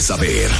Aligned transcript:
saber. 0.00 0.50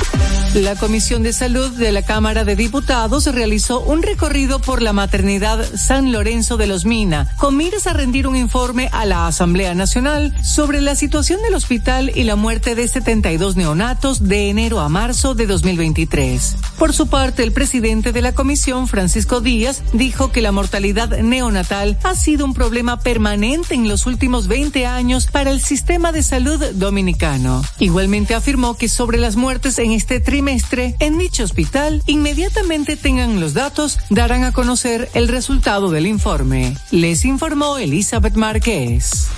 La 0.55 0.77
Comisión 0.77 1.25
de 1.25 1.33
Salud 1.33 1.71
de 1.73 1.91
la 1.91 2.03
Cámara 2.03 2.45
de 2.45 2.55
Diputados 2.55 3.27
realizó 3.27 3.81
un 3.81 4.03
recorrido 4.03 4.61
por 4.61 4.83
la 4.83 4.93
maternidad 4.93 5.67
San 5.75 6.13
Lorenzo 6.13 6.57
de 6.57 6.69
los 6.69 6.85
Mina, 6.85 7.29
con 7.39 7.57
miras 7.57 7.89
a 7.89 7.93
rendir 7.93 8.29
un 8.29 8.37
informe 8.37 8.89
a 8.93 9.05
la 9.05 9.27
Asamblea 9.27 9.75
Nacional 9.75 10.33
sobre 10.45 10.81
la 10.81 10.95
situación 10.95 11.43
del 11.43 11.55
hospital 11.55 12.13
y 12.15 12.23
la 12.23 12.37
muerte 12.37 12.77
de 12.77 12.87
72 12.87 13.57
neonatos 13.57 14.29
de 14.29 14.49
enero 14.49 14.79
a 14.81 14.89
marzo 14.89 15.35
de 15.35 15.47
2023. 15.47 16.57
Por 16.79 16.93
su 16.93 17.07
parte, 17.07 17.43
el 17.43 17.53
presidente 17.53 18.13
de 18.13 18.23
la 18.23 18.33
comisión, 18.33 18.89
Francisco 18.89 19.41
Díaz, 19.41 19.83
dijo 19.93 20.33
que 20.33 20.43
la 20.43 20.53
mortalidad 20.53 21.19
neonatal 21.19 21.99
ha 22.03 22.15
sido 22.15 22.45
un 22.45 22.55
problema 22.55 23.01
permanente 23.01 23.75
en 23.75 23.89
los 23.89 24.07
últimos 24.07 24.49
20 24.49 24.87
años 24.87 25.27
para 25.27 25.51
el 25.51 25.61
sistema 25.61 26.13
de 26.13 26.23
salud 26.23 26.63
dominicano. 26.75 27.63
Igualmente 27.79 28.35
afirmó 28.35 28.75
que 28.75 28.89
sobre 28.89 29.19
las 29.19 29.37
muertes 29.37 29.79
en 29.79 29.93
este 29.93 30.21
trimestre 30.21 30.97
en 30.99 31.19
dicho 31.19 31.45
hospital, 31.45 32.03
inmediatamente 32.07 32.97
tengan 32.97 33.41
los 33.41 33.55
datos, 33.55 33.99
darán 34.11 34.45
a 34.45 34.53
conocer 34.53 35.11
el 35.15 35.29
resultado 35.29 35.91
del 35.91 36.07
informe. 36.07 36.77
Les 36.91 37.25
informó 37.25 37.79
Elizabeth 37.79 38.35
Márquez. 38.35 39.29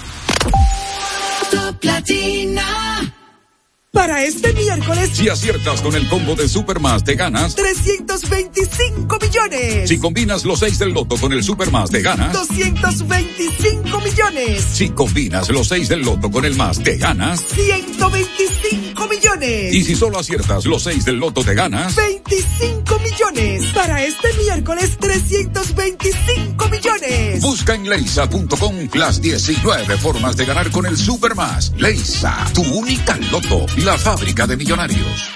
Para 3.96 4.22
este 4.24 4.52
miércoles, 4.52 5.10
si 5.14 5.30
aciertas 5.30 5.80
con 5.80 5.94
el 5.96 6.06
combo 6.06 6.34
de 6.34 6.50
Supermas, 6.50 7.02
te 7.02 7.14
ganas 7.14 7.54
325 7.54 9.18
millones. 9.18 9.88
Si 9.88 9.98
combinas 9.98 10.44
los 10.44 10.58
6 10.58 10.78
del 10.80 10.90
loto 10.90 11.16
con 11.16 11.32
el 11.32 11.42
Supermas, 11.42 11.88
te 11.88 12.02
ganas 12.02 12.30
225 12.34 14.00
millones. 14.00 14.62
Si 14.70 14.90
combinas 14.90 15.48
los 15.48 15.68
6 15.68 15.88
del 15.88 16.02
loto 16.02 16.30
con 16.30 16.44
el 16.44 16.54
más, 16.56 16.78
te 16.82 16.98
ganas 16.98 17.42
125 17.54 19.08
millones. 19.08 19.74
Y 19.74 19.82
si 19.82 19.96
solo 19.96 20.18
aciertas 20.18 20.66
los 20.66 20.82
6 20.82 21.06
del 21.06 21.16
loto, 21.16 21.42
te 21.42 21.54
ganas 21.54 21.96
25 21.96 22.98
millones. 22.98 23.64
Para 23.72 24.04
este 24.04 24.28
miércoles, 24.34 24.98
325 25.00 26.68
millones. 26.68 27.40
Busca 27.40 27.74
en 27.74 27.88
leisa.com 27.88 28.74
las 28.92 29.22
19 29.22 29.96
formas 29.96 30.36
de 30.36 30.44
ganar 30.44 30.70
con 30.70 30.84
el 30.84 30.98
Supermas. 30.98 31.72
Leisa, 31.78 32.44
tu 32.52 32.62
única 32.62 33.16
loto 33.30 33.64
la 33.86 33.96
fábrica 33.96 34.48
de 34.48 34.56
millonarios. 34.56 35.30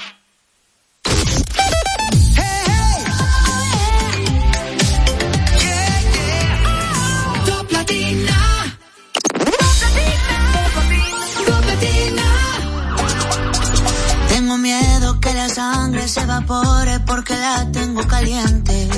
Tengo 14.28 14.58
miedo 14.58 15.20
que 15.20 15.32
la 15.32 15.48
sangre 15.48 16.08
se 16.08 16.20
evapore 16.20 16.98
porque 17.06 17.34
la 17.34 17.70
tengo 17.70 18.04
caliente. 18.08 18.88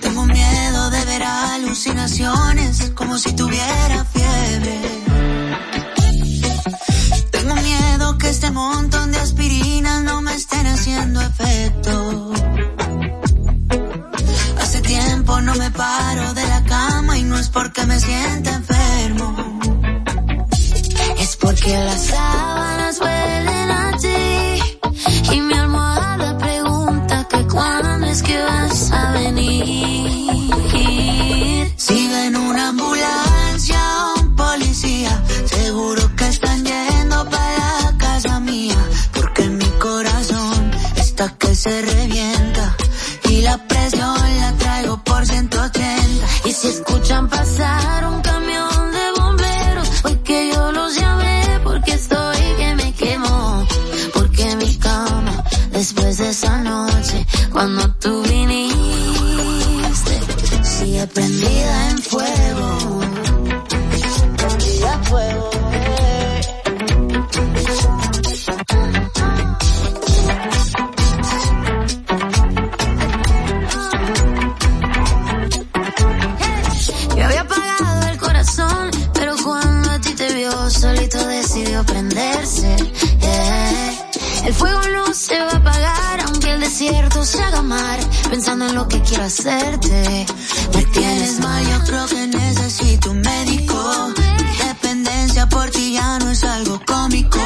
Tengo 0.00 0.26
miedo 0.26 0.90
de 0.90 1.04
ver 1.06 1.22
alucinaciones 1.24 2.92
como 2.94 3.18
si 3.18 3.32
tuviera 3.34 4.04
fiebre 4.04 4.93
que 8.24 8.30
este 8.30 8.50
montón 8.50 9.12
de 9.12 9.18
aspirinas 9.18 10.02
no 10.02 10.22
me 10.22 10.34
estén 10.34 10.66
haciendo 10.66 11.20
efecto. 11.20 12.32
Hace 14.62 14.80
tiempo 14.80 15.42
no 15.42 15.54
me 15.56 15.70
paro 15.70 16.32
de 16.32 16.46
la 16.48 16.64
cama 16.64 17.18
y 17.18 17.24
no 17.24 17.38
es 17.38 17.50
porque 17.50 17.84
me 17.84 18.00
sienta 18.00 18.54
enfermo. 18.54 19.28
Es 21.18 21.36
porque 21.36 21.76
las 21.76 22.02
sábanas 22.06 22.98
huelen 22.98 23.33
se 41.64 41.80
revienta 41.80 42.03
lo 88.74 88.88
que 88.88 89.00
quiero 89.02 89.24
hacerte. 89.24 90.26
Me 90.74 90.82
tienes 90.86 91.38
mal, 91.40 91.64
yo 91.66 91.84
creo 91.84 92.06
que 92.06 92.26
necesito 92.26 93.10
un 93.12 93.20
médico. 93.20 94.12
Dependencia 94.66 95.48
por 95.48 95.70
ti 95.70 95.92
ya 95.94 96.18
no 96.18 96.30
es 96.30 96.42
algo 96.42 96.80
cómico. 96.86 97.38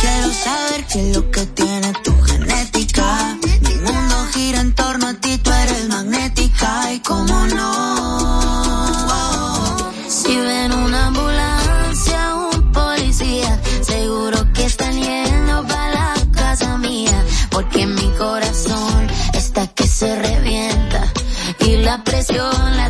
Quiero 0.00 0.32
saber 0.32 0.86
qué 0.86 1.10
es 1.10 1.16
lo 1.16 1.30
que 1.30 1.46
tiene 1.46 1.92
tu 2.02 2.12
genética. 2.22 3.38
Mi 3.60 3.74
mundo 3.74 4.26
gira 4.32 4.60
en 4.60 4.74
torno 4.74 5.06
a 5.08 5.14
ti, 5.14 5.38
tú 5.38 5.50
eres 5.50 5.88
magnética 5.88 6.92
y 6.92 7.00
cómo 7.00 7.46
no. 7.46 8.34
Si 10.08 10.36
ven 10.36 10.72
una 10.72 10.83
presión 22.26 22.83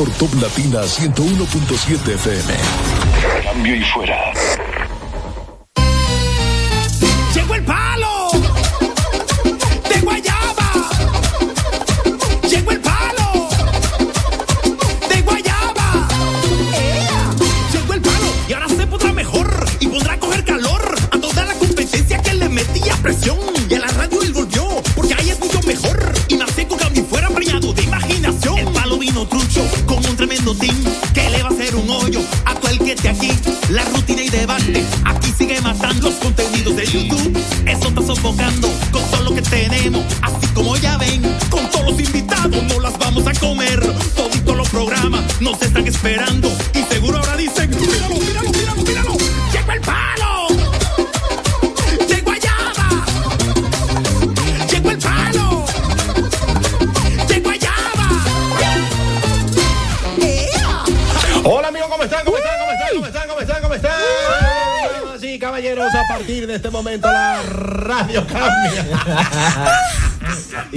Por 0.00 0.10
Top 0.12 0.32
Latina 0.40 0.80
101.7 0.80 2.14
FM. 2.14 2.54
Cambio 3.44 3.76
y 3.76 3.82
fuera. 3.82 4.32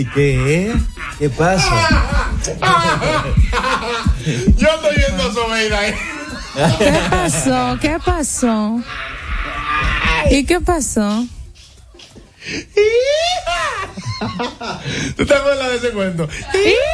¿Y 0.04 0.06
qué? 0.08 0.76
¿Qué 1.18 1.30
pasa? 1.30 2.34
Yo 4.58 4.68
estoy 4.68 4.98
viendo 4.98 5.24
a 5.24 5.34
Sobeida 5.34 5.80
ahí. 5.80 5.94
¿Qué 6.78 6.92
pasó? 7.10 7.78
¿Qué 7.80 7.98
pasó? 8.06 8.84
¿Y 10.30 10.46
qué 10.46 10.60
pasó? 10.60 11.26
¿Tú 15.16 15.26
te 15.26 15.36
acuerdas 15.36 15.70
de 15.70 15.78
ese 15.78 15.92
cuento? 15.92 16.28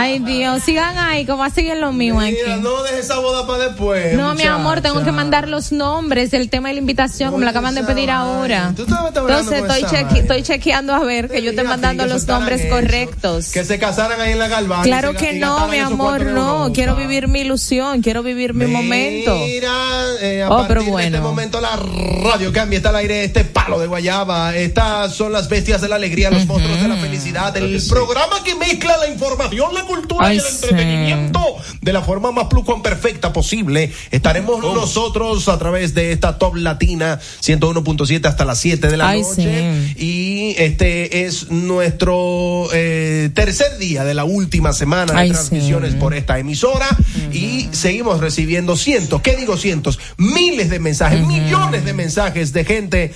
Ay, 0.00 0.18
Dios, 0.20 0.62
sigan 0.62 0.96
ahí, 0.98 1.26
como 1.26 1.44
así 1.44 1.68
en 1.68 1.80
lo 1.80 1.92
mío 1.92 2.18
aquí. 2.18 2.36
Mira, 2.44 2.56
no 2.56 2.82
dejes 2.82 3.00
esa 3.00 3.18
boda 3.18 3.46
para 3.46 3.66
después. 3.66 4.14
No, 4.14 4.34
mi 4.34 4.44
amor, 4.44 4.80
tengo 4.80 5.02
que 5.04 5.12
mandar 5.12 5.48
los 5.48 5.72
nombres, 5.72 6.32
el 6.32 6.48
tema 6.50 6.68
de 6.68 6.74
la 6.74 6.80
invitación, 6.80 7.30
como 7.32 7.44
lo 7.44 7.50
acaban 7.50 7.74
de 7.74 7.84
pedir 7.84 8.10
ahora. 8.10 8.72
Tú 8.76 8.82
Entonces 8.84 9.62
estoy, 9.62 9.82
cheque- 9.84 10.18
estoy 10.20 10.42
chequeando 10.42 10.94
a 10.94 11.00
ver 11.00 11.28
que 11.28 11.42
yo 11.42 11.50
Mira, 11.52 11.64
mandando 11.64 12.06
los 12.06 12.26
nombres 12.26 12.62
eso, 12.62 12.70
correctos. 12.70 13.48
Que 13.52 13.64
se 13.64 13.78
casaran 13.78 14.20
ahí 14.20 14.32
en 14.32 14.38
la 14.38 14.48
Galván. 14.48 14.82
Claro 14.82 15.14
que 15.14 15.34
no, 15.34 15.68
mi 15.68 15.78
amor, 15.78 16.22
en 16.22 16.34
no. 16.34 16.70
Quiero 16.72 16.96
vivir 16.96 17.28
mi 17.28 17.40
ilusión, 17.40 18.02
quiero 18.02 18.22
vivir 18.22 18.54
mi 18.54 18.66
momento. 18.66 19.36
Mira, 19.36 19.72
eh, 20.20 20.42
a 20.42 20.50
Oh, 20.50 20.64
de 20.64 21.04
este 21.04 21.20
momento 21.20 21.60
la 21.60 21.76
radio 21.76 22.52
cambia, 22.52 22.76
está 22.78 22.90
al 22.90 22.96
aire 22.96 23.24
este 23.24 23.44
palo 23.70 23.80
de 23.80 23.86
guayaba. 23.86 24.56
Estas 24.56 25.14
son 25.14 25.32
las 25.32 25.48
bestias 25.48 25.80
de 25.80 25.88
la 25.88 25.96
alegría, 25.96 26.30
los 26.30 26.46
monstruos 26.46 26.80
de 26.80 26.88
la 26.88 26.96
felicidad. 26.96 27.56
El 27.56 27.80
programa 27.88 28.42
que 28.44 28.54
mezcla 28.54 28.96
la 28.96 29.08
información, 29.08 29.72
la 29.74 29.84
cultura 29.84 30.26
Ay, 30.26 30.36
y 30.36 30.38
el 30.40 30.44
sí. 30.44 30.64
entretenimiento 30.64 31.40
de 31.80 31.92
la 31.92 32.02
forma 32.02 32.32
más 32.32 32.46
plucuan 32.46 32.82
perfecta 32.82 33.32
posible. 33.32 33.92
Estaremos 34.10 34.60
nosotros 34.60 35.48
a 35.48 35.58
través 35.58 35.94
de 35.94 36.12
esta 36.12 36.38
Top 36.38 36.56
Latina 36.56 37.18
101.7 37.42 38.26
hasta 38.26 38.44
las 38.44 38.58
7 38.58 38.88
de 38.88 38.96
la 38.96 39.08
Ay, 39.08 39.22
noche. 39.22 39.94
Y 39.96 40.54
este 40.58 41.24
es 41.26 41.50
nuestro 41.50 42.68
eh, 42.72 43.30
tercer 43.34 43.78
día 43.78 44.04
de 44.04 44.14
la 44.14 44.24
última 44.24 44.72
semana 44.72 45.12
de 45.12 45.18
Ay, 45.18 45.28
sí. 45.28 45.34
transmisiones 45.34 45.94
por 45.94 46.14
esta 46.14 46.38
emisora 46.38 46.88
y 47.32 47.68
seguimos 47.72 48.20
recibiendo 48.20 48.76
cientos, 48.76 49.20
¿qué 49.22 49.36
digo 49.36 49.56
cientos? 49.56 49.98
Miles 50.16 50.70
de 50.70 50.78
mensajes, 50.78 51.26
millones 51.26 51.84
de 51.84 51.92
mensajes 51.92 52.52
de 52.52 52.64
gente. 52.64 53.12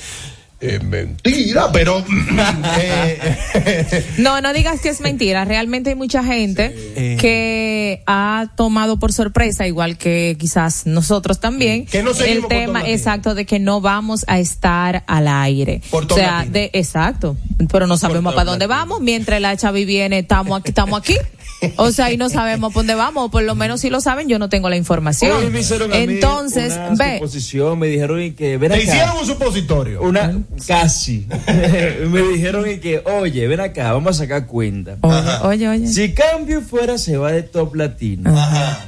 Eh, 0.60 0.78
mentira, 0.82 1.70
pero 1.72 2.02
eh, 2.78 4.04
No, 4.18 4.40
no 4.40 4.52
digas 4.52 4.80
que 4.80 4.88
es 4.88 5.00
mentira. 5.00 5.44
Realmente 5.44 5.90
hay 5.90 5.96
mucha 5.96 6.22
gente 6.24 6.72
Eh. 6.96 7.16
que 7.20 8.02
ha 8.06 8.46
tomado 8.56 8.98
por 8.98 9.12
sorpresa, 9.12 9.66
igual 9.66 9.98
que 9.98 10.36
quizás 10.38 10.86
nosotros 10.86 11.40
también, 11.40 11.86
Que 11.86 12.02
no 12.02 12.12
el 12.12 12.46
tema 12.46 12.88
exacto 12.88 13.34
de 13.34 13.44
que 13.46 13.58
no 13.58 13.80
vamos 13.80 14.24
a 14.28 14.38
estar 14.38 15.04
al 15.06 15.28
aire. 15.28 15.82
Por 15.90 16.10
o 16.10 16.14
sea, 16.14 16.46
de 16.48 16.70
exacto, 16.72 17.36
pero 17.70 17.86
no 17.86 17.96
sabemos 17.96 18.34
para 18.34 18.44
dónde 18.50 18.66
vamos. 18.66 19.00
Mientras 19.00 19.40
la 19.40 19.56
Chavi 19.56 19.84
viene, 19.84 20.20
estamos 20.20 20.58
aquí, 20.60 20.68
estamos 20.70 20.98
aquí. 21.00 21.16
O 21.76 21.90
sea, 21.90 22.12
y 22.12 22.16
no 22.16 22.28
sabemos 22.28 22.72
por 22.72 22.80
dónde 22.82 22.94
vamos, 22.94 23.26
o 23.26 23.30
por 23.30 23.42
lo 23.42 23.54
menos 23.54 23.80
si 23.80 23.90
lo 23.90 24.00
saben, 24.00 24.28
yo 24.28 24.38
no 24.38 24.48
tengo 24.48 24.68
la 24.68 24.76
información. 24.76 25.32
Hoy 25.36 25.50
me 25.50 25.60
hicieron 25.60 25.92
a 25.92 25.96
mí 25.96 26.02
Entonces, 26.14 26.72
una 26.72 26.90
ve, 26.94 27.14
suposición, 27.18 27.78
me 27.78 27.86
dijeron 27.88 28.22
y 28.22 28.32
que 28.32 28.56
ven 28.58 28.70
te 28.70 28.76
acá. 28.76 28.84
hicieron 28.84 29.16
un 29.18 29.26
supositorio. 29.26 30.02
Una 30.02 30.38
casi. 30.66 31.26
me 32.10 32.22
dijeron 32.22 32.70
y 32.70 32.78
que, 32.78 33.02
oye, 33.04 33.46
ven 33.46 33.60
acá, 33.60 33.92
vamos 33.92 34.16
a 34.16 34.24
sacar 34.24 34.46
cuenta. 34.46 34.96
oye, 35.02 35.28
oye, 35.42 35.68
oye. 35.68 35.86
Si 35.86 36.12
Cambio 36.14 36.60
fuera 36.60 36.98
se 36.98 37.16
va 37.16 37.32
de 37.32 37.42
Top 37.42 37.74
Latino 37.74 38.34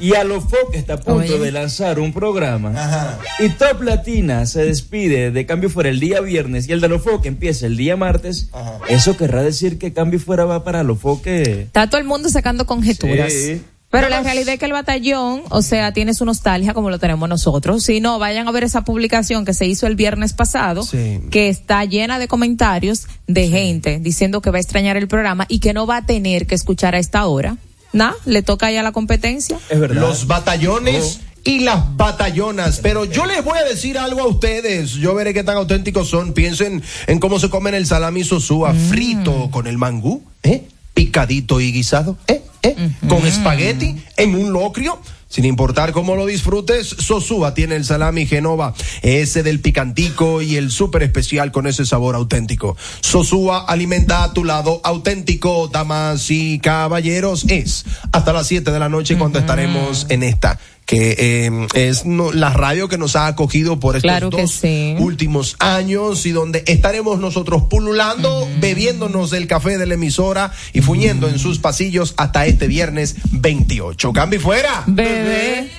y 0.00 0.14
a 0.14 0.24
lo 0.24 0.46
que 0.70 0.78
está 0.78 0.94
a 0.94 0.96
punto 0.98 1.34
Oye. 1.34 1.38
de 1.38 1.52
lanzar 1.52 1.98
un 1.98 2.12
programa 2.12 3.18
y 3.38 3.48
Top 3.50 3.82
Latina 3.82 4.46
se 4.46 4.64
despide 4.64 5.30
de 5.30 5.46
Cambio 5.46 5.70
fuera 5.70 5.88
el 5.88 6.00
día 6.00 6.20
viernes 6.20 6.68
y 6.68 6.72
el 6.72 6.80
de 6.80 6.88
lo 6.88 7.00
que 7.22 7.28
empieza 7.28 7.66
el 7.66 7.76
día 7.76 7.96
martes, 7.96 8.50
eso 8.88 9.16
querrá 9.16 9.42
decir 9.42 9.78
que 9.78 9.92
Cambio 9.92 10.18
fuera 10.18 10.44
va 10.44 10.64
para 10.64 10.82
lo 10.82 10.98
que 11.22 11.62
Está 11.62 11.88
todo 11.88 12.00
el 12.00 12.06
mundo 12.06 12.28
sacando 12.28 12.65
conjeturas. 12.66 13.32
Sí. 13.32 13.62
Pero 13.88 14.08
la 14.10 14.20
realidad 14.20 14.54
es 14.54 14.58
que 14.58 14.66
el 14.66 14.72
batallón, 14.72 15.42
o 15.48 15.62
sea, 15.62 15.92
tiene 15.92 16.12
su 16.12 16.24
nostalgia 16.26 16.74
como 16.74 16.90
lo 16.90 16.98
tenemos 16.98 17.28
nosotros. 17.28 17.82
Si 17.84 18.00
no, 18.00 18.18
vayan 18.18 18.46
a 18.46 18.50
ver 18.50 18.64
esa 18.64 18.84
publicación 18.84 19.44
que 19.46 19.54
se 19.54 19.64
hizo 19.64 19.86
el 19.86 19.94
viernes 19.94 20.34
pasado, 20.34 20.82
Sí. 20.82 21.20
que 21.30 21.48
está 21.48 21.82
llena 21.84 22.18
de 22.18 22.28
comentarios 22.28 23.06
de 23.26 23.48
gente 23.48 23.98
diciendo 24.00 24.42
que 24.42 24.50
va 24.50 24.58
a 24.58 24.60
extrañar 24.60 24.96
el 24.98 25.08
programa 25.08 25.46
y 25.48 25.60
que 25.60 25.72
no 25.72 25.86
va 25.86 25.98
a 25.98 26.04
tener 26.06 26.46
que 26.46 26.54
escuchar 26.56 26.94
a 26.94 26.98
esta 26.98 27.24
hora. 27.26 27.56
Nah, 27.92 28.12
le 28.26 28.42
toca 28.42 28.70
ya 28.70 28.82
la 28.82 28.92
competencia. 28.92 29.58
es 29.70 29.80
verdad. 29.80 30.00
Los 30.02 30.26
batallones 30.26 31.20
y 31.44 31.60
las 31.60 31.96
batallonas. 31.96 32.80
Pero 32.82 33.04
yo 33.06 33.24
les 33.24 33.42
voy 33.44 33.56
a 33.56 33.62
decir 33.64 33.96
algo 33.98 34.20
a 34.20 34.26
ustedes. 34.26 34.90
Yo 34.94 35.14
veré 35.14 35.32
qué 35.32 35.44
tan 35.44 35.56
auténticos 35.56 36.08
son. 36.08 36.34
Piensen 36.34 36.82
en 37.06 37.18
cómo 37.20 37.38
se 37.38 37.48
comen 37.48 37.74
el 37.74 37.86
salami 37.86 38.24
sosúa 38.24 38.74
frito 38.74 39.48
con 39.52 39.66
el 39.68 39.78
mangú, 39.78 40.22
¿eh? 40.42 40.64
Picadito 40.96 41.60
y 41.60 41.72
guisado, 41.72 42.16
¿eh? 42.26 42.42
¿eh? 42.62 42.74
Con 43.06 43.26
espagueti 43.26 43.96
en 44.16 44.34
un 44.34 44.54
locrio. 44.54 44.98
Sin 45.28 45.44
importar 45.44 45.92
cómo 45.92 46.16
lo 46.16 46.24
disfrutes, 46.24 46.86
Sosúa 46.88 47.52
tiene 47.52 47.76
el 47.76 47.84
salami 47.84 48.24
Genova, 48.24 48.72
ese 49.02 49.42
del 49.42 49.60
picantico 49.60 50.40
y 50.40 50.56
el 50.56 50.70
súper 50.70 51.02
especial 51.02 51.52
con 51.52 51.66
ese 51.66 51.84
sabor 51.84 52.14
auténtico. 52.14 52.78
Sosúa 53.00 53.66
alimenta 53.66 54.24
a 54.24 54.32
tu 54.32 54.42
lado 54.42 54.80
auténtico, 54.84 55.68
damas 55.68 56.30
y 56.30 56.60
caballeros. 56.60 57.44
Es 57.48 57.84
hasta 58.12 58.32
las 58.32 58.46
7 58.46 58.70
de 58.70 58.78
la 58.78 58.88
noche 58.88 59.18
cuando 59.18 59.38
estaremos 59.38 60.06
en 60.08 60.22
esta 60.22 60.58
que 60.86 61.16
eh, 61.18 61.66
es 61.74 62.06
no- 62.06 62.32
la 62.32 62.50
radio 62.50 62.88
que 62.88 62.96
nos 62.96 63.16
ha 63.16 63.26
acogido 63.26 63.78
por 63.80 63.96
estos 63.96 64.08
Claro 64.08 64.30
dos 64.30 64.52
sí. 64.52 64.94
últimos 64.98 65.56
años 65.58 66.24
y 66.26 66.30
donde 66.30 66.62
estaremos 66.66 67.18
nosotros 67.18 67.64
pululando, 67.68 68.48
bebiéndonos 68.60 69.32
el 69.32 69.48
café 69.48 69.78
de 69.78 69.86
la 69.86 69.94
emisora 69.94 70.52
y 70.72 70.80
fuñendo 70.82 71.28
en 71.28 71.38
sus 71.40 71.58
pasillos 71.58 72.14
hasta 72.16 72.46
este 72.46 72.68
viernes 72.68 73.16
28. 73.32 74.12
Cambio 74.12 74.38
y 74.38 74.42
fuera. 74.42 74.84
Bebé. 74.86 75.70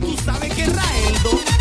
Tú 0.00 0.14
sabes 0.24 0.52
que 0.54 0.64
Raeldo. 0.66 1.57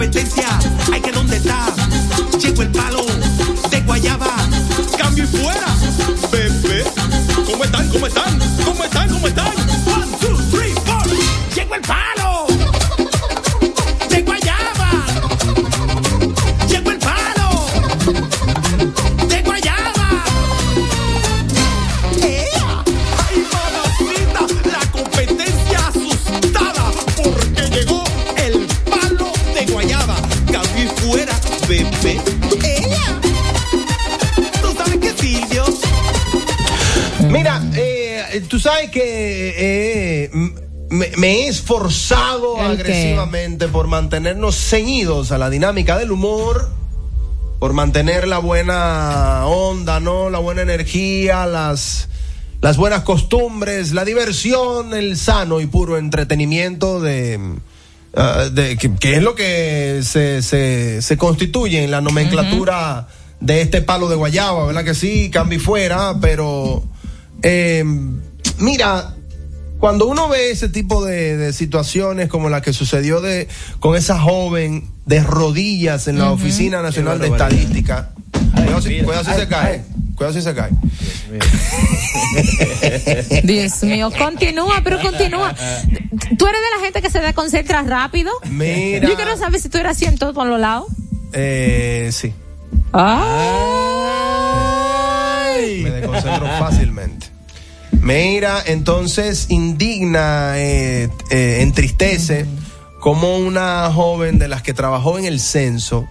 Competencia, 0.00 0.48
hay 0.90 1.00
que 1.02 1.12
dónde 1.12 1.36
está. 1.36 1.66
Llegó 2.38 2.62
el 2.62 2.70
palo. 2.70 3.04
De 3.70 3.80
Guayaba. 3.82 4.34
Cambio 4.96 5.24
y 5.24 5.26
fuera. 5.26 5.66
Bebé. 6.32 6.84
¿Cómo 7.44 7.64
están? 7.64 7.88
¿Cómo 7.90 8.06
están? 8.06 8.39
M- 40.32 40.52
me, 40.90 41.08
me 41.16 41.28
he 41.44 41.48
esforzado 41.48 42.60
agresivamente 42.60 43.68
por 43.68 43.86
mantenernos 43.86 44.56
ceñidos 44.56 45.30
a 45.32 45.38
la 45.38 45.48
dinámica 45.50 45.98
del 45.98 46.10
humor, 46.10 46.68
por 47.58 47.72
mantener 47.74 48.26
la 48.26 48.38
buena 48.38 49.46
onda, 49.46 50.00
¿no? 50.00 50.30
La 50.30 50.38
buena 50.38 50.62
energía, 50.62 51.46
las, 51.46 52.08
las 52.60 52.76
buenas 52.76 53.02
costumbres, 53.02 53.92
la 53.92 54.04
diversión, 54.04 54.94
el 54.94 55.16
sano 55.16 55.60
y 55.60 55.66
puro 55.66 55.96
entretenimiento 55.98 57.00
de, 57.00 57.38
ah, 58.16 58.48
de 58.50 58.76
que, 58.76 58.94
que 58.96 59.16
es 59.16 59.22
lo 59.22 59.34
que 59.34 60.00
se, 60.02 60.42
se, 60.42 61.02
se 61.02 61.16
constituye 61.16 61.84
en 61.84 61.90
la 61.90 62.00
nomenclatura 62.00 63.06
de 63.40 63.60
este 63.62 63.80
palo 63.80 64.08
de 64.08 64.16
guayaba, 64.16 64.66
¿verdad 64.66 64.84
que 64.84 64.94
sí? 64.94 65.30
Cambi 65.30 65.58
fuera, 65.58 66.14
pero 66.20 66.82
eh, 67.42 67.84
mira, 68.60 69.14
cuando 69.78 70.06
uno 70.06 70.28
ve 70.28 70.50
ese 70.50 70.68
tipo 70.68 71.04
de, 71.04 71.36
de 71.36 71.52
situaciones 71.52 72.28
como 72.28 72.48
la 72.50 72.60
que 72.62 72.72
sucedió 72.72 73.20
de 73.20 73.48
con 73.80 73.96
esa 73.96 74.20
joven 74.20 74.88
de 75.06 75.22
rodillas 75.22 76.06
en 76.06 76.18
la 76.18 76.30
Oficina 76.32 76.82
Nacional 76.82 77.18
de. 77.18 77.28
Estadística, 77.28 78.10
cuidado 78.54 78.82
si, 78.82 78.88
mira. 78.90 79.04
cuidado 79.04 79.24
si 79.24 79.30
Ay, 79.30 79.38
se 79.40 79.48
cae, 79.48 79.84
cuidado 80.14 80.34
si 80.34 80.42
se 80.42 80.54
cae. 80.54 80.70
Dios 83.44 83.82
mío, 83.82 84.10
continúa, 84.16 84.80
pero 84.84 85.00
continúa. 85.00 85.54
¿Tú 86.38 86.46
eres 86.46 86.60
de 86.60 86.70
la 86.76 86.80
gente 86.84 87.02
que 87.02 87.10
se 87.10 87.20
desconcentra 87.20 87.82
rápido? 87.82 88.30
Mira. 88.50 89.08
Yo 89.08 89.16
quiero 89.16 89.36
saber 89.36 89.60
si 89.60 89.68
tú 89.68 89.78
eres 89.78 89.92
así 89.92 90.04
en 90.04 90.16
todos 90.18 90.46
los 90.46 90.60
lados. 90.60 90.86
Eh, 91.32 92.10
sí, 92.12 92.32
Ay. 92.92 93.20
me 95.84 95.90
desconcentro 95.90 96.46
fácilmente. 96.58 97.26
Mira, 98.02 98.62
entonces 98.66 99.46
indigna, 99.50 100.54
eh, 100.56 101.08
eh, 101.30 101.58
entristece 101.60 102.46
como 102.98 103.38
una 103.38 103.90
joven 103.92 104.38
de 104.38 104.48
las 104.48 104.62
que 104.62 104.74
trabajó 104.74 105.18
en 105.18 105.24
el 105.24 105.40
censo 105.40 106.08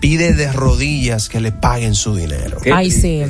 pide 0.00 0.32
de 0.32 0.52
rodillas 0.52 1.28
que 1.28 1.40
le 1.40 1.52
paguen 1.52 1.94
su 1.94 2.14
dinero. 2.14 2.58
Ay, 2.72 2.90
sí. 2.90 3.22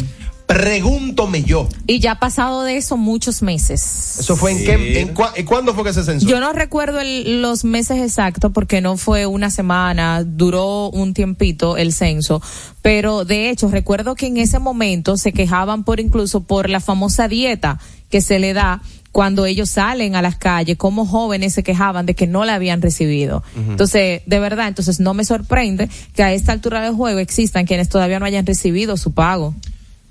Pregúntome 0.54 1.44
yo. 1.44 1.68
Y 1.86 2.00
ya 2.00 2.12
ha 2.12 2.18
pasado 2.18 2.64
de 2.64 2.76
eso 2.76 2.96
muchos 2.96 3.40
meses. 3.40 4.16
¿Eso 4.18 4.34
fue 4.34 4.50
en 4.50 4.58
qué? 4.64 5.00
En 5.00 5.14
cua- 5.14 5.30
¿en 5.36 5.46
¿Cuándo 5.46 5.74
fue 5.74 5.84
que 5.84 5.92
se 5.92 6.02
censó? 6.02 6.26
Yo 6.26 6.40
no 6.40 6.52
recuerdo 6.52 6.98
el- 7.00 7.40
los 7.40 7.64
meses 7.64 8.02
exactos 8.02 8.50
porque 8.52 8.80
no 8.80 8.96
fue 8.96 9.26
una 9.26 9.48
semana, 9.50 10.24
duró 10.24 10.90
un 10.90 11.14
tiempito 11.14 11.76
el 11.76 11.92
censo, 11.92 12.42
pero 12.82 13.24
de 13.24 13.48
hecho 13.50 13.68
recuerdo 13.68 14.16
que 14.16 14.26
en 14.26 14.38
ese 14.38 14.58
momento 14.58 15.16
se 15.16 15.32
quejaban 15.32 15.84
por 15.84 16.00
incluso 16.00 16.40
por 16.42 16.68
la 16.68 16.80
famosa 16.80 17.28
dieta 17.28 17.78
que 18.10 18.20
se 18.20 18.40
le 18.40 18.52
da 18.52 18.82
cuando 19.12 19.46
ellos 19.46 19.70
salen 19.70 20.16
a 20.16 20.22
las 20.22 20.34
calles, 20.36 20.76
como 20.76 21.06
jóvenes 21.06 21.52
se 21.54 21.62
quejaban 21.62 22.06
de 22.06 22.14
que 22.14 22.26
no 22.26 22.44
la 22.44 22.54
habían 22.56 22.82
recibido. 22.82 23.44
Entonces, 23.56 24.22
de 24.26 24.40
verdad, 24.40 24.66
entonces 24.66 24.98
no 24.98 25.14
me 25.14 25.24
sorprende 25.24 25.88
que 26.14 26.22
a 26.24 26.32
esta 26.32 26.50
altura 26.52 26.80
del 26.82 26.94
juego 26.94 27.20
existan 27.20 27.66
quienes 27.66 27.88
todavía 27.88 28.18
no 28.18 28.26
hayan 28.26 28.46
recibido 28.46 28.96
su 28.96 29.12
pago. 29.12 29.54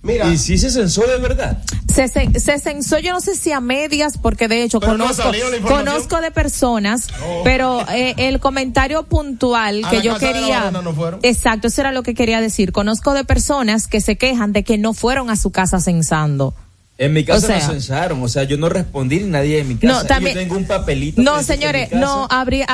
Mira, 0.02 0.30
Y 0.30 0.38
si 0.38 0.58
se 0.58 0.70
censó 0.70 1.06
de 1.06 1.18
verdad. 1.18 1.62
Se, 1.94 2.08
se, 2.08 2.40
se 2.40 2.58
censó, 2.60 3.00
yo 3.00 3.12
no 3.12 3.20
sé 3.20 3.36
si 3.36 3.52
a 3.52 3.60
medias, 3.60 4.18
porque 4.18 4.48
de 4.48 4.64
hecho 4.64 4.80
Pero 4.80 4.94
conozco, 4.94 5.32
conozco 5.68 6.22
de 6.22 6.32
personas, 6.32 7.08
pero 7.44 7.82
eh, 7.90 8.14
el 8.18 8.40
comentario 8.40 9.04
puntual 9.04 9.84
A 9.84 9.90
que 9.90 9.98
la 9.98 10.04
yo 10.04 10.14
casa 10.14 10.28
de 10.28 10.34
la 10.34 10.40
quería, 10.40 10.72
no 10.72 10.94
fueron. 10.94 11.20
exacto, 11.24 11.68
eso 11.68 11.82
era 11.82 11.92
lo 11.92 12.04
que 12.04 12.14
quería 12.14 12.40
decir. 12.40 12.72
Conozco 12.72 13.14
de 13.14 13.26
personas 13.26 13.88
que 13.88 14.00
se 14.00 14.18
quejan 14.18 14.54
de 14.54 14.64
que 14.64 14.78
no 14.78 14.94
fueron 14.94 15.30
a 15.30 15.36
su 15.36 15.52
casa 15.52 15.82
censando. 15.82 16.54
En 17.00 17.14
mi 17.14 17.24
casa 17.24 17.38
O 17.38 17.48
sea- 17.48 17.60
no 17.60 17.74
censaron, 17.74 18.22
o 18.22 18.28
sea, 18.28 18.44
yo 18.44 18.58
no 18.58 18.68
respondí 18.68 19.22
ni 19.22 19.30
nadie 19.30 19.60
en 19.60 19.70
mi 19.70 19.76
casa. 19.76 20.02
No, 20.02 20.06
también- 20.06 20.36
yo 20.36 20.42
tengo 20.42 20.58
un 20.58 20.66
papelito. 20.66 21.22
No, 21.22 21.42
señores, 21.44 21.94
no 21.94 22.28
habría 22.30 22.66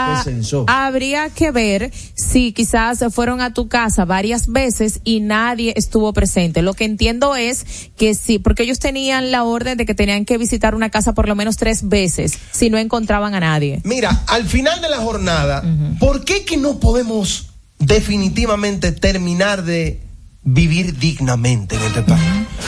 habría 0.67 1.29
que 1.29 1.51
ver 1.51 1.91
si 2.15 2.51
quizás 2.51 2.98
se 2.98 3.12
fueron 3.12 3.39
a 3.39 3.53
tu 3.53 3.67
casa 3.67 4.03
varias 4.03 4.48
veces 4.48 5.00
y 5.03 5.20
nadie 5.20 5.74
estuvo 5.77 6.12
presente. 6.12 6.63
Lo 6.63 6.74
que 6.74 6.86
entiendo 6.86 7.36
es 7.36 7.65
que 7.98 8.15
sí, 8.15 8.39
porque 8.39 8.63
ellos 8.63 8.79
tenían 8.79 9.29
la 9.29 9.44
orden 9.44 9.77
de 9.77 9.86
que 9.86 9.94
tenían 9.94 10.25
que 10.25 10.39
visitar 10.39 10.74
una 10.74 10.89
casa 10.89 11.13
por 11.13 11.27
lo 11.27 11.36
menos 11.36 11.58
tres 11.58 11.88
veces 11.88 12.34
si 12.51 12.72
no 12.72 12.79
encontraban 12.79 13.36
a 13.36 13.39
nadie. 13.39 13.82
mira, 13.84 14.24
al 14.27 14.46
final 14.48 14.82
de 14.82 14.89
la 14.89 14.98
jornada, 14.98 15.63
¿por 16.00 16.25
qué 16.25 16.46
que 16.46 16.58
no 16.58 16.79
podemos 16.79 17.50
definitivamente 17.77 18.91
terminar 18.91 19.63
de 19.63 20.00
vivir 20.45 20.97
dignamente 20.97 21.75
en 21.75 21.81
este 21.81 22.01
país? 22.03 22.23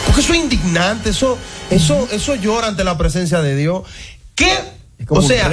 Porque 0.05 0.19
eso 0.19 0.33
es 0.33 0.39
indignante, 0.39 1.11
eso, 1.11 1.37
eso, 1.69 2.09
eso 2.11 2.35
llora 2.35 2.67
ante 2.67 2.83
la 2.83 2.97
presencia 2.97 3.41
de 3.41 3.55
Dios. 3.55 3.83
¿Qué? 4.35 4.51
O 5.07 5.21
sea, 5.21 5.49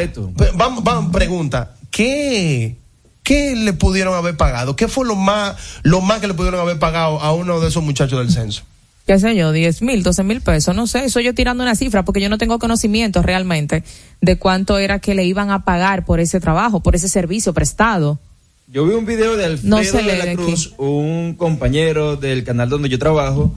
vamos, 0.54 0.82
vamos, 0.82 1.12
pregunta, 1.12 1.76
¿qué? 1.92 2.76
¿Qué 3.22 3.54
le 3.54 3.72
pudieron 3.72 4.14
haber 4.14 4.36
pagado? 4.36 4.74
¿Qué 4.74 4.88
fue 4.88 5.06
lo 5.06 5.14
más, 5.14 5.54
lo 5.82 6.00
más 6.00 6.20
que 6.20 6.26
le 6.26 6.34
pudieron 6.34 6.60
haber 6.60 6.78
pagado 6.78 7.20
a 7.20 7.32
uno 7.32 7.60
de 7.60 7.68
esos 7.68 7.82
muchachos 7.82 8.18
del 8.18 8.30
censo? 8.30 8.64
qué 9.06 9.18
sé 9.18 9.36
yo, 9.36 9.52
10 9.52 9.82
mil, 9.82 10.02
12 10.02 10.22
mil 10.24 10.40
pesos, 10.40 10.74
no 10.74 10.86
sé, 10.86 11.04
eso 11.04 11.20
yo 11.20 11.34
tirando 11.34 11.62
una 11.62 11.74
cifra 11.74 12.04
porque 12.04 12.20
yo 12.20 12.28
no 12.28 12.38
tengo 12.38 12.58
conocimiento 12.58 13.22
realmente 13.22 13.84
de 14.20 14.38
cuánto 14.38 14.78
era 14.78 14.98
que 14.98 15.14
le 15.14 15.24
iban 15.24 15.50
a 15.50 15.64
pagar 15.64 16.04
por 16.04 16.20
ese 16.20 16.40
trabajo, 16.40 16.80
por 16.80 16.94
ese 16.94 17.08
servicio 17.08 17.52
prestado. 17.52 18.18
Yo 18.66 18.86
vi 18.86 18.94
un 18.94 19.04
video 19.04 19.36
de 19.36 19.44
Alfredo 19.44 19.68
No 19.76 19.76
de 19.82 20.16
la 20.18 20.32
Cruz, 20.34 20.72
un 20.78 21.34
compañero 21.36 22.16
del 22.16 22.44
canal 22.44 22.70
donde 22.70 22.88
yo 22.88 22.98
trabajo, 22.98 23.54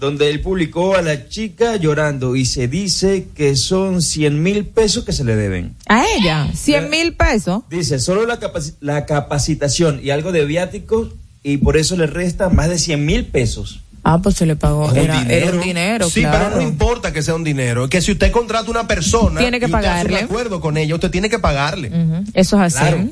donde 0.00 0.30
él 0.30 0.40
publicó 0.40 0.96
a 0.96 1.02
la 1.02 1.28
chica 1.28 1.76
llorando 1.76 2.34
y 2.34 2.44
se 2.44 2.66
dice 2.66 3.28
que 3.36 3.54
son 3.56 4.02
100 4.02 4.42
mil 4.42 4.64
pesos 4.66 5.04
que 5.04 5.12
se 5.12 5.22
le 5.24 5.36
deben. 5.36 5.74
A 5.88 6.04
ella, 6.18 6.48
100 6.52 6.90
mil 6.90 7.14
pesos. 7.14 7.62
Dice, 7.70 8.00
solo 8.00 8.26
la, 8.26 8.40
capaci- 8.40 8.74
la 8.80 9.06
capacitación 9.06 10.00
y 10.02 10.10
algo 10.10 10.32
de 10.32 10.44
viáticos 10.44 11.10
y 11.44 11.58
por 11.58 11.76
eso 11.76 11.96
le 11.96 12.06
resta 12.08 12.48
más 12.48 12.68
de 12.68 12.78
100 12.78 13.06
mil 13.06 13.26
pesos. 13.26 13.80
Ah, 14.02 14.18
pues 14.20 14.34
se 14.36 14.44
le 14.46 14.56
pagó. 14.56 14.92
Era, 14.92 15.20
dinero. 15.20 15.46
era 15.46 15.56
un 15.56 15.62
dinero, 15.62 16.10
Sí, 16.10 16.20
claro. 16.20 16.46
pero 16.50 16.56
no 16.62 16.68
importa 16.68 17.12
que 17.12 17.22
sea 17.22 17.34
un 17.36 17.44
dinero. 17.44 17.84
Es 17.84 17.90
que 17.90 18.00
si 18.02 18.10
usted 18.12 18.32
contrata 18.32 18.70
una 18.70 18.86
persona 18.88 19.40
Tiene 19.40 19.60
que 19.60 19.66
y 19.66 19.68
usted 19.68 19.78
hace 19.78 19.88
pagarle. 19.88 20.18
un 20.18 20.24
acuerdo 20.24 20.60
con 20.60 20.76
ella, 20.76 20.94
usted 20.96 21.10
tiene 21.10 21.30
que 21.30 21.38
pagarle. 21.38 21.90
Eso 22.34 22.56
es 22.62 22.74
así. 22.74 22.78
Claro. 22.78 23.08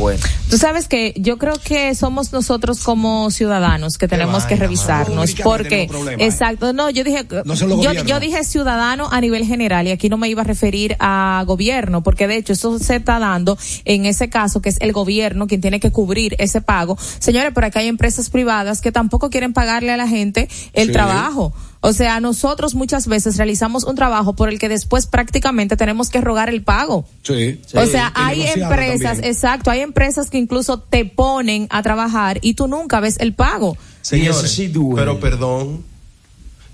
Bueno. 0.00 0.20
Tú 0.48 0.56
sabes 0.56 0.88
que 0.88 1.12
yo 1.16 1.38
creo 1.38 1.54
que 1.62 1.94
somos 1.94 2.32
nosotros 2.32 2.82
como 2.82 3.30
ciudadanos 3.30 3.98
que 3.98 4.08
tenemos 4.08 4.44
que 4.46 4.56
revisarnos 4.56 5.34
porque 5.44 5.88
exacto, 6.18 6.72
no, 6.72 6.90
yo 6.90 7.04
dije 7.04 7.26
No 7.44 7.54
yo, 8.02 8.18
dije 8.18 8.42
ciudadano 8.44 9.08
a 9.12 9.20
nivel 9.20 9.44
general 9.44 9.86
y 9.86 9.90
aquí 9.90 10.08
no 10.08 10.16
me 10.16 10.28
iba 10.28 10.40
a 10.42 10.44
referir 10.44 10.96
a 10.98 11.44
gobierno 11.46 12.02
porque 12.02 12.26
de 12.26 12.36
hecho 12.36 12.54
eso 12.54 12.78
se 12.78 12.96
está 12.96 13.18
dando 13.18 13.56
en 13.84 14.06
ese 14.06 14.28
caso 14.28 14.60
que 14.60 14.70
es 14.70 14.78
el 14.80 14.92
gobierno 14.92 15.46
quien 15.46 15.60
tiene 15.60 15.78
que 15.78 15.92
cubrir 15.92 16.34
ese 16.38 16.60
pago. 16.60 16.98
Señores, 17.18 17.52
por 17.52 17.64
acá 17.64 17.80
hay 17.80 17.88
empresas 17.88 18.30
privadas 18.30 18.80
que 18.80 18.90
tampoco 18.92 19.30
quieren 19.30 19.52
pagarle 19.52 19.92
a 19.92 19.96
la 19.96 20.08
gente 20.08 20.48
el 20.72 20.88
Sí. 20.88 20.92
trabajo. 20.92 21.52
O 21.82 21.94
sea, 21.94 22.20
nosotros 22.20 22.74
muchas 22.74 23.06
veces 23.06 23.38
realizamos 23.38 23.84
un 23.84 23.96
trabajo 23.96 24.34
por 24.34 24.50
el 24.50 24.58
que 24.58 24.68
después 24.68 25.06
prácticamente 25.06 25.76
tenemos 25.78 26.10
que 26.10 26.20
rogar 26.20 26.50
el 26.50 26.62
pago. 26.62 27.06
Sí. 27.22 27.58
O 27.74 27.86
sea, 27.86 28.12
Y 28.14 28.20
hay 28.20 28.42
empresas, 28.42 29.12
también. 29.12 29.24
exacto, 29.32 29.70
hay 29.70 29.80
empresas 29.80 30.28
que 30.28 30.36
incluso 30.36 30.78
te 30.80 31.06
ponen 31.06 31.66
a 31.70 31.82
trabajar 31.82 32.38
y 32.42 32.52
tú 32.54 32.66
nunca 32.68 33.00
ves 33.00 33.16
el 33.18 33.32
pago. 33.34 33.78
Señores, 34.02 34.36
eso 34.36 34.46
sí 34.46 34.68
duele. 34.68 34.96
pero 35.00 35.20
perdón, 35.20 35.82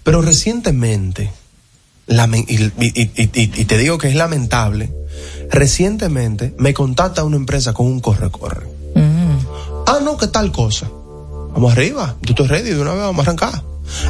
pero 0.03 0.23
recientemente, 0.23 1.31
y, 2.09 2.15
y- 2.15 2.73
y- 2.79 3.11
y- 3.17 3.31
y 3.61 3.65
te 3.65 3.79
digo 3.79 3.99
que 3.99 4.09
es 4.09 4.15
lamentable, 4.17 4.93
recientemente 5.51 6.53
me 6.59 6.75
contacta 6.75 7.23
una 7.25 7.37
empresa 7.37 7.73
con 7.73 7.87
un 7.87 8.01
corre-corre. 8.01 8.67
Ah, 9.87 10.01
no, 10.03 10.17
¿qué 10.17 10.27
tal 10.27 10.51
cosa? 10.51 10.89
Vamos 11.53 11.73
arriba, 11.73 12.17
yo 12.23 12.31
estoy 12.31 12.49
ready, 12.49 12.71
de 12.71 12.81
una 12.81 12.93
vez 12.93 13.03
vamos 13.03 13.21
a 13.21 13.23
arrancar. 13.31 13.63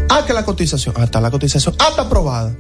Ah, 0.09 0.25
que 0.27 0.33
la 0.33 0.45
cotización, 0.45 0.95
ah, 0.99 1.05
está 1.05 1.21
la 1.21 1.31
cotización, 1.31 1.75
ah, 1.79 1.89
está 1.91 2.03
aprobada. 2.03 2.55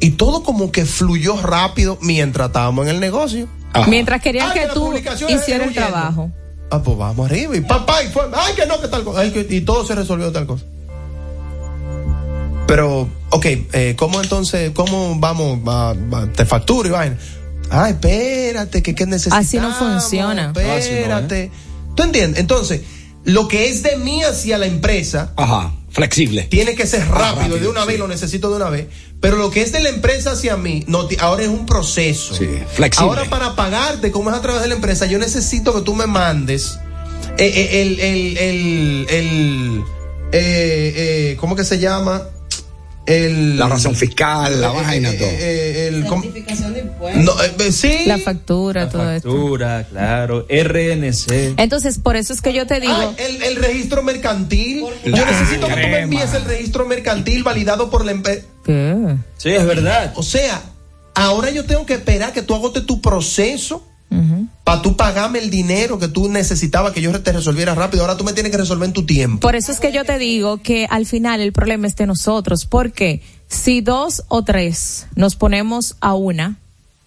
Y 0.00 0.10
todo 0.12 0.42
como 0.42 0.70
que 0.72 0.84
fluyó 0.84 1.40
rápido 1.40 1.98
mientras 2.02 2.48
estábamos 2.48 2.84
en 2.86 2.94
el 2.94 3.00
negocio. 3.00 3.48
Ajá. 3.72 3.88
Mientras 3.88 4.20
querían 4.22 4.50
Ah, 4.50 4.54
que 4.54 4.66
tú 4.72 4.92
hicieras 5.28 5.68
el 5.68 5.74
trabajo. 5.74 6.30
Ah, 6.70 6.82
pues 6.82 6.98
vamos 6.98 7.26
arriba. 7.30 7.56
Y 7.56 7.60
papá, 7.60 8.02
y 8.02 8.08
fue. 8.08 8.22
Ay, 8.34 8.54
que 8.54 8.66
no, 8.66 8.80
que 8.80 8.88
tal 8.88 9.04
cosa. 9.04 9.20
Ay, 9.20 9.30
que- 9.30 9.46
y 9.48 9.60
todo 9.62 9.86
se 9.86 9.94
resolvió 9.94 10.32
tal 10.32 10.46
cosa. 10.46 10.64
Pero, 12.66 13.08
ok, 13.30 13.46
eh, 13.72 13.94
¿cómo 13.96 14.20
entonces, 14.20 14.72
cómo 14.74 15.14
vamos 15.20 15.60
a, 15.66 15.90
a- 15.90 16.26
te 16.32 16.44
facturo 16.44 16.88
y 16.88 16.92
vaina? 16.92 17.16
Ah, 17.70 17.88
espérate, 17.90 18.82
que, 18.82 18.94
que 18.94 19.06
necesitamos. 19.06 19.46
Así 19.46 19.58
no 19.58 19.72
funciona. 19.72 20.48
No, 20.52 20.60
así 20.60 20.66
no, 20.66 20.72
¿eh? 20.72 20.78
Espérate. 20.78 21.50
¿Tú 21.94 22.02
entiendes? 22.02 22.40
Entonces, 22.40 22.82
lo 23.24 23.46
que 23.48 23.68
es 23.68 23.82
de 23.82 23.96
mí 23.96 24.22
hacia 24.22 24.58
la 24.58 24.66
empresa 24.66 25.32
Ajá. 25.36 25.72
Flexible. 25.96 26.42
tiene 26.42 26.74
que 26.74 26.86
ser 26.86 27.08
rápido, 27.08 27.36
rápido, 27.36 27.58
de 27.58 27.68
una 27.68 27.80
sí. 27.82 27.88
vez, 27.88 27.98
lo 27.98 28.06
necesito 28.06 28.50
de 28.50 28.56
una 28.56 28.68
vez. 28.68 28.86
Pero 29.18 29.36
lo 29.36 29.50
que 29.50 29.62
es 29.62 29.72
de 29.72 29.80
la 29.80 29.88
empresa 29.88 30.32
hacia 30.32 30.58
mí, 30.58 30.84
no, 30.86 31.08
ahora 31.20 31.42
es 31.42 31.48
un 31.48 31.64
proceso. 31.64 32.34
Sí, 32.34 32.46
flexible. 32.74 33.08
Ahora 33.08 33.24
para 33.30 33.56
pagarte, 33.56 34.10
como 34.12 34.30
es 34.30 34.36
a 34.36 34.42
través 34.42 34.60
de 34.60 34.68
la 34.68 34.74
empresa, 34.74 35.06
yo 35.06 35.18
necesito 35.18 35.74
que 35.74 35.80
tú 35.80 35.94
me 35.94 36.06
mandes 36.06 36.78
eh, 37.38 37.46
eh, 37.46 37.82
el, 37.82 38.00
el, 38.00 38.36
el, 38.36 39.06
el, 39.08 39.84
eh, 40.32 40.92
eh, 41.32 41.36
¿cómo 41.40 41.56
que 41.56 41.64
se 41.64 41.78
llama? 41.78 42.22
El 43.06 43.58
La 43.58 43.68
razón 43.68 43.94
fiscal, 43.94 44.60
la 44.60 44.68
eh, 44.72 44.82
vaina, 44.82 45.10
eh, 45.10 45.16
todo. 45.16 45.28
eh, 45.30 45.88
el 45.88 46.00
no, 47.24 47.42
eh, 47.42 47.52
eh, 47.60 47.72
sí 47.72 48.00
La 48.06 48.18
factura, 48.18 48.88
todo 48.88 49.10
esto. 49.12 49.30
Factura, 49.30 49.84
claro. 49.88 50.46
RNC. 50.48 51.54
Entonces, 51.56 51.98
por 51.98 52.16
eso 52.16 52.32
es 52.32 52.40
que 52.42 52.52
yo 52.52 52.66
te 52.66 52.80
digo, 52.80 52.92
Ah, 52.94 53.12
el, 53.18 53.42
el 53.42 53.56
registro 53.56 54.02
mercantil. 54.02 54.84
Yo 55.04 55.24
necesito 55.24 55.66
que 55.68 55.74
tú 55.74 55.88
me 55.88 56.00
envíes 56.00 56.34
el 56.34 56.44
registro 56.44 56.86
mercantil 56.86 57.42
validado 57.44 57.90
por 57.90 58.04
la 58.04 58.12
empresa. 58.12 58.44
Sí, 58.66 59.50
es 59.50 59.66
verdad. 59.66 60.12
O 60.16 60.22
sea, 60.22 60.60
ahora 61.14 61.50
yo 61.50 61.64
tengo 61.64 61.86
que 61.86 61.94
esperar 61.94 62.32
que 62.32 62.42
tú 62.42 62.54
agotes 62.54 62.84
tu 62.86 63.00
proceso 63.00 63.86
para 64.66 64.82
tú 64.82 64.96
pagarme 64.96 65.38
el 65.38 65.48
dinero 65.48 65.96
que 65.96 66.08
tú 66.08 66.28
necesitabas 66.28 66.92
que 66.92 67.00
yo 67.00 67.12
te 67.22 67.30
resolviera 67.30 67.76
rápido. 67.76 68.02
Ahora 68.02 68.16
tú 68.16 68.24
me 68.24 68.32
tienes 68.32 68.50
que 68.50 68.58
resolver 68.58 68.88
en 68.88 68.92
tu 68.92 69.06
tiempo. 69.06 69.38
Por 69.38 69.54
eso 69.54 69.70
es 69.70 69.78
que 69.78 69.92
yo 69.92 70.04
te 70.04 70.18
digo 70.18 70.56
que 70.56 70.88
al 70.90 71.06
final 71.06 71.40
el 71.40 71.52
problema 71.52 71.86
es 71.86 71.94
de 71.94 72.04
nosotros, 72.08 72.66
porque 72.66 73.22
si 73.46 73.80
dos 73.80 74.24
o 74.26 74.42
tres 74.42 75.06
nos 75.14 75.36
ponemos 75.36 75.94
a 76.00 76.14
una 76.14 76.56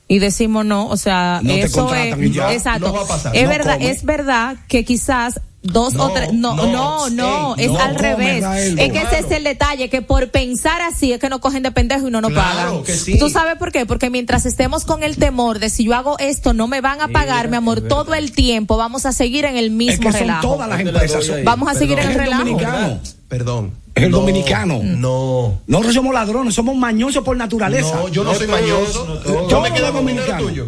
y 0.07 0.19
decimos 0.19 0.65
no, 0.65 0.87
o 0.87 0.95
sea, 0.95 1.41
No 1.43 1.53
te 1.53 1.63
eso 1.63 1.81
contratan 1.85 2.23
es 2.23 2.29
y 2.29 2.31
ya. 2.31 2.53
exacto. 2.53 2.87
No 2.87 2.93
va 2.93 3.01
a 3.03 3.07
pasar. 3.07 3.35
Es 3.35 3.43
No 3.43 3.49
verdad, 3.49 3.73
come. 3.73 3.91
es 3.91 4.05
verdad 4.05 4.55
que 4.69 4.85
quizás 4.85 5.41
dos 5.61 5.93
No, 5.93 6.05
o 6.05 6.09
tres 6.11 6.31
no 6.33 6.55
no, 6.55 6.65
no 6.67 7.09
no, 7.09 7.55
ey, 7.57 7.65
es 7.65 7.71
no 7.71 7.79
al 7.79 7.95
revés 7.95 8.45
es 8.77 8.91
que 8.93 9.01
ese 9.01 9.19
es 9.19 9.31
el 9.31 9.43
detalle 9.43 9.89
que 9.89 10.01
por 10.01 10.29
pensar 10.31 10.81
así 10.81 11.11
es 11.11 11.19
que 11.19 11.27
nos 11.27 11.39
cogen 11.39 11.63
de 11.63 11.71
pendejo 11.71 12.07
y 12.07 12.11
no 12.11 12.21
nos 12.21 12.31
Claro 12.31 12.57
pagan 12.69 12.83
que 12.85 12.95
sí. 12.95 13.19
tú 13.19 13.29
sabes 13.29 13.57
por 13.57 13.71
qué 13.73 13.85
porque 13.85 14.09
mientras 14.09 14.45
estemos 14.45 14.85
con 14.85 15.03
el 15.03 15.17
temor 15.17 15.59
de 15.59 15.69
si 15.69 15.83
yo 15.83 15.95
hago 15.95 16.17
esto 16.19 16.53
no 16.53 16.67
me 16.67 16.79
van 16.79 17.01
a 17.01 17.09
pagar 17.09 17.49
mi 17.49 17.57
amor 17.57 17.81
todo 17.81 18.13
el 18.13 18.31
tiempo 18.31 18.77
vamos 18.77 19.05
a 19.05 19.11
seguir 19.11 19.43
en 19.43 19.57
el 19.57 19.65
Es 19.65 19.71
mismo 19.71 20.03
que 20.03 20.11
son 20.13 20.19
relajo 20.21 20.41
todas 20.47 20.69
las 20.69 20.79
empresas. 20.79 21.25
vamos 21.43 21.69
a 21.69 21.73
seguir 21.73 21.99
en 21.99 22.05
Es 22.05 22.05
el 22.05 22.11
el 22.13 22.19
relajo 22.19 22.43
dominicano. 22.43 22.99
Perdón. 23.27 23.71
Es 23.95 24.03
el 24.05 24.11
No, 24.11 24.19
dominicano. 24.19 24.79
No. 24.83 25.59
Nosotros 25.67 25.93
somos 25.93 26.13
ladrones, 26.13 26.55
somos 26.55 26.75
mañosos 26.77 27.23
por 27.23 27.35
naturaleza. 27.35 27.95
No, 27.95 28.07
yo 28.07 28.23
no, 28.23 28.31
No 28.31 28.37
soy 28.37 28.47
mañoso. 28.47 29.21
no 29.27 29.49
yo 29.49 29.61
me 29.61 29.73
quedo 29.73 29.91
con 29.91 30.05
dinero 30.05 30.37
tuyo. 30.37 30.67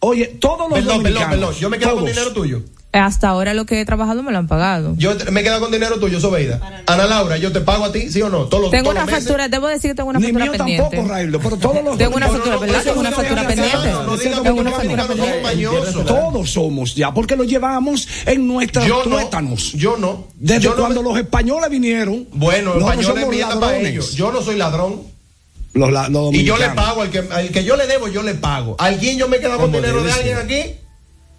Oye, 0.00 0.26
todos 0.40 0.70
los 0.70 0.78
Perdón, 0.78 1.02
perdón, 1.02 1.02
dominicanos. 1.02 1.30
perdón. 1.30 1.54
Yo 1.60 1.70
me 1.70 1.78
quedo 1.78 1.94
con 1.96 2.04
dinero 2.06 2.32
tuyo. 2.32 2.62
Hasta 2.90 3.28
ahora 3.28 3.52
lo 3.52 3.66
que 3.66 3.80
he 3.80 3.84
trabajado 3.84 4.22
me 4.22 4.32
lo 4.32 4.38
han 4.38 4.48
pagado 4.48 4.94
Yo 4.96 5.14
me 5.30 5.42
quedo 5.42 5.60
con 5.60 5.70
dinero 5.70 5.98
tuyo, 6.00 6.20
Sobeida. 6.20 6.82
Ana 6.86 7.06
Laura, 7.06 7.36
yo 7.36 7.52
te 7.52 7.60
pago 7.60 7.84
a 7.84 7.92
ti, 7.92 8.10
¿sí 8.10 8.22
o 8.22 8.30
no? 8.30 8.44
Todos 8.46 8.62
los, 8.62 8.70
tengo 8.70 8.84
todos 8.84 8.94
una 8.94 9.00
los 9.02 9.10
meses. 9.10 9.24
factura 9.24 9.48
debo 9.48 9.66
decir 9.68 9.90
que 9.90 9.94
tengo 9.96 10.08
una 10.08 10.18
Ni 10.18 10.24
factura 10.26 10.44
mío 10.46 10.52
pendiente 10.56 10.82
tampoco, 10.96 11.08
Railo, 11.12 11.38
pero 11.40 11.56
todos 11.58 11.84
los 11.84 11.98
Tengo 11.98 12.16
una 12.16 12.28
factura, 12.28 12.54
no, 12.54 12.60
¿verdad? 12.60 12.82
Tengo 12.84 13.00
una 13.00 13.10
no 13.10 13.16
factura 13.16 13.46
pendiente. 13.46 13.78
Tengo 14.42 14.60
una 14.60 14.70
factura 14.70 15.06
somos 15.06 15.18
pendiente. 15.50 15.92
Todos 16.06 16.50
somos 16.50 16.94
ya, 16.94 17.12
porque 17.12 17.36
lo 17.36 17.44
llevamos 17.44 18.08
en 18.26 18.46
nuestros 18.46 18.86
Yo 18.86 19.04
no. 19.04 19.16
tuétanos. 19.16 19.72
Yo 19.74 19.96
no. 19.98 20.28
Desde 20.36 20.62
Yo 20.62 20.70
no 20.70 20.76
cuando 20.76 21.02
me- 21.02 21.10
los 21.10 21.18
españoles 21.18 21.68
vinieron. 21.70 22.26
Bueno, 22.32 22.74
los 22.74 22.82
españoles 22.90 23.28
mientan 23.28 23.60
para 23.60 23.76
ellos. 23.78 24.14
Yo 24.14 24.32
no 24.32 24.40
soy 24.42 24.56
ladrón. 24.56 25.02
Los, 25.74 25.90
los 26.10 26.34
Y 26.34 26.42
yo 26.44 26.56
le 26.56 26.70
pago 26.70 27.02
al 27.02 27.10
que, 27.10 27.18
al 27.30 27.50
que 27.50 27.62
yo 27.64 27.76
le 27.76 27.86
debo, 27.86 28.08
yo 28.08 28.22
le 28.22 28.34
pago. 28.34 28.74
¿Alguien 28.78 29.18
yo 29.18 29.28
me 29.28 29.36
he 29.36 29.40
quedado 29.40 29.58
con 29.60 29.70
dinero 29.72 30.02
de 30.02 30.10
alguien 30.10 30.38
aquí? 30.38 30.62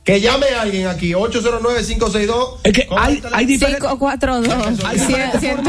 Que 0.03 0.19
llame 0.21 0.47
a 0.57 0.61
alguien 0.63 0.87
aquí, 0.87 1.11
809-562. 1.13 2.57
Es 2.63 2.73
que 2.73 2.87
¿Cómo 2.87 2.99
hay, 2.99 3.21
hay 3.31 3.45
diferentes. 3.45 3.83
542 3.83 4.83
Hay 4.85 4.97
diferentes 4.99 5.41
formas- 5.41 5.67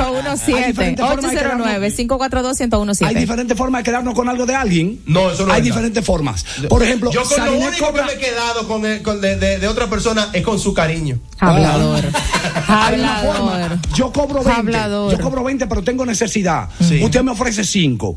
hay 0.49 0.53
1017 0.57 0.67
diferentes 0.69 1.05
formas 1.05 1.31
de 1.33 1.39
809 1.39 1.93
542 1.95 2.61
Hay 2.61 2.67
1017 2.69 3.21
diferentes 3.21 3.59
formas 3.59 3.81
de 3.81 3.85
quedarnos 3.85 4.15
con 4.15 4.29
algo 4.31 4.47
de 4.47 4.55
alguien. 4.55 5.01
No, 5.07 5.31
eso 5.31 5.45
no 5.47 5.53
Hay 5.53 5.61
es 5.61 5.65
verdad. 5.65 5.77
diferentes 5.77 6.05
formas. 6.07 6.45
Por 6.71 6.83
ejemplo, 6.83 7.11
yo 7.11 7.23
con 7.25 7.45
lo 7.45 7.53
único 7.59 7.87
cobra- 7.87 8.07
que 8.07 8.15
me 8.17 8.23
he 8.23 8.25
quedado 8.31 8.67
con, 8.69 8.87
el- 8.87 9.03
con 9.03 9.21
de, 9.21 9.37
de- 9.37 9.59
de 9.59 9.69
otra 9.69 9.91
persona 9.91 10.31
es 10.33 10.43
con 10.43 10.59
su 10.59 10.73
cariño. 10.73 11.19
Hablador. 11.39 12.05
Hay 12.69 12.99
una 13.01 13.17
forma. 13.19 13.55
Hablador. 13.55 13.79
Yo 13.95 14.13
cobro 14.13 14.43
20. 14.43 14.53
Hablador. 14.53 15.13
Yo 15.13 15.21
cobro 15.23 15.45
20, 15.45 15.67
pero 15.67 15.83
tengo 15.83 16.07
necesidad. 16.07 16.69
Sí. 16.81 17.03
Usted 17.03 17.23
me 17.23 17.33
ofrece 17.33 17.63
5. 17.65 18.17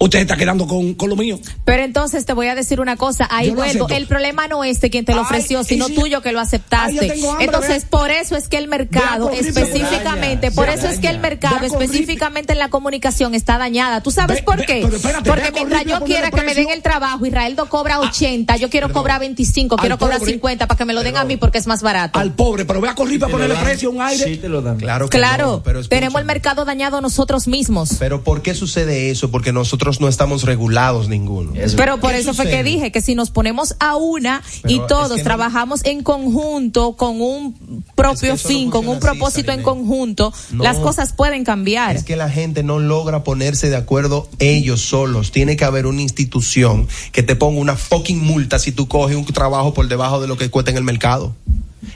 Usted 0.00 0.20
está 0.20 0.36
quedando 0.36 0.66
con, 0.68 0.94
con 0.94 1.08
lo 1.10 1.16
mío. 1.16 1.40
Pero 1.64 1.82
entonces 1.82 2.24
te 2.24 2.32
voy 2.32 2.46
a 2.46 2.54
decir 2.54 2.80
una 2.80 2.96
cosa, 2.96 3.26
ahí 3.30 3.48
Yo 3.48 3.54
vuelvo, 3.56 3.88
el 3.88 4.06
problema 4.06 4.46
no 4.46 4.62
es 4.62 4.80
de 4.80 4.90
quien 4.90 5.04
te 5.04 5.12
lo 5.12 5.22
ofreció, 5.22 5.64
sino 5.64 5.86
si- 5.88 5.94
tuyo 5.96 6.22
que 6.22 6.30
lo 6.30 6.38
aceptaste. 6.38 7.00
hambre, 7.10 7.44
entonces, 7.44 7.82
ve. 7.82 7.88
por 7.90 8.10
eso 8.12 8.36
es 8.36 8.46
que 8.48 8.58
el 8.58 8.68
mercado, 8.68 9.28
a 9.28 9.34
específicamente, 9.34 10.50
por 10.50 10.66
daña, 10.66 10.78
eso 10.78 10.88
es 10.88 10.98
que 11.00 11.08
el 11.08 11.18
mercado, 11.18 11.58
a 11.62 11.66
específicamente 11.66 12.52
en 12.52 12.58
la 12.58 12.68
comunicación, 12.68 13.34
está 13.34 13.58
dañada. 13.58 14.00
¿Tú 14.02 14.10
sabes 14.10 14.36
Ve- 14.38 14.42
por 14.44 14.64
qué? 14.64 14.80
espérate, 14.80 15.28
Porque 15.28 15.48
a 15.48 15.50
mientras 15.52 15.80
a 15.80 15.84
yo 15.84 16.00
quiera 16.04 16.30
que 16.30 16.42
me 16.42 16.54
den 16.54 16.70
el 16.70 16.82
trabajo, 16.82 17.26
Israeldo 17.26 17.68
cobra 17.68 18.00
80, 18.00 18.56
yo 18.56 18.70
quiero 18.70 18.92
cobrar 18.92 19.20
25, 19.20 19.74
Al 19.74 19.80
quiero 19.80 19.98
cobrar 19.98 20.18
pobre. 20.20 20.32
50 20.32 20.66
para 20.68 20.78
que 20.78 20.84
me 20.84 20.92
lo 20.92 21.02
den 21.02 21.16
a 21.16 21.24
mí 21.24 21.36
porque 21.36 21.58
es 21.58 21.66
más 21.66 21.82
barato. 21.82 22.18
Al 22.18 22.32
pobre, 22.34 22.64
pero 22.64 22.80
ve 22.80 22.88
a 22.88 22.94
correr 22.94 23.18
para 23.18 23.26
Te 23.28 23.32
lo 23.32 23.38
ponerle 23.38 23.54
dan. 23.56 23.64
precio 23.64 23.88
a 23.88 23.92
un 23.92 24.02
aire. 24.02 24.24
Sí, 24.24 24.36
te 24.36 24.48
lo 24.48 24.62
dan. 24.62 24.76
Claro 24.78 25.08
que 25.08 25.18
Claro, 25.18 25.46
no, 25.46 25.62
pero 25.62 25.82
tenemos 25.88 26.20
el 26.20 26.26
mercado 26.26 26.64
dañado 26.64 27.00
nosotros 27.00 27.48
mismos. 27.48 27.96
Pero 27.98 28.22
¿por 28.22 28.42
qué 28.42 28.54
sucede 28.54 29.10
eso? 29.10 29.30
Porque 29.30 29.52
nosotros 29.52 29.87
no 30.00 30.08
estamos 30.08 30.44
regulados 30.44 31.08
ninguno. 31.08 31.52
Pero 31.76 31.98
por 31.98 32.10
¿Qué 32.12 32.18
eso 32.18 32.34
fue 32.34 32.48
que 32.48 32.62
dije 32.62 32.92
que 32.92 33.00
si 33.00 33.14
nos 33.14 33.30
ponemos 33.30 33.74
a 33.80 33.96
una 33.96 34.42
Pero 34.62 34.74
y 34.74 34.80
es 34.80 34.86
todos 34.86 35.16
no- 35.18 35.22
trabajamos 35.24 35.84
en 35.84 36.02
conjunto 36.02 36.92
con 36.96 37.20
un 37.20 37.84
propio 37.94 38.34
Es 38.34 38.42
que 38.42 38.48
eso 38.48 38.48
no 38.48 38.54
fin, 38.54 38.70
con 38.70 38.86
un 38.88 38.96
así, 38.96 39.00
propósito 39.00 39.52
en 39.52 39.62
conjunto, 39.62 40.32
No. 40.52 40.62
las 40.64 40.76
cosas 40.76 41.12
pueden 41.12 41.44
cambiar. 41.44 41.96
Es 41.96 42.04
que 42.04 42.16
la 42.16 42.28
gente 42.30 42.62
no 42.62 42.78
logra 42.78 43.24
ponerse 43.24 43.70
de 43.70 43.76
acuerdo 43.76 44.28
ellos 44.38 44.80
solos. 44.82 45.32
Tiene 45.32 45.56
que 45.56 45.64
haber 45.64 45.86
una 45.86 46.02
institución 46.02 46.86
que 47.12 47.22
te 47.22 47.34
ponga 47.36 47.60
una 47.60 47.76
fucking 47.76 48.22
multa 48.22 48.58
si 48.58 48.72
tú 48.72 48.86
coges 48.88 49.16
un 49.16 49.24
trabajo 49.24 49.74
por 49.74 49.88
debajo 49.88 50.20
de 50.20 50.28
lo 50.28 50.36
que 50.36 50.50
cuesta 50.50 50.70
en 50.70 50.76
el 50.76 50.84
mercado. 50.84 51.34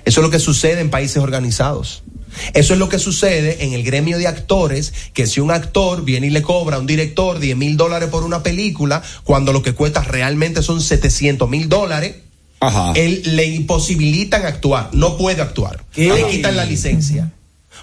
Eso 0.05 0.20
es 0.20 0.24
lo 0.24 0.31
que 0.31 0.38
sucede 0.38 0.81
en 0.81 0.90
países 0.90 1.18
organizados. 1.22 2.02
Eso 2.54 2.72
es 2.74 2.78
lo 2.78 2.88
que 2.88 2.98
sucede 2.98 3.64
en 3.64 3.72
el 3.72 3.82
gremio 3.82 4.18
de 4.18 4.26
actores, 4.26 4.92
que 5.12 5.26
si 5.26 5.40
un 5.40 5.50
actor 5.50 6.04
viene 6.04 6.28
y 6.28 6.30
le 6.30 6.42
cobra 6.42 6.76
a 6.76 6.80
un 6.80 6.86
director 6.86 7.38
10 7.38 7.56
mil 7.56 7.76
dólares 7.76 8.08
por 8.08 8.24
una 8.24 8.42
película, 8.42 9.02
cuando 9.24 9.52
lo 9.52 9.62
que 9.62 9.72
cuesta 9.74 10.02
realmente 10.02 10.62
son 10.62 10.80
700 10.80 11.48
mil 11.48 11.68
dólares, 11.68 12.16
Ajá. 12.60 12.92
él 12.94 13.22
le 13.36 13.46
imposibilitan 13.46 14.46
actuar, 14.46 14.90
no 14.92 15.16
puede 15.16 15.42
actuar, 15.42 15.84
¿Qué? 15.92 16.12
le 16.12 16.28
quitan 16.28 16.56
la 16.56 16.64
licencia. 16.64 17.32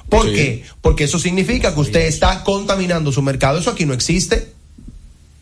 ¿Por 0.08 0.28
Sí. 0.28 0.34
qué? 0.34 0.64
Porque 0.82 1.04
eso 1.04 1.20
significa 1.20 1.74
que 1.74 1.80
usted 1.82 2.02
está 2.02 2.44
contaminando 2.44 3.12
su 3.12 3.22
mercado, 3.22 3.60
eso 3.60 3.70
aquí 3.70 3.86
no 3.86 3.94
existe. 3.94 4.54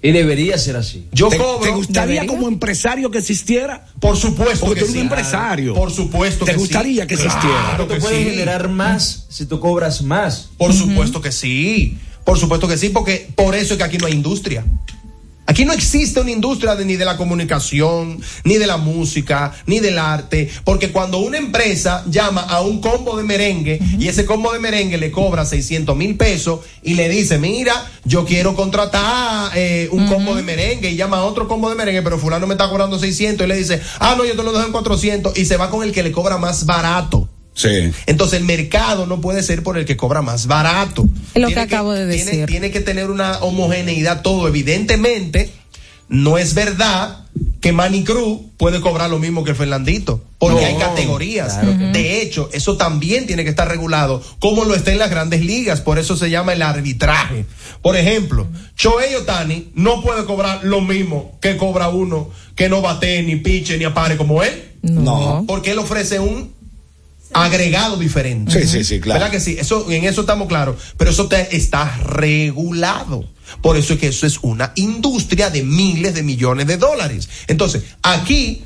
Y 0.01 0.11
debería 0.11 0.57
ser 0.59 0.75
así. 0.75 1.07
Yo 1.11 1.29
¿Te, 1.29 1.37
cobro. 1.37 1.59
te 1.61 1.71
gustaría 1.71 2.21
¿Debería? 2.21 2.27
como 2.27 2.47
empresario 2.47 3.09
que 3.09 3.17
existiera? 3.17 3.87
Por 3.99 4.15
supuesto 4.15 4.65
Porque 4.67 4.81
que 4.81 4.85
tú 4.85 4.85
eres 4.85 4.91
sí. 4.91 4.97
un 4.97 5.03
empresario. 5.03 5.73
Por 5.73 5.91
supuesto 5.91 6.45
¿Te 6.45 6.51
que 6.51 6.57
sí. 6.57 6.59
gustaría 6.59 7.07
que 7.07 7.15
existiera? 7.15 7.63
Claro 7.69 7.87
que 7.87 7.95
puedes 7.95 8.17
sí. 8.17 8.29
generar 8.29 8.69
más 8.69 9.25
si 9.29 9.45
tú 9.47 9.59
cobras 9.59 10.03
más. 10.03 10.49
Por 10.57 10.71
supuesto 10.73 11.19
que 11.19 11.31
sí. 11.31 11.97
Por 12.23 12.37
supuesto 12.37 12.67
que 12.67 12.77
sí, 12.77 12.89
porque 12.89 13.27
por 13.35 13.55
eso 13.55 13.73
es 13.73 13.77
que 13.77 13.83
aquí 13.85 13.97
no 13.97 14.05
hay 14.05 14.13
industria. 14.13 14.65
Aquí 15.49 15.63
no 15.65 15.73
existe 15.73 16.19
una 16.19 16.31
industria 16.31 16.75
de- 16.75 16.85
ni 16.85 16.97
de 16.97 17.05
la 17.05 17.15
comunicación, 17.17 18.21
ni 18.43 18.57
de 18.57 18.67
la 18.67 18.77
música, 18.77 19.53
ni 19.65 19.79
del 19.79 19.97
arte, 19.97 20.49
porque 20.63 20.91
cuando 20.91 21.19
una 21.19 21.37
empresa 21.37 22.03
llama 22.09 22.41
a 22.41 22.61
un 22.61 22.81
combo 22.81 23.17
de 23.17 23.23
merengue 23.23 23.79
y 23.97 24.07
ese 24.09 24.25
combo 24.25 24.51
de 24.53 24.59
merengue 24.59 24.97
le 24.97 25.09
cobra 25.09 25.45
600 25.45 25.95
mil 25.95 26.15
pesos 26.17 26.59
y 26.83 26.93
le 26.95 27.07
dice, 27.09 27.37
mira, 27.39 27.73
yo 28.03 28.25
quiero 28.25 28.55
contratar 28.55 29.51
eh, 29.55 29.87
un 29.91 30.07
combo 30.07 30.35
de 30.35 30.43
merengue 30.43 30.91
y 30.91 30.95
llama 30.97 31.17
a 31.19 31.23
otro 31.23 31.47
combo 31.47 31.69
de 31.69 31.75
merengue, 31.75 32.01
pero 32.01 32.19
fulano 32.19 32.45
me 32.45 32.53
está 32.53 32.69
cobrando 32.69 32.99
600 32.99 33.45
y 33.45 33.47
le 33.49 33.55
dice, 33.57 33.81
ah, 33.99 34.15
no, 34.17 34.25
yo 34.25 34.35
te 34.35 34.43
lo 34.43 34.51
dejo 34.51 34.65
en 34.65 34.71
400 34.71 35.37
y 35.37 35.45
se 35.45 35.57
va 35.57 35.69
con 35.69 35.83
el 35.83 35.91
que 35.93 36.03
le 36.03 36.11
cobra 36.11 36.37
más 36.37 36.65
barato. 36.65 37.29
Sí. 37.57 37.91
Entonces 38.05 38.39
el 38.39 38.45
mercado 38.45 39.07
no 39.07 39.19
puede 39.19 39.41
ser 39.41 39.63
por 39.63 39.77
el 39.79 39.85
que 39.85 39.97
cobra 39.97 40.21
más 40.21 40.45
barato. 40.47 41.07
Es 41.33 41.41
lo 41.41 41.47
que 41.47 41.55
Tiene 41.55 41.61
acabo 41.61 41.91
de 41.93 42.07
tiene- 42.13 42.31
decir. 42.31 42.45
Tiene 42.45 42.69
que 42.71 42.79
tener 42.81 43.09
una 43.09 43.39
homogeneidad 43.39 44.21
todo. 44.21 44.47
Evidentemente, 44.47 45.51
no 46.07 46.37
es 46.37 46.53
verdad 46.53 47.25
que 47.59 47.71
Manny 47.71 48.03
Cruz 48.03 48.41
puede 48.57 48.79
cobrar 48.79 49.09
lo 49.09 49.17
mismo 49.19 49.43
que 49.43 49.51
el 49.51 49.55
Fernandito, 49.57 50.23
porque 50.37 50.61
No, 50.61 50.67
hay 50.67 50.75
categorías. 50.75 51.53
claro 51.55 51.77
que. 51.77 51.85
De 51.85 52.21
hecho, 52.21 52.49
eso 52.53 52.77
también 52.77 53.25
tiene 53.25 53.43
que 53.43 53.49
estar 53.49 53.67
regulado, 53.67 54.21
como 54.39 54.63
lo 54.63 54.75
está 54.75 54.91
en 54.91 54.99
las 54.99 55.09
grandes 55.09 55.41
ligas, 55.43 55.81
por 55.81 55.97
eso 55.97 56.15
se 56.15 56.29
llama 56.29 56.53
el 56.53 56.61
arbitraje. 56.61 57.45
Por 57.81 57.97
ejemplo, 57.97 58.47
Choey 58.75 59.15
Otani 59.15 59.69
no 59.73 60.01
puede 60.03 60.25
cobrar 60.25 60.61
lo 60.63 60.81
mismo 60.81 61.37
que 61.41 61.57
cobra 61.57 61.89
uno 61.89 62.29
que 62.55 62.69
no 62.69 62.81
bate, 62.81 63.21
ni 63.23 63.35
piche, 63.37 63.77
ni 63.79 63.83
apare 63.83 64.15
como 64.17 64.43
él, 64.43 64.63
No. 64.83 65.43
porque 65.47 65.71
él 65.71 65.79
ofrece 65.79 66.19
un 66.19 66.55
agregado 67.33 67.97
diferente. 67.97 68.51
Sí, 68.51 68.67
sí, 68.67 68.83
sí, 68.83 68.99
claro. 68.99 69.19
¿Verdad 69.19 69.31
que 69.31 69.39
sí? 69.39 69.57
Eso, 69.59 69.89
en 69.91 70.05
eso 70.05 70.21
estamos 70.21 70.47
claros. 70.47 70.75
Pero 70.97 71.11
eso 71.11 71.27
te- 71.27 71.55
está 71.55 71.97
regulado. 72.03 73.25
Por 73.61 73.77
eso 73.77 73.93
es 73.93 73.99
que 73.99 74.07
eso 74.07 74.25
es 74.27 74.39
una 74.41 74.71
industria 74.75 75.49
de 75.49 75.63
miles 75.63 76.13
de 76.13 76.23
millones 76.23 76.67
de 76.67 76.77
dólares. 76.77 77.29
Entonces, 77.47 77.83
aquí 78.01 78.63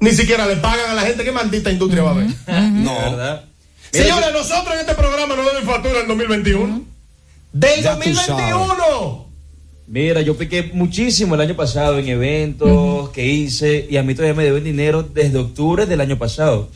ni 0.00 0.10
siquiera 0.12 0.46
le 0.46 0.56
pagan 0.56 0.90
a 0.90 0.94
la 0.94 1.02
gente. 1.02 1.24
¿Qué 1.24 1.32
maldita 1.32 1.70
industria 1.70 2.02
va 2.02 2.10
a 2.10 2.12
haber? 2.14 2.26
No. 2.72 2.94
¿Verdad? 2.94 3.44
Señores, 3.90 4.28
nosotros 4.32 4.74
en 4.74 4.80
este 4.80 4.94
programa 4.94 5.34
no 5.34 5.42
deben 5.44 5.64
factura 5.64 6.00
el 6.00 6.06
2021. 6.08 6.82
¡Del 7.52 7.82
Ya 7.82 7.94
tú 7.98 8.04
2021! 8.04 9.27
Mira, 9.90 10.20
yo 10.20 10.36
piqué 10.36 10.70
muchísimo 10.74 11.34
el 11.34 11.40
año 11.40 11.56
pasado 11.56 11.98
en 11.98 12.08
eventos 12.08 13.08
que 13.10 13.26
hice 13.26 13.86
y 13.88 13.96
a 13.96 14.02
mí 14.02 14.14
todavía 14.14 14.34
me 14.34 14.44
deben 14.44 14.62
dinero 14.64 15.02
desde 15.02 15.38
octubre 15.38 15.86
del 15.86 16.00
año 16.00 16.18
pasado. 16.18 16.68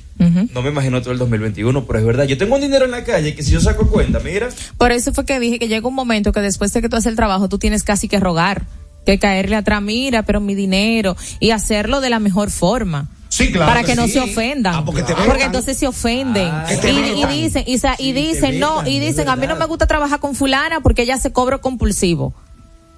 No 0.55 0.63
me 0.63 0.69
imagino 0.71 1.01
todo 1.03 1.11
el 1.13 1.19
2021, 1.19 1.85
pero 1.85 1.99
es 1.99 2.05
verdad. 2.05 2.25
Yo 2.25 2.39
tengo 2.39 2.55
un 2.55 2.61
dinero 2.61 2.85
en 2.85 2.93
la 2.93 3.03
calle 3.03 3.35
que 3.35 3.43
si 3.43 3.51
yo 3.51 3.61
saco 3.61 3.89
cuenta, 3.89 4.21
mira. 4.21 4.49
Por 4.79 4.93
eso 4.93 5.13
fue 5.13 5.25
que 5.25 5.41
dije 5.41 5.59
que 5.59 5.67
llega 5.69 5.87
un 5.89 5.95
momento 5.95 6.33
que 6.33 6.41
después 6.41 6.73
de 6.73 6.81
que 6.81 6.89
tú 6.89 6.95
haces 6.97 7.11
el 7.11 7.17
trabajo, 7.17 7.49
tú 7.49 7.59
tienes 7.59 7.83
casi 7.83 8.07
que 8.09 8.21
rogar, 8.21 8.63
que 9.05 9.19
caerle 9.19 9.57
atrás, 9.57 9.83
mira, 9.83 10.23
pero 10.23 10.41
mi 10.41 10.55
dinero, 10.55 11.17
y 11.41 11.51
hacerlo 11.51 12.01
de 12.01 12.09
la 12.11 12.21
mejor 12.21 12.51
forma. 12.51 13.09
Sí, 13.29 13.51
claro. 13.51 13.67
para 13.73 13.81
que, 13.81 13.93
que 13.93 13.97
no 13.97 14.07
sí. 14.07 14.13
se 14.13 14.21
ofendan. 14.21 14.75
Ah, 14.77 14.85
porque 14.85 15.03
te 15.03 15.15
porque 15.15 15.45
entonces 15.45 15.77
se 15.77 15.87
ofenden. 15.89 16.51
Te 16.81 16.93
y, 16.93 17.23
y 17.23 17.27
dicen, 17.27 17.65
y, 17.67 17.79
sa- 17.79 17.97
y 17.99 18.13
dicen, 18.13 18.61
no, 18.61 18.87
y 18.87 19.01
dicen, 19.01 19.29
a 19.29 19.35
mí 19.37 19.47
no 19.47 19.57
me 19.57 19.65
gusta 19.67 19.87
trabajar 19.87 20.21
con 20.21 20.35
fulana 20.35 20.81
porque 20.81 21.03
ella 21.03 21.17
se 21.17 21.33
cobra 21.33 21.59
compulsivo. 21.59 22.33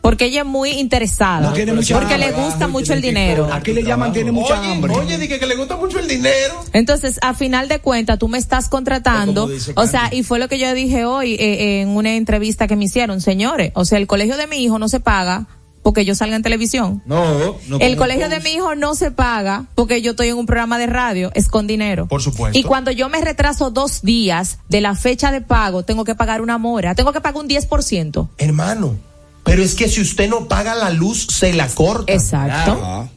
Porque 0.05 0.27
ella 0.27 0.43
es 0.43 0.47
muy 0.47 0.69
interesada. 0.73 1.49
No 1.49 1.55
tiene 1.55 1.73
mucha 1.73 1.99
porque 1.99 2.19
le 2.19 2.31
gusta 2.33 2.69
mucho 2.69 2.93
el 2.93 3.01
dinero. 3.01 3.49
Aquí 3.51 3.73
le 3.73 3.83
llaman 3.83 4.12
tiene 4.12 4.33
mucha 4.33 4.61
oye, 4.61 4.71
hambre. 4.71 4.93
Oye, 4.93 5.17
dije 5.17 5.38
que 5.38 5.47
le 5.47 5.57
gusta 5.57 5.79
mucho 5.79 5.99
el 5.99 6.07
dinero. 6.07 6.62
Entonces, 6.75 7.19
a 7.23 7.33
final 7.33 7.69
de 7.69 7.79
cuentas, 7.79 8.19
tú 8.19 8.29
me 8.29 8.37
estás 8.37 8.69
contratando, 8.69 9.45
O 9.45 9.49
dice 9.49 9.73
o 9.75 9.87
sea, 9.87 10.11
y 10.12 10.23
fue 10.23 10.38
lo 10.38 10.47
que 10.47 10.59
yo 10.59 10.75
dije 10.75 11.07
hoy 11.07 11.37
eh, 11.37 11.81
en 11.81 11.88
una 11.88 12.17
entrevista 12.17 12.67
que 12.67 12.77
me 12.77 12.85
hicieron, 12.85 13.23
señores, 13.23 13.73
o 13.75 13.87
sea, 13.87 13.97
el 13.97 14.07
colegio 14.07 14.37
de 14.37 14.47
mi 14.47 14.59
hijo 14.59 14.79
no 14.79 14.90
se 14.90 15.01
paga 15.01 15.47
porque 15.83 16.05
yo 16.05 16.14
salga 16.14 16.37
en 16.37 16.43
televisión. 16.43 17.03
No, 17.07 17.57
no. 17.67 17.79
El 17.81 17.97
colegio 17.97 18.29
de 18.29 18.40
mi 18.40 18.51
hijo 18.51 18.75
no 18.75 18.95
se 18.95 19.11
paga 19.11 19.64
porque 19.75 20.03
yo 20.03 20.11
estoy 20.11 20.29
en 20.29 20.37
un 20.37 20.45
programa 20.45 20.79
de 20.79 20.87
radio, 20.87 21.31
es 21.33 21.49
con 21.49 21.67
dinero. 21.67 22.09
Por 22.09 22.21
supuesto. 22.21 22.59
Y 22.59 22.62
cuando 22.62 22.90
yo 22.90 23.09
me 23.09 23.23
retraso 23.23 23.71
dos 23.71 24.03
días 24.03 24.59
de 24.69 24.83
la 24.83 24.97
fecha 24.97 25.33
de 25.33 25.40
pago, 25.40 25.83
tengo 25.83 26.05
que 26.05 26.14
pagar 26.14 26.43
una 26.43 26.59
mora, 26.59 26.95
tengo 26.95 27.14
que 27.14 27.23
pagar 27.23 27.43
un 27.43 27.49
10%. 27.49 28.29
Hermano, 28.37 28.99
pero 29.45 29.63
es 29.63 29.75
que 29.75 29.89
si 29.89 30.01
usted 30.01 30.29
no 30.29 30.49
paga 30.49 30.75
la 30.75 30.91
luz, 30.91 31.27
se 31.31 31.53
la 31.53 31.69
corta. 31.69 32.13
Exacto. 32.13 32.81
Ah. 32.83 33.09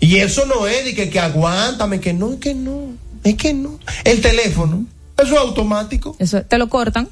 Y 0.00 0.16
eso 0.16 0.44
no 0.46 0.66
es 0.66 0.84
de 0.84 0.94
que, 0.94 1.08
que 1.08 1.20
aguántame, 1.20 2.00
que 2.00 2.12
no, 2.12 2.32
es 2.32 2.40
que 2.40 2.54
no, 2.54 2.88
es 3.22 3.36
que 3.36 3.54
no. 3.54 3.78
El 4.04 4.20
teléfono, 4.20 4.84
eso 5.16 5.34
es 5.34 5.38
automático. 5.38 6.16
Eso, 6.18 6.42
te 6.42 6.58
lo 6.58 6.68
cortan. 6.68 7.08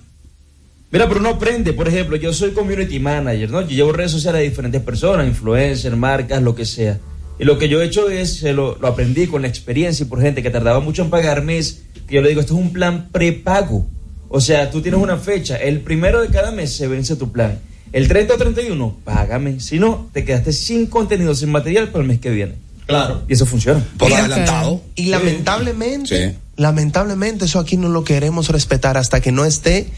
Mira, 0.91 1.07
pero 1.07 1.21
uno 1.21 1.29
aprende, 1.29 1.73
por 1.73 1.87
ejemplo, 1.87 2.17
yo 2.17 2.33
soy 2.33 2.51
community 2.51 2.99
manager, 2.99 3.49
¿no? 3.49 3.61
Yo 3.61 3.69
llevo 3.69 3.93
redes 3.93 4.11
sociales 4.11 4.41
a 4.41 4.43
diferentes 4.43 4.83
personas, 4.83 5.29
influencers, 5.29 5.97
marcas, 5.97 6.43
lo 6.43 6.57
que 6.57 6.65
sea. 6.65 6.99
Y 7.39 7.45
lo 7.45 7.59
que 7.59 7.69
yo 7.69 7.81
he 7.81 7.87
hecho 7.87 8.11
es, 8.11 8.39
se 8.39 8.53
lo, 8.53 8.77
lo 8.77 8.89
aprendí 8.89 9.29
con 9.29 9.43
la 9.43 9.49
experiencia 9.49 10.05
y 10.05 10.09
por 10.09 10.21
gente 10.21 10.43
que 10.43 10.51
tardaba 10.51 10.81
mucho 10.81 11.03
en 11.03 11.11
pagarme, 11.11 11.59
es 11.59 11.83
que 12.09 12.17
yo 12.17 12.23
le 12.23 12.31
digo, 12.31 12.41
esto 12.41 12.55
es 12.55 12.61
un 12.61 12.73
plan 12.73 13.09
prepago. 13.13 13.87
O 14.29 14.41
sea, 14.41 14.71
tú 14.71 14.83
tienes 14.83 15.01
una 15.01 15.17
fecha, 15.17 15.57
el 15.57 15.81
primero 15.81 16.21
de 16.21 16.29
cada 16.29 16.51
mes 16.51 16.75
se 16.75 16.89
vence 16.89 17.15
tu 17.15 17.31
plan. 17.31 17.61
El 17.93 18.09
30 18.09 18.35
o 18.35 18.39
31, 18.39 18.97
págame. 19.05 19.61
Si 19.61 19.79
no, 19.79 20.09
te 20.13 20.25
quedaste 20.25 20.53
sin 20.53 20.87
contenido, 20.87 21.35
sin 21.35 21.51
material 21.51 21.89
para 21.89 22.03
el 22.03 22.09
mes 22.09 22.21
que 22.21 22.31
viene. 22.31 22.55
Claro. 22.87 23.23
Y 23.29 23.35
eso 23.35 23.47
funciona. 23.47 23.85
Por 23.99 24.13
adelantado. 24.13 24.81
Y 24.95 25.07
lamentablemente, 25.07 26.31
Sí. 26.31 26.37
lamentablemente 26.57 27.45
eso 27.45 27.59
aquí 27.59 27.77
no 27.77 27.89
lo 27.89 28.05
queremos 28.05 28.49
respetar 28.49 28.97
hasta 28.97 29.21
que 29.21 29.33
no 29.33 29.45
esté 29.45 29.89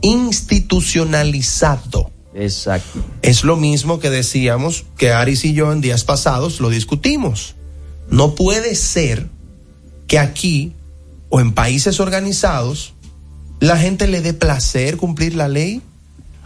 institucionalizado. 0.00 2.10
Exacto. 2.34 3.00
Es 3.22 3.44
lo 3.44 3.56
mismo 3.56 3.98
que 3.98 4.10
decíamos 4.10 4.84
que 4.96 5.12
Aris 5.12 5.44
y 5.44 5.54
yo 5.54 5.72
en 5.72 5.80
días 5.80 6.04
pasados 6.04 6.60
lo 6.60 6.70
discutimos. 6.70 7.54
No 8.10 8.34
puede 8.34 8.74
ser 8.74 9.26
que 10.06 10.18
aquí 10.18 10.72
o 11.30 11.40
en 11.40 11.52
países 11.52 12.00
organizados 12.00 12.94
la 13.60 13.76
gente 13.76 14.06
le 14.06 14.20
dé 14.20 14.34
placer 14.34 14.96
cumplir 14.96 15.34
la 15.34 15.48
ley. 15.48 15.82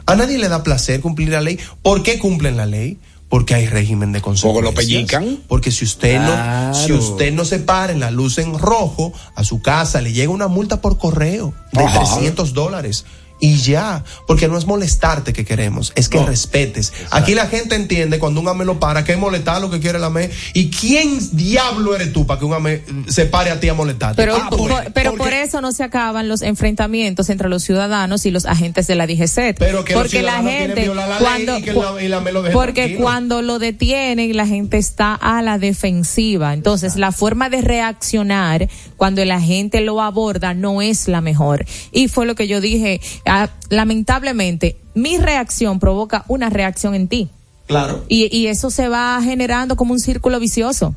A 0.07 0.15
nadie 0.15 0.39
le 0.39 0.49
da 0.49 0.63
placer 0.63 1.01
cumplir 1.01 1.31
la 1.31 1.41
ley. 1.41 1.59
¿Por 1.83 2.03
qué 2.03 2.19
cumplen 2.19 2.57
la 2.57 2.67
ley? 2.67 2.99
Porque 3.29 3.55
hay 3.55 3.67
régimen 3.67 4.13
de 4.13 4.21
consecuencias. 4.21 4.65
lo 4.65 4.75
pellican. 4.75 5.39
Porque 5.49 5.71
si 5.71 5.85
usted 5.85 6.21
no, 6.21 6.75
si 6.75 6.93
usted 6.93 7.33
no 7.33 7.45
se 7.47 7.61
para 7.61 7.93
en 7.93 8.01
la 8.01 8.11
luz 8.11 8.39
en 8.39 8.59
rojo, 8.59 9.13
a 9.35 9.43
su 9.43 9.63
casa 9.63 10.03
le 10.03 10.13
llega 10.13 10.31
una 10.31 10.49
multa 10.49 10.81
por 10.83 10.99
correo 10.99 11.55
de 11.73 11.83
Ajá. 11.83 12.01
300 12.01 12.53
dólares. 12.53 13.07
Y 13.45 13.57
ya, 13.57 14.05
porque 14.29 14.47
no 14.47 14.57
es 14.57 14.67
molestarte 14.67 15.33
que 15.33 15.45
queremos, 15.45 15.93
es 15.97 16.09
que 16.09 16.19
No. 16.21 16.27
respetes. 16.27 16.93
Aquí 17.11 17.35
la 17.35 17.49
gente 17.49 17.75
entiende 17.75 18.21
cuando 18.21 18.41
un 18.41 18.47
AME 18.47 18.65
lo 18.65 18.79
para, 18.79 19.03
que 19.03 19.13
es 19.15 19.19
molestar 19.19 19.61
lo 19.61 19.69
que 19.69 19.81
quiere 19.81 19.99
el 19.99 20.05
AME. 20.05 20.31
¿Y 20.55 20.71
quién 20.71 21.19
diablo 21.37 21.97
eres 21.97 22.13
tú 22.13 22.25
para 22.25 22.39
que 22.39 22.45
un 22.47 22.55
AME 22.55 22.83
se 23.09 23.27
pare 23.27 23.51
a 23.51 23.59
ti 23.59 23.69
a 23.69 23.75
molestarte? 23.75 24.15
Pero, 24.15 24.37
Ah, 24.37 24.47
por, 24.49 24.69
porque- 24.71 24.91
pero 24.95 25.11
porque- 25.11 25.25
por 25.25 25.33
eso 25.33 25.61
no 25.61 25.73
se 25.73 25.83
acaban 25.83 26.29
los 26.29 26.41
enfrentamientos 26.43 27.31
entre 27.31 27.49
los 27.49 27.65
ciudadanos 27.65 28.25
y 28.27 28.31
los 28.31 28.47
agentes 28.47 28.87
de 28.87 28.95
la 28.95 29.09
DGC. 29.09 29.55
Pero 29.59 29.85
que 29.85 29.95
los 29.95 30.03
porque 30.05 30.23
la 30.23 30.41
gente 30.41 30.83
violar 30.83 31.09
la 31.09 31.17
ley 31.19 31.27
cuando 31.27 31.59
y 31.59 31.63
que 31.63 31.73
la- 31.73 32.01
y 32.05 32.07
la 32.07 32.21
me 32.21 32.31
lo 32.31 32.43
deje 32.43 32.53
porque 32.55 32.73
tranquilo. 32.83 33.03
cuando 33.03 33.43
lo 33.43 33.59
detienen 33.59 34.37
la 34.37 34.47
gente 34.47 34.79
está 34.79 35.15
a 35.17 35.43
la 35.43 35.59
defensiva. 35.59 36.55
Entonces 36.55 36.95
la 36.95 37.11
forma 37.11 37.51
de 37.51 37.61
reaccionar 37.61 38.69
cuando 38.97 39.21
el 39.21 39.33
agente 39.33 39.81
lo 39.81 40.01
aborda 40.01 40.55
no 40.55 40.81
es 40.81 41.09
la 41.09 41.21
mejor. 41.21 41.65
Y 41.91 42.07
fue 42.07 42.25
lo 42.25 42.37
que 42.37 42.47
yo 42.47 42.61
dije. 42.61 43.01
Ah, 43.33 43.51
lamentablemente 43.71 44.77
mi 44.95 45.19
reacción 45.19 45.81
provoca 45.81 46.25
una 46.29 46.51
reacción 46.51 46.95
en 46.95 47.09
ti. 47.09 47.31
Claro. 47.67 48.05
Y, 48.09 48.35
y 48.37 48.49
eso 48.49 48.71
se 48.71 48.89
va 48.89 49.21
generando 49.23 49.77
como 49.77 49.95
un 49.95 50.01
círculo 50.01 50.39
vicioso. 50.39 50.95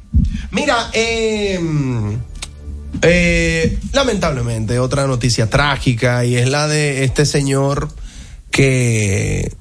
Mira, 0.52 0.90
eh, 0.94 1.60
eh, 3.02 3.80
lamentablemente, 3.94 4.80
otra 4.80 5.08
noticia 5.08 5.50
trágica 5.50 6.26
y 6.26 6.36
es 6.36 6.50
la 6.50 6.68
de 6.68 7.04
este 7.04 7.26
señor 7.26 7.90
que 8.52 9.54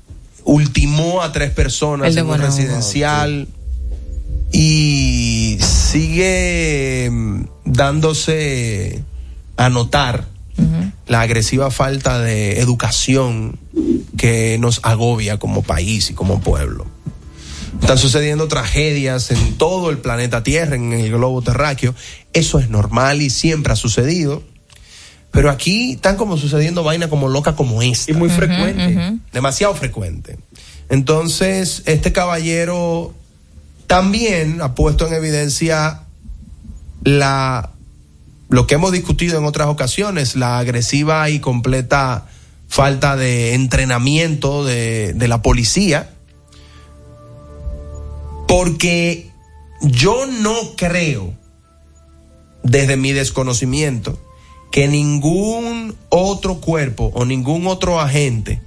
ultimó 0.45 1.23
a 1.23 1.33
tres 1.33 1.51
personas 1.51 2.09
El 2.09 2.19
en 2.19 2.27
un 2.27 2.39
residencial 2.39 3.49
y 4.53 5.59
sigue 5.61 7.09
mm, 7.11 7.45
dándose 7.65 9.03
a 9.57 9.69
notar 9.69 10.34
la 11.07 11.21
agresiva 11.21 11.71
falta 11.71 12.21
de 12.21 12.61
educación 12.61 13.59
que 14.17 14.59
nos 14.59 14.81
agobia 14.83 15.39
como 15.39 15.63
país 15.63 16.11
y 16.11 16.15
como 16.15 16.41
pueblo. 16.41 16.87
Están 17.81 17.99
sucediendo 17.99 18.49
tragedias 18.49 19.31
en 19.31 19.59
todo 19.59 19.91
el 19.91 19.99
planeta 19.99 20.43
Tierra, 20.43 20.77
en 20.77 20.93
el 20.93 21.11
globo 21.11 21.43
terráqueo. 21.43 21.95
Eso 22.33 22.59
es 22.59 22.71
normal 22.71 23.21
y 23.21 23.31
siempre 23.31 23.73
ha 23.73 23.77
sucedido. 23.77 24.43
Pero 25.31 25.51
aquí 25.51 25.93
están 25.93 26.17
como 26.17 26.37
sucediendo 26.37 26.85
vainas 26.85 27.11
como 27.11 27.29
loca 27.29 27.57
como 27.57 27.83
esta. 27.83 28.13
Y 28.13 28.15
muy 28.15 28.31
frecuente. 28.31 29.19
Demasiado 29.33 29.75
frecuente. 29.75 30.39
Entonces, 30.89 31.83
este 31.87 32.13
caballero 32.13 33.13
también 33.87 34.63
ha 34.63 34.75
puesto 34.75 35.07
en 35.07 35.15
evidencia 35.15 36.03
la 37.03 37.74
lo 38.49 38.67
que 38.67 38.75
hemos 38.75 38.93
discutido 38.93 39.39
en 39.39 39.45
otras 39.45 39.69
ocasiones, 39.69 40.37
la 40.37 40.59
agresiva 40.59 41.29
y 41.31 41.41
completa 41.41 42.27
falta 42.69 43.17
de 43.17 43.55
entrenamiento 43.55 44.65
de, 44.65 45.15
la 45.29 45.43
policía. 45.43 46.11
Porque 48.47 49.31
yo 49.81 50.27
no 50.27 50.55
creo, 50.77 51.35
desde 52.63 52.97
mi 52.97 53.13
desconocimiento, 53.13 54.19
que 54.71 54.89
ningún 54.89 55.97
otro 56.09 56.61
cuerpo 56.61 57.11
o 57.15 57.25
ningún 57.25 57.67
otro 57.67 58.01
agente, 58.01 58.61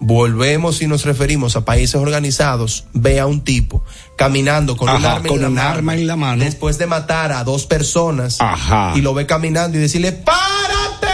volvemos 0.00 0.80
y 0.82 0.86
nos 0.86 1.04
referimos 1.04 1.56
a 1.56 1.64
países 1.64 1.96
organizados, 1.96 2.86
ve 2.92 3.18
a 3.20 3.26
un 3.26 3.40
tipo 3.42 3.84
caminando 4.16 4.76
con 4.76 4.88
un 4.88 4.96
Ajá, 4.96 5.16
arma, 5.16 5.28
con 5.28 5.36
en, 5.38 5.42
la 5.42 5.48
un 5.48 5.58
arma 5.58 5.94
en 5.94 6.06
la 6.06 6.16
mano. 6.16 6.44
después 6.44 6.78
de 6.78 6.86
matar 6.86 7.32
a 7.32 7.42
dos 7.44 7.66
personas 7.66 8.36
Ajá. 8.40 8.92
y 8.94 9.00
lo 9.00 9.12
ve 9.14 9.26
caminando 9.26 9.76
y 9.76 9.80
decirle, 9.80 10.12
párate, 10.12 11.08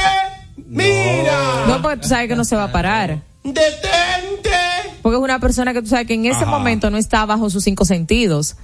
mira, 0.69 1.65
No, 1.67 1.81
porque 1.83 1.99
tú 1.99 2.09
sabes 2.09 2.29
que 2.29 2.37
no 2.37 2.45
se 2.45 2.57
va 2.57 2.65
a 2.65 2.73
parar. 2.73 3.23
detente. 3.43 4.51
Porque 5.03 5.17
es 5.19 5.23
una 5.23 5.39
persona 5.39 5.73
que 5.73 5.83
tú 5.83 5.89
sabes 5.89 6.07
que 6.07 6.15
en 6.15 6.27
ese 6.27 6.43
Ajá. 6.43 6.47
momento 6.47 6.91
no 6.91 6.97
está 6.99 7.25
bajo 7.27 7.51
sus 7.51 7.65
cinco 7.65 7.85
sentidos. 7.85 8.57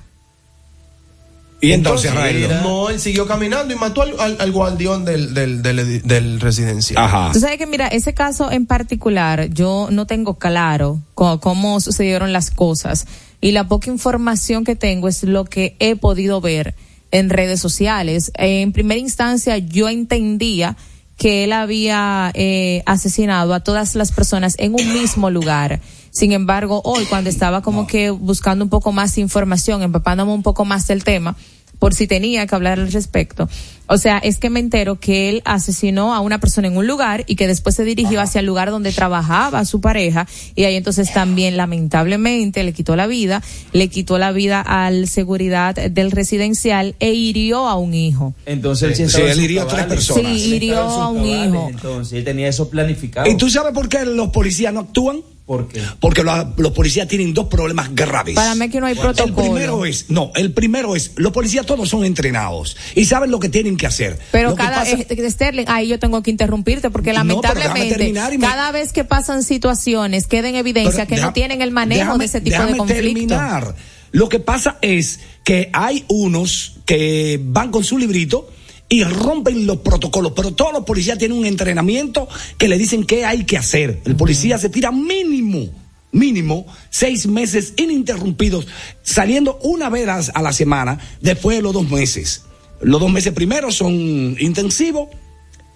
Y 1.63 1.73
entonces, 1.73 2.15
Raelo. 2.15 2.49
No, 2.63 2.89
él 2.89 2.99
siguió 3.01 3.27
caminando 3.27 3.75
y 3.75 3.77
mató 3.77 4.03
al, 4.03 4.19
al- 4.19 4.37
al 4.41 4.51
guardián 4.53 5.05
del, 5.05 5.35
del, 5.35 5.63
del, 5.63 6.01
del 6.03 6.41
residencial. 6.41 7.05
Ajá. 7.05 7.31
Tú 7.33 7.41
sabes 7.41 7.59
que, 7.59 7.67
mira, 7.67 7.87
ese 7.89 8.15
caso 8.15 8.51
en 8.51 8.65
particular, 8.67 9.51
yo 9.51 9.89
no 9.91 10.07
tengo 10.07 10.39
claro 10.39 11.01
cómo 11.15 11.81
sucedieron 11.81 12.33
las 12.33 12.51
cosas. 12.51 13.07
Y 13.43 13.53
la 13.53 13.69
poca 13.69 13.91
información 13.91 14.65
que 14.65 14.75
tengo 14.77 15.07
es 15.09 15.23
lo 15.23 15.45
que 15.45 15.77
he 15.81 15.97
podido 15.97 16.41
ver 16.41 16.75
en 17.11 17.29
redes 17.29 17.61
sociales. 17.61 18.31
En 18.37 18.73
primera 18.73 19.01
instancia, 19.01 19.59
yo 19.59 19.89
entendía 19.89 20.77
que 21.19 21.45
él 21.45 21.53
había 21.53 22.31
eh, 22.35 22.83
asesinado 22.87 23.53
a 23.53 23.61
todas 23.61 23.95
las 23.97 24.13
personas 24.13 24.55
en 24.59 24.75
un 24.75 24.93
mismo 24.95 25.29
lugar. 25.29 25.81
Sin 26.11 26.33
embargo, 26.33 26.83
hoy 26.85 27.05
cuando 27.05 27.31
estaba 27.31 27.63
como 27.63 27.87
que 27.87 28.11
buscando 28.11 28.65
un 28.65 28.71
poco 28.71 28.93
más 28.93 29.15
de 29.15 29.21
información, 29.21 29.83
empapándome 29.83 30.33
un 30.33 30.43
poco 30.43 30.65
más 30.65 30.87
del 30.87 31.05
tema, 31.05 31.37
por 31.81 31.95
si 31.95 32.07
tenía 32.07 32.47
que 32.47 32.55
hablar 32.55 32.79
al 32.79 32.93
respecto. 32.93 33.49
O 33.87 33.99
sea, 33.99 34.19
es 34.19 34.39
que 34.39 34.51
me 34.51 34.61
entero 34.61 35.01
que 35.01 35.31
él 35.31 35.43
asesinó 35.45 36.15
a 36.15 36.21
una 36.21 36.39
persona 36.39 36.69
en 36.69 36.77
un 36.77 36.87
lugar 36.87 37.25
y 37.27 37.35
que 37.35 37.49
después 37.49 37.75
se 37.75 37.85
dirigió 37.85 38.21
hacia 38.21 38.39
el 38.39 38.47
lugar 38.47 38.71
donde 38.71 38.93
trabajaba 38.93 39.65
su 39.65 39.81
pareja 39.81 40.29
y 40.55 40.65
ahí 40.65 40.77
entonces 40.77 41.13
también 41.13 41.57
lamentablemente 41.57 42.63
le 42.63 42.73
quitó 42.73 42.95
la 42.95 43.09
vida, 43.09 43.43
le 43.73 43.89
quitó 43.89 44.19
la 44.19 44.31
vida 44.31 44.61
al 44.61 45.09
seguridad 45.09 45.75
del 45.75 46.13
residencial 46.13 46.95
e 47.01 47.15
hirió 47.15 47.67
a 47.67 47.77
un 47.77 47.95
hijo. 47.95 48.35
Entonces, 48.47 48.97
Sí, 49.11 49.23
él 49.23 49.41
hirió 49.41 49.63
a 49.63 49.67
tres 49.67 49.87
personas. 49.87 50.39
Sí, 50.39 50.55
hirió 50.55 50.79
a 50.81 51.09
un 51.09 51.17
cabales, 51.17 51.49
hijo. 51.49 51.69
Entonces, 51.71 52.19
él 52.19 52.25
tenía 52.25 52.49
eso 52.49 52.69
planificado. 52.69 53.29
¿Y 53.29 53.37
tú 53.37 53.49
sabes 53.49 53.73
por 53.73 53.89
qué 53.89 54.05
los 54.05 54.29
policías 54.29 54.73
no 54.73 54.81
actúan? 54.81 55.23
¿Por 55.51 55.67
qué? 55.67 55.83
Porque 55.99 56.23
los, 56.23 56.47
los 56.59 56.71
policías 56.71 57.09
tienen 57.09 57.35
dos 57.35 57.49
problemas 57.49 57.93
graves. 57.93 58.37
Para 58.37 58.55
mí 58.55 58.69
que 58.69 58.79
no 58.79 58.87
hay 58.87 58.93
El 58.93 59.01
protocolo. 59.01 59.35
primero 59.35 59.85
es, 59.85 60.05
no, 60.09 60.31
el 60.37 60.53
primero 60.53 60.95
es, 60.95 61.11
los 61.17 61.33
policías 61.33 61.67
todos 61.67 61.89
son 61.89 62.05
entrenados 62.05 62.77
y 62.95 63.07
saben 63.07 63.33
lo 63.33 63.41
que 63.41 63.49
tienen 63.49 63.77
que 63.77 63.89
hacer. 63.89 64.17
Pero 64.31 64.51
Lo 64.51 64.55
cada 64.55 64.77
pasa- 64.85 64.97
eh, 64.97 65.31
Sterling, 65.31 65.65
ahí 65.67 65.89
yo 65.89 65.99
tengo 65.99 66.23
que 66.23 66.31
interrumpirte 66.31 66.91
porque 66.91 67.11
No, 67.11 67.15
lamentablemente 67.25 68.09
y 68.09 68.39
me- 68.39 68.47
cada 68.47 68.71
vez 68.71 68.93
que 68.93 69.03
pasan 69.03 69.43
situaciones 69.43 70.29
queda 70.29 70.49
en 70.51 70.55
evidencia 70.55 70.93
Pero 70.99 71.09
que 71.09 71.15
deja- 71.17 71.27
no 71.27 71.33
tienen 71.33 71.63
el 71.63 71.73
manejo 71.73 72.13
déjame- 72.13 72.19
de 72.19 72.25
ese 72.27 72.41
tipo 72.41 72.63
de 72.63 72.77
conflicto. 72.77 73.03
terminar. 73.03 73.75
Lo 74.13 74.29
que 74.29 74.39
pasa 74.39 74.79
es 74.83 75.19
que 75.43 75.69
hay 75.73 76.05
unos 76.07 76.77
que 76.87 77.41
van 77.43 77.73
con 77.73 77.83
su 77.83 77.99
librito 77.99 78.49
y 78.91 79.05
rompen 79.05 79.67
los 79.67 79.79
protocolos, 79.79 80.33
pero 80.35 80.53
todos 80.53 80.73
los 80.73 80.85
policías 80.85 81.17
tienen 81.17 81.39
un 81.39 81.47
entrenamiento 81.47 82.29
que 82.59 82.69
le 82.69 82.77
dicen 82.77 83.05
qué 83.05 83.25
hay 83.25 83.45
que 83.45 83.57
hacer. 83.57 84.01
El 84.05 84.17
policía 84.17 84.59
se 84.59 84.69
tira 84.69 84.91
mínimo, 84.91 85.69
mínimo, 86.11 86.67
seis 86.91 87.29
meses 87.29 87.73
ininterrumpidos, 87.77 88.67
saliendo 89.03 89.61
una 89.63 89.89
vez 89.89 90.09
a 90.35 90.43
la 90.43 90.53
semana 90.53 90.99
después 91.21 91.57
de 91.57 91.63
los 91.63 91.73
dos 91.73 91.89
meses. 91.89 92.43
Los 92.83 93.01
dos 93.01 93.13
meses 93.13 93.33
primero 93.33 93.71
son 93.71 94.37
intensivos, 94.41 95.09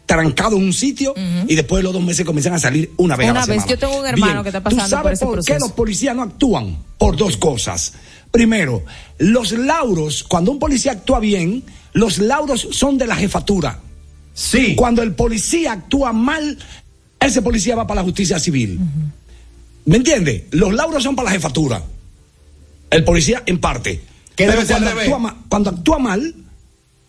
trancado 0.07 0.57
en 0.57 0.65
un 0.65 0.73
sitio 0.73 1.15
y 1.47 1.55
después 1.55 1.79
de 1.79 1.85
los 1.85 1.93
dos 1.93 2.03
meses 2.03 2.27
comienzan 2.27 2.55
a 2.55 2.59
salir 2.59 2.91
una 2.97 3.15
vez 3.15 3.29
a 3.29 3.33
la 3.33 3.41
vez, 3.41 3.47
semana. 3.47 3.71
yo 3.71 3.79
tengo 3.79 4.01
un 4.01 4.07
hermano 4.07 4.43
que 4.43 4.49
está 4.49 4.61
pasando 4.61 4.85
¿tú 4.85 4.91
sabes 4.91 5.03
por 5.03 5.13
ese 5.13 5.25
por 5.25 5.45
qué 5.45 5.59
los 5.61 5.73
policías 5.73 6.17
no 6.17 6.23
actúan? 6.23 6.79
Por 6.99 7.17
dos 7.17 7.37
cosas. 7.37 7.93
Primero, 8.33 8.83
los 9.19 9.53
lauros, 9.53 10.25
cuando 10.25 10.51
un 10.51 10.59
policía 10.59 10.91
actúa 10.91 11.21
bien, 11.21 11.63
los 11.95 12.19
lauros 12.19 12.69
son 12.73 12.99
de 12.99 13.07
la 13.07 13.17
jefatura. 13.17 13.81
Sí. 14.35 14.75
Cuando 14.77 15.03
el 15.03 15.15
policía 15.15 15.73
actúa 15.73 16.13
mal, 16.13 16.59
ese 17.21 17.41
policía 17.41 17.75
va 17.77 17.87
para 17.87 18.01
la 18.01 18.05
justicia 18.05 18.39
civil. 18.39 18.79
¿Me 19.87 19.97
entiende? 19.97 20.47
Los 20.51 20.75
lauros 20.75 21.03
son 21.03 21.17
para 21.17 21.27
la 21.31 21.33
jefatura. 21.33 21.83
El 22.91 23.05
policía 23.05 23.43
en 23.47 23.59
parte. 23.59 24.01
¿Qué 24.37 24.47
Pero 24.47 24.53
debe 24.53 24.67
ser 24.67 24.77
al 24.77 24.83
cuando 24.83 25.01
actúa, 25.01 25.19
ma- 25.19 25.37
cuando 25.49 25.71
actúa 25.71 25.99
mal, 25.99 26.35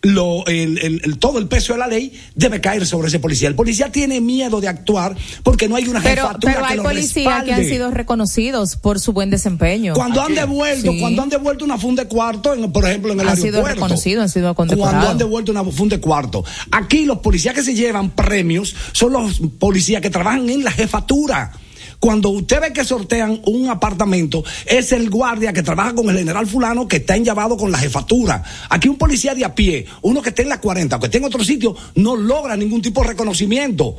lo, 0.02 0.46
el- 0.46 0.78
el- 0.78 1.00
el- 1.04 1.18
todo 1.18 1.38
el 1.38 1.48
peso 1.48 1.72
de 1.72 1.80
la 1.80 1.88
ley 1.88 2.12
debe 2.36 2.60
caer 2.60 2.86
sobre 2.86 3.08
ese 3.08 3.18
policía. 3.18 3.48
El 3.48 3.54
policía 3.56 3.90
tiene 3.90 4.20
miedo 4.20 4.60
de 4.60 4.68
actuar 4.68 5.16
porque 5.42 5.68
no 5.68 5.74
hay 5.74 5.88
una 5.88 6.00
Pero, 6.00 6.22
jefatura 6.22 6.52
pero 6.52 6.64
que 6.66 6.72
hay 6.72 6.76
lo 6.76 6.82
policías 6.84 7.44
que 7.44 7.52
han 7.52 7.64
sido 7.64 7.90
reconocidos 7.90 8.76
por 8.76 9.00
su 9.00 9.12
buen 9.12 9.30
desempeño. 9.30 9.94
Cuando 9.94 10.22
han 10.22 10.34
devuelto, 10.34 10.92
Sí. 10.92 11.00
cuando 11.00 11.22
han 11.22 11.28
devuelto 11.28 11.64
una 11.64 11.78
funda 11.78 12.04
de 12.04 12.08
cuarto, 12.08 12.54
en- 12.54 12.70
por 12.70 12.84
ejemplo, 12.84 13.12
en 13.12 13.20
el 13.20 13.28
Han 13.28 13.36
sido 13.36 13.64
reconocidos, 13.66 14.22
han 14.22 14.28
sido 14.28 14.54
condecorados. 14.54 14.92
Cuando 14.94 15.10
han 15.10 15.18
devuelto 15.18 15.50
una 15.50 15.64
funda 15.64 15.96
de 15.96 16.00
cuarto. 16.00 16.44
Aquí 16.70 17.04
los 17.04 17.18
policías 17.18 17.54
que 17.54 17.62
se 17.64 17.74
llevan 17.74 18.10
premios 18.10 18.76
son 18.92 19.12
los 19.12 19.40
policías 19.58 20.00
que 20.02 20.10
trabajan 20.10 20.48
en 20.50 20.62
la 20.62 20.70
jefatura. 20.70 21.52
Cuando 22.00 22.30
usted 22.30 22.60
ve 22.60 22.72
que 22.72 22.84
sortean 22.84 23.40
un 23.46 23.68
apartamento, 23.68 24.44
es 24.66 24.92
el 24.92 25.10
guardia 25.10 25.52
que 25.52 25.62
trabaja 25.62 25.94
con 25.94 26.10
el 26.10 26.18
general 26.18 26.46
fulano 26.46 26.88
que 26.88 26.96
está 26.96 27.16
en 27.16 27.24
llamado 27.24 27.56
con 27.56 27.70
la 27.70 27.78
jefatura. 27.78 28.42
Aquí 28.68 28.88
un 28.88 28.98
policía 28.98 29.34
de 29.34 29.44
a 29.44 29.54
pie, 29.54 29.86
uno 30.02 30.22
que 30.22 30.30
esté 30.30 30.42
en 30.42 30.48
la 30.48 30.60
40 30.60 30.96
o 30.96 31.00
que 31.00 31.06
esté 31.06 31.18
en 31.18 31.24
otro 31.24 31.44
sitio, 31.44 31.76
no 31.94 32.16
logra 32.16 32.56
ningún 32.56 32.82
tipo 32.82 33.02
de 33.02 33.08
reconocimiento 33.08 33.96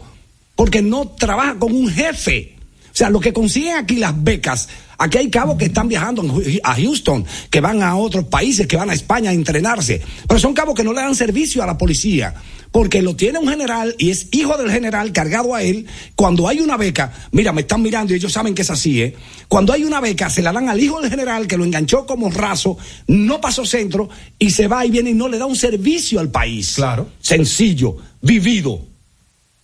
porque 0.56 0.82
no 0.82 1.08
trabaja 1.10 1.58
con 1.60 1.72
un 1.72 1.88
jefe. 1.88 2.57
O 2.98 3.00
sea, 3.00 3.12
lo 3.12 3.20
que 3.20 3.32
consiguen 3.32 3.76
aquí 3.76 3.98
las 3.98 4.24
becas, 4.24 4.70
aquí 4.98 5.20
hay 5.20 5.30
cabos 5.30 5.56
que 5.56 5.66
están 5.66 5.88
viajando 5.88 6.24
a 6.64 6.74
Houston, 6.74 7.24
que 7.52 7.62
van 7.62 7.84
a 7.84 7.96
otros 7.96 8.26
países, 8.26 8.66
que 8.66 8.76
van 8.76 8.90
a 8.90 8.96
España 8.96 9.30
a 9.30 9.34
entrenarse, 9.34 10.02
pero 10.28 10.40
son 10.40 10.56
cabos 10.56 10.74
que 10.74 10.84
no 10.84 10.94
le 10.94 11.02
dan 11.02 11.14
servicio 11.14 11.62
a 11.62 11.68
la 11.68 11.78
policía, 11.78 12.34
porque 12.72 13.04
lo 13.04 13.16
tiene 13.16 13.38
un 13.38 13.50
general 13.50 13.94
y 14.00 14.10
es 14.10 14.30
hijo 14.32 14.58
del 14.58 14.72
general 14.72 15.12
cargado 15.12 15.54
a 15.54 15.62
él. 15.62 15.86
Cuando 16.16 16.48
hay 16.48 16.60
una 16.60 16.76
beca, 16.76 17.14
mira, 17.34 17.54
me 17.54 17.62
están 17.62 17.84
mirando 17.84 18.14
y 18.14 18.16
ellos 18.16 18.34
saben 18.34 18.56
que 18.56 18.64
es 18.64 18.72
así, 18.72 19.00
¿eh? 19.00 19.16
Cuando 19.48 19.74
hay 19.74 19.84
una 19.84 20.02
beca, 20.02 20.32
se 20.32 20.42
la 20.42 20.52
dan 20.52 20.68
al 20.68 20.82
hijo 20.82 21.00
del 21.00 21.12
general 21.12 21.46
que 21.46 21.56
lo 21.56 21.66
enganchó 21.66 22.08
como 22.08 22.32
raso, 22.32 22.80
no 23.06 23.40
pasó 23.40 23.64
centro 23.64 24.10
y 24.40 24.50
se 24.50 24.68
va 24.68 24.84
y 24.88 24.90
viene 24.90 25.12
y 25.12 25.14
no 25.14 25.28
le 25.28 25.38
da 25.38 25.46
un 25.46 25.56
servicio 25.56 26.20
al 26.20 26.32
país. 26.32 26.74
Claro. 26.74 27.10
Sencillo, 27.22 27.96
vivido, 28.24 28.88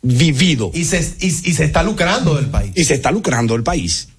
vivido. 0.03 0.69
Y 0.73 0.85
se, 0.85 0.99
y, 1.19 1.27
y 1.27 1.53
se 1.53 1.63
está 1.63 1.81
lucrando 1.81 2.35
del 2.35 2.47
país. 2.47 2.71
y 2.75 2.83
se 2.83 2.93
está 2.93 3.11
lucrando 3.11 3.55
el 3.55 3.63
país. 3.63 4.09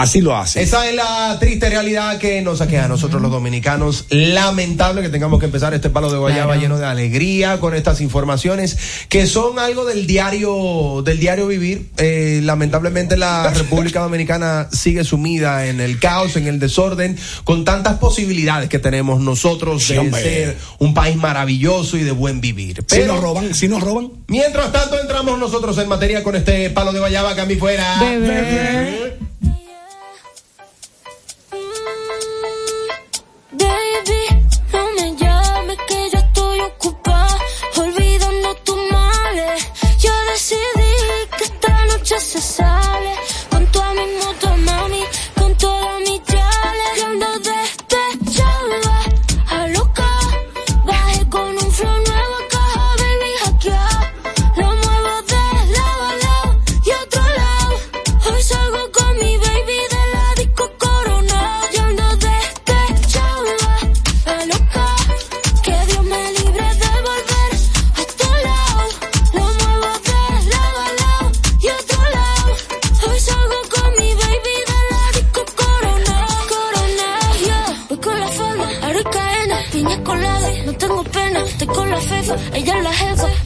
Así 0.00 0.20
lo 0.22 0.34
hace. 0.36 0.62
Esa 0.62 0.88
es 0.88 0.94
la 0.94 1.36
triste 1.38 1.68
realidad 1.68 2.18
que 2.18 2.40
nos 2.40 2.60
aqueja 2.62 2.86
a 2.86 2.88
nosotros 2.88 3.20
los 3.20 3.30
dominicanos. 3.30 4.06
Lamentable 4.08 5.02
que 5.02 5.10
tengamos 5.10 5.38
que 5.40 5.44
empezar 5.46 5.74
este 5.74 5.90
palo 5.90 6.10
de 6.10 6.16
guayaba 6.18 6.46
Claro. 6.54 6.60
lleno 6.60 6.78
de 6.78 6.86
alegría 6.86 7.60
con 7.60 7.74
estas 7.74 8.00
informaciones 8.00 8.78
que 9.10 9.26
son 9.26 9.58
algo 9.58 9.84
del 9.84 10.06
diario 10.06 11.02
del 11.04 11.18
diario 11.20 11.46
vivir. 11.46 11.90
Eh, 11.98 12.40
lamentablemente 12.42 13.16
la 13.18 13.50
República 13.54 14.00
Dominicana 14.00 14.68
sigue 14.72 15.04
sumida 15.04 15.66
en 15.66 15.80
el 15.80 15.98
caos, 15.98 16.36
en 16.36 16.46
el 16.46 16.58
desorden, 16.58 17.18
con 17.44 17.64
tantas 17.66 17.98
posibilidades 17.98 18.68
que 18.70 18.78
tenemos 18.78 19.20
nosotros 19.20 19.86
de 19.86 20.10
ser 20.12 20.56
un 20.78 20.94
país 20.94 21.16
maravilloso 21.16 21.96
y 21.98 22.04
de 22.04 22.12
buen 22.12 22.40
vivir. 22.40 22.76
si 22.86 22.96
Pero 23.00 23.14
nos 23.14 23.22
roban, 23.22 23.54
si 23.54 23.68
nos 23.68 23.82
roban. 23.82 24.10
mientras 24.28 24.72
tanto 24.72 24.98
entramos 24.98 25.38
nosotros 25.38 25.76
en 25.78 25.88
materia 25.88 26.22
con 26.22 26.36
este 26.36 26.70
palo 26.70 26.92
de 26.92 27.00
guayaba 27.00 27.34
que 27.34 27.40
a 27.42 27.46
mí 27.46 27.56
fuera. 27.56 27.98
Bebé. 28.00 29.18
Se 42.30 42.40
sale 42.40 43.19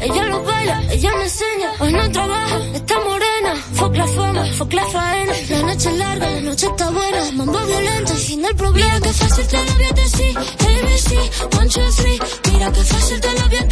ella 0.04 0.24
lo 0.24 0.42
baila, 0.42 0.82
ella 0.90 1.10
me 1.16 1.24
enseña. 1.24 1.72
Hoy 1.80 1.92
no 1.92 2.10
trabaja, 2.12 2.58
está 2.74 2.94
morena. 3.00 3.54
Fuck 3.74 3.96
la 3.96 4.06
fama, 4.06 4.44
fuck 4.58 4.72
la 4.72 4.86
faena. 4.86 5.32
La 5.50 5.62
noche 5.62 5.88
es 5.90 5.98
larga, 5.98 6.30
la 6.30 6.40
noche 6.40 6.66
está 6.66 6.90
buena. 6.90 7.32
Mambo 7.32 7.58
violento, 7.66 8.12
el 8.12 8.18
fin 8.18 8.42
del 8.42 8.56
problema. 8.56 8.94
Mira 8.94 9.00
que 9.00 9.12
fácil 9.12 9.46
te 9.46 9.64
lo 9.64 9.74
voy 9.74 9.84
a 9.84 9.92
decir. 9.92 10.38
ABC, 10.38 11.58
one, 11.58 11.68
two, 11.68 11.90
three. 11.96 12.18
Mira 12.52 12.72
que 12.72 12.82
fácil 12.82 13.20
te 13.20 13.32
lo 13.38 13.48
voy 13.48 13.56
a. 13.56 13.64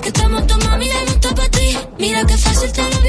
Que 0.00 0.08
estamos 0.08 0.46
tu 0.46 0.56
mami, 0.66 0.86
ya 0.86 1.04
no 1.04 1.10
está 1.10 1.34
para 1.34 1.48
ti. 1.50 1.78
Mira 1.98 2.24
que 2.24 2.36
fácil 2.36 2.72
te 2.72 2.82
lo 2.82 2.99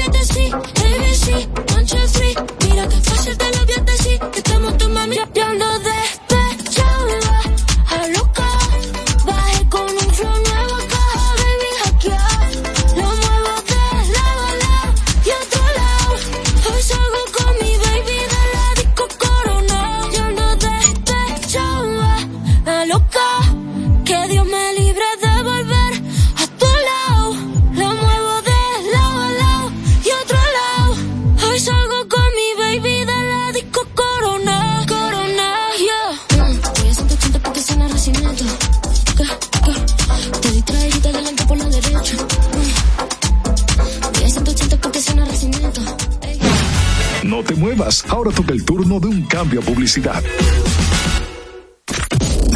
Ahora 48.08 48.30
toca 48.32 48.52
el 48.52 48.64
turno 48.64 49.00
de 49.00 49.06
un 49.06 49.22
cambio 49.22 49.60
a 49.60 49.62
publicidad. 49.62 50.22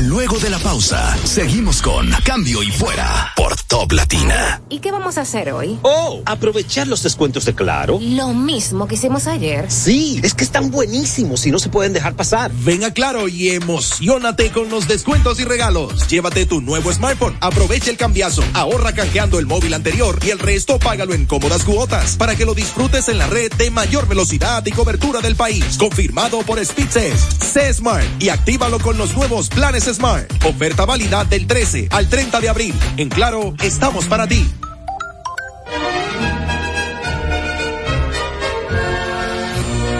Luego 0.02 0.38
de 0.38 0.50
la 0.50 0.58
pausa, 0.58 1.16
seguimos 1.24 1.80
con 1.80 2.10
Cambio 2.24 2.62
y 2.62 2.70
Fuera 2.70 3.32
Top 3.68 3.90
Latina. 3.90 4.62
¿Y 4.68 4.78
qué 4.78 4.92
vamos 4.92 5.18
a 5.18 5.22
hacer 5.22 5.50
hoy? 5.50 5.78
Oh, 5.82 6.22
aprovechar 6.24 6.86
los 6.86 7.02
descuentos 7.02 7.44
de 7.44 7.54
Claro. 7.54 7.98
Lo 8.00 8.32
mismo 8.32 8.86
que 8.86 8.94
hicimos 8.94 9.26
ayer. 9.26 9.70
Sí, 9.70 10.20
es 10.22 10.34
que 10.34 10.44
están 10.44 10.70
buenísimos 10.70 11.46
y 11.46 11.50
no 11.50 11.58
se 11.58 11.68
pueden 11.68 11.92
dejar 11.92 12.14
pasar. 12.14 12.52
Ven 12.52 12.84
a 12.84 12.92
Claro 12.92 13.26
y 13.26 13.50
emocionate 13.50 14.50
con 14.52 14.68
los 14.68 14.86
descuentos 14.86 15.40
y 15.40 15.44
regalos. 15.44 16.06
Llévate 16.06 16.46
tu 16.46 16.60
nuevo 16.60 16.92
smartphone, 16.92 17.36
aprovecha 17.40 17.90
el 17.90 17.96
cambiazo, 17.96 18.44
ahorra 18.54 18.92
canjeando 18.92 19.40
el 19.40 19.46
móvil 19.46 19.74
anterior 19.74 20.20
y 20.24 20.30
el 20.30 20.38
resto 20.38 20.78
págalo 20.78 21.14
en 21.14 21.26
cómodas 21.26 21.64
cuotas 21.64 22.16
para 22.16 22.36
que 22.36 22.44
lo 22.44 22.54
disfrutes 22.54 23.08
en 23.08 23.18
la 23.18 23.26
red 23.26 23.52
de 23.54 23.70
mayor 23.70 24.06
velocidad 24.06 24.64
y 24.64 24.70
cobertura 24.70 25.20
del 25.20 25.34
país. 25.34 25.76
Confirmado 25.76 26.40
por 26.42 26.64
Speedses. 26.64 27.20
C 27.52 27.74
Smart 27.74 28.06
y 28.20 28.28
actívalo 28.28 28.78
con 28.78 28.96
los 28.96 29.16
nuevos 29.16 29.48
planes 29.48 29.84
Smart. 29.84 30.30
Oferta 30.44 30.84
válida 30.84 31.24
del 31.24 31.48
13 31.48 31.88
al 31.90 32.08
30 32.08 32.40
de 32.40 32.48
abril. 32.48 32.74
En 32.96 33.08
Claro, 33.16 33.55
estamos 33.62 34.06
para 34.06 34.26
ti. 34.26 34.46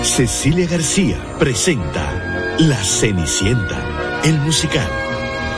Cecilia 0.03 0.67
García 0.67 1.19
presenta 1.39 2.57
La 2.59 2.83
Cenicienta, 2.83 4.23
el 4.25 4.39
musical, 4.41 4.89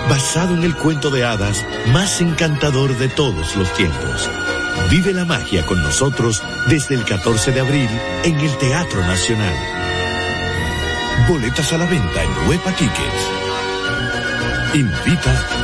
basado 0.09 0.55
en 0.55 0.65
el 0.65 0.75
cuento 0.75 1.11
de 1.11 1.25
hadas 1.25 1.65
más 1.93 2.21
encantador 2.21 2.97
de 2.97 3.09
todos 3.09 3.55
los 3.57 3.73
tiempos. 3.75 4.29
Vive 4.91 5.13
la 5.13 5.25
magia 5.25 5.65
con 5.67 5.83
nosotros 5.83 6.43
desde 6.69 6.95
el 6.95 7.05
14 7.05 7.53
de 7.53 7.61
abril 7.61 7.89
en 8.25 8.41
el 8.41 8.57
Teatro 8.59 9.01
Nacional. 9.03 9.55
Boletas 11.29 11.73
a 11.73 11.79
la 11.79 11.87
venta 11.87 12.23
en 12.23 12.49
Huepa 12.49 12.73
Tickets. 12.73 13.29
Invita. 14.75 15.58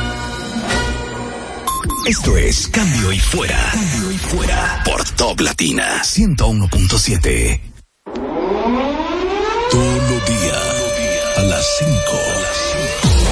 Esto 2.07 2.37
es 2.37 2.67
Cambio 2.67 3.11
y 3.11 3.19
Fuera. 3.19 3.71
Cambio 3.73 4.11
y 4.11 4.17
Fuera 4.19 4.83
por 4.85 5.03
Top 5.15 5.41
Latina 5.41 6.03
101.7. 6.03 7.59
Todos 9.71 10.09
los 10.11 10.25
días, 10.27 11.35
a 11.37 11.41
las 11.41 11.65
5. 11.79 11.93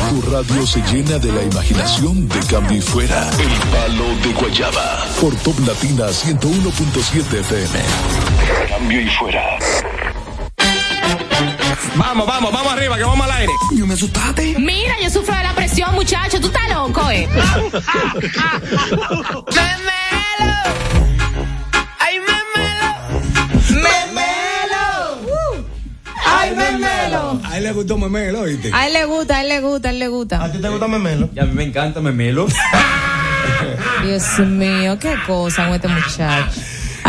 Tu 0.09 0.31
radio 0.31 0.65
se 0.65 0.81
llena 0.91 1.19
de 1.19 1.31
la 1.31 1.43
imaginación 1.43 2.27
de 2.27 2.39
Cambio 2.49 2.77
y 2.79 2.81
Fuera. 2.81 3.29
El 3.38 3.69
palo 3.69 4.05
de 4.23 4.33
Guayaba. 4.33 5.05
Por 5.21 5.36
Top 5.36 5.59
Latina 5.67 6.07
101.7 6.07 7.41
FM. 7.41 7.79
Cambio 8.69 9.01
y 9.01 9.09
Fuera. 9.09 9.59
Vamos, 11.95 12.25
vamos, 12.25 12.51
vamos 12.51 12.73
arriba, 12.73 12.97
que 12.97 13.03
vamos 13.03 13.25
al 13.25 13.32
aire. 13.38 13.51
Yo 13.75 13.86
me 13.86 13.93
asustaste. 13.93 14.56
Mira, 14.60 14.95
yo 15.01 15.10
sufro 15.10 15.36
de 15.36 15.43
la 15.43 15.53
presión, 15.53 15.93
muchacho. 15.93 16.39
Tú 16.41 16.47
estás 16.47 16.69
loco, 16.69 17.10
eh. 17.12 17.27
Memelo. 19.53 20.53
Ay, 21.99 22.19
memelo. 22.19 22.89
Memelo. 23.69 25.25
Ay, 26.25 26.56
memelo. 26.56 27.41
A 27.43 27.58
él 27.58 27.63
le 27.63 27.71
gustó 27.73 27.97
Memelo, 27.97 28.41
¿oíste? 28.41 28.71
A 28.73 28.88
él 28.88 28.93
le 28.93 29.06
gusta, 29.06 29.38
a 29.38 29.41
él 29.41 29.49
le 29.49 29.62
gusta, 29.62 29.89
a 29.89 29.91
él 29.91 29.99
le 29.99 30.08
gusta. 30.08 30.43
¿A 30.43 30.51
ti 30.51 30.58
te 30.58 30.69
gusta 30.69 30.88
Memelo? 30.88 31.29
Y 31.36 31.39
a 31.39 31.45
mí 31.45 31.53
me 31.53 31.63
encanta 31.63 32.01
Memelo. 32.01 32.47
Dios 34.03 34.39
mío, 34.39 34.97
qué 34.99 35.15
cosa 35.27 35.65
con 35.65 35.75
este 35.75 35.88
muchacho. 35.88 36.60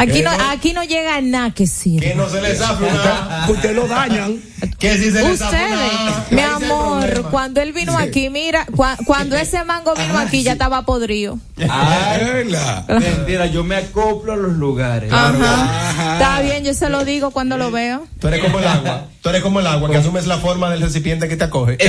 Aquí 0.04 0.22
no, 0.22 0.30
aquí 0.50 0.72
no 0.72 0.84
llega 0.84 1.20
nada 1.20 1.50
que 1.52 1.66
sirva. 1.66 2.06
Que 2.06 2.14
no 2.14 2.28
se 2.28 2.40
les 2.40 2.58
zafe 2.58 2.84
una. 2.84 3.46
Ustedes 3.48 3.74
lo 3.76 3.86
dañan. 3.88 4.40
Que 4.78 4.96
si 4.96 5.10
se 5.10 5.22
les 5.22 5.40
Ustedes, 5.40 5.78
una. 6.00 6.24
mi 6.30 6.40
amor, 6.40 7.26
cuando 7.30 7.60
él 7.60 7.72
vino 7.72 7.98
aquí, 7.98 8.30
mira, 8.30 8.66
cua- 8.66 8.96
cuando 9.04 9.36
ese 9.36 9.62
mango 9.64 9.94
vino 9.94 10.16
aquí 10.18 10.42
ya 10.42 10.52
estaba 10.52 10.82
podrido. 10.86 11.38
Ay, 11.68 12.44
mentira, 12.88 13.46
yo 13.46 13.64
me 13.64 13.76
acoplo 13.76 14.32
a 14.32 14.36
los 14.36 14.52
lugares. 14.54 15.12
Ajá. 15.12 16.14
Está 16.14 16.40
bien, 16.42 16.64
yo 16.64 16.74
se 16.74 16.88
lo 16.88 17.04
digo 17.04 17.30
cuando 17.30 17.56
lo 17.58 17.70
veo. 17.70 18.06
Tú 18.20 18.28
eres 18.28 18.40
como 18.40 18.58
el 18.58 18.66
agua. 18.66 19.06
Tú 19.22 19.28
eres 19.28 19.42
como 19.42 19.60
el 19.60 19.66
agua, 19.66 19.90
que 19.90 19.96
asumes 19.96 20.26
la 20.26 20.38
forma 20.38 20.70
del 20.70 20.80
recipiente 20.80 21.28
que 21.28 21.36
te 21.36 21.44
acoge. 21.44 21.76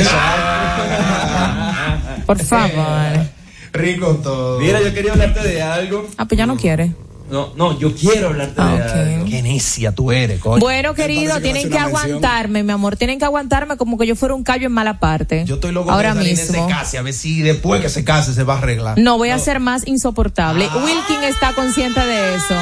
Por 2.26 2.40
favor. 2.44 3.26
Rico 3.74 4.20
todo. 4.24 4.60
Mira, 4.60 4.82
yo 4.82 4.94
quería 4.94 5.12
hablarte 5.14 5.42
de 5.48 5.62
algo. 5.62 6.08
Ah, 6.18 6.26
pues 6.26 6.38
ya 6.38 6.46
no 6.46 6.56
quiere. 6.56 6.92
No, 7.30 7.54
no, 7.56 7.78
yo 7.80 7.94
quiero 7.96 8.28
hablarte 8.28 8.54
Ah, 8.58 8.76
de 8.76 9.14
algo. 9.16 9.26
Qué 9.26 9.42
necia 9.42 9.92
tú 9.94 10.12
eres, 10.12 10.40
coño. 10.40 10.60
Bueno, 10.60 10.94
querido, 10.94 11.34
que 11.36 11.42
tienen 11.42 11.64
que 11.64 11.70
mención. 11.80 11.88
aguantarme, 11.96 12.62
mi 12.64 12.72
amor. 12.72 12.98
Tienen 12.98 13.18
que 13.18 13.26
aguantarme 13.26 13.78
como 13.78 13.98
que 13.98 14.06
yo 14.06 14.16
fuera 14.16 14.36
un 14.36 14.44
callo 14.44 14.68
en 14.68 14.72
mala 14.72 15.00
parte. 15.00 15.44
Yo 15.46 15.56
estoy 15.56 15.72
loco 15.72 15.92
Ahora 15.92 16.14
que 16.14 16.20
mismo. 16.20 16.68
se 16.68 16.72
case, 16.72 16.98
a 17.00 17.02
ver 17.02 17.14
si 17.14 17.42
después 17.42 17.82
que 17.82 17.90
se 17.90 18.04
case 18.04 18.34
se 18.34 18.44
va 18.44 18.56
a 18.56 18.58
arreglar. 18.60 19.00
No 19.00 19.18
voy 19.18 19.32
a 19.32 19.40
ser 19.40 19.60
más 19.60 19.88
insoportable. 19.88 20.68
Ah. 20.70 20.78
Wilkin 20.86 21.24
está 21.24 21.54
consciente 21.54 22.00
de 22.00 22.36
eso. 22.36 22.56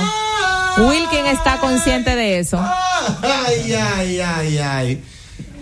Wilkin 0.78 1.26
está 1.28 1.58
consciente 1.58 2.16
de 2.16 2.40
eso. 2.40 2.58
Ay, 3.22 3.74
ay, 3.74 4.20
ay, 4.22 4.58
ay. 4.58 5.04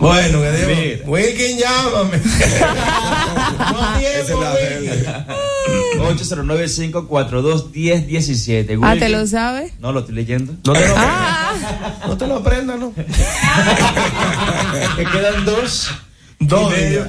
Bueno, 0.02 0.40
que 0.40 0.50
Dios. 0.50 0.66
Mira. 0.68 0.98
Wilkin, 1.06 1.58
llámame. 1.58 2.18
no 3.72 3.98
tiempo, 3.98 4.40
la 4.42 4.52
Wilkin. 4.54 5.04
809-542-1017. 6.02 8.78
Ah, 8.82 8.96
¿te 8.98 9.08
lo 9.08 9.24
sabes? 9.26 9.72
No, 9.78 9.92
lo 9.92 10.00
estoy 10.00 10.16
leyendo. 10.16 10.54
No 10.66 10.72
te 10.72 10.88
lo, 10.88 10.94
Ah, 10.96 11.54
no 12.06 12.16
te 12.16 12.26
lo 12.26 12.36
aprendas, 12.38 12.78
¿no? 12.80 12.92
que 12.94 13.04
quedan 15.12 15.44
dos. 15.44 15.90
Dos. 16.40 16.72
y 16.72 16.76
medio. 16.80 17.06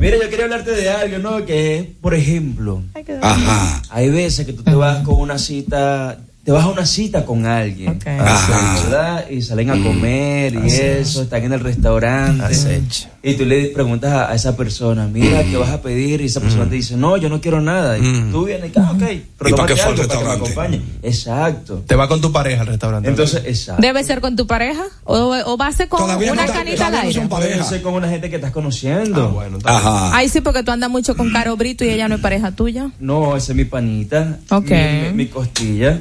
Mira, 0.00 0.16
yo 0.22 0.30
quería 0.30 0.44
hablarte 0.46 0.70
de 0.70 0.88
algo, 0.88 1.18
¿no? 1.18 1.44
Que 1.44 1.92
por 2.00 2.14
ejemplo, 2.14 2.82
Ajá. 3.20 3.82
hay 3.90 4.08
veces 4.08 4.46
que 4.46 4.54
tú 4.54 4.62
te 4.62 4.74
vas 4.74 5.04
con 5.04 5.16
una 5.20 5.36
cita, 5.38 6.16
te 6.44 6.52
vas 6.52 6.64
a 6.64 6.68
una 6.68 6.84
cita 6.84 7.24
con 7.24 7.46
alguien, 7.46 7.88
Ok. 7.96 8.06
Ajá. 8.20 8.80
¿verdad? 8.84 9.30
Y 9.30 9.40
salen 9.40 9.70
a 9.70 9.82
comer 9.82 10.54
y 10.54 10.70
eso, 10.70 11.22
están 11.22 11.42
en 11.44 11.52
el 11.54 11.60
restaurante. 11.60 12.44
Acecho. 12.44 13.08
Y 13.22 13.32
tú 13.34 13.46
le 13.46 13.68
preguntas 13.68 14.12
a, 14.12 14.30
a 14.30 14.34
esa 14.34 14.54
persona, 14.54 15.06
mira, 15.10 15.42
¿qué 15.44 15.56
vas 15.56 15.70
a 15.70 15.80
pedir? 15.80 16.20
Y 16.20 16.26
esa 16.26 16.40
persona 16.40 16.68
te 16.68 16.74
dice, 16.74 16.94
no, 16.98 17.16
yo 17.16 17.30
no 17.30 17.40
quiero 17.40 17.62
nada. 17.62 17.96
Y 17.96 18.02
tú 18.30 18.44
vienes, 18.44 18.70
ah, 18.76 18.90
ok, 18.92 19.02
pero 19.38 19.50
¿Y 19.50 19.52
para 19.54 19.66
qué 19.68 19.76
fue 19.76 19.84
al 19.92 19.98
algo 20.00 20.06
para 20.06 20.18
que 20.20 20.24
me 20.26 20.30
restaurante? 20.34 20.34
acompañe. 20.50 20.82
Exacto. 21.02 21.82
Te 21.86 21.94
va 21.96 22.06
con 22.08 22.20
tu 22.20 22.30
pareja 22.30 22.60
al 22.60 22.66
restaurante. 22.66 23.08
Entonces, 23.08 23.42
exacto. 23.46 23.80
¿Debe 23.80 24.04
ser 24.04 24.20
con 24.20 24.36
tu 24.36 24.46
pareja? 24.46 24.82
¿O, 25.04 25.16
o 25.46 25.56
va 25.56 25.68
a 25.68 25.72
ser 25.72 25.88
con 25.88 26.00
Todavía 26.00 26.32
una 26.32 26.42
no 26.42 26.46
está- 26.48 26.58
canita 26.64 26.86
al 26.88 26.92
no 26.92 26.98
aire? 27.00 27.62
ser 27.64 27.80
con 27.80 27.94
una 27.94 28.08
gente 28.10 28.28
que 28.28 28.36
estás 28.36 28.50
conociendo. 28.50 29.24
Ah, 29.24 29.32
bueno. 29.32 29.58
Ajá. 29.64 30.14
Ay, 30.14 30.28
sí, 30.28 30.42
porque 30.42 30.62
tú 30.62 30.72
andas 30.72 30.90
mucho 30.90 31.16
con 31.16 31.32
Caro 31.32 31.56
Brito 31.56 31.82
y 31.86 31.88
ella 31.88 32.08
no 32.08 32.16
es 32.16 32.20
pareja 32.20 32.50
tuya. 32.52 32.90
No, 33.00 33.34
esa 33.36 33.52
es 33.52 33.56
mi 33.56 33.64
panita. 33.64 34.38
Ok. 34.50 34.68
Mi, 34.68 34.76
mi- 35.08 35.12
mi 35.14 35.26
costilla. 35.28 35.98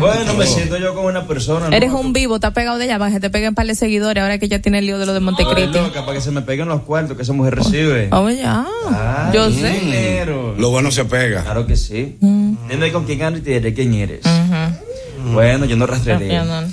Bueno, 0.00 0.34
me 0.34 0.46
siento 0.46 0.76
yo 0.78 0.94
como 0.94 1.08
una 1.08 1.26
persona. 1.26 1.68
¿no? 1.70 1.76
Eres 1.76 1.92
un 1.92 2.12
vivo, 2.12 2.36
estás 2.36 2.52
pegado 2.52 2.78
de 2.78 2.84
ella 2.86 2.98
para 2.98 3.10
que 3.12 3.20
te 3.20 3.30
peguen 3.30 3.54
par 3.54 3.66
de 3.66 3.74
seguidores 3.74 4.22
ahora 4.22 4.38
que 4.38 4.48
ya 4.48 4.58
tiene 4.60 4.78
el 4.78 4.86
lío 4.86 4.98
de 4.98 5.06
lo 5.06 5.12
de 5.14 5.20
Montecristi. 5.20 5.78
loca 5.78 6.00
para 6.04 6.14
que 6.14 6.20
se 6.20 6.30
me 6.30 6.42
peguen 6.42 6.68
los 6.68 6.82
cuartos 6.82 7.16
que 7.16 7.22
esa 7.22 7.32
mujer 7.32 7.54
recibe. 7.56 8.08
Oh, 8.12 8.28
ya. 8.30 8.66
Ah, 8.88 9.30
Yo 9.34 9.50
sé. 9.50 9.70
dinero. 9.80 10.54
Lo 10.58 10.70
bueno 10.70 10.90
se 10.90 11.04
pega. 11.04 11.42
Claro 11.42 11.66
que 11.66 11.76
sí. 11.76 12.16
Mm. 12.20 12.54
Dime 12.70 12.92
con 12.92 13.04
quién 13.04 13.22
ando 13.22 13.38
y 13.38 13.42
te 13.42 13.50
diré 13.52 13.74
quién 13.74 13.94
eres. 13.94 14.20
Bueno, 15.32 15.64
yo 15.64 15.76
no 15.76 15.86
rastrearé. 15.86 16.28
No. 16.44 16.60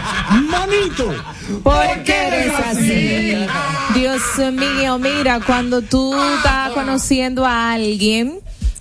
Manito. 0.50 1.14
¿Por 1.62 2.04
qué 2.04 2.28
eres 2.28 2.54
así? 2.60 3.36
Dios 3.94 4.22
mío, 4.52 4.98
mira, 4.98 5.40
cuando 5.46 5.84
tú 5.84 6.20
estás 6.38 6.72
conociendo 6.72 7.46
a 7.46 7.74
alguien 7.74 8.40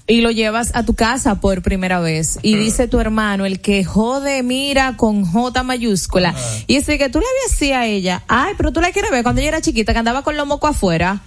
y 0.08 0.20
lo 0.20 0.30
llevas 0.30 0.70
a 0.74 0.84
tu 0.84 0.94
casa 0.94 1.40
por 1.40 1.62
primera 1.62 1.98
vez 2.00 2.38
y 2.42 2.54
dice 2.56 2.86
tu 2.88 3.00
hermano, 3.00 3.44
el 3.44 3.60
que 3.60 3.84
jode 3.84 4.42
mira 4.42 4.96
con 4.96 5.24
J 5.24 5.62
mayúscula, 5.62 6.34
y 6.66 6.76
dice 6.76 6.96
que 6.98 7.08
tú 7.08 7.18
le 7.18 7.26
habías 7.26 7.54
así 7.54 7.72
a 7.72 7.86
ella, 7.86 8.22
ay, 8.28 8.54
pero 8.56 8.72
tú 8.72 8.80
la 8.80 8.92
quieres 8.92 9.10
ver 9.10 9.22
cuando 9.22 9.40
ella 9.40 9.48
era 9.48 9.60
chiquita, 9.60 9.92
que 9.92 9.98
andaba 9.98 10.22
con 10.22 10.36
los 10.36 10.46
mocos 10.46 10.70
afuera. 10.70 11.20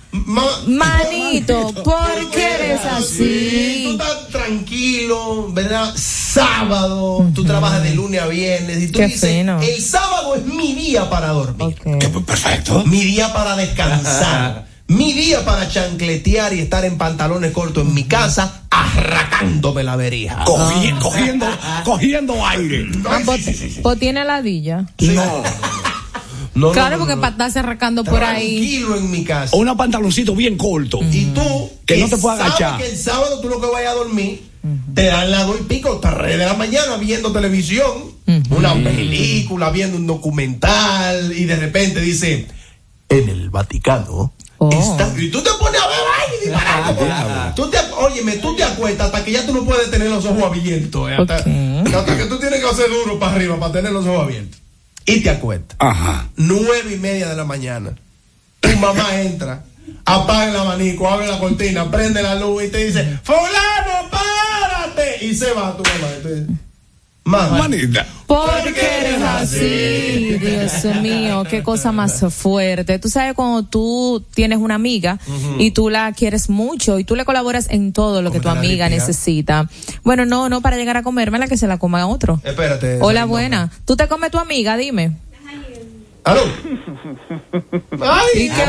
Manito, 0.67 1.73
¿por 1.83 2.29
qué 2.31 2.53
eres 2.55 2.79
Sí, 2.79 2.85
tú 2.87 2.95
así? 2.95 3.89
estás 3.91 4.27
tranquilo, 4.29 5.51
¿verdad? 5.51 5.93
Sábado, 5.95 7.29
tú 7.33 7.43
trabajas 7.43 7.83
de 7.83 7.93
lunes 7.95 8.21
a 8.21 8.27
viernes 8.27 8.81
y 8.81 8.87
tú 8.87 8.99
Qué 8.99 9.07
dices, 9.07 9.29
fino. 9.29 9.59
el 9.61 9.81
sábado 9.81 10.35
es 10.35 10.45
mi 10.45 10.73
día 10.73 11.09
para 11.09 11.29
dormir. 11.29 11.75
Perfecto. 12.25 12.83
Mi 12.85 13.03
día 13.03 13.33
para 13.33 13.55
descansar. 13.55 14.67
mi 14.87 15.13
día 15.13 15.43
para 15.45 15.67
chancletear 15.69 16.53
y 16.53 16.59
estar 16.61 16.85
en 16.85 16.97
pantalones 16.97 17.51
cortos 17.51 17.85
en 17.85 17.93
mi 17.93 18.05
casa, 18.05 18.63
arrancándome 18.69 19.83
la 19.83 19.95
verija. 19.95 20.43
Cogi- 20.45 20.97
cogiendo, 20.99 21.45
cogiendo 21.83 22.45
aire. 22.45 22.87
Ah, 23.07 23.19
pues, 23.25 23.45
pues 23.81 23.99
tiene 23.99 24.23
ladilla. 24.25 24.85
No. 25.01 25.43
No, 26.55 26.71
claro, 26.71 26.89
no, 26.89 26.95
no, 26.95 26.99
porque 26.99 27.15
no. 27.15 27.21
para 27.21 27.31
estarse 27.31 27.59
arrancando 27.59 28.03
por 28.03 28.21
ahí. 28.23 28.57
Tranquilo 28.57 28.97
en 28.97 29.11
mi 29.11 29.23
casa. 29.23 29.55
O 29.55 29.59
unos 29.59 29.77
pantaloncitos 29.77 30.35
bien 30.35 30.57
cortos. 30.57 31.01
Y 31.11 31.25
tú, 31.27 31.69
Que 31.85 31.97
no 31.97 32.09
te 32.09 32.17
puedas 32.17 32.39
agachar. 32.39 32.77
que 32.77 32.89
el 32.89 32.97
sábado 32.97 33.39
tú 33.39 33.47
lo 33.49 33.61
que 33.61 33.67
vayas 33.67 33.91
a 33.91 33.95
dormir, 33.95 34.43
te 34.93 35.05
dan 35.05 35.31
las 35.31 35.47
dos 35.47 35.57
y 35.61 35.63
pico, 35.63 35.99
tres 35.99 36.37
de 36.37 36.45
la 36.45 36.55
mañana 36.55 36.97
viendo 36.97 37.31
televisión, 37.31 37.91
una 38.49 38.73
película, 38.73 39.69
viendo 39.69 39.95
un 39.95 40.05
documental, 40.07 41.31
y 41.31 41.45
de 41.45 41.55
repente 41.55 42.01
dice, 42.01 42.47
en 43.07 43.29
el 43.29 43.49
Vaticano. 43.51 44.33
está-". 44.69 45.13
y 45.17 45.29
tú 45.29 45.41
te 45.41 45.51
pones 45.59 45.79
a 45.81 45.87
ver 45.87 45.97
ay, 46.19 46.49
disparate, 46.49 47.53
tú 47.55 47.69
te, 47.69 47.77
óyeme, 47.99 48.33
tú 48.37 48.55
te 48.55 48.63
acuestas 48.63 49.07
hasta 49.07 49.23
que 49.23 49.31
ya 49.31 49.45
tú 49.45 49.53
no 49.53 49.63
puedes 49.63 49.89
tener 49.91 50.09
los 50.09 50.25
ojos 50.25 50.43
abiertos. 50.43 51.09
eh, 51.11 51.15
hasta, 51.19 51.35
hasta 51.99 52.17
que 52.17 52.25
tú 52.25 52.39
tienes 52.39 52.59
que 52.59 52.67
hacer 52.69 52.89
duro 52.89 53.19
para 53.19 53.33
arriba 53.35 53.59
para 53.59 53.73
tener 53.73 53.91
los 53.91 54.05
ojos 54.05 54.23
abiertos. 54.23 54.59
Y 55.05 55.21
te 55.21 55.29
acuestas. 55.29 55.75
Ajá. 55.79 56.29
Nueve 56.35 56.93
y 56.93 56.97
media 56.97 57.29
de 57.29 57.35
la 57.35 57.45
mañana. 57.45 57.95
Tu 58.59 58.69
mamá 58.77 59.21
entra, 59.21 59.63
apaga 60.05 60.49
el 60.49 60.55
abanico, 60.55 61.09
abre 61.09 61.27
la 61.27 61.39
cortina, 61.39 61.89
prende 61.89 62.21
la 62.21 62.35
luz 62.35 62.63
y 62.63 62.67
te 62.69 62.85
dice, 62.85 63.19
fulano, 63.23 64.09
párate. 64.11 65.25
Y 65.25 65.33
se 65.35 65.51
va 65.53 65.75
tu 65.75 65.83
mamá. 65.83 66.07
Y 66.23 66.68
Mamá. 67.29 67.57
Manita. 67.59 68.07
¿Por 68.25 68.73
qué 68.73 68.99
eres 69.01 69.21
así? 69.21 70.37
Dios 70.39 70.95
mío, 71.01 71.43
qué 71.49 71.61
cosa 71.61 71.91
más 71.91 72.23
fuerte. 72.33 72.97
Tú 72.97 73.09
sabes 73.09 73.33
cuando 73.33 73.63
tú 73.63 74.25
tienes 74.33 74.57
una 74.57 74.75
amiga 74.75 75.19
y 75.59 75.71
tú 75.71 75.89
la 75.89 76.11
quieres 76.13 76.49
mucho 76.49 76.97
y 76.97 77.03
tú 77.03 77.15
le 77.15 77.25
colaboras 77.25 77.67
en 77.69 77.93
todo 77.93 78.21
lo 78.21 78.31
que 78.31 78.39
tu 78.39 78.49
amiga 78.49 78.89
necesita. 78.89 79.69
Bueno, 80.03 80.25
no, 80.25 80.49
no 80.49 80.61
para 80.61 80.77
llegar 80.77 80.97
a 80.97 81.03
comérmela 81.03 81.47
que 81.47 81.57
se 81.57 81.67
la 81.67 81.77
coma 81.77 82.07
otro. 82.07 82.41
Espérate. 82.43 82.99
Hola, 83.01 83.25
buena. 83.25 83.71
¿Tú 83.85 83.95
te 83.95 84.07
comes 84.07 84.31
tu 84.31 84.39
amiga? 84.39 84.75
Dime. 84.75 85.15
¿Aló? 86.23 86.41
¿Y 88.35 88.49
qué 88.49 88.65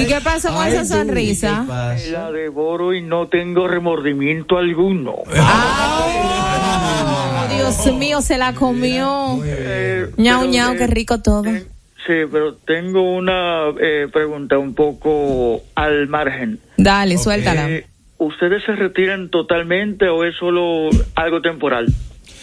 ¿Y 0.00 0.06
qué 0.06 0.20
pasó 0.22 0.52
con 0.52 0.66
esa 0.66 0.84
sonrisa? 0.84 1.64
La 2.10 2.32
devoro 2.32 2.94
y 2.94 3.02
no 3.02 3.28
tengo 3.28 3.68
remordimiento 3.68 4.58
alguno. 4.58 5.14
Oh, 5.14 6.08
Dios 7.54 7.86
mío, 7.94 8.20
se 8.20 8.38
la 8.38 8.54
comió. 8.54 9.38
Ñau, 10.16 10.46
ñau, 10.46 10.76
qué 10.76 10.86
rico 10.86 11.20
todo. 11.20 11.44
Sí, 12.06 12.14
pero 12.32 12.54
tengo 12.54 13.14
una 13.14 13.68
eh, 13.80 14.08
pregunta 14.12 14.58
un 14.58 14.74
poco 14.74 15.62
al 15.76 16.08
margen. 16.08 16.58
Dale, 16.76 17.16
suéltala. 17.16 17.70
Eh, 17.70 17.86
¿Ustedes 18.18 18.64
se 18.64 18.72
retiran 18.72 19.30
totalmente 19.30 20.08
o 20.08 20.24
es 20.24 20.34
solo 20.36 20.90
algo 21.14 21.40
temporal? 21.40 21.86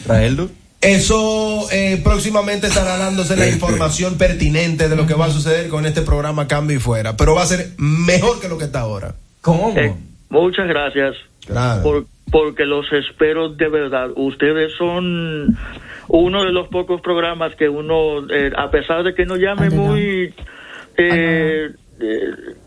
Raeldo. 0.06 0.50
Eso 0.82 1.68
eh, 1.72 2.00
próximamente 2.04 2.68
estará 2.68 2.98
dándose 2.98 3.36
la 3.36 3.48
información 3.50 4.18
pertinente 4.18 4.88
de 4.88 4.96
lo 4.96 5.06
que 5.06 5.14
va 5.14 5.26
a 5.26 5.30
suceder 5.32 5.68
con 5.70 5.86
este 5.86 6.02
programa 6.02 6.48
Cambio 6.48 6.78
y 6.78 6.80
Fuera, 6.80 7.18
pero 7.18 7.36
va 7.36 7.44
a 7.44 7.48
ser 7.48 7.72
mejor 7.78 8.40
que 8.40 8.48
lo 8.48 8.58
que 8.58 8.66
está 8.66 8.82
ahora. 8.82 9.16
¿Cómo? 9.42 9.74
Eh, 9.78 9.94
muchas 10.30 10.68
gracias. 10.68 11.16
Claro. 11.46 11.84
Por- 11.84 12.06
porque 12.32 12.64
los 12.66 12.86
espero 12.94 13.50
de 13.50 13.68
verdad. 13.70 14.10
Ustedes 14.16 14.72
son 14.78 15.58
uno 16.10 16.44
de 16.44 16.52
los 16.52 16.68
pocos 16.68 17.02
programas 17.02 17.56
que 17.56 17.68
uno, 17.68 18.20
eh, 18.32 18.52
a 18.56 18.70
pesar 18.70 19.04
de 19.04 19.16
que 19.16 19.26
no 19.26 19.36
llame 19.36 19.72
muy... 19.72 20.34
Eh, 20.98 21.70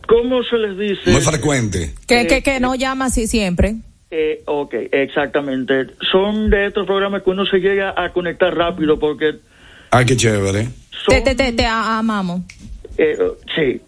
¿Cómo 0.08 0.42
se 0.42 0.56
les 0.58 0.76
dice? 0.76 1.10
Muy 1.10 1.20
frecuente. 1.20 1.94
Que, 2.08 2.26
que, 2.26 2.42
que 2.42 2.60
no 2.60 2.74
llama 2.74 3.06
así 3.06 3.26
siempre. 3.26 3.76
Eh, 4.14 4.42
ok, 4.44 4.74
exactamente. 4.92 5.86
Son 6.10 6.50
de 6.50 6.66
estos 6.66 6.86
programas 6.86 7.22
que 7.22 7.30
uno 7.30 7.46
se 7.46 7.56
llega 7.60 7.94
a 7.96 8.12
conectar 8.12 8.54
rápido 8.54 8.98
porque... 8.98 9.36
Ay, 9.90 10.04
qué 10.04 10.14
chévere. 10.18 10.68
Te, 11.08 11.22
te, 11.22 11.34
te, 11.34 11.52
te 11.54 11.64
amamos. 11.64 12.42
Eh, 12.98 13.16
sí. 13.56 13.80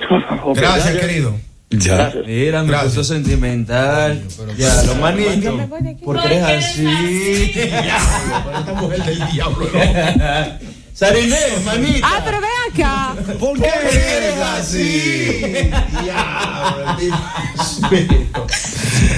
Ok, 0.44 0.56
Gracias, 0.56 0.96
querido. 0.96 1.34
Ya. 1.68 2.14
Mira, 2.24 2.62
me 2.62 2.78
puso 2.78 3.04
sentimental. 3.04 4.22
Ya, 4.56 4.82
lo 4.84 4.94
manito. 4.94 5.58
¿Por 6.02 6.22
qué 6.22 6.26
eres 6.28 6.42
así? 6.44 6.86
Esta 7.54 8.74
mujer 8.74 9.02
del 9.02 9.32
diablo, 9.32 9.66
Sariné, 10.98 11.36
manito. 11.64 12.04
Ah, 12.04 12.20
pero 12.24 12.38
ven 12.40 12.50
acá. 12.82 13.14
¿Por 13.38 13.56
qué 13.60 13.68
eres 13.68 14.34
así? 14.42 15.40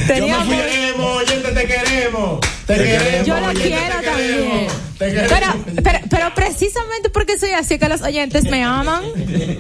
Teníamos- 0.07 0.49
Te 0.49 0.57
queremos, 0.57 1.17
oyente, 1.23 1.53
te 1.53 1.67
queremos. 1.67 2.41
Te 2.67 2.75
queremos. 2.77 3.27
Yo 3.27 3.41
lo 3.41 3.47
oyente, 3.49 3.63
quiero 3.63 3.83
te 3.99 4.07
también. 4.07 4.29
queremos, 4.29 4.73
Te 4.99 5.07
queremos. 5.07 5.31
Pero, 5.33 5.83
pero, 5.83 5.99
pero 6.11 6.35
precisamente 6.35 7.09
porque 7.09 7.39
soy 7.39 7.53
así 7.53 7.79
que 7.79 7.89
los 7.89 8.03
oyentes 8.03 8.45
me 8.45 8.63
aman. 8.63 9.03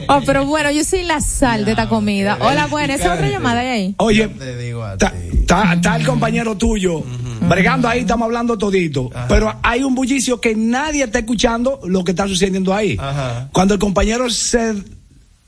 Oh, 0.08 0.20
pero 0.26 0.44
bueno, 0.44 0.70
yo 0.70 0.84
soy 0.84 1.04
la 1.04 1.20
sal 1.22 1.64
de 1.64 1.70
esta 1.70 1.88
comida. 1.88 2.36
Hola, 2.40 2.66
buena, 2.66 2.94
esa 2.96 3.04
es 3.06 3.10
otra 3.12 3.28
llamada 3.30 3.60
ahí. 3.60 3.94
Oye, 3.98 4.28
Te 4.28 4.56
digo 4.58 4.84
a 4.84 4.92
está 4.92 5.14
está- 5.32 5.72
está 5.72 5.96
el 5.96 6.04
compañero 6.06 6.54
tuyo 6.56 7.02
bregando 7.48 7.88
ahí, 7.88 8.00
estamos 8.00 8.26
hablando 8.26 8.56
todito. 8.58 9.10
Pero 9.28 9.54
hay 9.62 9.82
un 9.82 9.94
bullicio 9.94 10.40
que 10.40 10.54
nadie 10.54 11.04
está 11.04 11.20
escuchando 11.20 11.80
lo 11.84 12.04
que 12.04 12.12
está 12.12 12.26
sucediendo 12.28 12.74
ahí. 12.74 12.96
Ajá. 12.98 13.48
Cuando 13.52 13.74
el 13.74 13.80
compañero 13.80 14.30
se 14.30 14.74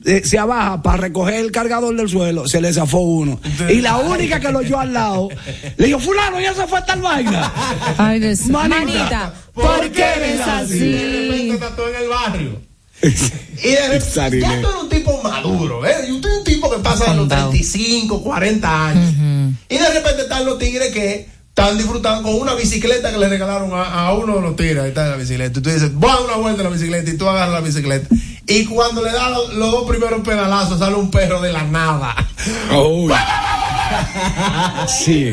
eh, 0.04 0.22
se 0.24 0.36
abaja 0.38 0.82
para 0.82 0.96
recoger 0.96 1.34
el 1.34 1.52
cargador 1.52 1.94
del 1.96 2.08
suelo, 2.08 2.48
se 2.48 2.60
le 2.60 2.72
zafó 2.72 2.98
uno. 2.98 3.40
Y 3.68 3.80
la 3.80 3.98
única 3.98 4.40
que 4.40 4.50
lo 4.50 4.58
oyó 4.58 4.80
al 4.80 4.92
lado, 4.92 5.28
le 5.76 5.86
dijo, 5.86 6.00
fulano, 6.00 6.40
ya 6.40 6.54
se 6.54 6.66
fue 6.66 6.82
tal 6.82 7.00
vaina. 7.00 7.52
Ay, 7.98 8.18
Dios. 8.18 8.46
Manita. 8.46 8.80
Manita, 8.80 9.34
¿por 9.54 9.90
qué 9.92 10.02
eres 10.02 10.38
De 10.38 10.42
así? 10.42 10.92
repente 10.94 11.54
estás 11.54 11.76
tú 11.76 11.82
en 11.82 12.02
el 12.02 12.08
barrio. 12.08 12.60
Y 13.64 13.68
de 13.68 13.88
repente, 13.88 14.40
ya 14.40 14.60
tú 14.60 14.68
eres 14.68 14.82
un 14.82 14.88
tipo 14.88 15.22
maduro, 15.22 15.86
¿eh? 15.86 15.94
Y 16.08 16.12
usted 16.12 16.30
es 16.30 16.38
un 16.38 16.44
tipo 16.44 16.68
que 16.68 16.78
pasa 16.78 17.10
de 17.12 17.16
los 17.16 17.28
35, 17.28 18.22
40 18.24 18.86
años. 18.88 19.14
Y 19.68 19.78
de 19.78 19.88
repente 19.88 20.22
están 20.22 20.44
los 20.44 20.58
tigres 20.58 20.92
que 20.92 21.28
están 21.54 21.76
disfrutando 21.76 22.22
con 22.22 22.40
una 22.40 22.54
bicicleta 22.54 23.10
que 23.10 23.18
le 23.18 23.28
regalaron 23.28 23.74
a, 23.74 24.06
a 24.06 24.14
uno 24.14 24.36
de 24.36 24.40
los 24.40 24.56
tigres. 24.56 24.82
Ahí 24.82 24.88
está 24.88 25.08
la 25.08 25.16
bicicleta. 25.16 25.58
Y 25.58 25.62
tú 25.62 25.68
dices, 25.68 25.94
voy 25.94 26.10
a 26.10 26.14
dar 26.14 26.22
una 26.22 26.36
vuelta 26.36 26.62
en 26.62 26.68
la 26.68 26.74
bicicleta. 26.74 27.10
Y 27.10 27.18
tú 27.18 27.28
agarras 27.28 27.52
la 27.52 27.60
bicicleta. 27.60 28.08
Y 28.46 28.64
cuando 28.64 29.02
le 29.02 29.12
das 29.12 29.30
los, 29.30 29.54
los 29.54 29.70
dos 29.70 29.88
primeros 29.88 30.22
pedalazos, 30.22 30.78
sale 30.78 30.96
un 30.96 31.10
perro 31.10 31.42
de 31.42 31.52
la 31.52 31.64
nada. 31.64 32.16
Uy. 32.74 33.12
Sí. 34.88 35.32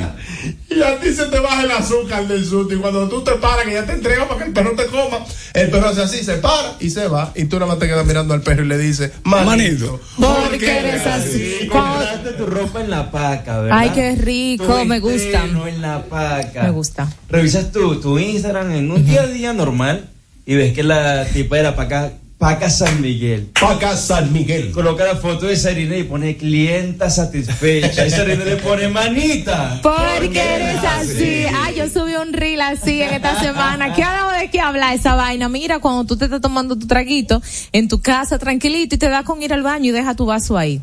Y 0.70 0.82
a 0.82 1.00
ti 1.00 1.14
se 1.14 1.26
te 1.26 1.40
baja 1.40 1.64
el 1.64 1.72
azúcar 1.72 2.28
del 2.28 2.46
susto. 2.46 2.74
Y 2.74 2.78
cuando 2.78 3.10
tú 3.10 3.24
te 3.24 3.32
paras, 3.34 3.66
que 3.66 3.74
ya 3.74 3.86
te 3.86 3.94
entregan 3.94 4.28
para 4.28 4.40
que 4.42 4.48
el 4.48 4.54
perro 4.54 4.76
te 4.76 4.86
coma, 4.86 5.26
el 5.54 5.70
perro 5.70 5.88
hace 5.88 6.04
así, 6.04 6.24
se 6.24 6.38
para 6.38 6.76
y 6.80 6.90
se 6.90 7.08
va. 7.08 7.32
Y 7.36 7.46
tú 7.46 7.58
nada 7.58 7.68
más 7.72 7.80
te 7.80 7.88
quedas 7.88 8.06
mirando 8.06 8.34
al 8.34 8.42
perro 8.42 8.64
y 8.64 8.68
le 8.68 8.78
dices, 8.78 9.12
manito, 9.24 10.00
¿Por 10.18 10.58
qué 10.58 10.80
eres 10.80 11.06
así? 11.06 11.68
Compraste 11.72 12.32
tu 12.34 12.46
ropa 12.46 12.82
en 12.82 12.90
la 12.90 13.12
paca, 13.12 13.60
¿verdad? 13.60 13.78
Ay, 13.80 13.90
qué 13.90 14.16
rico, 14.16 14.66
Tu 14.66 14.86
me 14.86 15.00
gusta. 15.00 15.44
en 15.44 15.82
la 15.82 16.04
paca. 16.04 16.64
Me 16.64 16.72
gusta. 16.72 17.08
Revisas 17.30 17.72
tu, 17.72 18.00
tu 18.00 18.20
Instagram 18.20 18.72
en 18.72 18.92
un 18.92 19.06
día 19.06 19.24
a 19.24 19.28
día 19.28 19.54
normal 19.54 20.10
y 20.46 20.56
ves 20.56 20.74
que 20.74 20.84
la 20.84 21.26
tipa 21.26 21.58
era 21.60 21.76
paca, 21.76 22.12
paca 22.40 22.70
San 22.70 23.02
Miguel. 23.02 23.52
Paca 23.60 23.96
San 23.96 24.32
Miguel. 24.32 24.72
Coloca 24.72 25.04
la 25.04 25.18
foto 25.18 25.46
de 25.46 25.58
Sarine 25.58 26.00
y 26.00 26.04
pone 26.04 26.38
clienta 26.38 27.10
satisfecha. 27.10 28.08
Y 28.08 28.10
Sarine 28.10 28.46
le 28.46 28.56
pone 28.56 28.88
manita. 28.88 29.80
¿Por 29.84 30.30
qué 30.32 30.56
eres 30.56 30.84
así? 30.84 31.46
Ay, 31.54 31.76
yo 31.76 31.90
subí 31.90 32.16
un 32.16 32.32
reel 32.32 32.62
así 32.62 33.02
en 33.02 33.14
esta 33.14 33.40
semana. 33.40 33.94
¿Qué 33.94 34.04
hablamos 34.04 34.40
de 34.40 34.50
qué 34.50 34.62
habla 34.62 34.94
esa 34.94 35.16
vaina? 35.16 35.50
Mira, 35.50 35.80
cuando 35.80 36.06
tú 36.06 36.16
te 36.18 36.26
estás 36.26 36.42
tomando 36.42 36.78
tu 36.78 36.88
traguito 36.88 37.42
en 37.74 37.90
tu 37.90 38.02
casa 38.02 38.40
tranquilito 38.40 38.96
y 38.96 38.98
te 38.98 39.10
da 39.10 39.24
con 39.24 39.44
ir 39.44 39.54
al 39.54 39.62
baño 39.62 39.90
y 39.90 39.92
deja 39.92 40.16
tu 40.16 40.26
vaso 40.26 40.58
ahí 40.58 40.82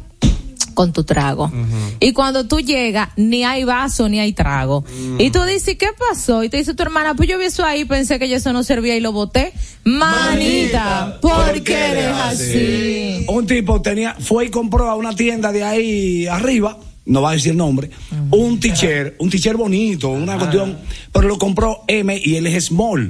con 0.76 0.92
tu 0.92 1.02
trago. 1.02 1.50
Y 1.98 2.12
cuando 2.12 2.46
tú 2.46 2.60
llegas, 2.60 3.08
ni 3.16 3.42
hay 3.42 3.64
vaso 3.64 4.08
ni 4.08 4.20
hay 4.20 4.32
trago. 4.32 4.84
Y 5.18 5.30
tú 5.30 5.42
dices, 5.42 5.76
¿qué 5.76 5.88
pasó? 5.98 6.44
Y 6.44 6.48
te 6.48 6.58
dice 6.58 6.74
tu 6.74 6.82
hermana, 6.84 7.14
pues 7.14 7.28
yo 7.28 7.38
vi 7.38 7.46
eso 7.46 7.64
ahí, 7.64 7.84
pensé 7.84 8.20
que 8.20 8.32
eso 8.32 8.52
no 8.52 8.62
servía 8.62 8.94
y 8.94 9.00
lo 9.00 9.10
boté. 9.10 9.52
Manita, 9.82 11.18
¿por 11.20 11.62
qué 11.62 11.74
eres 11.74 12.14
así? 12.14 13.26
Un 13.28 13.46
tipo 13.46 13.80
tenía, 13.82 14.14
fue 14.20 14.44
y 14.44 14.50
compró 14.50 14.88
a 14.88 14.94
una 14.94 15.16
tienda 15.16 15.50
de 15.50 15.64
ahí 15.64 16.26
arriba 16.26 16.78
no 17.06 17.22
va 17.22 17.30
a 17.30 17.32
decir 17.34 17.52
el 17.52 17.56
nombre, 17.56 17.88
un 18.32 18.58
t-shirt, 18.58 19.14
un 19.20 19.30
t-shirt 19.30 19.56
bonito, 19.56 20.08
una 20.08 20.36
cuestión, 20.38 20.76
pero 21.12 21.28
lo 21.28 21.38
compró 21.38 21.84
M 21.86 22.20
y 22.20 22.34
él 22.34 22.48
es 22.48 22.64
small. 22.64 23.08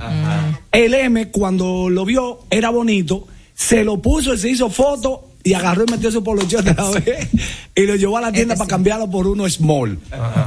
El 0.71 0.93
M 0.93 1.31
cuando 1.31 1.89
lo 1.89 2.05
vio 2.05 2.41
era 2.51 2.69
bonito, 2.69 3.27
se 3.55 3.85
lo 3.85 4.03
puso 4.03 4.35
y 4.35 4.39
se 4.39 4.51
hizo 4.51 4.69
foto 4.69 5.31
y 5.47 5.55
agarró 5.55 5.85
y 5.87 5.93
metió 5.93 6.11
su 6.11 6.25
poloche 6.25 6.57
otra 6.57 6.91
vez 6.91 7.29
y 7.73 7.83
lo 7.83 7.95
llevó 7.95 8.19
a 8.19 8.21
la 8.21 8.33
tienda 8.33 8.57
para 8.57 8.69
cambiarlo 8.69 9.09
por 9.09 9.29
uno 9.29 9.49
small. 9.49 9.97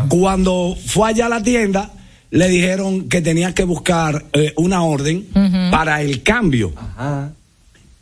Cuando 0.10 0.76
fue 0.86 1.12
allá 1.12 1.28
a 1.28 1.30
la 1.30 1.42
tienda, 1.42 1.94
le 2.32 2.50
dijeron 2.50 3.08
que 3.08 3.22
tenía 3.22 3.54
que 3.54 3.64
buscar 3.64 4.26
eh, 4.34 4.54
una 4.58 4.84
orden 4.84 5.26
para 5.72 6.02
el 6.02 6.22
cambio. 6.22 6.74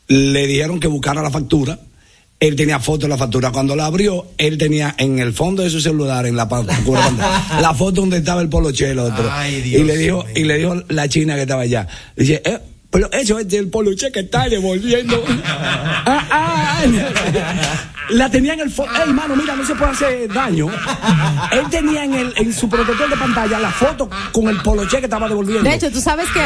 Le 0.07 0.47
dijeron 0.47 0.79
que 0.79 0.87
buscara 0.87 1.21
la 1.21 1.29
factura. 1.29 1.79
Él 2.39 2.55
tenía 2.55 2.79
foto 2.79 3.03
de 3.03 3.09
la 3.09 3.17
factura. 3.17 3.51
Cuando 3.51 3.75
la 3.75 3.85
abrió, 3.85 4.25
él 4.39 4.57
tenía 4.57 4.95
en 4.97 5.19
el 5.19 5.33
fondo 5.33 5.61
de 5.61 5.69
su 5.69 5.79
celular, 5.79 6.25
en 6.25 6.35
la 6.35 6.47
factura, 6.47 7.11
la 7.61 7.73
foto 7.75 8.01
donde 8.01 8.17
estaba 8.17 8.41
el 8.41 8.49
polochelo. 8.49 9.05
otro. 9.05 9.29
Ay, 9.31 9.61
Dios 9.61 9.81
y 9.81 9.83
le 9.83 9.97
dijo, 9.97 10.25
y 10.35 10.43
le 10.45 10.57
dijo 10.57 10.75
la 10.89 11.07
china 11.09 11.35
que 11.35 11.41
estaba 11.41 11.61
allá. 11.61 11.87
Dice, 12.15 12.41
eh, 12.43 12.59
pero 12.97 13.11
eso 13.11 13.37
es 13.37 13.47
del 13.47 13.69
poloche 13.69 14.11
que 14.11 14.21
está 14.21 14.49
devolviendo. 14.49 15.23
Ah, 16.09 16.25
ah, 16.31 16.85
la 18.11 18.29
tenía 18.29 18.53
en 18.53 18.61
el 18.61 18.71
fondo. 18.71 18.93
Ey, 19.05 19.11
mano, 19.11 19.35
mira, 19.35 19.57
no 19.57 19.65
se 19.65 19.75
puede 19.75 19.91
hacer 19.91 20.31
daño. 20.33 20.69
Él 21.51 21.65
tenía 21.69 22.05
en, 22.05 22.13
el, 22.13 22.33
en 22.37 22.53
su 22.53 22.69
protector 22.69 23.09
de 23.09 23.17
pantalla 23.17 23.59
la 23.59 23.71
foto 23.71 24.09
con 24.31 24.47
el 24.47 24.61
poloche 24.61 24.99
que 24.99 25.05
estaba 25.05 25.27
devolviendo. 25.27 25.69
De 25.69 25.75
hecho, 25.75 25.91
tú 25.91 25.99
sabes 25.99 26.27
que 26.29 26.39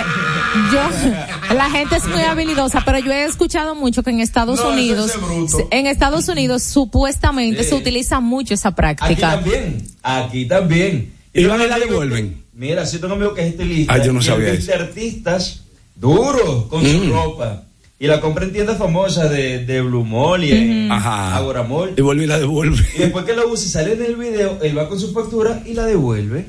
yo, 0.74 1.56
la 1.56 1.70
gente 1.70 1.98
es 1.98 2.08
muy 2.08 2.22
habilidosa, 2.24 2.82
pero 2.84 2.98
yo 2.98 3.12
he 3.12 3.26
escuchado 3.26 3.76
mucho 3.76 4.02
que 4.02 4.10
en 4.10 4.20
Estados 4.20 4.60
No, 4.60 4.70
Unidos, 4.70 5.12
es 5.12 5.56
en 5.70 5.86
Estados 5.86 6.28
Unidos 6.28 6.64
supuestamente 6.64 7.64
Sí. 7.64 7.70
se 7.70 7.76
utiliza 7.76 8.20
mucho 8.20 8.56
esa 8.56 8.70
Aquí 8.70 8.76
práctica. 8.78 9.32
también, 9.36 9.86
aquí 10.02 10.48
también. 10.48 11.14
Y 11.34 11.46
van 11.46 11.62
y 11.62 11.68
la 11.68 11.78
devuelven. 11.78 12.44
Mira, 12.54 12.88
si 12.88 12.98
tengo 12.98 13.14
amigo 13.14 13.36
que 13.36 13.42
es 13.42 13.48
estilista. 13.52 13.94
Ah, 13.94 14.04
yo 14.04 14.12
no 14.12 14.24
sabía 14.24 14.54
viste 14.54 14.74
artistas 14.74 15.62
duros 16.02 16.66
con 16.66 16.84
su 16.86 16.98
Mm. 16.98 17.12
ropa. 17.12 17.64
Y 18.00 18.08
la 18.08 18.20
compra 18.20 18.46
en 18.46 18.52
tiendas 18.52 18.80
famosas 18.80 19.30
de, 19.30 19.64
de 19.64 19.82
Blue 19.82 20.04
Mall 20.04 20.44
y 20.44 20.52
en 20.52 20.92
Ajá. 20.92 21.38
Agora 21.38 21.62
Mall. 21.62 21.94
Y 21.96 22.02
vuelve 22.02 22.24
y 22.24 22.28
la 22.28 22.40
devuelve. 22.40 22.84
Y 22.96 23.00
después 23.00 23.26
que 23.26 23.36
la 23.36 23.46
usa 23.46 23.64
y 23.66 23.70
sale 23.70 23.94
en 23.94 24.04
el 24.04 24.16
video, 24.16 24.58
él 24.64 24.76
va 24.76 24.90
con 24.90 25.00
su 25.00 25.14
factura 25.14 25.62
y 25.68 25.76
la 25.76 25.86
devuelve. 25.86 26.48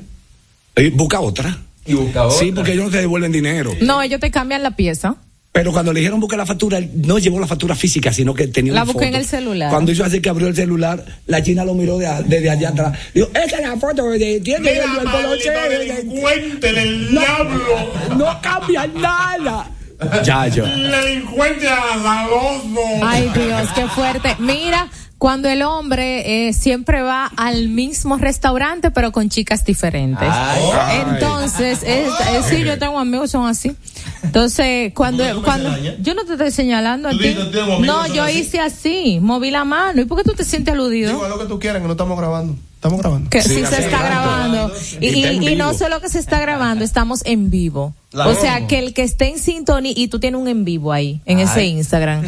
Y 0.75 0.89
busca 0.89 1.19
otra. 1.19 1.55
Y 1.85 1.93
busca 1.93 2.25
otra. 2.25 2.39
Sí, 2.39 2.51
porque 2.51 2.71
ellos 2.73 2.85
no 2.85 2.91
te 2.91 2.97
devuelven 2.97 3.31
dinero. 3.31 3.71
No, 3.81 4.01
ellos 4.01 4.19
te 4.19 4.31
cambian 4.31 4.63
la 4.63 4.75
pieza. 4.75 5.15
Pero 5.53 5.71
cuando 5.71 5.93
le 5.93 5.99
dijeron 5.99 6.19
buscar 6.19 6.39
la 6.39 6.47
factura, 6.47 6.79
él 6.79 6.89
no 6.95 7.19
llevó 7.19 7.39
la 7.39 7.45
factura 7.45 7.75
física, 7.75 8.11
sino 8.11 8.33
que 8.33 8.47
tenía 8.47 8.73
La 8.73 8.81
una 8.81 8.91
busqué 8.91 9.05
foto. 9.05 9.15
en 9.15 9.21
el 9.21 9.25
celular. 9.27 9.69
Cuando 9.69 9.91
hizo 9.91 10.03
así 10.03 10.19
que 10.19 10.27
abrió 10.29 10.47
el 10.47 10.55
celular, 10.55 11.05
la 11.27 11.43
china 11.43 11.63
lo 11.63 11.75
miró 11.75 11.99
de 11.99 12.07
desde 12.25 12.49
allá 12.49 12.69
atrás. 12.69 12.97
Dijo, 13.13 13.29
esa 13.35 13.57
es 13.57 13.61
la 13.69 13.77
foto 13.77 14.09
de 14.09 14.39
tiene 14.41 14.71
el, 14.71 14.77
el 14.79 15.11
poloche. 15.11 15.51
delincuente 15.51 16.73
del 16.73 17.13
No, 17.13 17.21
diablo. 17.21 17.93
no 18.17 18.41
cambia 18.41 18.87
nada. 18.87 19.69
Ya, 20.23 20.47
yo. 20.47 20.65
Delincuente. 20.65 21.67
Ay, 23.03 23.31
Dios, 23.33 23.69
qué 23.75 23.87
fuerte. 23.89 24.35
Mira, 24.39 24.89
cuando 25.23 25.47
el 25.47 25.61
hombre 25.61 26.49
eh, 26.49 26.51
siempre 26.51 27.01
va 27.01 27.31
al 27.37 27.69
mismo 27.69 28.17
restaurante, 28.17 28.91
pero 28.91 29.13
con 29.13 29.29
chicas 29.29 29.63
diferentes. 29.63 30.27
Ay. 30.29 30.99
Entonces, 30.99 31.79
es- 31.83 32.09
sí, 32.49 32.61
yo 32.65 32.77
tengo 32.77 32.99
amigos 32.99 33.27
que 33.29 33.31
son 33.31 33.47
así. 33.47 33.73
Entonces, 34.21 34.91
cuando, 34.93 35.23
¿Tú 35.23 35.29
no 35.29 35.39
me 35.39 35.45
cuando 35.45 35.77
yo 36.01 36.13
no 36.13 36.25
te 36.25 36.33
estoy 36.33 36.51
señalando 36.51 37.07
a 37.07 37.11
ti. 37.11 37.37
No, 37.79 38.05
yo 38.07 38.23
así. 38.23 38.39
hice 38.39 38.59
así, 38.59 39.19
moví 39.21 39.49
la 39.49 39.63
mano. 39.63 40.01
¿Y 40.01 40.03
por 40.03 40.17
qué 40.17 40.25
tú 40.25 40.33
te 40.33 40.43
sientes 40.43 40.73
aludido? 40.73 41.11
Digo, 41.11 41.23
haz 41.23 41.29
lo 41.29 41.39
que 41.39 41.45
tú 41.45 41.57
quieras, 41.57 41.81
que 41.81 41.87
no 41.87 41.93
estamos 41.93 42.17
grabando. 42.17 42.57
Estamos 42.83 42.99
grabando. 42.99 43.29
Que 43.29 43.41
sí, 43.41 43.49
Sí, 43.53 43.65
se 43.65 43.85
está 43.85 44.03
grabando. 44.03 44.69
Y, 44.99 45.51
Y 45.51 45.55
no 45.55 45.73
solo 45.73 46.01
que 46.01 46.09
se 46.09 46.19
está 46.19 46.41
grabando, 46.41 46.83
estamos 46.83 47.21
en 47.23 47.49
vivo. 47.49 47.93
La 48.11 48.27
o 48.27 48.35
sea, 48.35 48.67
que 48.67 48.77
el 48.77 48.93
que 48.93 49.03
esté 49.03 49.29
en 49.29 49.39
sintonía 49.39 49.93
y 49.95 50.09
tú 50.09 50.19
tienes 50.19 50.41
un 50.41 50.49
en 50.49 50.65
vivo 50.65 50.91
ahí, 50.91 51.21
en 51.25 51.39
ese 51.39 51.65
Instagram. 51.65 52.25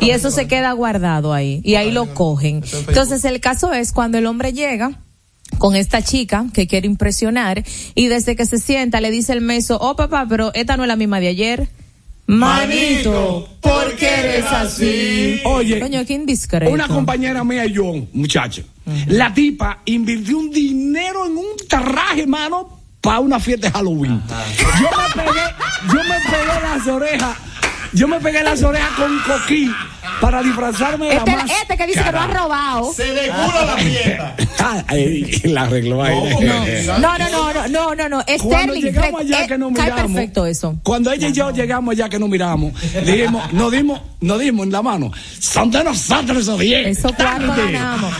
Y 0.00 0.10
eso 0.10 0.32
se 0.32 0.48
queda 0.48 0.72
guardado 0.72 1.32
ahí. 1.32 1.60
Y 1.62 1.76
ahí 1.76 1.92
lo 1.92 2.14
cogen. 2.14 2.64
Facebook. 2.64 2.86
Entonces, 2.88 3.24
el 3.24 3.40
caso 3.40 3.72
es 3.72 3.92
cuando 3.92 4.18
el 4.18 4.26
hombre 4.26 4.52
llega 4.52 4.90
con 5.58 5.76
esta 5.76 6.02
chica 6.02 6.46
que 6.52 6.66
quiere 6.66 6.88
impresionar 6.88 7.62
y 7.94 8.08
desde 8.08 8.34
que 8.34 8.44
se 8.44 8.58
sienta 8.58 9.00
le 9.00 9.12
dice 9.12 9.32
el 9.32 9.40
meso, 9.40 9.78
oh 9.80 9.94
papá, 9.94 10.26
pero 10.28 10.50
esta 10.54 10.76
no 10.76 10.82
es 10.82 10.88
la 10.88 10.96
misma 10.96 11.20
de 11.20 11.28
ayer. 11.28 11.68
Manito, 12.26 13.48
¿por 13.60 13.94
qué 13.96 14.06
eres 14.08 14.46
así? 14.46 15.40
Oye, 15.44 15.80
Coño, 15.80 16.04
qué 16.06 16.14
indiscreto. 16.14 16.72
Una 16.72 16.88
compañera 16.88 17.42
mía 17.44 17.66
y 17.66 17.72
yo, 17.72 17.92
muchacho, 18.12 18.62
la 19.06 19.32
tipa 19.34 19.80
invirtió 19.84 20.38
un 20.38 20.50
dinero 20.50 21.26
en 21.26 21.36
un 21.36 21.56
traje, 21.68 22.26
mano, 22.26 22.80
para 23.00 23.18
una 23.20 23.40
fiesta 23.40 23.66
de 23.66 23.72
Halloween. 23.72 24.22
Yo 24.80 24.88
me 24.96 25.22
pegué, 25.22 25.40
yo 25.88 25.94
me 26.04 26.30
pegué 26.30 26.62
las 26.62 26.86
orejas, 26.86 27.36
yo 27.92 28.08
me 28.08 28.18
pegué 28.20 28.42
las 28.42 28.62
orejas 28.62 28.90
con 28.96 29.18
coquí 29.20 29.70
para 30.20 30.42
disfrazarme 30.42 31.06
de 31.08 31.14
la 31.14 31.18
Este, 31.18 31.36
más. 31.36 31.50
este 31.62 31.76
que 31.76 31.86
dice 31.86 32.02
que 32.04 32.12
lo 32.12 32.20
ha 32.20 32.26
robado. 32.26 32.92
Se 32.92 33.04
de 33.12 33.28
culo 33.28 33.66
la 33.66 33.76
fiesta. 33.76 34.36
Ah, 34.60 34.84
ay, 34.88 35.40
la 35.44 35.62
arregló 35.62 36.02
ahí. 36.02 36.14
No, 37.00 37.18
no, 37.18 37.28
no, 37.30 37.52
no, 37.52 37.68
no, 37.68 37.94
no, 37.94 38.08
no. 38.08 38.24
Cuando 38.24 38.74
Sterling, 38.74 38.82
llegamos 38.82 39.20
allá 39.20 39.44
eh, 39.44 39.48
que 39.48 39.58
nos 39.58 39.72
cae 39.72 39.84
miramos, 39.90 40.12
perfecto 40.12 40.46
eso. 40.46 40.78
Cuando 40.82 41.12
ella 41.12 41.28
y 41.28 41.32
yo 41.32 41.50
llegamos 41.50 41.92
allá 41.92 42.08
que 42.08 42.18
nos 42.18 42.28
miramos, 42.28 42.72
dijimos, 43.04 43.52
nos 43.52 43.72
dimos, 43.72 44.00
nos 44.20 44.38
dimos 44.40 44.66
en 44.66 44.72
la 44.72 44.82
mano. 44.82 45.10
Son 45.38 45.70
de 45.70 45.82
nosotros 45.84 46.38
esos 46.38 46.58
10. 46.58 46.86
Eso 46.98 47.08
Date. 47.10 47.22
ganamos. 47.72 48.12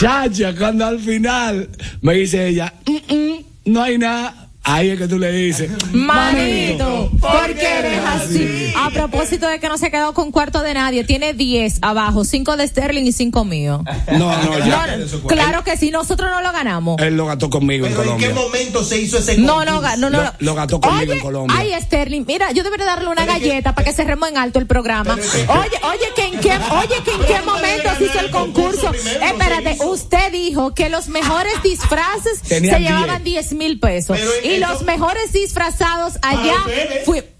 Chacha, 0.00 0.54
cuando 0.56 0.86
al 0.86 0.98
final 1.00 1.68
me 2.00 2.14
dice 2.14 2.48
ella, 2.48 2.72
"Mm, 2.86 3.14
mm, 3.14 3.44
no 3.66 3.82
hay 3.82 3.98
nada. 3.98 4.41
Ahí 4.64 4.90
es 4.90 4.98
que 4.98 5.08
tú 5.08 5.18
le 5.18 5.32
dices, 5.32 5.70
Manito, 5.92 7.10
¿por 7.20 7.52
qué 7.54 7.78
eres 7.80 8.00
así? 8.06 8.72
A 8.76 8.90
propósito 8.90 9.48
de 9.48 9.58
que 9.58 9.68
no 9.68 9.76
se 9.76 9.86
ha 9.86 9.90
quedado 9.90 10.14
con 10.14 10.30
cuarto 10.30 10.62
de 10.62 10.72
nadie, 10.74 11.02
tiene 11.02 11.34
10 11.34 11.78
abajo, 11.82 12.24
5 12.24 12.56
de 12.56 12.68
Sterling 12.68 13.04
y 13.04 13.12
5 13.12 13.44
míos. 13.44 13.80
No, 14.12 14.18
no, 14.44 14.58
ya. 14.60 14.96
No, 14.96 15.26
claro 15.26 15.64
que 15.64 15.76
sí, 15.76 15.90
nosotros 15.90 16.30
no 16.30 16.40
lo 16.42 16.52
ganamos. 16.52 17.00
Él 17.02 17.16
lo 17.16 17.26
gastó 17.26 17.50
conmigo 17.50 17.86
en 17.86 17.92
Pero 17.94 18.12
¿en 18.12 18.18
qué 18.18 18.28
Colombia. 18.28 18.42
momento 18.48 18.84
se 18.84 19.00
hizo 19.00 19.18
ese 19.18 19.36
No, 19.38 19.64
no, 19.64 19.80
no, 19.96 20.10
no. 20.10 20.22
Lo- 20.22 20.32
lo 20.38 20.54
gastó 20.54 20.80
conmigo 20.80 21.02
Oye, 21.02 21.14
en 21.14 21.20
Colombia. 21.20 21.56
Ay, 21.58 21.72
Sterling, 21.82 22.24
mira, 22.26 22.52
yo 22.52 22.62
debería 22.62 22.86
darle 22.86 23.08
una 23.08 23.24
galleta 23.26 23.74
para 23.74 23.84
que 23.84 23.92
cerremos 23.92 24.28
en 24.28 24.38
alto 24.38 24.60
el 24.60 24.66
programa. 24.66 25.14
Oye, 25.14 25.80
oye, 25.88 26.06
que 26.14 26.24
en 26.26 26.38
qué, 26.40 26.52
oye, 26.52 27.02
que 27.04 27.10
en 27.10 27.20
qué 27.26 27.42
momento 27.44 27.88
se 27.98 28.04
hizo 28.04 28.20
el 28.20 28.30
concurso. 28.30 28.92
Espérate, 28.94 29.78
usted 29.86 30.30
dijo 30.30 30.72
que 30.72 30.88
los 30.88 31.08
mejores 31.08 31.52
disfraces 31.64 32.40
se 32.44 32.60
llevaban 32.60 33.24
10 33.24 33.52
mil 33.54 33.80
pesos. 33.80 34.16
Pero 34.18 34.30
Y 34.52 34.58
los 34.58 34.82
mejores 34.82 35.32
disfrazados 35.32 36.18
allá 36.22 36.56
ustedes. 36.66 37.31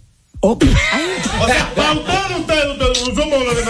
Oh, 0.44 0.58
O 0.58 1.46
sea, 1.46 1.72
para 1.76 1.92
ustedes, 1.92 2.36
ustedes, 2.40 2.66
ustedes 2.72 2.98
somos 3.16 3.44
los 3.44 3.56
de- 3.56 3.62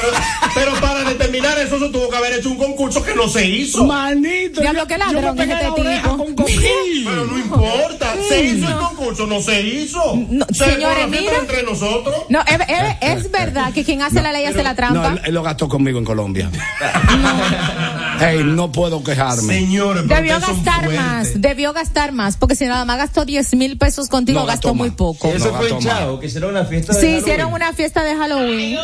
Pero 0.54 0.72
para 0.80 1.04
determinar 1.04 1.58
eso 1.58 1.78
se 1.78 1.88
tuvo 1.90 2.08
que 2.08 2.16
haber 2.16 2.32
hecho 2.38 2.48
un 2.50 2.56
concurso 2.56 3.02
que 3.02 3.14
no 3.14 3.28
se 3.28 3.46
hizo. 3.46 3.84
manito. 3.84 4.60
Diablo, 4.62 4.80
yo- 4.80 4.86
qué 4.86 4.94
yo 4.98 5.06
me 5.06 5.12
ladrón 5.14 5.36
pegué 5.36 5.52
es 5.52 5.58
este 5.58 5.66
la 5.66 5.72
oreja 5.74 6.08
con. 6.08 6.34
Pero 6.34 7.24
no 7.26 7.38
importa. 7.38 8.14
Se 8.28 8.42
hizo 8.44 8.68
el 8.68 8.74
concurso, 8.76 9.26
no 9.26 9.40
se 9.42 9.60
hizo. 9.62 10.00
No, 10.30 10.46
se 10.50 10.64
señores, 10.64 11.00
la 11.00 11.06
mira. 11.08 11.36
entre 11.40 11.62
nosotros. 11.62 12.16
No, 12.30 12.40
es, 12.40 12.58
es- 12.68 12.96
es 13.26 13.30
verdad 13.30 13.72
que 13.74 13.84
quien 13.84 14.00
hace 14.02 14.22
la 14.22 14.32
ley 14.32 14.46
hace 14.46 14.62
la 14.62 14.70
No, 14.70 14.76
trampa. 14.76 15.08
él, 15.12 15.20
él 15.26 15.34
lo 15.34 15.42
gastó 15.42 15.68
conmigo 15.68 15.98
en 15.98 16.04
Colombia. 16.06 16.50
Ey, 18.20 18.44
no 18.44 18.70
puedo 18.70 19.02
quejarme. 19.02 19.54
Señores, 19.54 20.04
pero 20.06 20.20
Debió 20.20 20.38
gastar 20.40 20.90
más, 20.92 21.40
debió 21.40 21.72
gastar 21.72 22.12
más, 22.12 22.36
porque 22.36 22.54
si 22.54 22.66
nada 22.66 22.84
más 22.84 22.98
gastó 22.98 23.24
10 23.24 23.54
mil 23.54 23.76
pesos 23.78 24.08
contigo, 24.08 24.38
No, 24.40 24.46
gastó, 24.46 24.68
gastó 24.68 24.74
muy 24.74 24.90
poco. 24.90 25.26
Eso 25.28 25.50
No, 25.50 25.58
fue. 25.58 25.76
Chao, 25.80 26.20
que 26.20 26.26
hicieron 26.26 26.50
una 26.50 26.61
fiesta 26.64 26.92
de 26.92 27.00
Sí, 27.00 27.06
Halloween. 27.06 27.22
hicieron 27.22 27.52
una 27.52 27.72
fiesta 27.72 28.02
de 28.02 28.14
Halloween. 28.16 28.78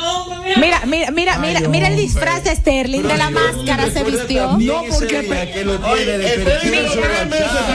Mira, 0.57 0.81
mira, 0.87 1.11
mira, 1.11 1.39
mira, 1.39 1.61
mira 1.69 1.89
el 1.89 1.97
disfraz 1.97 2.45
de 2.45 2.55
Sterling 2.57 3.03
de 3.03 3.17
la 3.17 3.31
máscara 3.31 3.91
se 3.91 4.03
vistió. 4.05 4.57
No, 4.59 4.83
porque 4.91 5.51
que 5.53 5.65
lo 5.65 5.79
tiene 5.79 6.19
de 6.19 6.35
este 6.35 6.71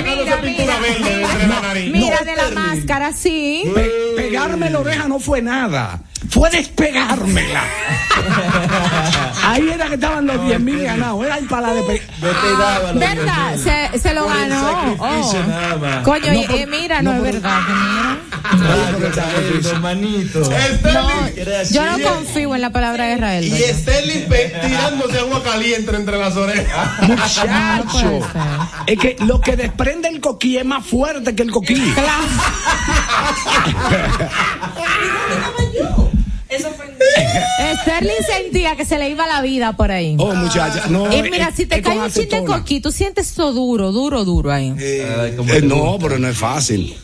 Mira, 0.03 0.37
mira. 0.41 0.77
la. 1.47 1.73
Mira 1.91 2.19
de 2.23 2.35
la 2.35 2.49
máscara, 2.51 3.13
sí. 3.13 3.63
Pe- 3.73 3.91
pegarme 4.15 4.69
la 4.69 4.79
oreja 4.79 5.07
no 5.07 5.19
fue 5.19 5.41
nada. 5.41 5.99
Fue 6.29 6.49
despegármela. 6.49 7.63
Ahí 9.43 9.69
era 9.69 9.87
que 9.87 9.95
estaban 9.95 10.25
los 10.25 10.45
10 10.45 10.59
mil 10.61 10.81
ganados. 10.83 11.25
Era 11.25 11.37
el 11.37 11.45
para 11.47 11.73
de 11.73 11.83
pe- 11.83 12.01
No 12.21 12.29
te 12.29 12.51
daba 12.57 12.93
la 12.93 12.99
¿Verdad? 13.13 13.55
Se, 13.91 13.99
se 13.99 14.13
lo 14.13 14.27
ganó. 14.27 14.95
Oh. 14.99 15.33
Coño, 16.03 16.33
No 16.33 16.41
por- 16.43 16.55
eh, 16.55 16.67
mira, 16.67 17.01
no 17.01 17.13
no, 17.13 17.19
por- 17.19 17.27
es 17.27 17.33
verdad. 17.33 17.59
mira. 17.67 18.32
Yo 21.71 21.85
no 21.85 21.99
confío 22.09 22.55
en 22.55 22.61
la 22.61 22.71
palabra 22.71 23.05
de 23.07 23.13
Israel. 23.15 23.43
Y. 23.45 23.73
Sterling 23.73 24.27
tirándose 24.61 25.19
agua 25.19 25.43
caliente 25.43 25.95
entre 25.95 26.17
las 26.17 26.35
orejas. 26.35 27.01
Muchacho. 27.07 28.19
Es 28.87 28.99
que 28.99 29.15
lo 29.19 29.39
que 29.41 29.55
desprende 29.55 30.09
el 30.09 30.19
coquí 30.19 30.57
es 30.57 30.65
más 30.65 30.85
fuerte 30.85 31.33
que 31.35 31.43
el 31.43 31.51
coquí. 31.51 31.75
Sterling 37.81 38.23
sentía 38.25 38.75
que 38.75 38.85
se 38.85 38.97
le 38.97 39.09
iba 39.09 39.25
la 39.27 39.41
vida 39.41 39.73
por 39.75 39.91
ahí. 39.91 40.15
Oh, 40.19 40.33
muchacha, 40.35 40.83
no. 40.89 41.11
y 41.11 41.21
mira, 41.23 41.49
es- 41.49 41.55
si 41.55 41.65
te 41.65 41.81
cae 41.81 41.97
un 41.99 42.09
chin 42.11 42.29
de 42.29 42.43
coquí, 42.43 42.79
tú 42.79 42.91
sientes 42.91 43.31
eso 43.31 43.51
duro, 43.53 43.91
duro, 43.91 44.23
duro 44.23 44.51
ahí. 44.51 44.73
Eh, 44.79 45.35
no, 45.63 45.97
pero 45.99 46.19
no 46.19 46.27
es 46.27 46.37
fácil. 46.37 46.95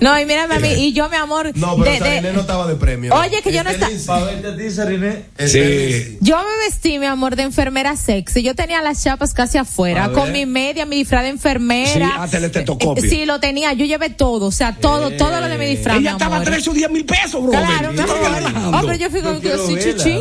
No, 0.00 0.18
y 0.18 0.24
mírame 0.26 0.54
a 0.56 0.58
mí, 0.60 0.68
y 0.68 0.92
yo, 0.92 1.08
mi 1.08 1.16
amor, 1.16 1.50
No, 1.56 1.76
pero 1.76 1.84
de- 1.84 1.92
de- 1.92 1.98
Sariné 1.98 2.32
no 2.32 2.40
estaba 2.40 2.66
de 2.66 2.74
premio. 2.76 3.14
Oye, 3.14 3.42
que 3.42 3.52
yo 3.52 3.62
no 3.64 3.70
estaba. 3.70 3.92
Para 4.06 4.24
verte 4.26 4.48
a 4.48 4.56
ti, 4.56 4.70
Sariné. 4.70 5.24
Sí. 5.46 6.18
Yo 6.20 6.36
me 6.38 6.64
vestí, 6.66 6.98
mi 6.98 7.06
amor, 7.06 7.36
de 7.36 7.42
enfermera 7.44 7.96
sexy. 7.96 8.42
Yo 8.42 8.54
tenía 8.54 8.82
las 8.82 9.02
chapas 9.02 9.32
casi 9.34 9.58
afuera, 9.58 10.04
A 10.06 10.12
con 10.12 10.24
ver. 10.24 10.32
mi 10.32 10.46
media, 10.46 10.86
mi 10.86 10.96
disfraz 10.96 11.22
de 11.22 11.28
enfermera. 11.30 12.06
Sí, 12.08 12.12
hasta 12.18 12.38
el 12.38 12.44
estetoscopio. 12.44 13.04
Eh, 13.04 13.08
Sí, 13.08 13.24
lo 13.26 13.40
tenía. 13.40 13.72
Yo 13.74 13.84
llevé 13.86 14.10
todo, 14.10 14.46
o 14.46 14.52
sea, 14.52 14.74
todo, 14.76 15.10
todo 15.12 15.40
lo 15.40 15.48
de 15.48 15.58
mi 15.58 15.66
disfraz. 15.66 15.96
mi 15.96 16.02
Ella 16.02 16.12
estaba 16.12 16.36
a 16.36 16.38
amor. 16.38 16.50
3 16.50 16.68
o 16.68 16.72
10 16.72 16.90
mil 16.90 17.04
pesos, 17.04 17.42
bro. 17.42 17.50
Claro, 17.52 17.92
mi 17.92 18.00
amor. 18.00 18.74
Oh, 18.74 18.80
pero 18.82 18.94
yo 18.94 19.10
fui 19.10 19.20
con 19.20 19.40
sí, 19.40 19.76
chichi. 19.82 20.18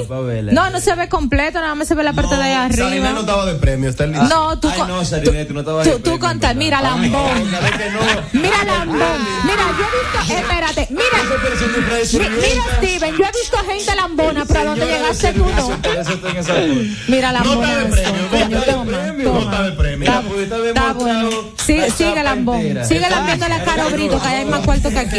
No, 0.51 0.69
no 0.69 0.79
se 0.79 0.93
ve 0.95 1.09
completo, 1.09 1.59
nada 1.59 1.75
más 1.75 1.87
se 1.87 1.95
ve 1.95 2.03
la 2.03 2.13
parte 2.13 2.35
de 2.35 2.41
ahí 2.43 2.53
Sariné 2.71 2.99
no 2.99 3.05
arriba. 3.07 3.19
estaba 3.21 3.45
de 3.45 3.55
premio. 3.55 3.91
Sterling. 3.91 4.19
No, 4.29 4.59
tú 4.59 4.67
Ay, 4.69 4.77
con- 4.79 4.87
no, 4.87 5.03
Sariné, 5.05 5.45
tú 5.45 5.53
no 5.53 5.59
estabas 5.61 5.83
Tú, 5.85 5.89
de 5.91 5.95
tú 5.97 6.01
premio, 6.03 6.19
contas, 6.19 6.51
en 6.51 6.57
mira, 6.57 6.81
verdad. 6.81 6.97
lambón. 6.97 7.51
Mira, 8.33 8.63
lambón. 8.65 9.42
Mira, 9.43 9.63
yo 9.77 9.85
he 9.85 9.91
visto, 9.99 10.19
espérate, 10.39 10.87
mira. 10.89 11.19
Mi- 11.23 11.33
Mira, 12.13 12.63
Steven, 12.77 13.17
yo 13.17 13.25
he 13.25 13.31
visto 13.31 13.57
gente 13.67 13.95
lambona, 13.95 14.45
pero 14.45 14.65
donde 14.65 14.85
llegaste 14.85 15.33
tú 15.33 15.45
no. 15.45 15.69
Mira, 17.07 17.31
No 17.31 17.53
está 17.53 17.75
de 17.75 17.83
lambona. 17.83 17.89
premio. 17.89 18.29
No 18.31 18.59
está 18.59 18.73
de 18.73 18.83
premio. 18.83 19.33
No 19.33 19.39
está 19.39 19.63
de 19.63 19.71
premio. 19.73 20.09
Está, 20.43 20.57
está 20.67 20.93
bueno. 20.93 21.29
Sigue, 21.57 21.91
sigue 21.91 22.23
lambón. 22.23 22.61
Sigue 22.85 23.09
lambiendo 23.09 23.47
la 23.47 23.63
cara 23.63 23.85
Brito, 23.89 24.19
que 24.21 24.27
allá 24.27 24.37
hay 24.39 24.45
más 24.45 24.61
cuarto 24.65 24.89
que 24.89 24.99
aquí. 24.99 25.17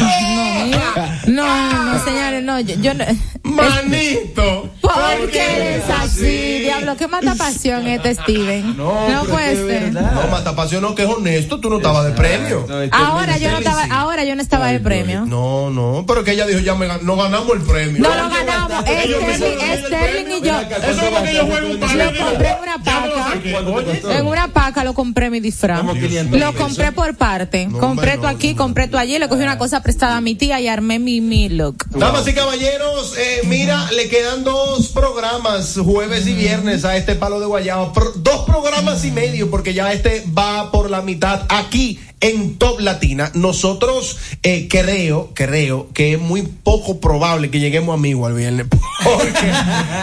No, 0.00 0.64
mira. 0.64 1.20
No, 1.26 1.46
no, 1.46 1.84
no, 1.94 2.04
señores, 2.04 2.42
no, 2.42 2.60
yo, 2.60 2.74
yo 2.76 2.94
no. 2.94 3.04
Manito. 3.42 4.70
¿Por 4.80 5.30
qué 5.30 5.56
eres 5.56 5.84
así? 5.90 6.60
Diablo, 6.60 6.96
qué 6.96 7.08
mata 7.08 7.34
pasión 7.34 7.86
este 7.86 8.14
Steven. 8.14 8.76
No, 8.76 9.24
puede 9.28 9.56
ser. 9.56 9.92
No, 9.92 10.26
mata 10.30 10.54
pasión, 10.58 10.82
no, 10.82 10.92
que 10.96 11.04
es 11.04 11.08
honesto. 11.08 11.60
Tú 11.60 11.70
no 11.70 11.76
estabas 11.76 12.04
de 12.04 12.10
premio. 12.10 12.66
Ahora 12.90 13.38
yo 13.38 13.52
no 13.52 13.58
estaba, 13.58 13.84
ahora 13.84 14.24
yo 14.24 14.34
no 14.34 14.42
estaba 14.42 14.66
de 14.68 14.80
premio. 14.80 15.24
No, 15.24 15.70
no, 15.70 16.04
pero 16.06 16.24
que 16.24 16.32
ella 16.32 16.46
dijo, 16.46 16.58
ya 16.58 16.74
me 16.74 16.88
no 17.02 17.16
ganamos 17.16 17.50
el 17.56 17.62
premio. 17.62 18.02
No 18.02 18.08
lo 18.08 18.28
ganamos. 18.28 18.84
Sterling, 18.84 20.38
y 20.38 20.46
yo. 20.46 20.60
Eso 20.60 21.02
es 21.02 21.10
porque 21.10 21.34
yo 21.34 21.46
juego 21.46 21.70
un 21.70 21.78
par 21.78 21.96
de 21.96 22.04
Lo 22.04 22.24
compré 22.24 22.48
en 22.48 22.62
una 22.62 22.78
paca. 22.82 24.18
En 24.18 24.26
una 24.26 24.48
paca 24.48 24.84
lo 24.84 24.94
compré 24.94 25.30
mi 25.30 25.38
disfraz. 25.38 25.84
Lo 26.32 26.54
compré 26.54 26.90
por 26.90 27.16
parte. 27.16 27.68
compré 27.78 28.18
tú 28.18 28.26
aquí, 28.26 28.56
compré 28.56 28.88
tú 28.88 28.98
allí, 28.98 29.16
le 29.18 29.28
cogí 29.28 29.42
una 29.42 29.58
cosa 29.58 29.80
prestada 29.82 30.16
a 30.16 30.20
mi 30.20 30.34
tía 30.34 30.60
y 30.60 30.66
armé 30.66 30.98
mi, 30.98 31.20
mi 31.20 31.48
look. 31.48 31.84
Damas 31.90 32.26
y 32.26 32.34
caballeros, 32.34 33.16
eh, 33.16 33.42
mira, 33.44 33.90
le 33.92 34.08
quedan 34.08 34.42
dos 34.42 34.88
programas, 34.88 35.78
jueves 35.78 36.26
y 36.26 36.32
viernes, 36.32 36.84
a 36.84 36.96
este 36.96 37.14
palo 37.14 37.38
de 37.38 37.46
guayaba. 37.46 37.92
Dos 38.16 38.44
programas 38.44 39.04
y 39.04 39.12
medio, 39.12 39.50
porque 39.50 39.72
ya 39.72 39.92
este 39.92 40.24
va 40.36 40.47
por 40.72 40.90
la 40.90 41.02
mitad 41.02 41.42
aquí 41.48 41.98
en 42.20 42.56
Top 42.58 42.80
Latina. 42.80 43.30
Nosotros 43.34 44.16
eh, 44.42 44.66
creo, 44.68 45.30
creo 45.34 45.88
que 45.94 46.14
es 46.14 46.20
muy 46.20 46.42
poco 46.42 46.98
probable 47.00 47.50
que 47.50 47.60
lleguemos 47.60 47.94
amigos 47.94 48.28
al 48.28 48.34
viernes. 48.34 48.66
Porque 49.04 49.52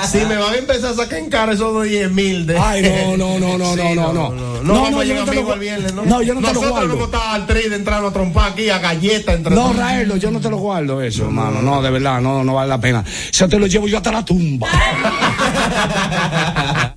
si 0.09 0.19
me 0.25 0.37
van 0.37 0.53
a 0.53 0.57
empezar 0.57 0.93
a 0.93 0.95
sacar 0.95 1.19
en 1.19 1.29
cara 1.29 1.51
esos 1.53 1.83
10 1.83 2.11
mil 2.11 2.45
de. 2.47 2.57
Ay, 2.57 2.81
no, 2.81 3.17
no, 3.17 3.37
no, 3.39 3.57
no, 3.57 3.73
Sí, 3.75 3.81
no, 3.95 4.13
no, 4.13 4.15
no. 4.29 4.29
No, 4.31 4.63
No, 4.63 4.73
vamos 4.73 4.91
no, 4.91 4.99
a 5.01 5.03
yo 5.03 5.13
llegar 5.13 5.35
no 5.35 5.41
gu- 5.41 5.51
al 5.53 5.59
viernes, 5.59 5.93
¿no? 5.93 6.05
No, 6.05 6.21
yo 6.21 6.33
no 6.33 6.39
te 6.39 6.47
lo 6.47 6.53
Nosotros 6.53 6.71
guardo. 6.71 6.87
no 6.87 6.93
hemos 6.95 7.05
estado 7.07 7.29
al 7.31 7.45
tri 7.47 7.69
de 7.69 7.75
entrar 7.75 8.05
a 8.05 8.11
trompar 8.11 8.51
aquí 8.53 8.69
a 8.69 8.79
galleta 8.79 9.33
entre 9.33 9.53
No. 9.53 9.73
Raelo, 9.73 10.15
yo 10.15 10.31
no 10.31 10.39
te 10.39 10.49
lo 10.49 10.57
guardo 10.57 11.01
eso, 11.01 11.25
hermano. 11.25 11.61
No, 11.61 11.81
de 11.81 11.91
verdad, 11.91 12.21
no, 12.21 12.43
no 12.45 12.53
vale 12.55 12.69
la 12.69 12.79
pena. 12.79 13.03
Eso 13.29 13.49
te 13.49 13.59
lo 13.59 13.67
llevo 13.67 13.87
yo 13.87 13.97
hasta 13.97 14.11
la 14.13 14.23
tumba. 14.23 14.67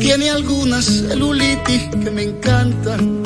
Tiene 0.00 0.30
algunas 0.30 0.84
celulitis 0.84 1.82
que 2.02 2.10
me 2.10 2.22
encantan. 2.22 3.22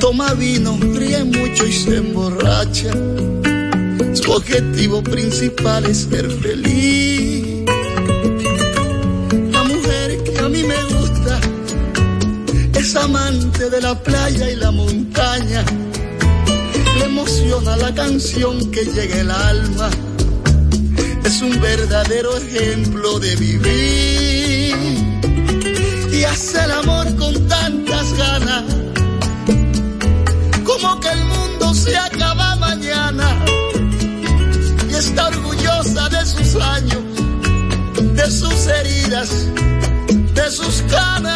Toma 0.00 0.34
vino, 0.34 0.76
ríe 0.94 1.22
mucho 1.24 1.66
y 1.66 1.72
se 1.72 1.96
emborracha. 1.98 2.90
Su 4.14 4.32
objetivo 4.32 5.02
principal 5.02 5.86
es 5.86 6.08
ser 6.10 6.30
feliz. 6.30 7.64
La 9.52 9.62
mujer 9.62 10.22
que 10.24 10.38
a 10.38 10.48
mí 10.48 10.62
me 10.64 10.84
gusta 10.94 11.40
es 12.74 12.96
amante 12.96 13.70
de 13.70 13.80
la 13.80 13.94
playa 14.02 14.50
y 14.50 14.56
la 14.56 14.70
montaña. 14.72 15.64
Le 16.98 17.04
emociona 17.04 17.76
la 17.76 17.94
canción 17.94 18.70
que 18.70 18.84
llega 18.84 19.20
el 19.20 19.30
alma. 19.30 19.90
Es 21.26 21.42
un 21.42 21.60
verdadero 21.60 22.36
ejemplo 22.36 23.18
de 23.18 23.34
vivir 23.34 24.76
y 26.12 26.22
hace 26.22 26.62
el 26.62 26.70
amor 26.70 27.16
con 27.16 27.48
tantas 27.48 28.12
ganas 28.12 28.62
como 30.62 31.00
que 31.00 31.08
el 31.08 31.24
mundo 31.24 31.74
se 31.74 31.98
acaba 31.98 32.54
mañana 32.54 33.44
y 34.88 34.94
está 34.94 35.26
orgullosa 35.26 36.08
de 36.10 36.26
sus 36.26 36.62
años, 36.62 37.02
de 38.14 38.30
sus 38.30 38.66
heridas, 38.68 39.30
de 40.32 40.48
sus 40.48 40.82
canas. 40.82 41.26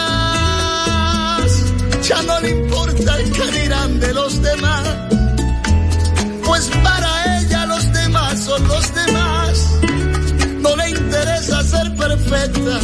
Ya 2.08 2.22
no 2.22 2.38
le 2.38 2.50
importa 2.50 3.16
el 3.18 3.32
que 3.32 3.60
dirán 3.60 3.98
de 3.98 4.14
los 4.14 4.40
demás, 4.40 4.86
pues 6.46 6.70
para 6.84 7.40
ella 7.40 7.66
los 7.66 7.92
demás 7.92 8.38
son 8.38 8.68
los 8.68 8.94
demás. 8.94 9.19
Perfecta 12.00 12.80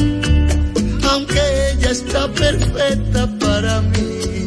aunque 1.10 1.40
ella 1.72 1.90
está 1.90 2.28
perfecta 2.32 3.26
para 3.40 3.80
mí. 3.80 4.46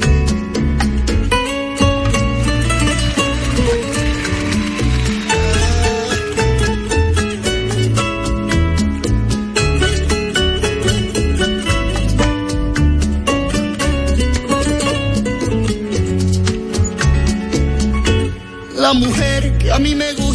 La 18.78 18.93
mujer 18.93 19.57
que 19.57 19.72
a 19.72 19.80
mí 19.80 19.95
me 19.95 20.13
gusta 20.13 20.29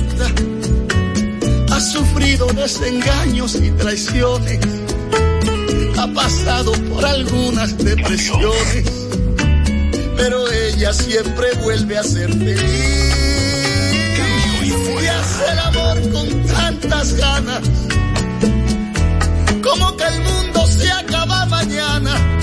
sufrido 1.94 2.48
desengaños 2.48 3.54
y 3.54 3.70
traiciones 3.70 4.58
ha 5.96 6.08
pasado 6.08 6.72
por 6.90 7.06
algunas 7.06 7.78
depresiones, 7.78 8.84
pero 10.16 10.50
ella 10.50 10.92
siempre 10.92 11.54
vuelve 11.62 11.96
a 11.96 12.02
ser 12.02 12.30
feliz. 12.32 13.14
Y 15.02 15.06
hace 15.06 15.52
el 15.52 15.58
amor 15.60 16.10
con 16.10 16.46
tantas 16.46 17.14
ganas, 17.14 17.62
como 19.62 19.96
que 19.96 20.04
el 20.04 20.20
mundo 20.20 20.66
se 20.66 20.90
acaba 20.90 21.46
mañana. 21.46 22.40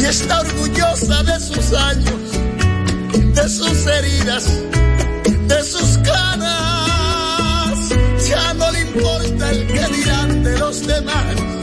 Y 0.00 0.04
está 0.04 0.40
orgullosa 0.40 1.22
de 1.22 1.38
sus 1.38 1.72
años, 1.74 2.20
de 3.34 3.48
sus 3.50 3.86
heridas, 3.86 4.44
de 5.48 5.62
sus 5.62 5.98
canas. 5.98 6.55
Importa 8.96 9.50
el 9.50 9.66
que 9.66 9.86
dirán 9.94 10.42
de 10.42 10.58
los 10.58 10.86
demás 10.86 11.56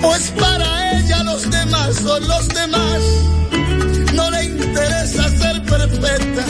pues 0.00 0.30
para 0.30 0.98
ella 0.98 1.22
los 1.24 1.50
demás 1.50 1.96
son 1.96 2.26
los 2.26 2.48
demás. 2.48 3.02
No 4.14 4.30
le 4.30 4.44
interesa 4.44 5.28
ser 5.28 5.62
perfecta, 5.62 6.44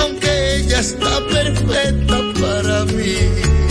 aunque 0.00 0.56
ella 0.56 0.80
está 0.80 1.26
perfecta 1.32 2.16
para 2.40 2.84
mí. 2.84 3.63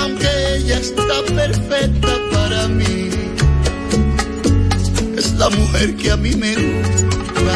Aunque 0.00 0.28
ella 0.56 0.78
está 0.78 1.22
perfecta 1.34 2.08
para 2.32 2.68
mí. 2.68 3.10
Es 5.16 5.32
la 5.34 5.48
mujer 5.50 5.96
que 5.96 6.10
a 6.10 6.16
mí 6.16 6.34
me 6.34 6.54
gusta. 6.54 7.54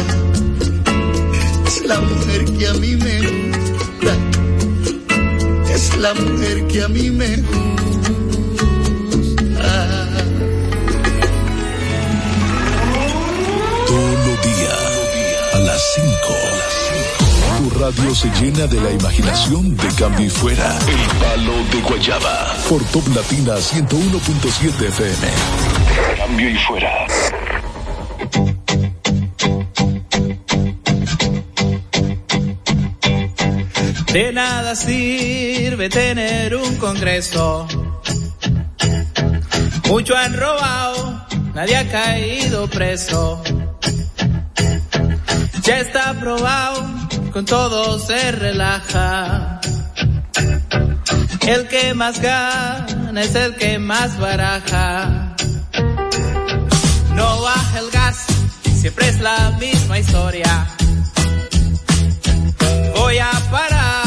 es 1.67 1.85
la 1.85 1.99
mujer 1.99 2.45
que 2.57 2.67
a 2.67 2.73
mí 2.73 2.95
me 2.95 3.19
gusta, 3.21 4.13
es 5.73 5.97
la 5.97 6.13
mujer 6.13 6.67
que 6.67 6.83
a 6.83 6.87
mí 6.87 7.09
me 7.11 7.37
gusta. 7.37 7.76
Radio 17.77 18.15
se 18.15 18.29
llena 18.41 18.65
de 18.67 18.81
la 18.81 18.91
imaginación 18.91 19.75
de 19.77 19.87
cambio 19.95 20.25
y 20.25 20.29
fuera. 20.29 20.77
El 20.87 21.19
palo 21.19 21.53
de 21.71 21.81
Guayaba. 21.81 22.55
Por 22.69 22.83
Top 22.85 23.07
Latina 23.15 23.55
101.7 23.55 24.87
FM. 24.87 25.27
Cambio 26.17 26.49
y 26.49 26.57
fuera. 26.57 27.07
De 34.11 34.33
nada 34.33 34.75
sirve 34.75 35.89
tener 35.89 36.55
un 36.55 36.75
congreso. 36.77 37.67
Mucho 39.87 40.15
han 40.15 40.33
robado, 40.33 41.27
nadie 41.53 41.77
ha 41.77 41.87
caído 41.87 42.67
preso. 42.67 43.41
Ya 45.61 45.79
está 45.79 46.13
probado, 46.13 46.96
con 47.37 47.45
todo 47.45 47.99
se 47.99 48.31
relaja. 48.31 49.61
El 51.45 51.67
que 51.67 51.93
más 51.93 52.19
gana 52.19 53.21
es 53.21 53.35
el 53.35 53.55
que 53.57 53.77
más 53.77 54.17
baraja. 54.17 55.35
No 57.13 57.41
baja 57.43 57.77
el 57.77 57.91
gas, 57.91 58.25
siempre 58.81 59.09
es 59.09 59.19
la 59.19 59.51
misma 59.59 59.99
historia. 59.99 60.65
Voy 62.95 63.19
a 63.19 63.31
parar 63.51 64.06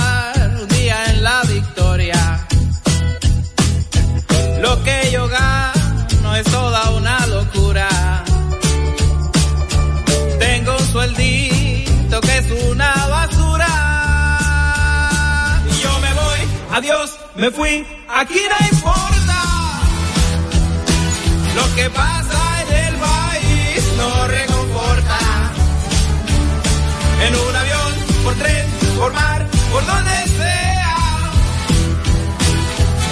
adiós, 16.81 17.19
me 17.35 17.51
fui, 17.51 17.87
aquí 18.09 18.41
no 18.53 18.67
importa. 18.73 19.39
Lo 21.55 21.75
que 21.75 21.91
pasa 21.91 22.41
en 22.63 22.69
el 22.87 22.95
país 22.95 23.83
no 23.99 24.27
reconforta. 24.29 25.19
En 27.27 27.33
un 27.37 27.57
avión, 27.57 27.93
por 28.25 28.35
tren, 28.35 28.67
por 28.99 29.13
mar, 29.13 29.47
por 29.73 29.85
donde 29.85 30.17
sea. 30.39 30.97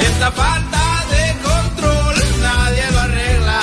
Esta 0.08 0.32
falta 0.32 0.84
de 1.14 1.24
control 1.48 2.14
nadie 2.40 2.90
lo 2.90 3.00
arregla. 3.00 3.60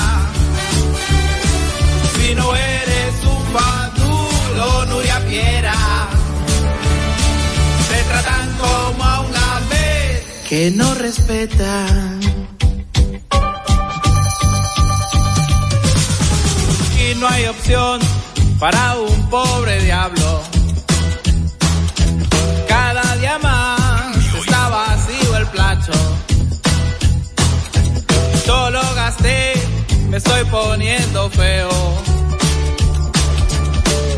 Si 2.16 2.36
no 2.36 2.56
eres 2.56 3.16
un 3.24 3.44
fadulo, 3.56 4.86
Nuria 4.86 5.20
Piera. 5.28 5.85
Que 10.56 10.72
no 10.72 10.94
respetan. 10.96 12.22
Y 17.04 17.16
no 17.20 17.28
hay 17.28 17.46
opción 17.48 18.00
para 18.58 18.96
un 18.96 19.30
pobre 19.30 19.84
diablo. 19.84 20.42
Cada 22.70 23.18
día 23.18 23.38
más 23.40 24.16
está 24.40 24.70
vacío 24.70 25.38
el 25.42 25.48
plato. 25.48 25.92
Solo 28.46 28.82
gasté, 28.96 29.54
me 30.10 30.18
estoy 30.18 30.46
poniendo 30.46 31.30
feo. 31.32 31.70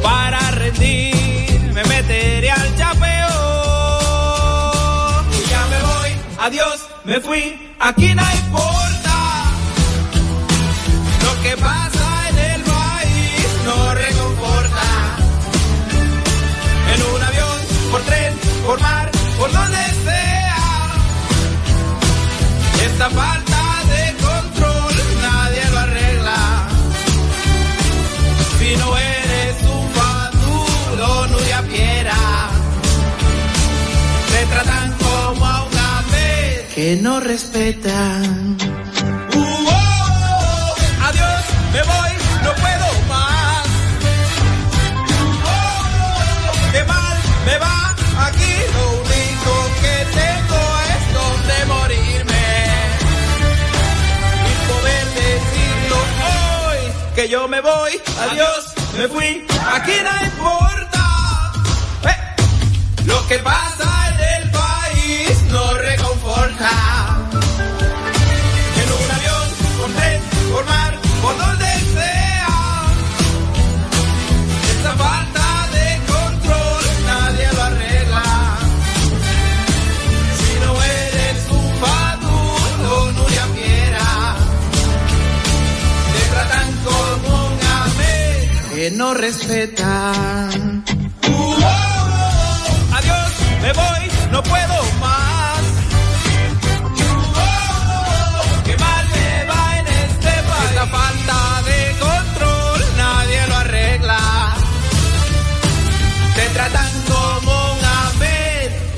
Para 0.04 0.52
rendir, 0.52 1.72
me 1.74 1.84
meteré 1.86 2.52
al 2.52 2.76
chapeo. 2.78 3.17
Adiós, 6.48 6.88
me 7.04 7.20
fui, 7.20 7.44
aquí 7.78 8.16
no 8.16 8.24
importa. 8.42 9.16
Lo 11.26 11.42
que 11.44 11.58
pasa 11.58 12.30
en 12.30 12.38
el 12.52 12.62
país 12.62 13.48
no 13.66 13.94
reconforta. 13.94 14.88
En 16.94 17.00
un 17.14 17.22
avión, 17.30 17.58
por 17.92 18.02
tren, 18.02 18.34
por 18.66 18.82
mar, 18.82 19.12
por 19.38 19.52
donde 19.52 19.84
sea. 20.06 20.58
Esta 22.86 23.10
que 36.78 36.96
no 37.02 37.20
respetan. 37.20 38.56
Adiós, 41.08 41.44
me 41.74 41.82
voy, 41.92 42.12
no 42.44 42.52
puedo 42.64 42.88
más. 43.10 43.66
Uh, 45.54 46.72
qué 46.74 46.84
mal 46.84 47.18
me 47.48 47.58
va 47.58 47.96
aquí, 48.28 48.54
lo 48.76 48.86
único 49.02 49.54
que 49.82 49.96
tengo 50.22 50.62
es 50.94 51.04
donde 51.18 51.58
morirme. 51.74 52.46
Y 54.52 54.54
poder 54.72 55.06
decirlo 55.24 55.98
hoy, 56.30 56.80
que 57.16 57.28
yo 57.28 57.48
me 57.48 57.60
voy, 57.62 57.94
adiós, 58.30 58.62
me 59.00 59.08
fui, 59.08 59.48
aquí 59.78 59.94
no 60.08 60.14
importa. 60.28 61.04
Eh, 62.04 62.18
Lo 63.06 63.28
que 63.28 63.40
pasa 63.40 63.97
reconforta. 66.58 67.18
En 68.82 68.90
un 68.92 69.12
avión, 69.12 69.48
por 69.80 69.92
tren, 69.92 70.22
por 70.52 70.66
mar, 70.66 71.00
por 71.22 71.38
donde 71.38 71.66
sea. 71.94 72.48
Esa 74.80 74.94
falta 74.96 75.68
de 75.74 75.88
control 76.14 76.84
nadie 77.06 77.48
lo 77.54 77.64
arregla. 77.64 78.58
Si 80.40 80.52
no 80.64 80.72
eres 80.84 81.40
un 81.50 81.66
fadulo, 81.82 83.12
Nuria 83.14 83.46
Piera. 83.56 84.36
Te 86.14 86.22
tratan 86.32 86.68
como 86.86 87.28
un 87.48 87.60
ave 87.82 88.50
que 88.74 88.92
no 88.92 89.14
respetan. 89.14 90.84
Adiós, 92.98 93.32
me 93.62 93.74
voy, 93.74 94.12
no 94.32 94.42
puedo 94.44 94.67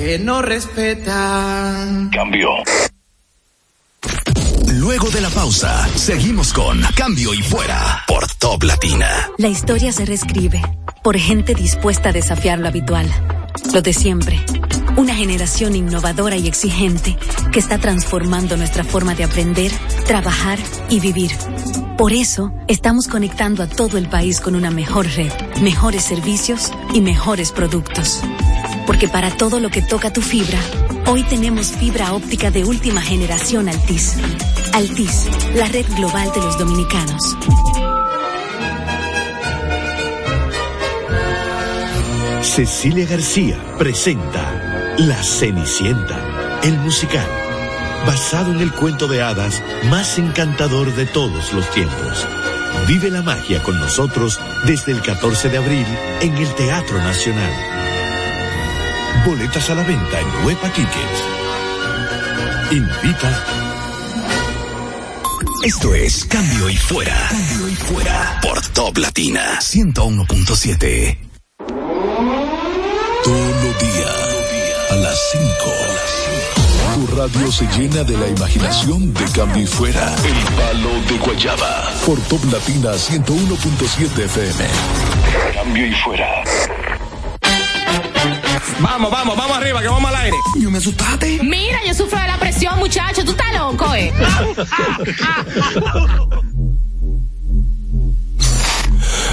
que 0.10 0.18
no 0.18 0.41
respetan. 0.41 2.10
Cambio. 2.10 2.49
Luego 4.74 5.07
de 5.12 5.22
la 5.22 5.30
pausa, 5.30 5.88
seguimos 5.89 6.51
con 6.51 6.82
Cambio 6.95 7.32
y 7.36 7.43
Fuera 7.43 8.05
por 8.07 8.26
Top 8.39 8.64
Latina. 8.64 9.30
La 9.38 9.49
historia 9.49 9.91
se 9.91 10.05
reescribe 10.05 10.64
por 11.03 11.16
gente 11.16 11.53
dispuesta 11.53 12.10
a 12.10 12.12
desafiar 12.12 12.57
lo 12.57 12.68
habitual, 12.68 13.07
lo 13.72 13.84
de 13.84 13.93
siempre. 13.93 14.39
Una 14.97 15.14
generación 15.14 15.76
innovadora 15.76 16.38
y 16.38 16.47
exigente 16.47 17.16
que 17.51 17.60
está 17.60 17.78
transformando 17.78 18.57
nuestra 18.57 18.84
forma 18.84 19.14
de 19.14 19.26
aprender, 19.26 19.72
trabajar 20.07 20.57
y 20.89 21.01
vivir. 21.01 21.34
Por 21.99 22.14
eso, 22.14 22.51
estamos 22.68 23.07
conectando 23.07 23.62
a 23.62 23.68
todo 23.68 23.99
el 23.99 24.10
país 24.10 24.41
con 24.41 24.55
una 24.55 24.72
mejor 24.72 25.05
red, 25.05 25.32
mejores 25.62 26.03
servicios 26.03 26.72
y 26.95 27.01
mejores 27.01 27.51
productos. 27.51 28.24
Porque 28.90 29.08
para 29.08 29.30
todo 29.30 29.60
lo 29.60 29.70
que 29.70 29.84
toca 29.84 30.12
tu 30.12 30.20
fibra, 30.20 30.58
hoy 31.06 31.22
tenemos 31.22 31.74
fibra 31.74 32.12
óptica 32.14 32.50
de 32.50 32.64
última 32.64 33.04
generación 33.04 33.70
Altis. 33.70 34.18
Altis, 34.74 35.28
la 35.54 35.68
red 35.68 35.86
global 35.96 36.32
de 36.34 36.42
los 36.42 36.58
dominicanos. 36.58 37.38
Cecilia 42.42 43.06
García 43.06 43.60
presenta 43.78 44.96
La 44.98 45.22
Cenicienta, 45.22 46.60
el 46.64 46.76
musical, 46.80 47.28
basado 48.08 48.52
en 48.52 48.60
el 48.60 48.74
cuento 48.74 49.08
de 49.08 49.22
hadas 49.22 49.62
más 49.92 50.18
encantador 50.18 50.96
de 50.96 51.06
todos 51.06 51.54
los 51.54 51.70
tiempos. 51.70 52.28
Vive 52.88 53.12
la 53.12 53.22
magia 53.22 53.62
con 53.62 53.80
nosotros 53.80 54.40
desde 54.66 54.94
el 54.94 55.04
14 55.04 55.50
de 55.50 55.58
abril 55.60 55.86
en 56.22 56.36
el 56.38 56.56
Teatro 56.56 56.98
Nacional. 56.98 57.79
Boletas 59.26 59.70
a 59.70 59.76
la 59.76 59.84
venta 59.84 60.20
en 60.20 60.46
Huepa 60.46 60.70
Tickets. 60.70 61.24
Invita. 62.72 63.46
Esto 65.64 65.94
es 65.94 66.26
Cambio 66.26 66.70
y 66.70 66.78
Fuera. 66.78 67.28
Cambio 67.30 67.70
y 67.70 67.76
Fuera. 67.76 68.40
Por 68.42 68.62
Top 68.68 68.98
Latina 68.98 69.60
101.7. 69.60 71.18
Todos 73.24 73.64
los 73.64 73.80
días, 73.80 74.90
a 74.92 74.96
las 74.96 75.20
5. 75.32 75.46
Tu 76.96 77.16
radio 77.16 77.52
se 77.52 77.68
llena 77.78 78.04
de 78.04 78.18
la 78.18 78.28
imaginación 78.28 79.14
de 79.14 79.26
cambio 79.36 79.64
y 79.64 79.68
fuera. 79.68 80.16
El 80.16 80.56
palo 80.56 80.90
de 81.08 81.18
Guayaba. 81.18 81.92
Por 82.06 82.20
Top 82.22 82.44
Latina 82.52 82.94
101.7 82.94 84.26
FM. 84.26 84.66
Cambio 85.54 85.86
y 85.86 85.94
fuera. 85.94 86.44
Vamos, 88.80 89.12
vamos, 89.12 89.38
vamos 89.38 89.57
arriba, 89.57 89.82
que 89.82 89.88
vamos 89.88 90.10
al 90.10 90.16
aire. 90.18 90.38
Yo 90.60 90.72
me 90.72 90.78
asustaste. 90.78 91.39
Mira, 91.43 91.80
yo 91.86 91.93
sufro 91.93 92.20
de 92.20 92.28
la 92.28 92.38
presión, 92.38 92.78
muchacho. 92.80 93.24
Tú 93.24 93.32
estás 93.32 93.53
loco, 93.53 93.93
eh. 93.95 94.12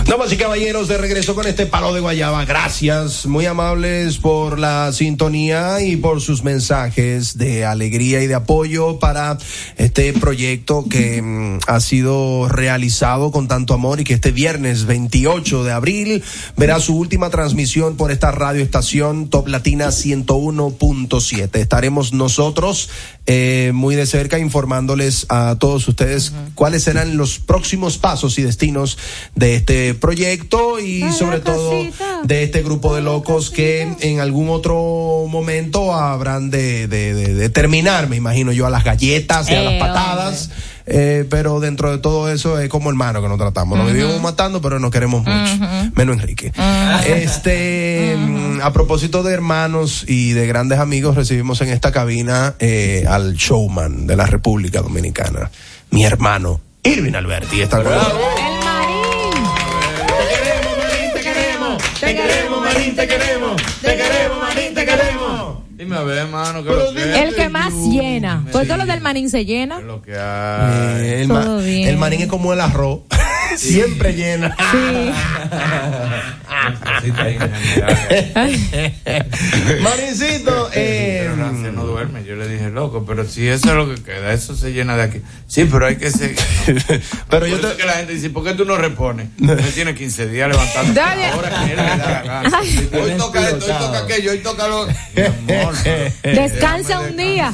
Damas 0.09 0.33
y 0.33 0.37
caballeros, 0.37 0.87
de 0.87 0.99
regreso 0.99 1.35
con 1.35 1.49
este 1.49 1.67
palo 1.67 1.93
de 1.93 1.99
guayaba. 1.99 2.45
Gracias, 2.45 3.27
muy 3.27 3.45
amables 3.47 4.19
por 4.19 4.57
la 4.57 4.93
sintonía 4.93 5.83
y 5.83 5.97
por 5.97 6.21
sus 6.21 6.45
mensajes 6.45 7.37
de 7.37 7.65
alegría 7.65 8.23
y 8.23 8.29
de 8.29 8.37
apoyo 8.37 9.01
para 9.01 9.37
este 9.77 10.13
proyecto 10.13 10.85
que 10.89 11.21
mm, 11.21 11.59
ha 11.67 11.81
sido 11.81 12.49
realizado 12.49 13.33
con 13.33 13.49
tanto 13.49 13.75
amor 13.75 13.99
y 13.99 14.05
que 14.05 14.15
este 14.15 14.31
viernes 14.31 14.85
28 14.85 15.65
de 15.65 15.73
abril 15.73 16.23
verá 16.57 16.79
su 16.79 16.97
última 16.97 17.29
transmisión 17.31 17.97
por 17.97 18.13
esta 18.13 18.31
radioestación 18.31 19.29
Top 19.29 19.49
Latina 19.49 19.89
101.7. 19.89 21.57
Estaremos 21.57 22.13
nosotros 22.13 22.91
eh, 23.27 23.73
muy 23.75 23.97
de 23.97 24.07
cerca 24.07 24.39
informándoles 24.39 25.27
a 25.29 25.57
todos 25.59 25.89
ustedes 25.89 26.33
cuáles 26.55 26.85
serán 26.85 27.17
los 27.17 27.39
próximos 27.39 27.99
pasos 27.99 28.39
y 28.39 28.43
destinos 28.43 28.99
de 29.35 29.57
este 29.57 29.95
proyecto 29.95 30.79
y 30.79 31.13
sobre 31.13 31.41
todo 31.41 31.73
de 32.27 32.43
este 32.43 32.63
grupo 32.63 32.95
de 32.95 33.03
locos 33.03 33.51
que 33.51 33.89
en 34.01 34.21
algún 34.21 34.49
otro 34.51 35.27
momento 35.29 35.95
habrán 35.95 36.51
de, 36.51 36.89
de, 36.89 37.15
de- 37.15 37.35
de 37.35 37.49
terminar, 37.51 38.09
me 38.09 38.17
imagino 38.17 38.53
yo, 38.53 38.67
a 38.67 38.71
las 38.71 38.85
galletas 38.85 39.49
y 39.51 39.55
a 39.55 39.63
las 39.63 39.75
Eh, 39.75 39.79
patadas. 39.79 40.51
Eh, 40.89 41.25
pero 41.29 41.59
dentro 41.59 41.91
de 41.91 41.99
todo 41.99 42.31
eso 42.31 42.61
es 42.61 42.69
como 42.69 42.91
hermano 42.91 43.21
que 43.21 43.27
nos 43.29 43.39
tratamos. 43.39 43.77
Nos 43.77 43.93
vivimos 43.93 44.21
matando, 44.23 44.61
pero 44.61 44.79
nos 44.79 44.93
queremos 44.93 45.25
mucho. 45.25 45.91
Menos 45.97 46.17
Enrique. 46.17 46.53
Este, 47.07 48.17
a 48.63 48.73
propósito 48.73 49.23
de 49.25 49.35
hermanos 49.35 50.05
y 50.07 50.33
de 50.33 50.47
grandes 50.47 50.79
amigos, 50.79 51.17
recibimos 51.17 51.61
en 51.61 51.71
esta 51.71 51.91
cabina 51.91 52.55
eh, 52.61 53.05
al 53.09 53.35
showman 53.35 54.07
de 54.07 54.15
la 54.17 54.27
República 54.27 54.81
Dominicana, 54.81 55.51
mi 55.91 56.05
hermano 56.05 56.61
Irvin 56.85 57.17
Alberti. 57.17 57.63
Está 57.63 57.83
con 57.83 58.56
te 62.97 63.07
queremos. 63.07 63.63
Te 63.83 63.97
queremos, 63.97 64.39
Marín, 64.41 64.75
te 64.75 64.85
queremos. 64.85 65.57
Dime 65.71 65.97
a 65.97 66.03
ver, 66.03 66.19
hermano, 66.19 66.65
que 66.65 66.71
lo 66.71 66.95
que 66.95 67.23
El 67.23 67.35
que 67.35 67.49
más 67.51 67.73
llena. 67.75 68.45
Pues 68.51 68.67
todo 68.67 68.79
lo 68.79 68.87
del 68.87 69.01
manín 69.03 69.29
se 69.29 69.45
llena. 69.45 69.79
lo 69.81 70.01
que 70.01 70.17
hay. 70.19 71.03
Eh, 71.05 71.21
el, 71.23 71.29
ma- 71.29 71.43
Todo 71.43 71.59
bien. 71.59 71.89
el 71.89 71.97
marín 71.99 72.23
es 72.23 72.29
como 72.29 72.53
el 72.55 72.61
arroz. 72.61 73.01
Siempre 73.57 74.15
llena. 74.15 74.57
Marincito, 79.83 80.71
eh, 80.73 81.31
Pero 81.33 81.73
no 81.73 81.85
duerme, 81.85 82.25
yo 82.25 82.37
le 82.37 82.49
dije, 82.49 82.71
loco, 82.71 83.05
pero 83.07 83.25
si 83.25 83.47
eso 83.47 83.69
es 83.69 83.75
lo 83.75 83.95
que 83.95 84.03
queda, 84.03 84.33
eso 84.33 84.57
se 84.57 84.73
llena 84.73 84.97
de 84.97 85.03
aquí. 85.03 85.21
Sí, 85.47 85.69
pero 85.71 85.87
hay 85.87 85.97
que 85.97 86.11
seguir. 86.11 86.39
pero 87.31 87.47
yo 87.47 87.61
te... 87.61 87.77
que 87.77 87.85
la 87.85 87.95
gente 87.95 88.15
dice, 88.15 88.31
¿por 88.31 88.45
qué 88.45 88.55
tú 88.55 88.65
no 88.65 88.77
repones? 88.77 89.29
Me 89.39 89.55
tiene 89.57 89.95
15 89.95 90.29
días 90.29 90.51
levantando. 90.51 90.95
Dale. 90.95 91.27
Ahora 91.27 91.51
que 91.51 91.73
él 91.73 91.77
le 91.77 91.77
da 91.77 91.97
la 91.97 92.23
gana. 92.23 92.61
Hoy 92.61 93.13
toca 93.17 93.49
esto, 93.49 93.67
hoy 93.67 93.73
toca 93.79 93.99
aquello, 93.99 94.31
hoy 94.31 94.39
toca 94.39 94.69
lo... 94.69 94.87
Mi 94.87 95.23
amor, 95.23 95.75
Descansa 96.23 97.01
un 97.01 97.17
día. 97.17 97.53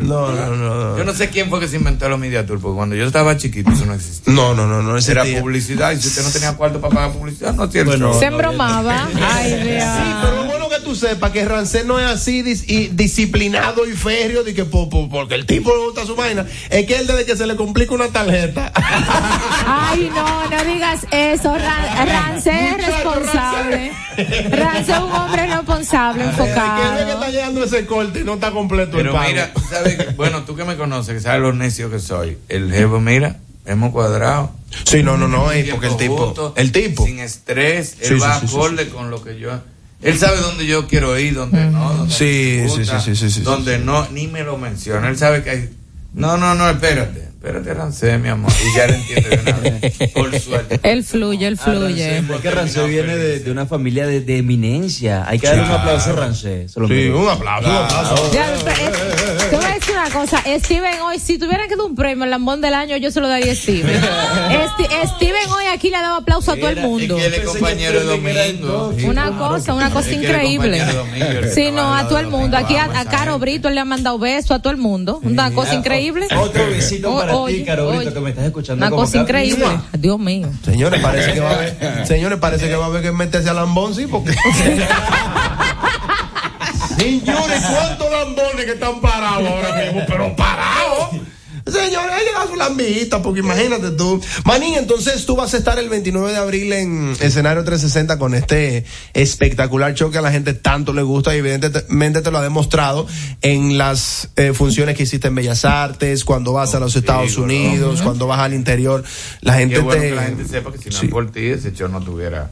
No, 0.00 0.32
no, 0.32 0.56
no. 0.56 0.98
Yo 0.98 1.04
no 1.04 1.14
sé 1.14 1.30
quién 1.30 1.48
fue 1.48 1.60
que 1.60 1.68
se 1.68 1.76
inventó 1.76 2.08
los 2.08 2.18
media 2.18 2.46
tour, 2.46 2.60
porque 2.60 2.76
cuando 2.76 2.94
yo 2.94 3.06
estaba 3.06 3.36
chiquito 3.36 3.70
eso 3.70 3.86
no 3.86 3.94
existía. 3.94 4.32
No, 4.32 4.54
no, 4.54 4.66
no, 4.66 4.82
no. 4.82 4.96
ese 4.96 5.12
Era 5.12 5.24
publicidad, 5.24 5.92
y 5.92 6.00
si 6.00 6.08
usted 6.08 6.22
no 6.22 6.30
tenía 6.30 6.52
cuarto 6.54 6.80
para 6.80 6.94
pagar 6.94 7.12
publicidad, 7.12 7.54
no 7.54 7.68
tiene 7.68 7.86
Bueno, 7.86 8.18
Se 8.18 8.30
embromaba. 8.48 9.08
Ay, 9.32 9.50
Sí, 9.50 10.14
pero 10.22 10.40
es 10.42 10.46
bueno 10.46 10.68
que 10.68 10.80
tú 10.80 10.94
sepas 10.94 11.30
que 11.30 11.44
Rancé 11.44 11.84
no 11.84 11.98
es 11.98 12.06
así 12.06 12.42
dis- 12.42 12.64
y 12.66 12.88
disciplinado 12.88 13.86
y 13.86 13.92
férreo 13.92 14.42
de 14.44 14.54
que 14.54 14.64
po- 14.64 14.88
po- 14.88 15.08
porque 15.08 15.34
el 15.34 15.46
tipo 15.46 15.70
le 15.74 15.84
gusta 15.84 16.04
su 16.06 16.16
vaina. 16.16 16.46
Es 16.70 16.86
que 16.86 16.96
él 16.96 17.06
desde 17.06 17.24
que 17.26 17.36
se 17.36 17.46
le 17.46 17.56
complica 17.56 17.94
una 17.94 18.08
tarjeta. 18.08 18.72
Ay, 19.66 20.10
no, 20.14 20.48
no 20.50 20.64
digas 20.64 21.06
eso. 21.10 21.54
Ran- 21.56 22.06
Rance 22.08 22.50
es 22.50 22.86
responsable. 22.86 23.92
Rance 24.50 24.92
es 24.92 24.98
un 24.98 25.12
hombre 25.12 25.46
responsable, 25.46 26.24
Que 26.24 26.28
él 26.30 26.36
ve 26.36 26.44
que 26.44 26.50
enfocado. 26.52 27.12
está 27.14 27.28
llegando 27.30 27.64
ese 27.64 27.86
corte 27.86 28.20
y 28.20 28.24
no 28.24 28.34
está 28.34 28.50
completo 28.50 28.96
el 28.98 29.02
Pero 29.04 29.12
pago. 29.14 29.28
mira, 29.28 29.50
¿sabes 29.68 30.16
bueno, 30.16 30.42
tú 30.44 30.56
que 30.56 30.64
me 30.64 30.76
conoces, 30.76 31.14
que 31.14 31.20
sabes 31.20 31.40
lo 31.40 31.52
necio 31.52 31.90
que 31.90 31.98
soy. 31.98 32.38
El 32.48 32.70
jefe, 32.72 32.86
mira, 33.00 33.36
hemos 33.66 33.92
cuadrado. 33.92 34.52
Sí, 34.84 35.02
no, 35.02 35.16
no, 35.16 35.26
no, 35.28 35.50
es 35.52 35.68
porque 35.70 35.86
el 35.88 35.96
tipo- 35.96 36.52
el 36.56 36.72
tipo. 36.72 37.04
Sin 37.06 37.18
estrés, 37.18 37.96
él 38.00 38.08
sí, 38.08 38.14
va 38.14 38.38
sí, 38.40 38.46
sí, 38.46 38.54
acorde 38.56 38.88
con 38.88 39.10
lo 39.10 39.22
que 39.22 39.38
yo. 39.38 39.50
Él 40.02 40.18
sabe 40.18 40.38
dónde 40.38 40.66
yo 40.66 40.86
quiero 40.86 41.18
ir, 41.18 41.34
dónde 41.34 41.66
no, 41.66 41.92
dónde 41.92 42.14
Sí, 42.14 42.62
gusta, 42.66 43.00
sí, 43.00 43.14
sí, 43.16 43.28
sí, 43.28 43.30
sí, 43.34 43.40
Donde 43.42 43.78
no, 43.78 44.08
ni 44.10 44.28
me 44.28 44.42
lo 44.44 44.56
menciona. 44.56 45.08
Él 45.08 45.18
sabe 45.18 45.42
que 45.42 45.50
hay. 45.50 45.70
No, 46.14 46.36
no, 46.38 46.54
no, 46.54 46.68
espérate. 46.70 47.28
Espérate, 47.40 47.72
Rancé, 47.72 48.18
mi 48.18 48.28
amor. 48.28 48.52
Y 48.52 48.76
ya 48.76 48.86
le 48.86 48.96
entiende 48.96 49.28
de 49.30 49.40
una 49.40 49.58
vez. 49.58 50.12
Por 50.12 50.38
suerte. 50.40 50.78
Él 50.90 51.02
fluye, 51.04 51.46
él 51.46 51.56
fluye. 51.56 52.18
Es 52.18 52.24
que 52.42 52.50
Rancé 52.50 52.86
viene 52.86 53.16
de, 53.16 53.40
de 53.40 53.50
una 53.50 53.64
familia 53.64 54.06
de, 54.06 54.20
de 54.20 54.36
eminencia. 54.38 55.24
Hay 55.26 55.38
que 55.38 55.46
darle 55.46 55.62
un 55.62 55.70
aplauso 55.70 56.10
a 56.10 56.16
Rancé. 56.16 56.68
Se 56.68 56.78
lo 56.78 56.86
Sí, 56.86 57.08
un 57.08 57.28
aplauso, 57.28 57.66
un 57.70 57.76
aplauso. 57.76 58.30
Ya, 58.34 58.46
una 60.00 60.10
cosa, 60.10 60.42
Steven 60.46 61.00
hoy, 61.02 61.18
si 61.18 61.38
tuvieran 61.38 61.68
que 61.68 61.76
dar 61.76 61.84
un 61.84 61.94
premio 61.94 62.24
al 62.24 62.30
lambón 62.30 62.60
del 62.60 62.72
año, 62.72 62.96
yo 62.96 63.10
se 63.10 63.20
lo 63.20 63.28
daría 63.28 63.52
a 63.52 63.54
Steven. 63.54 64.00
Steven 65.16 65.50
hoy 65.50 65.66
aquí 65.66 65.90
le 65.90 65.96
ha 65.96 66.02
dado 66.02 66.16
aplauso 66.16 66.52
a 66.52 66.56
todo 66.56 66.70
el 66.70 66.80
mundo. 66.80 67.16
Que 67.16 67.42
compañero 67.44 68.00
de 68.00 68.06
domingo. 68.06 68.94
Una 69.04 69.36
cosa, 69.36 69.74
una 69.74 69.90
cosa 69.90 70.12
increíble. 70.12 70.82
Sí, 71.54 71.70
no, 71.70 71.92
al 71.92 72.06
a 72.06 72.08
todo 72.08 72.18
el 72.18 72.28
mundo. 72.28 72.56
Aquí 72.56 72.76
a, 72.76 72.88
Caro 73.10 73.38
Brito 73.38 73.68
le 73.68 73.80
han 73.80 73.88
mandado 73.88 74.18
beso 74.18 74.54
a 74.54 74.60
todo 74.60 74.70
el 74.72 74.78
mundo. 74.78 75.20
Una 75.22 75.50
cosa 75.52 75.74
increíble. 75.74 76.28
Otro 76.36 76.66
besito 76.68 77.16
para 77.18 77.36
Oye, 77.36 77.58
ti, 77.58 77.64
Caro 77.64 77.88
Brito, 77.88 78.00
oye. 78.00 78.12
que 78.12 78.20
me 78.20 78.30
estás 78.30 78.44
escuchando. 78.46 78.86
Una 78.86 78.96
cosa 78.96 79.18
increíble. 79.18 79.66
Dios 79.98 80.18
mío. 80.18 80.48
Señores, 80.64 81.00
parece 81.00 81.32
que 81.34 81.40
va 81.40 81.50
a 81.50 81.54
haber, 81.54 82.06
señores, 82.06 82.38
parece 82.38 82.68
que 82.68 82.76
va 82.76 82.84
a 82.84 82.88
haber 82.88 83.02
que 83.02 83.12
meterse 83.12 83.50
a 83.50 83.54
lambón, 83.54 83.94
sí, 83.94 84.06
porque. 84.06 84.34
Señores, 87.00 87.62
¿cuántos 87.62 88.10
lambones 88.10 88.64
que 88.66 88.72
están 88.72 89.00
parados 89.00 89.48
ahora 89.48 89.84
mismo? 89.84 90.02
Pero 90.06 90.36
parados. 90.36 91.10
Señores, 91.66 92.12
hay 92.12 92.24
que 92.24 92.32
dar 92.32 92.48
su 92.48 92.56
lambita, 92.56 93.22
porque 93.22 93.40
imagínate 93.40 93.90
tú. 93.92 94.20
Manín, 94.44 94.74
entonces 94.74 95.24
tú 95.24 95.36
vas 95.36 95.54
a 95.54 95.56
estar 95.56 95.78
el 95.78 95.88
29 95.88 96.32
de 96.32 96.36
abril 96.36 96.72
en 96.72 97.16
escenario 97.20 97.64
360 97.64 98.18
con 98.18 98.34
este 98.34 98.84
espectacular 99.14 99.94
show 99.94 100.10
que 100.10 100.18
a 100.18 100.22
la 100.22 100.32
gente 100.32 100.52
tanto 100.52 100.92
le 100.92 101.02
gusta 101.02 101.34
y 101.34 101.38
evidentemente 101.38 102.22
te 102.22 102.30
lo 102.30 102.38
ha 102.38 102.42
demostrado 102.42 103.06
en 103.40 103.78
las 103.78 104.30
eh, 104.36 104.52
funciones 104.52 104.96
que 104.96 105.04
hiciste 105.04 105.28
en 105.28 105.34
Bellas 105.34 105.64
Artes, 105.64 106.24
cuando 106.24 106.52
vas 106.52 106.74
a 106.74 106.80
los 106.80 106.96
Estados 106.96 107.36
Unidos, 107.36 108.02
cuando 108.02 108.26
vas 108.26 108.40
al 108.40 108.52
interior. 108.52 109.04
La 109.40 109.54
gente 109.54 109.78
bueno 109.78 110.00
te. 110.00 110.08
que 110.08 110.14
la 110.14 110.22
gente 110.24 110.44
sepa 110.46 110.72
que 110.72 110.78
si 110.78 110.90
no 110.90 110.98
es 110.98 111.10
por 111.10 111.30
ti, 111.30 111.46
ese 111.46 111.72
show 111.72 111.88
no 111.88 111.98
estuviera 111.98 112.50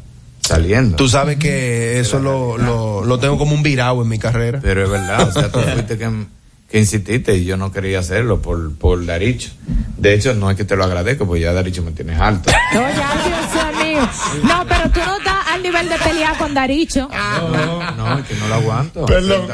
saliendo. 0.49 0.97
Tú 0.97 1.09
sabes 1.09 1.37
que 1.39 2.01
eso 2.01 2.19
lo, 2.19 2.59
lo, 2.59 3.05
lo 3.05 3.19
tengo 3.19 3.39
como 3.39 3.55
un 3.55 3.63
virado 3.63 4.03
en 4.03 4.09
mi 4.09 4.19
carrera. 4.19 4.59
Pero 4.63 4.85
es 4.85 4.91
verdad, 4.91 5.29
o 5.29 5.33
sea, 5.33 5.51
tú 5.51 5.59
fuiste 5.73 5.97
que, 5.99 6.11
que 6.71 6.79
insististe 6.79 7.37
y 7.37 7.45
yo 7.45 7.57
no 7.57 7.71
quería 7.73 8.01
hacerlo 8.01 8.43
por, 8.43 8.75
por 8.77 9.05
Daricho. 9.07 9.51
De 9.97 10.15
hecho, 10.15 10.35
no 10.35 10.51
es 10.51 10.57
que 10.57 10.65
te 10.65 10.77
lo 10.77 10.85
agradezco, 10.85 11.27
porque 11.27 11.43
ya 11.43 11.53
Daricho 11.53 11.83
me 11.83 11.93
tienes 11.93 12.21
alto. 12.21 12.51
Oye, 12.73 12.83
ay, 12.85 13.31
Dios 13.31 13.85
mío. 13.85 14.09
No, 14.45 14.65
pero 14.69 14.91
tú 14.91 15.01
no 15.01 15.17
estás 15.17 15.47
al 15.49 15.63
nivel 15.63 15.89
de 15.89 15.97
pelear 15.99 16.37
con 16.39 16.55
Daricho. 16.55 17.09
No, 17.11 17.93
no, 17.93 18.19
es 18.19 18.27
que 18.27 18.35
no 18.37 18.49
lo 18.49 18.55
aguanto. 18.55 19.07
Perdón. 19.07 19.49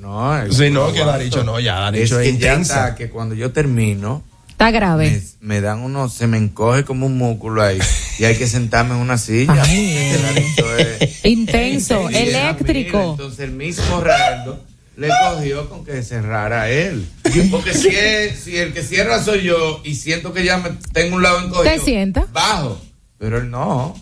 No, 0.00 0.36
es 0.38 0.56
Sí, 0.56 0.64
que 0.64 0.70
no, 0.70 0.92
que. 0.92 1.04
Daricho 1.04 1.44
no, 1.44 1.60
ya 1.60 1.80
Daricho 1.80 2.18
es 2.20 2.26
es 2.28 2.32
que 2.34 2.38
ya 2.38 2.52
intensa. 2.52 2.74
está, 2.88 2.94
que 2.94 3.08
cuando 3.10 3.34
yo 3.34 3.50
termino, 3.52 4.22
Está 4.60 4.72
grave. 4.72 5.22
me, 5.40 5.54
me 5.54 5.60
dan 5.62 5.78
unos, 5.80 6.12
se 6.12 6.26
me 6.26 6.36
encoge 6.36 6.84
como 6.84 7.06
un 7.06 7.16
músculo 7.16 7.62
ahí 7.62 7.78
y 8.18 8.24
hay 8.24 8.36
que 8.36 8.46
sentarme 8.46 8.94
en 8.94 9.00
una 9.00 9.16
silla. 9.16 9.54
Es- 9.62 11.24
Intenso, 11.24 12.10
eléctrico. 12.10 12.98
mira, 12.98 13.10
entonces 13.12 13.40
el 13.40 13.52
mismo 13.52 14.02
Raldo 14.02 14.62
le 14.98 15.08
cogió 15.32 15.66
con 15.70 15.82
que 15.82 16.02
cerrara 16.02 16.68
él. 16.68 17.08
Porque 17.50 17.72
si, 17.72 17.88
es- 17.88 18.38
si 18.40 18.58
el 18.58 18.74
que 18.74 18.82
cierra 18.82 19.22
soy 19.22 19.44
yo 19.44 19.80
y 19.82 19.94
siento 19.94 20.34
que 20.34 20.44
ya 20.44 20.58
me 20.58 20.72
tengo 20.92 21.16
un 21.16 21.22
lado 21.22 21.38
encogido, 21.40 21.62
¿Te 21.74 21.80
sienta? 21.80 22.26
bajo. 22.30 22.78
Pero 23.16 23.38
él 23.38 23.50
no. 23.50 23.96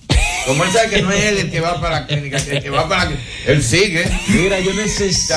Como 0.48 0.64
él 0.64 0.70
sabe 0.72 0.88
que 0.88 1.02
no 1.02 1.12
es 1.12 1.24
él 1.24 1.38
el 1.38 1.50
que 1.50 1.60
va 1.60 1.78
para 1.78 2.00
la 2.00 2.06
clínica, 2.06 2.42
que 2.42 2.56
el 2.56 2.62
que 2.62 2.70
va 2.70 2.88
para 2.88 3.04
la 3.04 3.16
él 3.46 3.62
sigue. 3.62 4.02
Mira, 4.28 4.58
yo 4.60 4.72
necesito. 4.72 5.34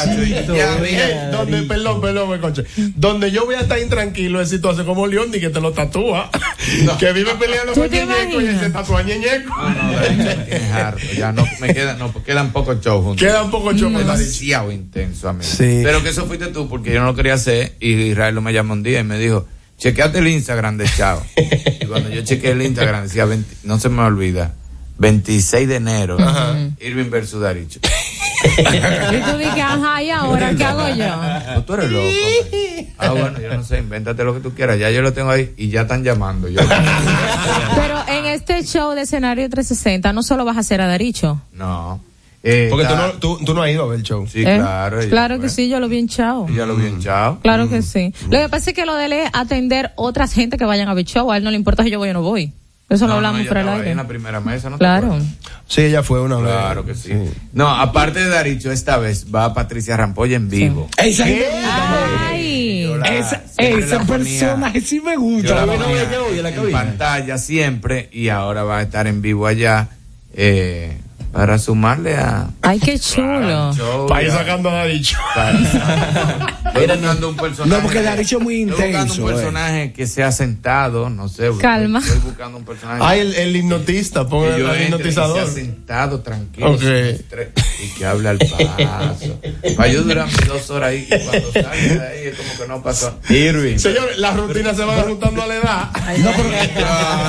Ya, 0.56 0.78
Eh, 0.82 1.30
donde, 1.32 1.64
perdón, 1.64 2.00
perdón, 2.00 2.30
me 2.30 2.40
conche. 2.40 2.64
Donde 2.96 3.30
yo 3.30 3.46
voy 3.46 3.56
a 3.56 3.60
estar 3.60 3.78
intranquilo 3.78 4.42
es 4.42 4.50
si 4.50 4.60
tú 4.60 4.70
haces 4.70 4.86
como 4.86 5.08
León 5.08 5.30
y 5.34 5.42
que 5.42 5.50
te 5.50 5.60
lo 5.60 5.74
tatúa. 5.74 6.30
Que 6.98 7.12
vive 7.12 7.36
peleando 7.36 7.74
¿Tú 7.74 7.82
con 7.82 7.90
Ñeñeco 7.90 8.40
y 8.40 8.58
se 8.58 8.70
tatúa 8.70 9.04
Ñeñeco. 9.04 9.54
Es 10.48 10.72
harto, 10.72 11.06
ya 11.18 11.32
no 11.34 11.46
me 11.60 11.74
queda, 11.74 11.96
no, 11.96 12.14
quedan 12.24 12.52
pocos 12.54 12.80
shows 12.82 13.04
juntos. 13.04 13.26
Quedan 13.26 13.52
pocos 13.52 13.76
shows, 13.76 13.94
demasiado 13.94 14.72
intenso 14.72 15.28
a 15.28 15.34
mí. 15.34 15.44
Sí. 15.44 15.82
Pero 15.84 16.02
que 16.04 16.10
eso 16.10 16.26
fuiste 16.26 16.48
tú 16.48 16.70
porque 16.70 16.94
yo 16.94 17.02
no 17.02 17.08
lo 17.08 17.16
quería 17.16 17.34
hacer 17.34 17.76
y 17.80 18.12
Israel 18.12 18.40
me 18.42 18.54
llamó 18.54 18.74
un 18.74 18.84
día 18.84 19.02
y 19.02 19.04
me 19.04 19.18
dijo, 19.18 19.46
chequeate 19.78 20.20
el 20.20 20.28
Instagram 20.28 20.78
de 20.78 20.86
Chao. 20.86 21.22
y 21.82 21.86
cuando 21.86 22.10
yo 22.10 22.22
chequeé 22.22 22.52
el 22.52 22.62
Instagram 22.62 23.04
decía, 23.04 23.26
20 23.26 23.58
no 23.64 23.80
se 23.80 23.90
me 23.90 24.02
olvida, 24.04 24.54
26 25.02 25.68
de 25.68 25.76
enero, 25.78 26.18
Irving 26.80 27.10
versus 27.10 27.42
Daricho. 27.42 27.80
Y 28.44 29.22
tú 29.22 29.38
dices, 29.38 29.62
ajá, 29.64 30.02
¿y 30.02 30.10
ahora 30.10 30.56
qué 30.56 30.64
hago 30.64 30.90
yo? 30.96 31.54
No, 31.54 31.64
tú 31.64 31.74
eres 31.76 31.92
loco. 31.92 32.08
Ah, 32.98 33.12
bueno, 33.12 33.40
yo 33.40 33.56
no 33.56 33.64
sé, 33.64 33.78
invéntate 33.78 34.24
lo 34.24 34.34
que 34.34 34.40
tú 34.40 34.56
quieras. 34.56 34.80
Ya 34.80 34.90
yo 34.90 35.04
lo 35.04 35.14
tengo 35.14 35.30
ahí 35.30 35.54
y 35.58 35.70
ya 35.70 35.82
están 35.82 36.04
llamando. 36.04 36.48
Yo, 36.48 36.60
Pero 37.76 38.00
en 38.08 38.26
este 38.26 38.64
show 38.64 38.96
de 38.96 39.02
escenario 39.02 39.48
360 39.48 40.12
no 40.12 40.24
solo 40.24 40.44
vas 40.44 40.58
a 40.58 40.62
hacer 40.62 40.82
a 40.82 40.88
Daricho. 40.88 41.40
no. 41.54 42.02
Eh, 42.44 42.70
Porque 42.72 42.88
tú 42.88 42.96
no, 42.96 43.12
tú, 43.20 43.38
tú 43.46 43.54
no 43.54 43.62
has 43.62 43.70
ido 43.70 43.84
a 43.84 43.88
ver 43.90 44.00
el 44.00 44.04
show. 44.04 44.26
Sí, 44.26 44.40
¿eh? 44.42 44.56
claro. 44.58 44.98
Claro 45.10 45.40
que 45.40 45.48
sí, 45.48 45.70
yo 45.70 45.80
lo 45.80 45.88
vi 45.88 46.00
en 46.00 46.08
Chao. 46.08 46.48
Ella 46.50 46.66
lo 46.66 46.76
vi 46.76 46.88
en 46.88 47.00
Chao. 47.00 47.40
Claro 47.44 47.70
que 47.70 47.84
sí. 47.84 48.12
Lo 48.32 48.40
que 48.40 48.50
pasa 48.50 48.72
es 48.72 48.76
que 48.76 48.88
lo 48.88 48.96
de 48.96 49.06
él 49.06 49.14
es 49.14 49.30
atender 49.34 49.92
otras 49.96 50.34
gente 50.34 50.58
que 50.58 50.66
vayan 50.66 50.90
a 50.90 50.96
ver 50.96 51.06
show. 51.06 51.32
A 51.32 51.38
él 51.38 51.44
no 51.44 51.52
le 51.52 51.58
importa 51.58 51.84
si 51.84 51.92
yo 51.92 52.00
voy 52.00 52.10
o 52.10 52.14
no 52.14 52.24
voy. 52.24 52.52
Eso 52.92 53.06
lo 53.06 53.12
No, 53.12 53.16
hablamos 53.16 53.38
no, 53.40 53.44
estaba 53.62 53.74
ahí 53.76 53.80
aire. 53.80 53.92
en 53.92 53.98
la 53.98 54.08
primera 54.08 54.40
mesa, 54.42 54.70
¿no 54.70 54.76
te 54.78 54.80
Claro. 54.80 55.18
Sí, 55.66 55.82
ella 55.82 56.04
fue 56.04 56.20
una 56.22 56.36
vez. 56.36 56.46
Claro 56.52 56.86
que 56.86 56.94
sí. 56.94 57.14
No, 57.54 57.70
aparte 57.70 58.20
de 58.20 58.28
Daricho, 58.28 58.70
esta 58.72 58.98
vez 58.98 59.28
va 59.34 59.54
Patricia 59.54 59.96
Rampolla 59.96 60.36
en 60.36 60.50
vivo. 60.50 60.90
Esa, 60.98 61.24
Ay. 62.30 62.84
Yo 62.84 62.98
la- 62.98 63.08
esa, 63.08 63.42
ponía- 64.00 64.40
personaje 64.40 64.82
sí 64.82 65.00
me 65.00 65.16
gusta. 65.16 65.66
la 65.66 66.50
en 66.50 66.72
pantalla 66.72 67.38
siempre 67.38 68.10
y 68.12 68.28
ahora 68.30 68.64
va 68.64 68.80
a 68.80 68.82
estar 68.82 69.08
en 69.08 69.22
vivo 69.22 69.48
allá 69.48 69.88
eh, 70.34 70.98
para 71.32 71.58
sumarle 71.58 72.16
a 72.18 72.48
Ay, 72.62 72.80
qué 72.80 73.00
chulo. 73.00 73.74
show. 73.74 74.08
Para 74.08 74.24
ir 74.24 74.32
sacando 74.32 74.70
a 74.70 74.86
Dicho. 74.86 75.18
Estoy 76.66 76.88
buscando 76.88 77.30
un 77.30 77.36
personaje. 77.36 77.70
No, 77.76 77.82
porque 77.82 78.02
Daricho 78.02 78.38
es 78.38 78.44
muy 78.44 78.62
Estoy 78.62 78.72
buscando 78.76 78.98
intenso, 79.00 79.24
un 79.26 79.30
eh. 79.30 79.34
personaje 79.34 79.94
que 79.94 80.08
sea 80.08 80.32
sentado, 80.32 81.10
no 81.10 81.28
sé. 81.30 81.50
Calma. 81.60 82.00
Estoy 82.00 82.20
buscando 82.20 82.58
un 82.58 82.66
personaje. 82.66 83.00
Ay, 83.04 83.20
el, 83.22 83.34
el 83.36 83.56
hipnotista, 83.56 84.28
pon 84.28 84.44
que 84.48 84.56
el, 84.56 84.60
yo 84.62 84.66
el 84.66 84.72
entre 84.72 84.82
y 84.82 84.86
hipnotizador. 84.88 85.38
sea 85.38 85.48
sentado, 85.48 86.20
tranquilo, 86.22 86.72
Ok. 86.72 86.80
sin 86.80 86.90
estrés, 86.90 87.50
y 87.84 87.90
que 87.98 88.06
hable 88.06 88.30
al 88.30 88.38
paso. 88.38 89.40
Para 89.78 89.90
yo 89.90 90.04
durar 90.04 90.28
mis 90.28 90.48
dos 90.48 90.70
horas 90.70 90.90
ahí 90.90 91.08
y 91.10 91.26
cuando 91.26 91.52
salga 91.54 91.72
de 91.72 92.08
ahí 92.08 92.28
es 92.28 92.36
como 92.38 92.58
que 92.60 92.68
no 92.68 92.84
pasó. 92.84 93.20
Irving. 93.30 93.78
Señores, 93.78 94.18
las 94.18 94.36
rutinas 94.38 94.76
se 94.78 94.84
van 94.84 95.00
ajustando 95.00 95.42
a 95.44 95.48
la 95.48 95.56
edad. 95.56 95.90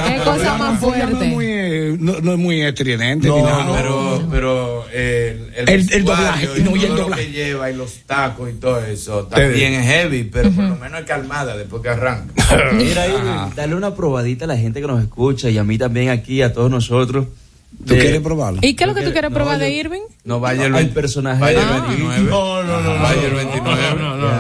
Qué 0.07 0.19
cosa 0.25 0.57
más 0.57 0.81
No 0.81 0.95
es 0.95 1.01
fuerte. 1.01 1.25
muy, 1.27 1.47
eh, 1.49 1.97
no, 1.99 2.21
no 2.21 2.33
es 2.33 2.39
muy 2.39 2.63
estridente 2.63 3.29
No, 3.29 3.37
ni 3.37 3.43
nada. 3.43 3.65
no. 3.65 3.92
Pero, 3.93 4.29
pero 4.31 4.85
eh, 4.93 5.51
el, 5.57 5.69
El- 5.69 6.05
doblaje, 6.05 6.49
y 6.59 6.63
no, 6.63 6.77
y 6.77 6.83
el 6.85 6.89
lo 6.91 6.97
doblaje. 6.97 7.27
que 7.27 7.33
lleva 7.33 7.71
y 7.71 7.77
los 7.77 7.95
tacos 8.07 8.51
y 8.51 8.55
todo 8.55 8.85
eso 8.85 9.25
también 9.27 9.75
es 9.75 9.87
heavy, 9.87 10.25
pero 10.25 10.51
por 10.51 10.65
lo 10.65 10.77
menos 10.77 11.01
es 11.01 11.07
calmada 11.07 11.57
después 11.57 11.83
que 11.83 11.89
arranca. 11.91 12.33
Mira, 12.73 13.07
Irving, 13.09 13.55
dale 13.55 13.75
una 13.75 13.95
probadita 13.95 14.45
a 14.45 14.49
la 14.49 14.57
gente 14.57 14.81
que 14.81 14.87
nos 14.87 15.03
escucha 15.03 15.49
y 15.51 15.59
a 15.59 15.65
mí 15.65 15.79
también 15.79 16.11
aquí, 16.11 16.43
a 16.43 16.53
todos 16.53 16.71
nosotros. 16.71 17.27
¿Tú 17.87 17.95
de- 17.95 18.01
quieres 18.01 18.21
probarlo? 18.21 18.61
¿Y 18.63 18.75
qué 18.75 18.85
es 18.85 18.89
lo 18.89 18.95
que 18.95 19.03
tú 19.03 19.11
quieres 19.13 19.31
no, 19.31 19.35
probar 19.35 19.59
de 19.59 19.71
Irving? 19.71 20.03
No 20.25 20.39
vaya 20.39 20.67
el, 20.67 20.71
No, 20.73 20.79
al 20.79 20.85
20 20.85 20.95
personaje. 21.01 21.41
Vaya 21.41 21.61
el 21.63 21.69
Ah. 21.69 21.85
29. 21.89 22.21
No, 22.31 22.63
no, 22.63 22.81
no, 22.81 23.11
el 23.11 23.31
29. 23.35 23.83
No, 23.99 24.17
no, 24.17 24.17
no, 24.17 24.31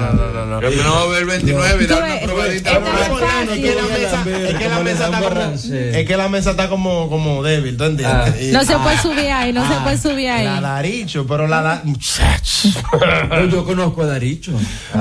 no, 0.60 0.60
no, 0.70 1.16
el 1.16 1.24
29 1.24 1.84
y 1.84 1.86
dar 1.86 2.02
una 2.04 2.20
probadita. 2.20 2.70
es 2.72 4.54
que 4.58 4.68
la 4.68 4.80
mesa, 4.80 5.08
la 5.08 5.18
está 5.18 5.20
como, 5.20 5.50
es 5.72 6.06
que 6.06 6.16
la 6.16 6.28
mesa 6.28 6.50
está 6.52 6.68
como, 6.68 7.08
como 7.10 7.42
débil, 7.42 7.76
¿tú 7.76 7.84
entiendes? 7.84 8.42
Y- 8.42 8.52
No 8.52 8.64
se 8.64 8.76
puede 8.78 8.98
subir 8.98 9.30
ahí, 9.30 9.52
no 9.52 9.66
se 9.66 9.80
puede 9.80 9.98
subir 9.98 10.26
La 10.28 10.36
ahí. 10.56 10.62
Daricho, 10.62 11.26
pero 11.26 11.46
la. 11.48 11.82
Yo, 13.50 13.64
conozco 13.64 14.02
a 14.02 14.06
Daricho. 14.06 14.52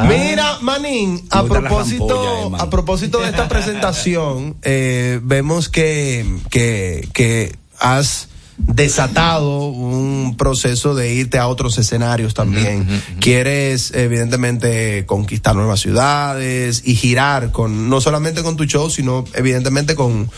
Mira, 0.07 0.57
Manín, 0.61 1.21
a 1.29 1.43
la 1.43 1.47
propósito, 1.49 2.43
hermano. 2.45 2.63
a 2.63 2.69
propósito 2.69 3.19
de 3.19 3.29
esta 3.29 3.47
presentación, 3.49 4.57
eh, 4.63 5.19
vemos 5.23 5.69
que, 5.69 6.25
que, 6.49 7.07
que 7.13 7.55
has 7.81 8.29
desatado 8.57 9.65
un 9.69 10.35
proceso 10.37 10.93
de 10.95 11.13
irte 11.13 11.37
a 11.39 11.47
otros 11.47 11.77
escenarios 11.77 12.33
también. 12.33 12.87
Quieres, 13.19 13.91
evidentemente, 13.93 15.05
conquistar 15.05 15.55
nuevas 15.55 15.79
ciudades 15.79 16.83
y 16.85 16.95
girar 16.95 17.51
con, 17.51 17.89
no 17.89 17.99
solamente 18.01 18.43
con 18.43 18.55
tu 18.57 18.65
show, 18.65 18.89
sino 18.89 19.25
evidentemente 19.33 19.95
con, 19.95 20.29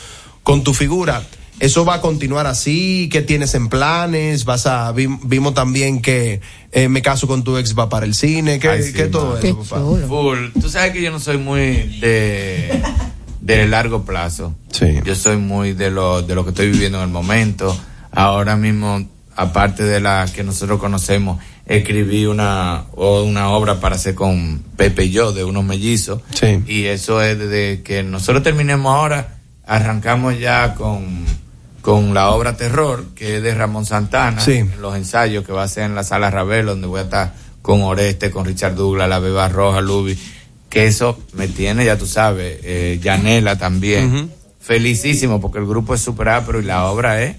con 0.43 0.63
tu 0.63 0.73
figura. 0.73 1.21
¿Eso 1.59 1.85
va 1.85 1.95
a 1.95 2.01
continuar 2.01 2.47
así? 2.47 3.09
¿Qué 3.11 3.21
tienes 3.21 3.53
en 3.53 3.69
planes? 3.69 4.43
Vas 4.43 4.65
a, 4.65 4.91
vi- 4.91 5.19
vimos 5.23 5.53
también 5.53 6.01
que 6.01 6.41
eh, 6.71 6.89
Me 6.89 7.01
caso 7.01 7.27
con 7.27 7.43
tu 7.43 7.57
ex 7.57 7.77
va 7.77 7.89
para 7.89 8.05
el 8.05 8.15
cine. 8.15 8.59
¿Qué, 8.59 8.67
Ay, 8.69 8.83
sí, 8.83 8.93
qué 8.93 9.05
todo 9.05 9.37
eso, 9.37 9.63
papá? 9.63 9.81
Full. 10.07 10.61
Tú 10.61 10.69
sabes 10.69 10.91
que 10.93 11.01
yo 11.01 11.11
no 11.11 11.19
soy 11.19 11.37
muy 11.37 11.99
de, 12.01 12.81
de 13.43 13.67
largo 13.67 14.03
plazo. 14.03 14.55
Sí. 14.71 14.99
Yo 15.03 15.15
soy 15.15 15.35
muy 15.37 15.73
de 15.73 15.91
lo, 15.91 16.21
de 16.21 16.33
lo 16.33 16.43
que 16.45 16.51
estoy 16.51 16.71
viviendo 16.71 16.97
en 16.99 17.03
el 17.03 17.09
momento. 17.09 17.77
Ahora 18.11 18.55
mismo, 18.55 19.05
aparte 19.35 19.83
de 19.83 19.99
la 19.99 20.25
que 20.33 20.43
nosotros 20.43 20.79
conocemos, 20.79 21.39
escribí 21.65 22.25
una, 22.25 22.85
o 22.95 23.23
una 23.23 23.49
obra 23.49 23.79
para 23.81 23.95
hacer 23.95 24.15
con 24.15 24.63
Pepe 24.77 25.05
y 25.05 25.11
yo, 25.11 25.33
de 25.33 25.43
unos 25.43 25.65
mellizos. 25.65 26.21
Sí. 26.33 26.63
Y 26.67 26.85
eso 26.85 27.21
es 27.21 27.37
desde 27.37 27.81
que 27.83 28.01
nosotros 28.03 28.43
terminemos 28.43 28.93
ahora, 28.95 29.35
arrancamos 29.65 30.39
ya 30.39 30.73
con, 30.75 31.25
con 31.81 32.13
la 32.13 32.29
obra 32.31 32.55
Terror, 32.55 33.07
que 33.13 33.37
es 33.37 33.43
de 33.43 33.53
Ramón 33.53 33.85
Santana, 33.85 34.39
Sí. 34.39 34.53
en 34.53 34.81
los 34.81 34.95
ensayos 34.95 35.45
que 35.45 35.51
va 35.51 35.63
a 35.63 35.67
ser 35.67 35.83
en 35.83 35.95
la 35.95 36.03
sala 36.05 36.29
Ravel, 36.29 36.65
donde 36.65 36.87
voy 36.87 37.01
a 37.01 37.03
estar 37.03 37.33
con 37.61 37.81
Oreste, 37.81 38.31
con 38.31 38.45
Richard 38.45 38.75
Douglas, 38.75 39.09
la 39.09 39.19
Beba 39.19 39.47
Roja, 39.49 39.81
Luby, 39.81 40.17
que 40.73 40.87
eso 40.87 41.19
me 41.33 41.47
tiene, 41.47 41.85
ya 41.85 41.99
tú 41.99 42.07
sabes, 42.07 42.59
eh, 42.63 42.99
Yanela 42.99 43.59
también. 43.59 44.31
Felicísimo, 44.59 45.39
porque 45.39 45.59
el 45.59 45.67
grupo 45.67 45.93
es 45.93 46.01
súper 46.01 46.29
ápero 46.29 46.59
y 46.59 46.63
la 46.63 46.85
obra 46.85 47.21
es 47.21 47.35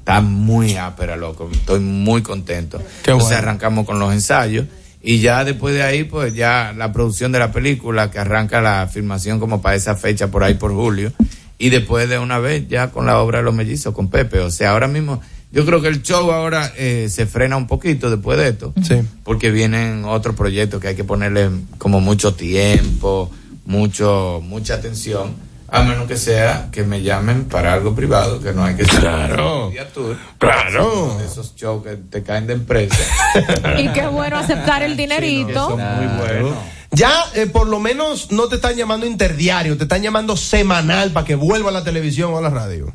está 0.00 0.20
muy 0.20 0.74
ápera, 0.74 1.14
loco. 1.16 1.48
Estoy 1.52 1.78
muy 1.78 2.22
contento. 2.22 2.78
Qué 2.78 3.12
Entonces 3.12 3.28
bueno. 3.28 3.36
arrancamos 3.36 3.86
con 3.86 4.00
los 4.00 4.12
ensayos 4.12 4.66
y 5.00 5.20
ya 5.20 5.44
después 5.44 5.72
de 5.72 5.84
ahí, 5.84 6.02
pues 6.02 6.34
ya 6.34 6.74
la 6.76 6.92
producción 6.92 7.30
de 7.30 7.38
la 7.38 7.52
película, 7.52 8.10
que 8.10 8.18
arranca 8.18 8.60
la 8.60 8.88
filmación 8.92 9.38
como 9.38 9.62
para 9.62 9.76
esa 9.76 9.94
fecha, 9.94 10.26
por 10.28 10.42
ahí 10.42 10.54
por 10.54 10.72
julio. 10.72 11.12
Y 11.58 11.70
después 11.70 12.08
de 12.08 12.18
una 12.18 12.40
vez 12.40 12.66
ya 12.68 12.90
con 12.90 13.06
la 13.06 13.20
obra 13.20 13.38
de 13.38 13.44
los 13.44 13.54
mellizos, 13.54 13.94
con 13.94 14.08
Pepe. 14.08 14.40
O 14.40 14.50
sea, 14.50 14.72
ahora 14.72 14.88
mismo, 14.88 15.20
yo 15.50 15.64
creo 15.64 15.80
que 15.80 15.88
el 15.88 16.02
show 16.02 16.30
ahora 16.30 16.72
eh, 16.76 17.08
se 17.10 17.26
frena 17.26 17.56
un 17.56 17.66
poquito 17.66 18.10
después 18.10 18.38
de 18.38 18.48
esto. 18.48 18.72
Sí. 18.82 19.00
Porque 19.24 19.50
vienen 19.50 20.04
otros 20.04 20.34
proyectos 20.36 20.80
que 20.80 20.88
hay 20.88 20.94
que 20.96 21.04
ponerle 21.04 21.50
como 21.78 22.00
mucho 22.00 22.34
tiempo, 22.34 23.30
mucho, 23.64 24.40
mucha 24.44 24.74
atención. 24.74 25.46
A 25.70 25.82
menos 25.82 26.06
que 26.08 26.16
sea 26.16 26.68
que 26.72 26.82
me 26.82 27.02
llamen 27.02 27.44
para 27.44 27.74
algo 27.74 27.94
privado, 27.94 28.40
que 28.40 28.52
no 28.54 28.64
hay 28.64 28.74
que 28.74 28.86
ser 28.86 29.00
Claro. 29.00 29.68
media 29.68 29.86
tour. 29.92 30.16
Claro. 30.38 31.16
De 31.18 31.26
esos 31.26 31.54
shows 31.56 31.84
que 31.84 31.96
te 31.96 32.22
caen 32.22 32.46
de 32.46 32.54
empresa. 32.54 32.96
Y 33.78 33.88
qué 33.92 34.06
bueno 34.06 34.38
aceptar 34.38 34.82
el 34.82 34.96
dinerito. 34.96 35.68
son 35.68 35.78
muy 35.80 36.06
buenos. 36.18 36.54
Ya, 36.90 37.12
eh, 37.34 37.46
por 37.46 37.66
lo 37.66 37.80
menos, 37.80 38.32
no 38.32 38.48
te 38.48 38.56
están 38.56 38.76
llamando 38.76 39.04
interdiario, 39.04 39.76
te 39.76 39.82
están 39.82 40.00
llamando 40.02 40.38
semanal 40.38 41.10
para 41.10 41.26
que 41.26 41.34
vuelva 41.34 41.68
a 41.68 41.72
la 41.72 41.84
televisión 41.84 42.32
o 42.32 42.38
a 42.38 42.40
la 42.40 42.48
radio. 42.48 42.94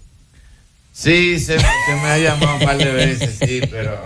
Sí, 0.94 1.40
se, 1.40 1.58
me 1.58 2.08
ha 2.08 2.20
llamado 2.20 2.58
un 2.58 2.66
par 2.66 2.78
de 2.78 2.92
veces, 2.92 3.40
sí, 3.42 3.62
pero. 3.70 4.00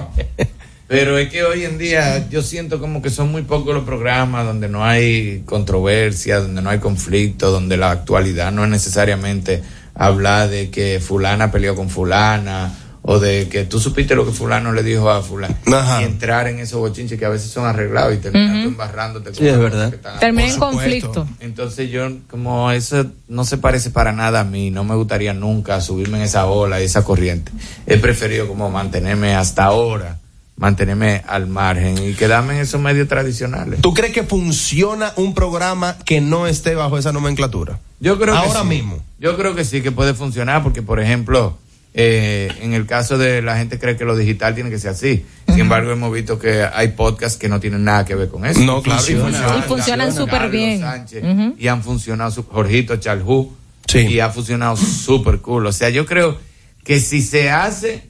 Pero 0.87 1.17
es 1.17 1.29
que 1.29 1.43
hoy 1.43 1.65
en 1.65 1.77
día 1.77 2.29
yo 2.29 2.41
siento 2.41 2.79
como 2.79 3.01
que 3.01 3.09
son 3.09 3.29
muy 3.29 3.41
pocos 3.41 3.75
los 3.75 3.83
programas 3.83 4.45
donde 4.45 4.69
no 4.69 4.85
hay 4.85 5.43
controversia, 5.45 6.39
donde 6.39 6.61
no 6.61 6.69
hay 6.69 6.79
conflicto, 6.79 7.51
donde 7.51 7.75
la 7.75 7.91
actualidad 7.91 8.53
no 8.53 8.63
es 8.63 8.69
necesariamente 8.69 9.61
hablar 9.93 10.49
de 10.49 10.69
que 10.69 11.01
fulana 11.01 11.51
peleó 11.51 11.75
con 11.75 11.89
fulana 11.89 12.71
o 13.09 13.19
de 13.19 13.47
que 13.47 13.63
tú 13.63 13.79
supiste 13.79 14.15
lo 14.15 14.25
que 14.25 14.33
fulano 14.33 14.73
le 14.73 14.83
dijo 14.83 15.09
a 15.09 15.23
fulano 15.23 15.55
Ajá. 15.73 16.01
y 16.01 16.03
entrar 16.03 16.47
en 16.49 16.59
esos 16.59 16.77
bochinches 16.79 17.17
que 17.17 17.23
a 17.25 17.29
veces 17.29 17.49
son 17.49 17.65
arreglados 17.65 18.13
y 18.13 18.17
terminas 18.17 18.51
tú 18.51 18.59
Ujú. 18.59 18.67
embarrándote 18.67 19.33
Sí, 19.33 19.47
es 19.47 19.57
verdad. 19.57 19.93
Termina 20.19 20.49
en 20.49 20.59
conflicto. 20.59 21.25
entonces 21.39 21.89
yo, 21.89 22.09
como 22.29 22.69
eso 22.71 23.05
no 23.29 23.45
se 23.45 23.57
parece 23.57 23.91
para 23.91 24.11
nada 24.11 24.41
a 24.41 24.43
mí, 24.43 24.71
no 24.71 24.83
me 24.83 24.93
gustaría 24.95 25.33
nunca 25.33 25.79
subirme 25.79 26.17
en 26.17 26.23
esa 26.25 26.47
ola 26.47 26.81
y 26.81 26.83
esa 26.83 27.05
corriente. 27.05 27.49
He 27.85 27.97
preferido 27.97 28.45
como 28.45 28.69
mantenerme 28.69 29.35
hasta 29.35 29.63
ahora 29.63 30.17
mantenerme 30.57 31.21
al 31.27 31.45
margen 31.47 31.97
y 32.03 32.13
quedarme 32.13 32.55
en 32.55 32.61
esos 32.61 32.81
medios 32.81 33.07
tradicionales. 33.07 33.79
¿Tú 33.79 33.93
crees 33.93 34.11
que 34.11 34.23
funciona 34.23 35.13
un 35.15 35.33
programa 35.35 35.97
que 36.03 36.19
no 36.19 36.47
esté 36.47 36.73
bajo 36.73 36.97
esa 36.97 37.11
nomenclatura? 37.13 37.79
Yo 37.99 38.17
creo 38.19 38.33
que 38.33 38.39
Ahora 38.39 38.61
sí. 38.63 38.67
mismo. 38.67 38.99
Yo 39.19 39.37
creo 39.37 39.53
que 39.55 39.63
sí 39.63 39.81
que 39.81 39.91
puede 39.91 40.13
funcionar 40.15 40.63
porque, 40.63 40.81
por 40.81 40.99
ejemplo, 40.99 41.57
eh, 41.93 42.51
en 42.61 42.73
el 42.73 42.85
caso 42.85 43.17
de 43.17 43.41
la 43.41 43.57
gente 43.57 43.79
cree 43.79 43.95
que 43.97 44.05
lo 44.05 44.15
digital 44.15 44.53
tiene 44.55 44.69
que 44.69 44.77
ser 44.79 44.91
así. 44.91 45.25
Sin 45.47 45.59
embargo, 45.61 45.91
hemos 45.91 46.13
visto 46.13 46.37
que 46.37 46.63
hay 46.63 46.89
podcasts 46.89 47.37
que 47.39 47.49
no 47.49 47.59
tienen 47.59 47.83
nada 47.83 48.05
que 48.05 48.13
ver 48.15 48.29
con 48.29 48.45
eso. 48.45 48.59
No, 48.61 48.81
claro, 48.83 49.01
y 49.07 49.15
funcionan. 49.15 49.59
Y 49.59 49.61
funcionan 49.63 50.13
súper 50.13 50.49
bien. 50.49 50.79
Sánchez. 50.81 51.23
Y 51.57 51.67
han 51.67 51.81
funcionado, 51.83 52.29
su- 52.31 52.43
Jorgito 52.43 52.97
Chalhú, 52.97 53.53
Sí. 53.87 53.99
y 53.99 54.19
ha 54.19 54.29
funcionado 54.29 54.75
súper 54.77 55.39
cool. 55.39 55.65
O 55.65 55.71
sea, 55.71 55.89
yo 55.89 56.05
creo 56.05 56.37
que 56.83 56.99
si 56.99 57.21
se 57.21 57.49
hace 57.49 58.03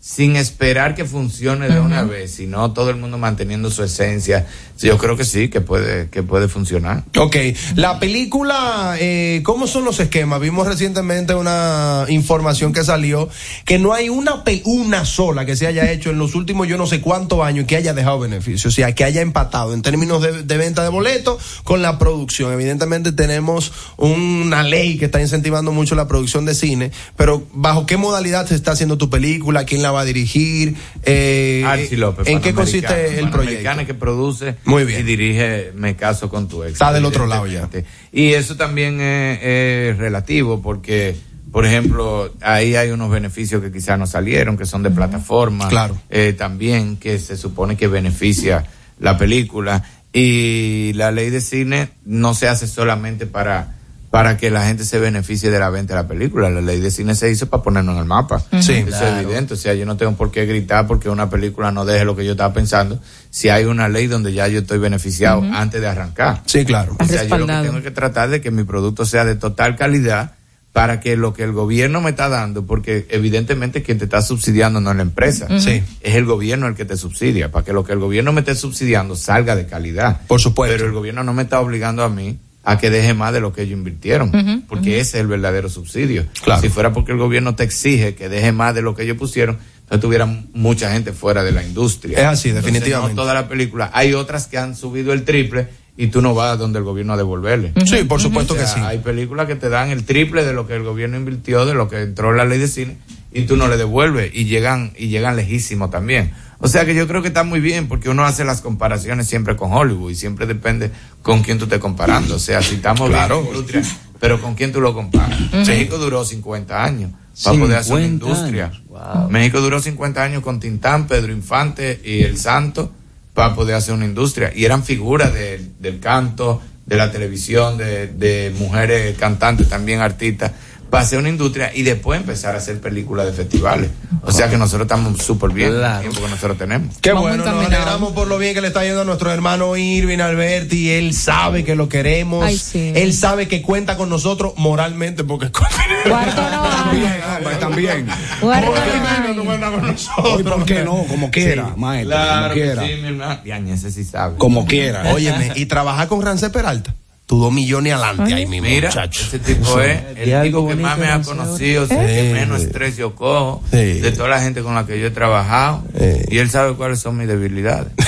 sin 0.00 0.34
esperar 0.36 0.94
que 0.94 1.04
funcione 1.04 1.68
de 1.68 1.78
una 1.78 2.04
vez, 2.04 2.30
sino 2.32 2.72
todo 2.72 2.88
el 2.88 2.96
mundo 2.96 3.18
manteniendo 3.18 3.70
su 3.70 3.84
esencia, 3.84 4.46
yo 4.78 4.96
creo 4.96 5.14
que 5.14 5.26
sí, 5.26 5.48
que 5.50 5.60
puede, 5.60 6.08
que 6.08 6.22
puede 6.22 6.48
funcionar. 6.48 7.04
Ok, 7.18 7.36
la 7.74 8.00
película, 8.00 8.96
eh, 8.98 9.42
¿cómo 9.44 9.66
son 9.66 9.84
los 9.84 10.00
esquemas? 10.00 10.40
Vimos 10.40 10.66
recientemente 10.66 11.34
una 11.34 12.06
información 12.08 12.72
que 12.72 12.82
salió 12.82 13.28
que 13.66 13.78
no 13.78 13.92
hay 13.92 14.08
una, 14.08 14.42
una 14.64 15.04
sola 15.04 15.44
que 15.44 15.54
se 15.54 15.66
haya 15.66 15.90
hecho 15.92 16.08
en 16.08 16.18
los 16.18 16.34
últimos 16.34 16.66
yo 16.66 16.78
no 16.78 16.86
sé 16.86 17.02
cuántos 17.02 17.42
años 17.42 17.66
que 17.66 17.76
haya 17.76 17.92
dejado 17.92 18.20
beneficio, 18.20 18.68
o 18.68 18.72
sea, 18.72 18.94
que 18.94 19.04
haya 19.04 19.20
empatado 19.20 19.74
en 19.74 19.82
términos 19.82 20.22
de, 20.22 20.44
de 20.44 20.56
venta 20.56 20.82
de 20.82 20.88
boletos 20.88 21.60
con 21.62 21.82
la 21.82 21.98
producción. 21.98 22.54
Evidentemente 22.54 23.12
tenemos 23.12 23.70
una 23.98 24.62
ley 24.62 24.96
que 24.96 25.04
está 25.04 25.20
incentivando 25.20 25.72
mucho 25.72 25.94
la 25.94 26.08
producción 26.08 26.46
de 26.46 26.54
cine, 26.54 26.90
pero 27.16 27.42
¿bajo 27.52 27.84
qué 27.84 27.98
modalidad 27.98 28.46
se 28.46 28.54
está 28.54 28.72
haciendo 28.72 28.96
tu 28.96 29.10
película? 29.10 29.66
¿Quién 29.66 29.82
la 29.82 29.89
va 29.90 30.02
a 30.02 30.04
dirigir? 30.04 30.74
Eh, 31.04 31.62
Archie 31.66 31.96
López. 31.96 32.26
¿En 32.28 32.40
qué 32.40 32.52
consiste 32.54 33.18
el 33.18 33.30
proyecto? 33.30 33.86
Que 33.86 33.94
produce 33.94 34.56
Muy 34.64 34.84
bien. 34.84 35.00
y 35.00 35.02
dirige 35.04 35.72
Me 35.74 35.96
caso 35.96 36.28
con 36.28 36.48
tu 36.48 36.62
ex. 36.62 36.72
Está 36.72 36.92
del 36.92 37.04
otro 37.04 37.26
lado 37.26 37.46
ya. 37.46 37.68
Y 38.12 38.34
eso 38.34 38.56
también 38.56 39.00
es, 39.00 39.38
es 39.42 39.98
relativo 39.98 40.60
porque, 40.62 41.16
por 41.50 41.66
ejemplo, 41.66 42.32
ahí 42.40 42.76
hay 42.76 42.90
unos 42.90 43.10
beneficios 43.10 43.62
que 43.62 43.72
quizás 43.72 43.98
no 43.98 44.06
salieron, 44.06 44.56
que 44.56 44.66
son 44.66 44.82
de 44.82 44.90
plataforma. 44.90 45.68
Claro. 45.68 45.98
Eh, 46.10 46.34
también 46.36 46.96
que 46.96 47.18
se 47.18 47.36
supone 47.36 47.76
que 47.76 47.88
beneficia 47.88 48.64
la 48.98 49.16
película. 49.18 49.84
Y 50.12 50.92
la 50.94 51.12
ley 51.12 51.30
de 51.30 51.40
cine 51.40 51.90
no 52.04 52.34
se 52.34 52.48
hace 52.48 52.66
solamente 52.66 53.26
para 53.26 53.79
para 54.10 54.36
que 54.36 54.50
la 54.50 54.66
gente 54.66 54.84
se 54.84 54.98
beneficie 54.98 55.50
de 55.50 55.58
la 55.60 55.70
venta 55.70 55.94
de 55.94 56.02
la 56.02 56.08
película. 56.08 56.50
La 56.50 56.60
ley 56.60 56.80
de 56.80 56.90
cine 56.90 57.14
se 57.14 57.30
hizo 57.30 57.46
para 57.48 57.62
ponernos 57.62 57.94
en 57.94 58.00
el 58.00 58.06
mapa. 58.06 58.40
Sí. 58.60 58.72
Eso 58.72 58.86
Claro. 58.88 59.06
es 59.18 59.22
evidente. 59.24 59.54
O 59.54 59.56
sea, 59.56 59.72
yo 59.74 59.86
no 59.86 59.96
tengo 59.96 60.16
por 60.16 60.32
qué 60.32 60.46
gritar 60.46 60.86
porque 60.88 61.08
una 61.08 61.30
película 61.30 61.70
no 61.70 61.84
deje 61.84 62.04
lo 62.04 62.16
que 62.16 62.24
yo 62.24 62.32
estaba 62.32 62.52
pensando. 62.52 62.98
Si 63.30 63.48
hay 63.50 63.64
una 63.66 63.88
ley 63.88 64.08
donde 64.08 64.32
ya 64.32 64.48
yo 64.48 64.60
estoy 64.60 64.78
beneficiado 64.78 65.42
antes 65.52 65.80
de 65.80 65.86
arrancar. 65.86 66.42
Sí, 66.46 66.64
claro. 66.64 66.96
O 66.98 67.04
sea, 67.04 67.22
yo 67.24 67.38
lo 67.38 67.46
que 67.46 67.52
tengo 67.62 67.82
que 67.82 67.90
tratar 67.92 68.30
de 68.30 68.40
que 68.40 68.50
mi 68.50 68.64
producto 68.64 69.04
sea 69.06 69.24
de 69.24 69.36
total 69.36 69.76
calidad 69.76 70.32
para 70.72 70.98
que 71.00 71.16
lo 71.16 71.32
que 71.32 71.42
el 71.44 71.52
gobierno 71.52 72.00
me 72.00 72.10
está 72.10 72.28
dando, 72.28 72.64
porque 72.64 73.06
evidentemente 73.10 73.82
quien 73.82 73.98
te 73.98 74.04
está 74.04 74.22
subsidiando 74.22 74.80
no 74.80 74.90
es 74.90 74.96
la 74.96 75.02
empresa. 75.02 75.46
Sí. 75.60 75.82
es 76.00 76.14
el 76.16 76.24
gobierno 76.24 76.66
el 76.68 76.74
que 76.74 76.84
te 76.84 76.96
subsidia, 76.96 77.50
para 77.52 77.64
que 77.64 77.72
lo 77.72 77.84
que 77.84 77.92
el 77.92 77.98
gobierno 78.00 78.32
me 78.32 78.40
esté 78.40 78.54
subsidiando 78.56 79.14
salga 79.16 79.54
de 79.56 79.66
calidad. 79.66 80.20
Por 80.26 80.40
supuesto. 80.40 80.74
Pero 80.76 80.86
el 80.88 80.92
gobierno 80.94 81.22
no 81.24 81.32
me 81.32 81.42
está 81.42 81.60
obligando 81.60 82.02
a 82.04 82.08
mí 82.08 82.38
a 82.62 82.78
que 82.78 82.90
deje 82.90 83.14
más 83.14 83.32
de 83.32 83.40
lo 83.40 83.52
que 83.52 83.62
ellos 83.62 83.78
invirtieron, 83.78 84.64
porque 84.68 85.00
ese 85.00 85.16
es 85.16 85.22
el 85.22 85.26
verdadero 85.26 85.68
subsidio. 85.68 86.26
Claro. 86.42 86.60
Si 86.60 86.68
fuera 86.68 86.92
porque 86.92 87.12
el 87.12 87.18
gobierno 87.18 87.54
te 87.54 87.64
exige 87.64 88.14
que 88.14 88.28
deje 88.28 88.52
más 88.52 88.74
de 88.74 88.82
lo 88.82 88.94
que 88.94 89.04
ellos 89.04 89.16
pusieron, 89.16 89.58
entonces 89.84 90.00
tuviera 90.02 90.26
mucha 90.52 90.92
gente 90.92 91.12
fuera 91.12 91.42
de 91.42 91.52
la 91.52 91.64
industria. 91.64 92.18
Es 92.18 92.24
así, 92.24 92.48
Entonces, 92.50 92.72
definitivamente. 92.72 93.14
no 93.16 93.22
toda 93.22 93.34
la 93.34 93.48
película. 93.48 93.90
Hay 93.92 94.14
otras 94.14 94.46
que 94.46 94.58
han 94.58 94.76
subido 94.76 95.12
el 95.12 95.24
triple 95.24 95.68
y 95.96 96.06
tú 96.08 96.22
no 96.22 96.34
vas 96.34 96.58
donde 96.58 96.78
el 96.78 96.84
gobierno 96.84 97.14
a 97.14 97.16
devolverle. 97.16 97.72
Sí, 97.84 98.04
por 98.04 98.20
supuesto 98.20 98.54
O 98.54 98.56
sea, 98.56 98.66
que 98.66 98.70
sí. 98.72 98.80
Hay 98.82 98.98
películas 98.98 99.46
que 99.46 99.56
te 99.56 99.68
dan 99.68 99.90
el 99.90 100.04
triple 100.04 100.44
de 100.44 100.52
lo 100.52 100.66
que 100.66 100.74
el 100.74 100.82
gobierno 100.84 101.16
invirtió, 101.16 101.66
de 101.66 101.74
lo 101.74 101.88
que 101.88 102.02
entró 102.02 102.30
en 102.30 102.36
la 102.36 102.44
ley 102.44 102.58
de 102.58 102.68
cine, 102.68 102.98
y 103.32 103.42
tú 103.42 103.56
no 103.56 103.68
le 103.68 103.76
devuelves 103.76 104.30
y 104.32 104.44
llegan 104.44 104.92
y 104.96 105.08
llegan 105.08 105.34
lejísimo 105.36 105.90
también. 105.90 106.32
O 106.60 106.68
sea 106.68 106.84
que 106.84 106.94
yo 106.94 107.08
creo 107.08 107.22
que 107.22 107.28
está 107.28 107.42
muy 107.42 107.60
bien 107.60 107.88
porque 107.88 108.08
uno 108.10 108.24
hace 108.24 108.44
las 108.44 108.60
comparaciones 108.60 109.26
siempre 109.26 109.56
con 109.56 109.72
Hollywood 109.72 110.10
y 110.10 110.14
siempre 110.14 110.46
depende 110.46 110.90
con 111.22 111.42
quién 111.42 111.58
tú 111.58 111.64
estés 111.64 111.78
comparando. 111.78 112.36
O 112.36 112.38
sea, 112.38 112.60
si 112.62 112.76
estamos 112.76 113.08
Claro. 113.08 113.40
bien 113.42 113.54
industria, 113.54 113.82
pero 114.20 114.40
con 114.40 114.54
quién 114.54 114.70
tú 114.72 114.80
lo 114.80 114.92
comparas. 114.94 115.38
México 115.66 115.96
duró 115.98 116.24
50 116.24 116.84
años 116.84 117.12
para 117.42 117.58
poder 117.58 117.76
hacer 117.78 117.94
una 117.94 118.04
50 118.04 118.06
industria. 118.26 118.72
Wow. 118.88 119.30
México 119.30 119.60
duró 119.60 119.80
50 119.80 120.22
años 120.22 120.42
con 120.42 120.60
Tintán, 120.60 121.06
Pedro 121.06 121.32
Infante 121.32 121.98
y 122.04 122.22
El 122.22 122.36
Santo 122.36 122.92
para 123.32 123.54
poder 123.54 123.76
hacer 123.76 123.94
una 123.94 124.04
industria. 124.04 124.52
Y 124.54 124.64
eran 124.66 124.84
figuras 124.84 125.32
de- 125.32 125.64
del 125.78 125.98
canto, 126.00 126.60
de 126.84 126.96
la 126.96 127.10
televisión, 127.10 127.78
de, 127.78 128.08
de 128.08 128.52
mujeres 128.58 129.16
cantantes, 129.16 129.68
también 129.68 130.00
artistas, 130.00 130.50
para 130.90 131.04
hacer 131.04 131.18
una 131.18 131.28
industria 131.28 131.70
y 131.74 131.82
después 131.82 132.20
empezar 132.20 132.54
a 132.56 132.58
hacer 132.58 132.80
películas 132.80 133.26
de 133.26 133.32
festivales. 133.32 133.90
O 134.22 134.32
sea 134.32 134.50
que 134.50 134.58
nosotros 134.58 134.82
estamos 134.82 135.22
súper 135.22 135.50
bien 135.50 135.72
con 135.72 135.84
el 135.84 136.00
tiempo 136.00 136.20
que 136.20 136.28
nosotros 136.28 136.58
tenemos. 136.58 136.96
Qué 137.00 137.12
Vamos 137.12 137.28
bueno, 137.30 137.44
nos 137.44 137.66
alegramos 137.66 138.12
por 138.12 138.26
lo 138.26 138.38
bien 138.38 138.54
que 138.54 138.60
le 138.60 138.68
está 138.68 138.84
yendo 138.84 139.02
a 139.02 139.04
nuestro 139.04 139.30
hermano 139.30 139.76
Irving 139.76 140.18
Alberti. 140.18 140.90
Él 140.90 141.14
sabe 141.14 141.64
que 141.64 141.76
lo 141.76 141.88
queremos. 141.88 142.44
Ay, 142.44 142.58
sí. 142.58 142.92
Él 142.94 143.14
sabe 143.14 143.46
que 143.46 143.62
cuenta 143.62 143.96
con 143.96 144.10
nosotros 144.10 144.54
moralmente 144.56 145.22
porque 145.22 145.50
Cuarto 145.50 146.42
no 146.42 146.64
hay. 146.64 147.04
Hombre, 147.36 147.56
también. 147.60 148.06
Cuarto 148.40 148.70
no 148.70 148.76
hay. 148.76 149.20
Irving 149.20 149.36
no 149.36 149.44
cuenta 149.44 149.70
con 149.70 149.86
nosotros. 149.86 150.34
Hoy, 150.34 150.42
¿por 150.42 150.64
qué 150.64 150.82
no? 150.82 151.04
Como 151.08 151.30
quiera, 151.30 151.74
maestro. 151.76 152.16
Claro 152.16 152.42
como 152.42 152.54
que 152.54 152.62
quiera. 152.62 152.82
sí, 152.86 152.94
mi 153.00 153.08
hermano. 153.08 153.40
Diañe, 153.44 153.72
ese 153.74 153.90
sí 153.90 154.04
sabe. 154.04 154.36
Como 154.36 154.66
quiera. 154.66 155.12
Óyeme, 155.12 155.52
y 155.54 155.66
trabajar 155.66 156.08
con 156.08 156.20
Rance 156.20 156.50
Peralta. 156.50 156.94
Tu 157.30 157.38
dos 157.38 157.52
millones 157.52 157.92
adelante 157.92 158.34
ahí 158.34 158.44
mismo, 158.44 158.66
Mira, 158.66 158.88
muchacho. 158.88 159.22
ese 159.22 159.38
tipo 159.38 159.80
es 159.80 160.00
el 160.16 160.34
algo 160.34 160.62
tipo 160.62 160.68
que 160.70 160.74
más 160.82 160.98
me 160.98 161.06
ha 161.06 161.22
conocido, 161.22 161.86
sé 161.86 161.94
que 161.94 162.30
menos 162.32 162.60
estrés 162.60 162.96
yo 162.96 163.14
cojo, 163.14 163.62
de 163.70 164.10
toda 164.10 164.28
la 164.28 164.40
gente 164.40 164.62
con 164.62 164.74
la 164.74 164.84
que 164.84 164.98
yo 164.98 165.06
he 165.06 165.10
trabajado, 165.12 165.84
y 166.28 166.38
él 166.38 166.50
sabe 166.50 166.74
cuáles 166.74 166.98
son 166.98 167.16
mis 167.18 167.28
debilidades. 167.28 167.92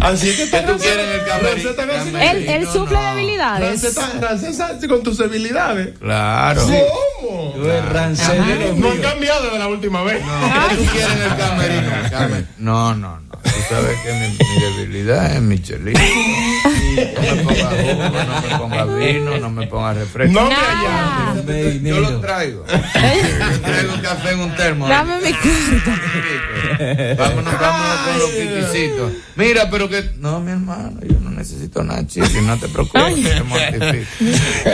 Así 0.00 0.34
que 0.34 0.50
¿Qué 0.50 0.60
tú 0.66 0.76
quieres 0.76 1.06
en 1.06 1.20
el 1.20 1.24
camerino? 1.24 1.70
Él, 2.20 2.48
él 2.48 2.66
suple 2.66 2.96
no. 2.96 3.14
debilidades. 3.14 3.94
Rance 4.20 4.48
está 4.48 4.76
con 4.88 5.00
tus 5.04 5.18
debilidades. 5.18 5.96
Claro. 6.00 6.62
¿Cómo? 6.62 7.54
De 7.64 7.80
No 8.76 8.90
han 8.90 8.98
cambiado 8.98 9.44
desde 9.44 9.58
la 9.60 9.68
última 9.68 10.02
vez. 10.02 10.20
¿Qué 10.20 10.74
tú 10.76 10.84
quieres 10.90 11.12
en 11.12 11.22
el 11.22 11.36
camerino? 11.36 11.90
Camer- 12.10 12.46
No, 12.58 12.92
no, 12.96 13.20
no. 13.20 13.27
Tú 13.42 13.50
sabes 13.68 13.96
que 14.04 14.12
mi, 14.12 14.28
mi 14.28 14.60
debilidad 14.76 15.34
es 15.36 15.40
mi 15.42 15.58
chelito. 15.60 15.98
No 16.98 17.34
me 17.36 17.42
ponga 17.42 17.70
jugo, 17.70 18.02
no 18.02 18.40
me 18.42 18.58
ponga 18.58 18.84
vino, 18.96 19.38
no 19.38 19.50
me 19.50 19.66
ponga 19.66 19.94
refresco. 19.94 20.32
No 20.34 20.48
me 20.48 20.54
Nah. 20.54 21.32
hallan. 21.34 21.84
Yo 21.84 22.00
lo 22.00 22.20
traigo. 22.20 22.64
Yo 22.66 23.60
traigo 23.60 23.94
un 23.94 24.00
café 24.00 24.30
en 24.32 24.40
un 24.40 24.56
termo. 24.56 24.88
Dame 24.88 25.16
mi 25.20 25.32
cuarto. 25.32 25.90
Vámonos, 27.18 27.60
vámonos 27.60 27.96
con 28.06 28.18
los 28.18 28.30
piquicitos. 28.30 29.12
Mira, 29.36 29.70
pero 29.70 29.88
que. 29.88 30.10
No, 30.18 30.40
mi 30.40 30.50
hermano, 30.52 30.98
yo 31.02 31.18
no 31.20 31.30
necesito 31.30 31.84
nada, 31.84 32.04
chiqui, 32.06 32.40
no 32.42 32.58
te 32.58 32.68
preocupes. 32.68 33.14
te. 33.14 34.06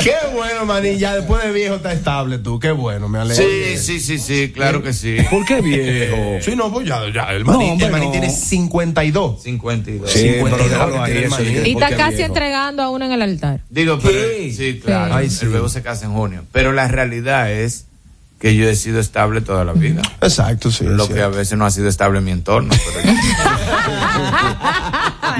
Qué 0.02 0.14
bueno, 0.34 0.64
maní. 0.64 0.96
Ya 0.98 1.16
después 1.16 1.42
de 1.42 1.52
viejo 1.52 1.74
está 1.76 1.92
estable 1.92 2.38
tú. 2.38 2.58
Qué 2.58 2.70
bueno, 2.70 3.08
me 3.08 3.18
alegro. 3.18 3.44
Sí, 3.44 3.76
sí, 3.76 4.00
sí, 4.00 4.18
sí, 4.18 4.50
claro 4.54 4.82
que 4.82 4.92
sí. 4.92 5.16
¿Por 5.30 5.44
qué 5.44 5.60
viejo? 5.60 6.38
Sí, 6.40 6.56
no, 6.56 6.72
pues 6.72 6.86
ya, 6.88 7.00
ya. 7.12 7.32
El 7.32 7.44
maní, 7.44 7.66
No, 7.66 7.72
hombre, 7.72 7.86
el 7.86 7.92
maní 7.92 8.06
no. 8.06 8.12
tiene 8.12 8.30
52. 8.54 9.42
52. 9.42 10.10
Sí, 10.10 10.18
pero 10.42 10.56
52 10.56 10.70
déjalo 10.70 11.02
ahí, 11.02 11.18
eso 11.18 11.42
Y 11.42 11.74
¿por 11.74 11.82
está 11.82 11.96
casi 11.96 12.16
viejo? 12.16 12.28
entregando 12.28 12.82
a 12.82 12.90
uno 12.90 13.04
en 13.04 13.12
el 13.12 13.22
altar. 13.22 13.60
Digo, 13.70 13.98
pero. 14.02 14.18
Sí. 14.38 14.52
Sí, 14.52 14.80
claro. 14.82 15.14
Ay, 15.14 15.30
sí. 15.30 15.46
El 15.46 15.68
se 15.70 15.82
casa 15.82 16.06
en 16.06 16.12
junio. 16.12 16.44
Pero 16.52 16.72
la 16.72 16.88
realidad 16.88 17.50
es 17.50 17.86
que 18.38 18.54
yo 18.54 18.68
he 18.68 18.76
sido 18.76 19.00
estable 19.00 19.40
toda 19.40 19.64
la 19.64 19.72
vida. 19.72 20.02
Exacto, 20.20 20.70
sí. 20.70 20.84
Lo 20.84 21.08
que 21.08 21.22
a 21.22 21.28
veces 21.28 21.56
no 21.56 21.64
ha 21.64 21.70
sido 21.70 21.88
estable 21.88 22.18
en 22.18 22.24
mi 22.24 22.30
entorno. 22.30 22.74
Pero 23.02 23.14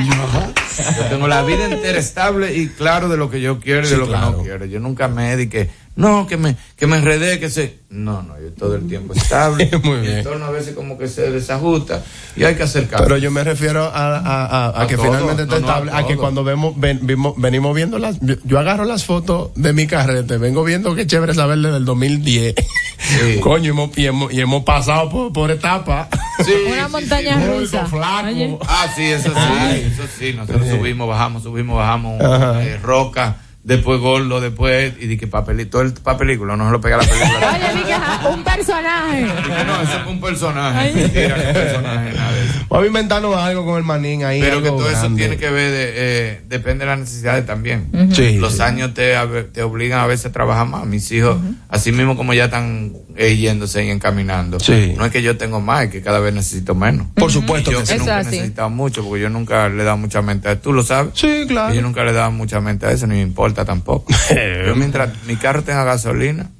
yo, 0.07 0.95
yo 0.97 1.05
tengo 1.11 1.29
la 1.29 1.43
vida 1.43 1.67
entera 1.67 1.99
estable 1.99 2.55
y 2.57 2.69
claro 2.69 3.09
de 3.09 3.17
lo 3.17 3.31
que 3.31 3.41
yo 3.41 3.61
quiero 3.61 3.83
y 3.83 3.87
Sí, 3.87 3.91
de 3.91 3.99
lo 3.99 4.07
que 4.07 4.13
no 4.13 4.39
quiero. 4.39 4.65
Yo 4.65 4.81
nunca 4.81 5.09
me 5.09 5.37
di 5.37 5.49
que, 5.49 5.69
no, 5.97 6.27
que 6.27 6.37
me, 6.37 6.57
que 6.77 6.87
me 6.87 6.97
enredé, 6.97 7.39
que 7.39 7.49
se. 7.51 7.79
No, 7.91 8.23
no, 8.23 8.35
yo 8.41 8.51
todo 8.59 8.75
el 8.75 8.89
tiempo 8.89 9.15
estable. 9.17 9.71
Muy 9.85 9.99
Mi 9.99 10.07
bien. 10.07 10.19
entorno 10.19 10.47
a 10.47 10.51
veces 10.51 10.75
como 10.75 10.99
que 10.99 11.07
se 11.07 11.31
desajusta 11.31 12.03
y 12.37 12.43
hay 12.45 12.57
que 12.57 12.65
acercar. 12.65 13.03
Pero 13.05 13.17
yo 13.19 13.31
me 13.31 13.45
refiero 13.45 13.85
a, 13.85 13.89
a- 14.17 14.19
a- 14.19 14.67
a 14.71 14.83
A 14.83 14.87
que 14.89 14.97
todo. 14.97 15.07
finalmente 15.07 15.43
está 15.45 15.55
No, 15.55 15.61
no, 15.61 15.67
a 15.67 15.71
estable, 15.79 15.93
a, 15.95 16.07
que 16.07 16.17
cuando 16.17 16.43
vemos, 16.43 16.75
ven- 16.79 17.01
vimos- 17.07 17.35
venimos 17.37 17.75
viendo 17.77 17.99
las, 18.01 18.19
yo, 18.21 18.59
agarro 18.59 18.85
las 18.85 19.05
fotos 19.05 19.51
de 19.55 19.73
mi 19.73 19.87
carrete, 19.87 20.39
vengo 20.39 20.65
viendo 20.65 20.95
que 20.97 21.07
chévere 21.07 21.35
saber 21.35 21.59
desde 21.59 21.77
el 21.77 21.85
2010. 21.85 22.55
Sí. 22.99 23.39
Coño, 23.41 23.71
hemos, 23.71 23.97
y, 23.97 24.07
hemos, 24.07 24.33
y 24.33 24.41
hemos 24.41 24.65
pasado 24.65 25.09
por, 25.11 25.33
por 25.33 25.51
etapas. 25.53 26.09
Sí, 26.45 26.53
Una 26.73 26.87
sí, 26.87 26.91
montaña 26.93 27.41
sí. 27.41 27.47
rusa. 27.47 27.87
Flaco. 27.87 28.59
Ah, 28.67 28.89
sí, 28.97 29.03
eso 29.05 29.31
sí, 29.33 29.83
eso 29.93 30.03
sí. 30.19 30.33
Nosotros 30.33 30.67
subimos, 30.69 31.09
bajamos, 31.09 31.45
subimos, 31.45 31.77
bajamos 31.77 32.21
eh, 32.21 32.79
roca, 32.83 33.37
después 33.65 33.99
gordo, 33.99 34.41
después, 34.41 34.93
y 35.01 35.07
di 35.07 35.17
que 35.17 35.27
papelito, 35.27 35.81
el 35.81 35.95
papelículo, 35.95 36.57
no 36.57 36.67
se 36.67 36.73
lo 36.73 36.81
pega 36.81 36.99
la 36.99 37.05
película. 37.05 37.59
Oye, 37.73 37.79
dije, 37.83 37.95
un 38.31 38.45
personaje. 38.45 39.21
Dije, 39.23 39.65
no, 39.67 39.81
eso 39.81 39.99
es 40.01 40.07
un 40.07 40.21
personaje. 40.21 40.93
Mentira, 40.95 41.35
un 41.35 41.53
personaje, 41.53 42.13
nada 42.13 42.33
de 42.33 42.45
eso. 42.45 42.55
Vamos 42.69 42.85
a 42.85 42.87
inventarnos 42.87 43.37
algo 43.37 43.65
con 43.65 43.79
el 43.79 43.85
manín 43.85 44.25
ahí. 44.25 44.41
Pero 44.41 44.63
que 44.63 44.69
todo 44.69 44.89
eso 44.89 45.09
tiene 45.17 45.39
que 45.39 45.49
ver, 45.51 45.71
de, 45.71 45.93
eh, 45.97 46.41
depende 46.47 46.85
de 46.85 46.91
las 46.91 46.99
necesidades 47.01 47.47
también. 47.47 47.89
Sí, 48.13 48.37
Los 48.37 48.57
sí. 48.57 48.63
años 48.63 48.93
te, 48.93 49.15
te 49.53 49.63
obligan 49.63 50.01
a 50.01 50.07
veces 50.07 50.27
a 50.27 50.33
trabajar 50.33 50.67
más. 50.67 50.85
Mis 50.85 51.11
hijos, 51.13 51.39
así 51.69 51.91
mismo 51.91 52.17
como 52.17 52.35
ya 52.35 52.45
están 52.45 52.93
eh, 53.17 53.35
yéndose 53.37 53.83
y 53.85 53.91
encaminando. 53.91 54.61
Sí. 54.61 54.95
No 54.97 55.07
es 55.07 55.13
que 55.13 55.23
yo 55.23 55.39
tengo 55.39 55.61
más, 55.61 55.85
es 55.85 55.91
que 55.91 56.03
cada 56.03 56.21
vez 56.21 56.35
necesito 56.35 56.75
menos. 56.75 57.07
Por 57.15 57.33
supuesto 57.33 57.71
yo 57.73 57.81
que 57.81 57.87
sí. 57.87 57.93
que 57.95 57.99
nunca 58.01 58.21
he 58.21 58.25
necesitado 58.25 58.71
mucho, 58.71 59.03
porque 59.05 59.23
yo 59.23 59.31
nunca 59.31 59.69
le 59.71 59.83
he 59.83 59.85
dado 59.85 59.97
mucha 59.97 60.21
mente 60.21 60.49
a 60.49 60.53
eso. 60.53 60.61
¿Tú 60.61 60.73
lo 60.73 60.83
sabes? 60.83 61.13
Sí, 61.15 61.45
claro. 61.49 61.73
Yo 61.73 61.81
nunca 61.81 62.05
le 62.05 62.11
he 62.11 62.15
dado 62.15 62.31
mucha 62.31 62.61
mente 62.61 62.87
a 62.87 62.91
eso, 62.93 63.07
ni 63.07 63.15
me 63.15 63.23
importa 63.23 63.54
tampoco. 63.63 64.13
yo 64.67 64.75
mientras 64.75 65.11
mi 65.27 65.37
carro 65.37 65.63
tenga 65.63 65.85
gasolina 65.85 66.51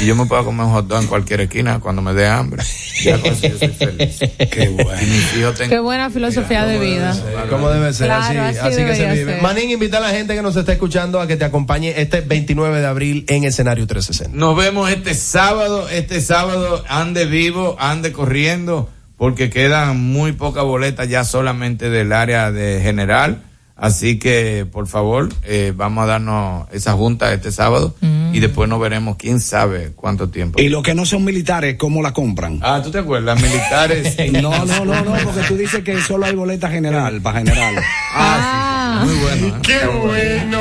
y 0.00 0.06
yo 0.06 0.14
me 0.14 0.26
pueda 0.26 0.44
comer 0.44 0.66
un 0.66 0.72
hot 0.72 0.86
dog 0.86 1.02
en 1.02 1.08
cualquier 1.08 1.40
esquina 1.42 1.80
cuando 1.80 2.02
me 2.02 2.14
dé 2.14 2.28
hambre, 2.28 2.62
ya 3.02 3.18
con 3.18 3.32
eso 3.32 3.48
yo 3.48 3.58
soy 3.58 3.68
feliz. 3.68 4.18
Qué 4.50 4.68
bueno. 4.68 5.02
Y 5.02 5.68
Qué 5.68 5.78
buena 5.78 6.10
filosofía 6.10 6.64
de 6.66 6.78
vida. 6.78 7.16
¿Cómo 7.50 7.68
debe 7.70 7.92
ser? 7.92 8.06
Claro, 8.06 8.42
así, 8.42 8.58
así 8.58 8.68
así 8.68 8.84
que 8.84 8.94
se 8.94 9.12
vive. 9.12 9.32
ser. 9.32 9.42
Manín, 9.42 9.70
invita 9.70 9.98
a 9.98 10.00
la 10.00 10.10
gente 10.10 10.34
que 10.34 10.42
nos 10.42 10.56
está 10.56 10.72
escuchando 10.72 11.20
a 11.20 11.26
que 11.26 11.36
te 11.36 11.44
acompañe 11.44 11.94
este 11.96 12.20
29 12.20 12.80
de 12.80 12.86
abril 12.86 13.24
en 13.28 13.44
escenario 13.44 13.86
360. 13.86 14.36
Nos 14.36 14.56
vemos 14.56 14.90
este 14.90 15.14
sábado, 15.14 15.88
este 15.88 16.20
sábado 16.20 16.84
ande 16.88 17.24
vivo, 17.24 17.76
ande 17.80 18.12
corriendo, 18.12 18.88
porque 19.16 19.50
quedan 19.50 20.00
muy 20.00 20.32
pocas 20.32 20.64
boletas 20.64 21.08
ya 21.08 21.24
solamente 21.24 21.90
del 21.90 22.12
área 22.12 22.52
de 22.52 22.80
general. 22.80 23.42
Así 23.78 24.18
que, 24.18 24.66
por 24.70 24.88
favor, 24.88 25.28
eh, 25.44 25.72
vamos 25.74 26.02
a 26.02 26.06
darnos 26.08 26.66
esa 26.72 26.94
junta 26.94 27.32
este 27.32 27.52
sábado 27.52 27.94
y 28.32 28.40
después 28.40 28.68
nos 28.68 28.80
veremos 28.80 29.16
quién 29.16 29.40
sabe 29.40 29.92
cuánto 29.94 30.28
tiempo. 30.30 30.60
Y 30.60 30.68
los 30.68 30.82
que 30.82 30.96
no 30.96 31.06
son 31.06 31.24
militares, 31.24 31.76
¿cómo 31.78 32.02
la 32.02 32.12
compran? 32.12 32.58
Ah, 32.60 32.80
¿tú 32.82 32.90
te 32.90 32.98
acuerdas? 32.98 33.40
Militares. 33.40 34.16
No, 34.42 34.64
no, 34.64 34.84
no, 34.84 35.04
no, 35.04 35.12
porque 35.24 35.42
tú 35.46 35.56
dices 35.56 35.82
que 35.84 36.00
solo 36.00 36.26
hay 36.26 36.34
boleta 36.34 36.68
general, 36.68 37.20
para 37.22 37.38
general. 37.38 37.76
Ah, 38.14 39.02
Muy 39.04 39.14
bueno. 39.14 39.46
¿eh? 39.46 39.54
¡Qué 39.62 39.86
bueno! 39.86 40.58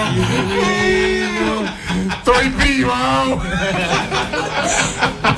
¡Estoy 2.19 2.49
privado! 2.51 3.41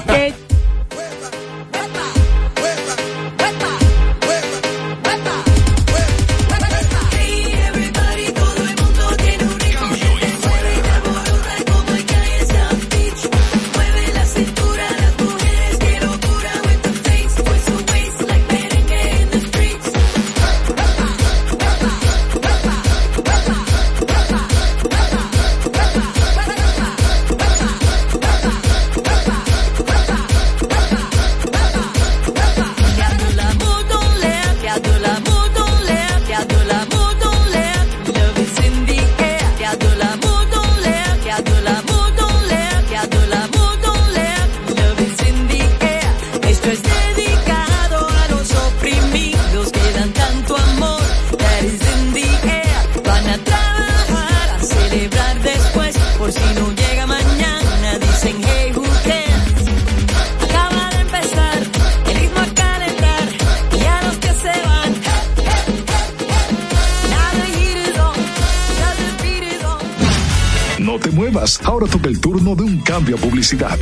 el 72.07 72.19
turno 72.19 72.55
de 72.55 72.63
un 72.63 72.79
cambio 72.79 73.15
a 73.15 73.19
publicidad. 73.19 73.77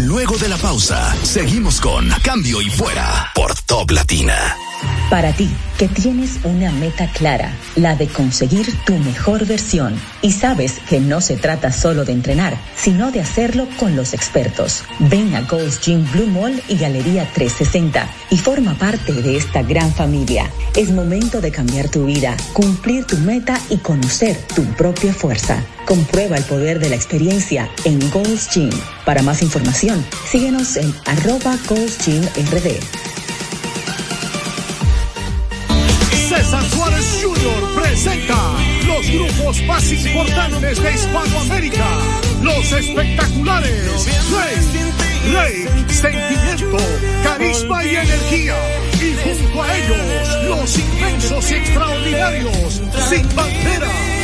Luego 0.00 0.36
de 0.38 0.48
la 0.48 0.56
pausa, 0.56 1.14
seguimos 1.22 1.80
con 1.80 2.08
Cambio 2.22 2.62
y 2.62 2.70
Fuera 2.70 3.30
por 3.34 3.54
Top 3.66 3.90
Latina. 3.90 4.56
Para 5.10 5.32
ti, 5.32 5.48
que 5.78 5.86
tienes 5.86 6.40
una 6.42 6.72
meta 6.72 7.08
clara, 7.12 7.54
la 7.76 7.94
de 7.94 8.08
conseguir 8.08 8.66
tu 8.84 8.94
mejor 8.98 9.46
versión, 9.46 9.94
y 10.20 10.32
sabes 10.32 10.80
que 10.88 10.98
no 10.98 11.20
se 11.20 11.36
trata 11.36 11.70
solo 11.70 12.04
de 12.04 12.12
entrenar, 12.12 12.58
sino 12.74 13.12
de 13.12 13.20
hacerlo 13.20 13.68
con 13.78 13.94
los 13.94 14.14
expertos. 14.14 14.82
Ven 14.98 15.32
a 15.36 15.42
Gold's 15.42 15.80
Gym 15.80 16.04
Blue 16.10 16.26
Mall 16.26 16.60
y 16.66 16.76
Galería 16.76 17.30
360 17.32 18.08
y 18.30 18.36
forma 18.38 18.74
parte 18.74 19.12
de 19.12 19.36
esta 19.36 19.62
gran 19.62 19.94
familia. 19.94 20.50
Es 20.74 20.90
momento 20.90 21.40
de 21.40 21.52
cambiar 21.52 21.88
tu 21.88 22.06
vida, 22.06 22.36
cumplir 22.52 23.04
tu 23.04 23.16
meta 23.18 23.60
y 23.70 23.76
conocer 23.76 24.36
tu 24.56 24.64
propia 24.74 25.14
fuerza. 25.14 25.62
Comprueba 25.84 26.36
el 26.36 26.44
poder 26.44 26.80
de 26.80 26.88
la 26.88 26.96
experiencia 26.96 27.70
en 27.84 28.00
Gold's 28.10 28.48
Gym. 28.52 28.70
Para 29.04 29.22
más 29.22 29.40
información, 29.42 30.04
síguenos 30.28 30.76
en 30.76 30.92
arroba 31.04 31.56
Gold's 31.68 32.04
Gym 32.04 32.24
RD. 32.50 33.15
Jr. 37.22 37.74
presenta 37.74 38.36
los 38.86 39.06
grupos 39.10 39.62
más 39.62 39.92
importantes 39.92 40.82
de 40.82 40.94
Hispanoamérica. 40.94 41.86
Los 42.42 42.72
espectaculares 42.72 44.06
Rey, 44.30 45.32
Rey, 45.32 45.86
Sentimiento, 45.88 46.76
Carisma 47.22 47.84
y 47.84 47.96
Energía. 47.96 48.56
Y 49.00 49.14
junto 49.22 49.62
a 49.62 49.76
ellos, 49.76 50.44
los 50.48 50.78
inmensos 50.78 51.50
y 51.50 51.54
extraordinarios 51.54 52.82
Sin 53.08 53.34
Bandera. 53.34 54.15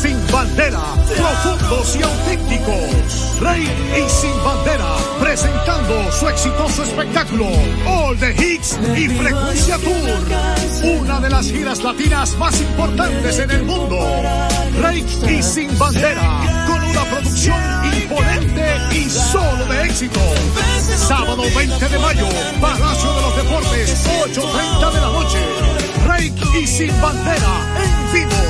Sin 0.00 0.16
Bandera, 0.32 0.80
profundos 1.14 1.94
y 1.94 2.02
auténticos. 2.02 3.38
Rey 3.38 3.68
y 3.98 4.08
Sin 4.08 4.32
Bandera, 4.42 4.96
presentando 5.20 6.10
su 6.10 6.26
exitoso 6.26 6.84
espectáculo 6.84 7.44
All 7.86 8.16
the 8.16 8.32
Hits 8.32 8.78
y 8.96 9.08
Frecuencia 9.08 9.76
Tour. 9.76 11.00
Una 11.00 11.20
de 11.20 11.28
las 11.28 11.46
giras 11.46 11.82
latinas 11.82 12.34
más 12.38 12.58
importantes 12.62 13.40
en 13.40 13.50
el 13.50 13.62
mundo. 13.64 13.98
Rey 14.80 15.04
y 15.28 15.42
Sin 15.42 15.78
Bandera, 15.78 16.66
con 16.66 16.82
una 16.82 17.04
producción 17.04 17.60
imponente 17.94 18.76
y 18.92 19.10
solo 19.10 19.66
de 19.66 19.84
éxito. 19.84 20.20
Sábado 20.96 21.42
20 21.54 21.88
de 21.88 21.98
mayo, 21.98 22.26
Palacio 22.58 23.12
de 23.12 23.20
los 23.20 23.36
Deportes, 23.36 24.06
8.30 24.06 24.92
de 24.92 25.00
la 25.00 25.10
noche. 25.10 25.38
Rey 26.06 26.34
y 26.58 26.66
Sin 26.66 27.00
Bandera, 27.02 27.52
en 27.76 28.12
vivo. 28.14 28.49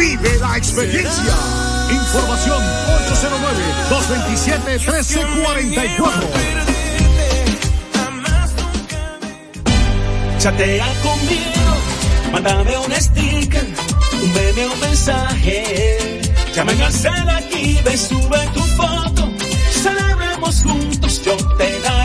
Vive 0.00 0.38
la 0.38 0.56
experiencia. 0.56 1.34
Información 1.90 2.62
809-227-1344. 3.90 6.24
Chatea 10.38 10.86
conmigo, 11.02 11.76
mándame 12.32 12.78
un 12.78 12.90
sticker, 12.92 13.66
un 14.22 14.32
meme 14.32 14.74
mensaje. 14.80 16.22
Llamen 16.54 16.80
al 16.80 16.92
cel 16.94 17.28
aquí, 17.28 17.78
ve, 17.84 17.98
sube 17.98 18.48
tu 18.54 18.60
foto. 18.60 19.28
Celebremos 19.82 20.62
juntos, 20.62 21.20
yo 21.26 21.36
te 21.58 21.78
daré. 21.80 21.99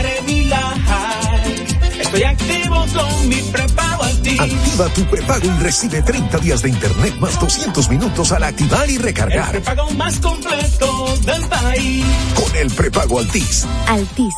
Estoy 2.16 2.32
activo 2.32 2.86
con 2.94 3.28
mi 3.28 3.42
prepago 3.42 4.02
Altis. 4.04 4.40
Activa 4.40 4.88
tu 4.94 5.04
prepago 5.04 5.44
y 5.44 5.62
recibe 5.62 6.00
30 6.00 6.38
días 6.38 6.62
de 6.62 6.70
internet 6.70 7.14
más 7.20 7.38
200 7.38 7.90
minutos 7.90 8.32
al 8.32 8.42
activar 8.44 8.88
y 8.88 8.96
El 8.96 9.02
recargar. 9.02 9.50
prepago 9.50 9.90
más 9.90 10.18
completo 10.20 11.14
del 11.26 11.42
país. 11.44 12.06
Con 12.34 12.56
el 12.56 12.70
prepago 12.70 13.18
Altis. 13.18 13.66
Altis, 13.86 14.34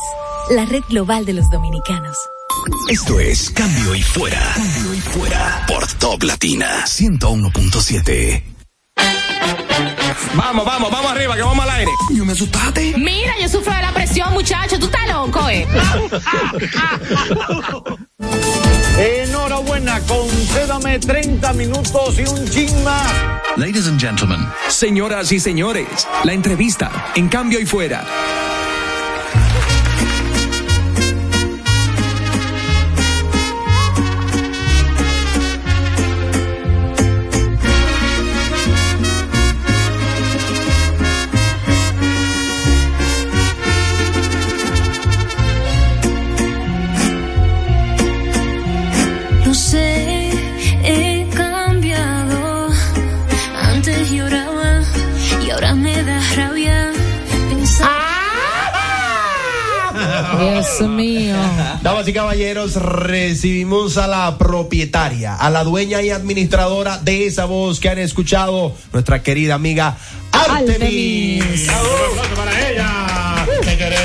la 0.49 0.65
red 0.65 0.83
global 0.89 1.25
de 1.25 1.31
los 1.31 1.49
dominicanos. 1.49 2.17
Esto 2.89 3.17
es 3.17 3.49
Cambio 3.51 3.95
y 3.95 4.01
Fuera. 4.01 4.55
Cambio 4.55 4.93
y 4.93 4.99
Fuera 4.99 5.65
por 5.65 5.87
Top 5.93 6.23
Latina 6.23 6.83
101.7. 6.85 8.58
Vamos, 10.35 10.65
vamos, 10.65 10.91
vamos 10.91 11.11
arriba, 11.11 11.35
que 11.35 11.41
vamos 11.41 11.63
al 11.63 11.71
aire. 11.71 11.91
Yo 12.13 12.25
me 12.25 12.33
asustaste. 12.33 12.93
Mira, 12.97 13.33
yo 13.41 13.49
sufro 13.49 13.73
de 13.73 13.81
la 13.81 13.91
presión, 13.91 14.33
muchacho. 14.33 14.79
Tú 14.79 14.85
estás 14.85 15.07
loco, 15.07 15.49
eh. 15.49 15.67
Enhorabuena, 18.99 19.99
concédame 20.01 20.99
30 20.99 21.53
minutos 21.53 22.19
y 22.19 22.23
un 22.23 22.49
chin 22.49 22.83
más. 22.83 23.07
Ladies 23.55 23.87
and 23.87 23.99
gentlemen. 23.99 24.39
Señoras 24.67 25.31
y 25.31 25.39
señores, 25.39 26.07
la 26.23 26.33
entrevista 26.33 27.11
en 27.15 27.29
cambio 27.29 27.59
y 27.59 27.65
fuera. 27.65 28.03
Dios 60.39 60.81
mío. 60.81 61.35
Damas 61.81 62.07
y 62.07 62.13
caballeros, 62.13 62.75
recibimos 62.75 63.97
a 63.97 64.07
la 64.07 64.37
propietaria, 64.37 65.35
a 65.35 65.49
la 65.49 65.63
dueña 65.63 66.01
y 66.01 66.09
administradora 66.09 66.97
de 66.97 67.27
esa 67.27 67.45
voz 67.45 67.79
que 67.79 67.89
han 67.89 67.99
escuchado, 67.99 68.75
nuestra 68.93 69.21
querida 69.21 69.55
amiga 69.55 69.97
Artemis. 70.31 71.67
Artemis. 71.69 71.69
para 72.35 72.69
ella. 72.69 72.88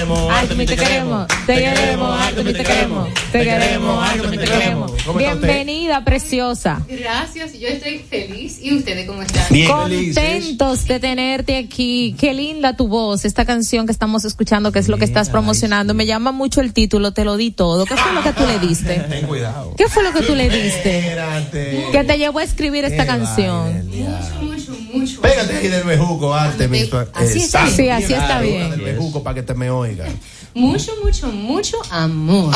Te 0.05 0.11
queremos, 0.11 0.31
Artemis, 0.31 0.67
te 0.67 0.77
queremos, 0.77 1.27
te 1.47 1.55
queremos, 1.55 2.21
Artemis, 2.21 2.57
te 2.57 2.63
queremos, 2.63 3.09
te 3.33 3.43
queremos, 3.43 4.07
Artemis, 4.07 4.39
te 4.39 4.45
queremos. 4.45 5.17
Bienvenida, 5.17 6.05
preciosa. 6.05 6.83
Gracias, 6.87 7.59
yo 7.59 7.69
estoy 7.69 8.01
feliz. 8.01 8.59
¿Y 8.61 8.75
ustedes 8.75 9.07
cómo 9.07 9.23
están? 9.23 9.45
Contentos 9.67 10.87
de 10.87 11.01
tenerte 11.01 11.57
aquí. 11.57 12.15
Qué 12.19 12.35
linda 12.35 12.77
tu 12.77 12.87
voz. 12.87 13.25
Esta 13.25 13.47
canción 13.47 13.87
que 13.87 13.93
estamos 13.93 14.27
escuchando, 14.27 14.73
que 14.73 14.79
es 14.79 14.89
lo 14.89 14.99
que 14.99 15.07
estás 15.07 15.31
promocionando, 15.31 15.95
me 15.95 16.05
llama 16.05 16.33
mucho 16.33 16.61
el 16.61 16.75
título, 16.75 17.13
te 17.13 17.25
lo 17.25 17.39
di 17.39 17.51
todo. 17.51 17.87
¿Qué 17.87 17.97
fue 17.97 18.13
lo 18.13 18.23
que 18.23 18.33
tú 18.33 18.47
le 18.47 18.59
diste? 18.59 18.95
Ten 19.09 19.27
cuidado. 19.27 19.75
¿Qué 19.75 19.89
fue 19.89 20.03
lo 20.03 20.13
que 20.13 20.21
tú 20.21 20.35
le 20.35 20.51
diste? 20.51 20.99
Espérate. 20.99 21.87
Que 21.93 22.05
te 22.05 22.19
llevó 22.19 22.41
a 22.41 22.45
escribir 22.45 22.85
esta 22.85 23.07
canción. 23.07 23.89
Mucho, 23.89 24.54
mucho. 24.99 25.21
Pégate 25.21 25.57
ahí 25.57 25.69
del 25.69 25.85
bejuco, 25.85 26.35
Artemis. 26.35 26.91
Así 27.13 27.41
está. 27.41 27.67
Sí, 27.69 27.89
así 27.89 28.13
está 28.13 28.41
bien. 28.41 28.71
Del 28.71 28.81
bejuco 28.81 29.23
para 29.23 29.35
que 29.35 29.43
te 29.43 29.55
me 29.55 29.71
oiga. 29.71 30.07
Mucho, 30.55 30.93
mucho, 31.03 31.27
mucho 31.33 31.79
amor. 31.91 32.55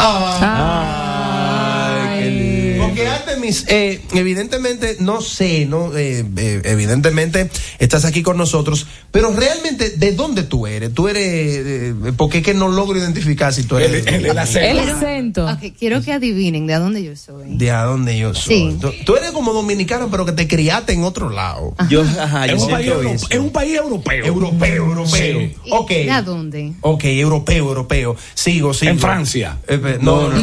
Ay, 1.20 2.20
qué 2.20 2.30
lindo. 2.30 2.47
Porque 2.98 3.64
eh, 3.68 4.00
evidentemente, 4.12 4.96
no 5.00 5.20
sé, 5.20 5.66
no, 5.66 5.96
eh, 5.96 6.24
eh, 6.36 6.60
evidentemente 6.64 7.50
estás 7.78 8.04
aquí 8.04 8.22
con 8.22 8.36
nosotros, 8.36 8.86
pero 9.10 9.32
realmente, 9.34 9.90
¿de 9.90 10.12
dónde 10.12 10.42
tú 10.42 10.66
eres? 10.66 10.92
Tú 10.94 11.08
eres, 11.08 11.22
eh, 11.24 11.94
porque 12.16 12.38
es 12.38 12.44
que 12.44 12.54
no 12.54 12.68
logro 12.68 12.98
identificar 12.98 13.52
si 13.54 13.62
tú 13.64 13.76
eres 13.78 14.06
El- 14.06 14.14
el- 14.14 14.24
el 14.26 14.30
El 14.30 14.38
acento. 14.38 15.46
Quiero 15.78 16.02
que 16.02 16.12
adivinen 16.12 16.66
de 16.66 16.74
dónde 16.74 17.02
yo 17.02 17.14
soy. 17.16 17.56
de 17.56 17.70
a 17.70 17.82
dónde 17.84 18.18
yo 18.18 18.34
soy. 18.34 18.72
Sí. 18.72 18.78
Tú, 18.80 18.90
tú 19.04 19.16
eres 19.16 19.30
como 19.32 19.52
dominicano, 19.52 20.10
pero 20.10 20.24
que 20.26 20.32
te 20.32 20.48
criaste 20.48 20.92
en 20.92 21.04
otro 21.04 21.30
lado. 21.30 21.74
Yo, 21.88 22.02
ajá, 22.02 22.46
yo 22.46 22.56
Es 22.56 22.62
un, 22.62 22.70
país 22.70 22.88
euro- 22.88 23.10
es 23.12 23.38
un 23.38 23.50
país 23.50 23.74
europeo. 23.76 24.24
Europeo, 24.26 24.76
europeo. 24.84 25.40
Sí. 25.40 25.54
Ok. 25.70 25.90
¿De 25.90 26.10
a 26.10 26.22
dónde? 26.22 26.72
Ok, 26.80 27.04
europeo, 27.04 27.68
europeo. 27.68 28.16
Sigo, 28.34 28.74
sigo. 28.74 28.90
En 28.92 28.98
Francia. 28.98 29.58
Eh, 29.68 29.80
eh, 29.84 29.98
no, 30.00 30.28
no, 30.28 30.36
no. 30.36 30.42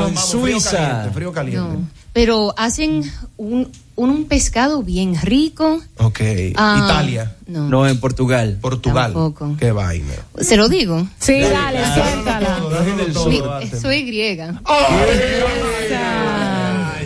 no, 0.00 0.08
En 0.08 0.14
vamos, 0.14 0.30
frío 0.30 0.60
Suiza. 0.60 0.70
caliente, 0.76 1.14
frío 1.14 1.32
caliente. 1.32 1.78
Pero 2.16 2.54
hacen 2.56 3.02
un, 3.36 3.70
un, 3.94 4.08
un 4.08 4.24
pescado 4.24 4.82
bien 4.82 5.20
rico. 5.20 5.82
Ok. 5.98 6.20
Ah, 6.56 6.82
Italia, 6.82 7.36
No. 7.46 7.68
No, 7.68 7.86
en 7.86 8.00
Portugal. 8.00 8.56
Portugal. 8.58 9.12
Tampoco. 9.12 9.54
Qué 9.58 9.70
vaina. 9.70 10.14
¿Se 10.40 10.56
lo 10.56 10.70
digo? 10.70 11.06
Sí, 11.18 11.38
dale, 11.40 11.78
suéltala. 11.94 12.58
Soy 13.82 14.06
griega. 14.06 14.62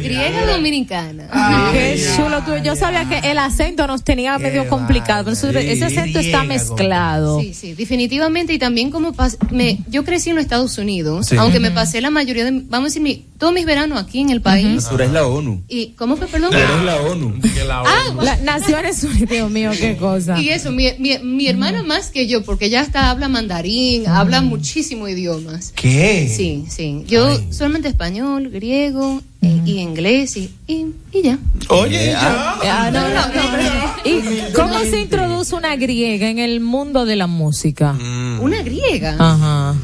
Griega 0.02 0.46
dominicana. 0.46 1.70
Qué 1.72 2.00
chulo 2.16 2.42
tú. 2.44 2.52
Yo 2.64 2.76
sabía 2.76 3.08
que 3.08 3.30
el 3.30 3.38
acento 3.38 3.86
nos 3.86 4.02
tenía 4.04 4.38
medio 4.38 4.68
complicado, 4.68 5.24
pero 5.24 5.32
eso- 5.34 5.48
ese 5.50 5.84
acento 5.84 6.18
está 6.18 6.44
mezclado. 6.44 7.40
Sí, 7.40 7.54
sí, 7.54 7.74
definitivamente. 7.74 8.52
Y 8.54 8.58
también 8.58 8.90
como 8.90 9.14
me, 9.50 9.78
yo 9.88 10.04
crecí 10.04 10.30
en 10.30 10.36
los 10.36 10.44
Estados 10.44 10.76
Unidos, 10.78 11.26
Sí. 11.26 11.36
aunque 11.36 11.60
me 11.60 11.70
pasé 11.70 12.00
la 12.00 12.10
mayoría 12.10 12.44
de, 12.44 12.50
vamos 12.52 12.86
a 12.86 12.88
decir, 12.90 13.02
mi- 13.02 13.24
todos 13.38 13.52
mis 13.54 13.64
veranos 13.64 13.98
aquí 14.02 14.20
en 14.20 14.30
el 14.30 14.42
país. 14.42 14.86
Tú 14.88 14.96
eres 14.96 15.12
la 15.12 15.26
ONU. 15.26 15.62
¿Y 15.68 15.88
cómo 15.92 16.16
fue, 16.16 16.26
perdón? 16.26 16.50
Tú 16.50 16.56
eres 16.58 16.82
la 16.84 16.96
ONU. 17.00 17.34
Ah, 17.70 18.14
La, 18.22 18.36
Naciones 18.36 19.02
Unidas, 19.04 19.28
Dios 19.30 19.50
mío, 19.50 19.70
qué 19.78 19.96
cosa. 19.96 20.38
Y 20.38 20.50
eso, 20.50 20.70
mi, 20.72 20.88
mi, 20.98 21.16
mi 21.18 21.46
hermana 21.48 21.82
más 21.82 22.10
que 22.10 22.26
yo, 22.26 22.42
porque 22.42 22.66
ella 22.66 22.80
hasta 22.82 23.10
habla 23.10 23.28
mandarín, 23.28 24.06
habla 24.08 24.42
muchísimos 24.42 25.08
idiomas. 25.10 25.72
¿Qué? 25.74 26.30
Sí, 26.34 26.64
sí. 26.68 27.04
Yo 27.06 27.40
solamente 27.50 27.88
español, 27.88 28.50
griego 28.50 29.22
eh, 29.42 29.60
y 29.64 29.78
inglés 29.78 30.36
y, 30.36 30.54
y, 30.66 30.86
y 31.12 31.22
ya. 31.22 31.38
Oye, 31.68 32.04
Yeah. 32.06 32.58
ya. 32.62 32.84
Ah, 32.86 32.90
no, 32.90 33.00
no, 33.08 33.26
no, 33.28 33.94
¿Y 34.04 34.52
cómo 34.52 34.78
se 34.80 35.00
introduce 35.00 35.54
una 35.54 35.76
griega 35.76 36.28
en 36.28 36.38
el 36.38 36.60
mundo 36.60 37.04
de 37.06 37.16
la 37.16 37.26
música? 37.26 37.92
Una 38.40 38.62
griega. 38.62 39.16
Ajá. 39.18 39.74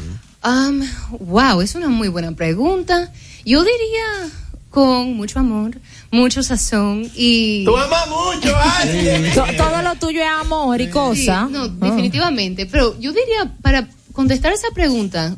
Um, 0.43 0.81
wow, 1.19 1.61
es 1.61 1.75
una 1.75 1.89
muy 1.89 2.07
buena 2.07 2.31
pregunta. 2.33 3.11
Yo 3.45 3.61
diría 3.63 4.31
con 4.69 5.13
mucho 5.15 5.39
amor, 5.39 5.79
mucho 6.11 6.43
sazón 6.43 7.09
y... 7.15 7.65
Tú 7.65 7.75
amas 7.75 8.07
mucho. 8.09 8.53
To- 9.33 9.45
todo 9.57 9.81
lo 9.81 9.95
tuyo 9.95 10.21
es 10.21 10.29
amor 10.29 10.79
y 10.81 10.85
Sí, 10.85 10.91
cosa. 10.91 11.47
no, 11.49 11.67
definitivamente. 11.67 12.65
Pero 12.67 12.97
yo 12.99 13.11
diría, 13.11 13.51
para 13.61 13.87
contestar 14.13 14.53
esa 14.53 14.67
pregunta, 14.73 15.35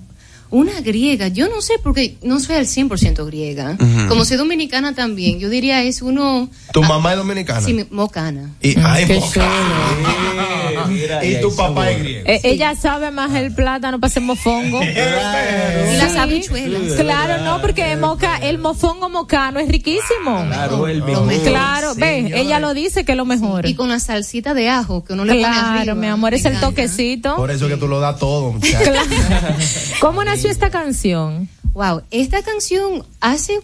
una 0.52 0.82
griega, 0.82 1.28
yo 1.28 1.48
no 1.50 1.62
sé 1.62 1.76
porque 1.84 2.18
no 2.24 2.40
soy 2.40 2.56
al 2.56 2.66
100% 2.66 3.26
griega. 3.26 3.78
Como 4.08 4.26
soy 4.26 4.38
dominicana 4.38 4.96
también, 4.96 5.40
yo 5.40 5.50
diría 5.50 5.84
es 5.84 6.02
uno... 6.02 6.50
Tu 6.74 6.82
mamá 6.84 7.12
es 7.12 7.18
dominicana. 7.18 7.62
Sí, 7.62 7.86
mocana. 7.92 8.50
Y, 8.62 8.78
ay, 8.80 9.06
Qué 9.06 9.20
mocana. 9.20 10.49
Y 10.90 11.42
tu 11.42 11.56
papá 11.56 11.92
es 11.92 12.00
griego. 12.00 12.24
Eh, 12.30 12.42
Ella 12.44 12.76
sabe 12.76 13.12
más 13.12 13.34
el 13.36 13.54
plátano 13.54 14.00
para 14.00 14.10
hacer 14.10 14.24
mofongo. 14.24 14.82
Y 14.90 15.98
las 15.98 16.16
habichuelas. 16.16 16.94
Claro, 16.94 17.44
no, 17.44 17.62
porque 17.62 17.96
moca, 17.96 18.38
el 18.38 18.58
mofongo 18.58 19.10
mocano 19.10 19.60
es 19.60 19.68
riquísimo. 19.70 20.46
Claro, 20.46 20.88
el 20.88 21.04
mejor. 21.04 21.34
Claro, 21.44 21.96
ve, 21.96 22.32
ella 22.36 22.60
lo 22.60 22.74
dice 22.74 23.06
que 23.06 23.14
es 23.14 23.18
lo 23.18 23.26
mejor. 23.26 23.66
Y 23.66 23.76
con 23.76 23.90
la 23.90 24.00
salsita 24.00 24.54
de 24.54 24.70
ajo 24.70 25.04
que 25.04 25.14
uno 25.14 25.26
le 25.26 25.34
pone 25.34 25.44
Claro, 25.44 25.96
mi 25.96 26.08
amor, 26.08 26.34
es 26.34 26.46
el 26.46 26.60
toquecito. 26.60 27.36
Por 27.36 27.52
eso 27.52 27.68
que 27.68 27.78
tú 27.78 27.88
lo 27.88 28.00
das 28.00 28.20
todo. 28.20 28.56
Claro. 28.60 29.02
¿Cómo 30.02 30.24
nació 30.24 30.50
esta 30.50 30.70
canción? 30.70 31.50
Wow, 31.74 32.02
esta 32.12 32.42
canción 32.42 33.06
hace... 33.22 33.60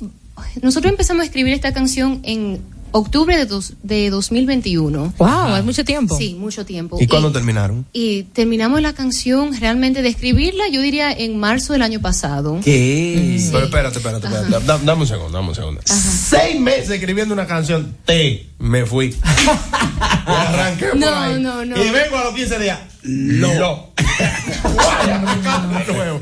Nosotros 0.62 0.92
empezamos 0.92 1.24
a 1.24 1.26
escribir 1.26 1.54
esta 1.54 1.74
canción 1.74 2.20
en 2.24 2.62
octubre 2.98 3.36
de, 3.38 3.46
dos, 3.46 3.74
de 3.84 4.10
2021. 4.10 5.14
Wow, 5.18 5.56
es 5.58 5.64
mucho 5.66 5.84
tiempo. 5.84 6.18
Sí, 6.18 6.36
mucho 6.40 6.66
tiempo. 6.66 6.98
¿Y 7.00 7.08
cuándo 7.08 7.32
terminaron? 7.32 7.86
y 7.94 8.24
terminamos 8.24 8.82
la 8.82 8.94
canción 8.94 9.56
realmente 9.60 10.02
de 10.02 10.10
escribirla, 10.10 10.68
yo 10.72 10.82
diría 10.82 11.12
en 11.12 11.38
marzo 11.38 11.74
del 11.74 11.82
año 11.82 12.00
pasado. 12.02 12.60
¿Qué? 12.64 13.40
Pero 13.52 13.66
espérate, 13.66 13.98
espérate, 13.98 14.28
espérate. 14.28 14.66
Da- 14.66 14.78
dame 14.80 15.02
un 15.02 15.08
segundo, 15.08 15.32
dame 15.38 15.50
un 15.50 15.56
segundo. 15.56 15.82
Seis 15.86 16.60
meses 16.60 16.90
escribiendo 16.92 17.34
una 17.34 17.46
canción. 17.46 17.96
Te, 18.06 18.48
me 18.60 18.86
fui. 18.86 19.08
y 20.28 20.30
arranqué 20.32 20.86
por 20.88 20.98
No, 20.98 21.16
ahí. 21.16 21.42
no, 21.42 21.66
no. 21.66 21.76
Y 21.84 21.90
vengo 21.90 22.18
a 22.18 22.24
los 22.26 22.34
15 22.36 22.60
días. 22.60 22.80
Nuevo. 23.06 23.94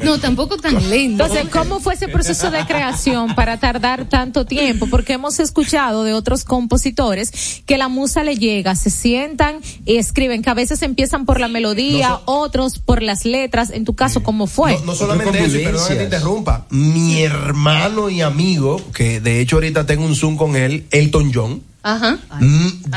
No, 0.04 0.20
tampoco 0.20 0.58
tan 0.58 0.90
lento. 0.90 1.24
Entonces, 1.24 1.48
¿cómo 1.50 1.80
fue 1.80 1.94
ese 1.94 2.08
proceso 2.08 2.52
de 2.52 2.66
creación 2.66 3.36
para 3.36 3.58
tardar 3.58 4.10
tanto 4.10 4.46
tiempo? 4.46 4.88
Porque 4.88 5.14
hemos 5.14 5.40
escuchado 5.40 6.04
de 6.04 6.14
otros 6.14 6.44
compositores 6.44 7.62
que 7.66 7.78
la 7.78 7.88
musa 7.88 8.24
le 8.24 8.36
llega, 8.36 8.76
se 8.76 8.90
sientan 8.90 9.60
y 9.86 9.98
escriben, 9.98 10.42
que 10.42 10.50
a 10.50 10.54
veces 10.54 10.82
empiezan 10.82 11.26
por 11.26 11.40
la 11.40 11.48
melodía, 11.48 12.20
otros 12.26 12.80
por 12.80 13.02
las 13.02 13.26
letras. 13.26 13.70
En 13.70 13.86
tu 13.86 13.96
caso, 13.96 14.24
¿cómo 14.24 14.48
fue? 14.48 14.74
No, 14.80 14.86
no 14.88 14.96
solamente 14.96 15.44
eso, 15.44 15.58
y 15.58 15.64
perdón 15.64 15.88
que 15.88 15.96
te 15.96 16.04
interrumpa. 16.04 16.66
Mi 16.70 17.22
hermano 17.22 18.10
y 18.10 18.22
amigo, 18.22 18.82
que 18.94 19.22
de 19.22 19.40
hecho 19.40 19.58
ahorita 19.58 19.86
tengo 19.86 20.06
un 20.06 20.16
Zoom 20.16 20.36
con 20.36 20.56
él, 20.56 20.86
Elton 20.92 21.32
John, 21.34 21.64
Ajá. 21.84 22.20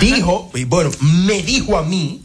dijo, 0.00 0.50
y 0.54 0.64
bueno, 0.64 0.90
me 1.00 1.42
dijo 1.42 1.76
a 1.76 1.82
mí 1.82 2.22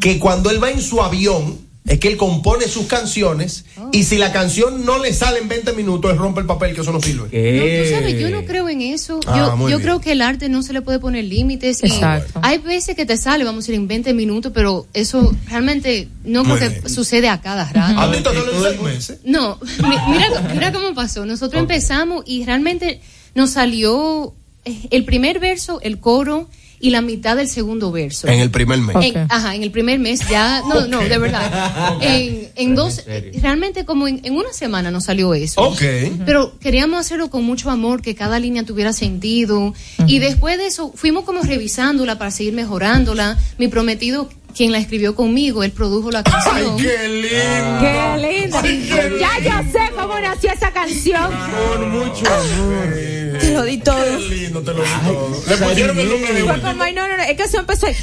que 0.00 0.18
cuando 0.18 0.50
él 0.50 0.62
va 0.62 0.70
en 0.70 0.80
su 0.80 1.00
avión, 1.02 1.66
es 1.86 1.98
que 2.00 2.08
él 2.08 2.18
compone 2.18 2.68
sus 2.68 2.84
canciones 2.86 3.64
y 3.92 4.04
si 4.04 4.18
la 4.18 4.30
canción 4.30 4.84
no 4.84 4.98
le 4.98 5.14
sale 5.14 5.38
en 5.38 5.48
20 5.48 5.72
minutos, 5.72 6.10
él 6.12 6.18
rompe 6.18 6.40
el 6.40 6.46
papel, 6.46 6.74
que 6.74 6.82
eso 6.82 6.92
no 6.92 7.00
sirve. 7.00 7.22
No, 7.22 7.82
tú 7.84 7.90
sabes, 7.90 8.20
yo 8.20 8.28
no 8.28 8.44
creo 8.44 8.68
en 8.68 8.82
eso. 8.82 9.18
Ah, 9.26 9.56
yo 9.70 9.80
creo 9.80 9.98
que 9.98 10.12
el 10.12 10.20
arte 10.20 10.50
no 10.50 10.62
se 10.62 10.74
le 10.74 10.82
puede 10.82 10.98
poner 10.98 11.24
límites. 11.24 11.82
y 11.82 11.86
Exacto. 11.86 12.40
Hay 12.42 12.58
veces 12.58 12.94
que 12.94 13.06
te 13.06 13.16
sale, 13.16 13.42
vamos 13.44 13.60
a 13.60 13.62
decir, 13.62 13.74
en 13.74 13.88
20 13.88 14.12
minutos, 14.12 14.52
pero 14.54 14.86
eso 14.92 15.34
realmente 15.46 16.08
no 16.24 16.44
Muy 16.44 16.58
creo 16.58 16.68
que 16.74 16.80
bien. 16.80 16.90
sucede 16.90 17.30
a 17.30 17.40
cada 17.40 17.64
rato. 17.72 17.98
¿A 17.98 18.12
ti 18.12 18.18
te 18.18 18.24
sale 18.24 18.38
en 18.54 18.62
seis 18.62 18.80
meses? 18.82 19.18
No, 19.24 19.58
mi- 19.82 20.12
mira, 20.12 20.40
mira 20.54 20.72
cómo 20.72 20.92
pasó. 20.94 21.24
Nosotros 21.24 21.58
empezamos 21.62 22.22
y 22.26 22.44
realmente 22.44 23.00
nos 23.34 23.48
salió 23.52 24.34
eh, 24.66 24.88
el 24.90 25.06
primer 25.06 25.38
verso, 25.38 25.80
el 25.80 26.00
coro 26.00 26.50
y 26.80 26.90
la 26.90 27.00
mitad 27.02 27.36
del 27.36 27.48
segundo 27.48 27.90
verso. 27.90 28.28
En 28.28 28.40
el 28.40 28.50
primer 28.50 28.78
mes. 28.80 28.96
En- 29.00 29.26
ajá, 29.28 29.54
en 29.54 29.62
el 29.62 29.70
primer 29.70 29.98
mes 29.98 30.20
ya, 30.28 30.62
no, 30.68 30.86
no, 30.86 31.00
de 31.00 31.18
verdad. 31.18 31.98
En, 32.00 32.48
en 32.54 32.74
dos, 32.74 33.02
realmente 33.40 33.84
como 33.84 34.06
en, 34.08 34.20
en 34.24 34.34
una 34.36 34.52
semana 34.52 34.90
nos 34.90 35.04
salió 35.04 35.34
eso. 35.34 35.60
Ok. 35.62 35.82
Pero 36.24 36.58
queríamos 36.58 37.00
hacerlo 37.00 37.30
con 37.30 37.44
mucho 37.44 37.70
amor, 37.70 38.02
que 38.02 38.14
cada 38.14 38.38
línea 38.38 38.62
tuviera 38.64 38.92
sentido. 38.92 39.74
Y 40.06 40.18
después 40.18 40.58
de 40.58 40.66
eso, 40.66 40.92
fuimos 40.94 41.24
como 41.24 41.42
revisándola 41.42 42.18
para 42.18 42.30
seguir 42.30 42.52
mejorándola. 42.54 43.36
Mi 43.58 43.68
prometido, 43.68 44.28
quien 44.58 44.72
la 44.72 44.78
escribió 44.78 45.14
conmigo, 45.14 45.62
él 45.62 45.70
produjo 45.70 46.10
la 46.10 46.24
canción. 46.24 46.76
¡Qué 46.78 47.08
lindo! 47.08 48.60
Qué 48.60 48.72
lindo. 48.72 49.18
Ya 49.20 49.38
yo 49.38 49.70
sé 49.70 49.92
cómo 49.96 50.18
nació 50.18 50.50
esa 50.50 50.72
canción. 50.72 51.30
Con 51.72 51.90
mucho 51.90 52.26
amor. 52.26 52.92
Te 53.38 53.52
lo 53.52 53.62
di 53.62 53.78
todo. 53.78 54.04
Qué 54.04 54.18
lindo, 54.18 54.60
te 54.60 54.74
lo 54.74 54.82
di 54.82 54.90
todo. 55.06 55.42
Le 55.46 55.56
pusieron 55.58 55.98
el 56.00 56.08
nombre 56.08 56.32
de 56.32 56.42
Fue 56.42 56.60
como, 56.60 56.82
ay, 56.82 56.92
no, 56.92 57.06
no, 57.06 57.16
no, 57.16 57.22
es 57.22 57.36
que 57.36 57.42
eso 57.44 57.60
empezó 57.60 57.86
ahí. 57.86 57.96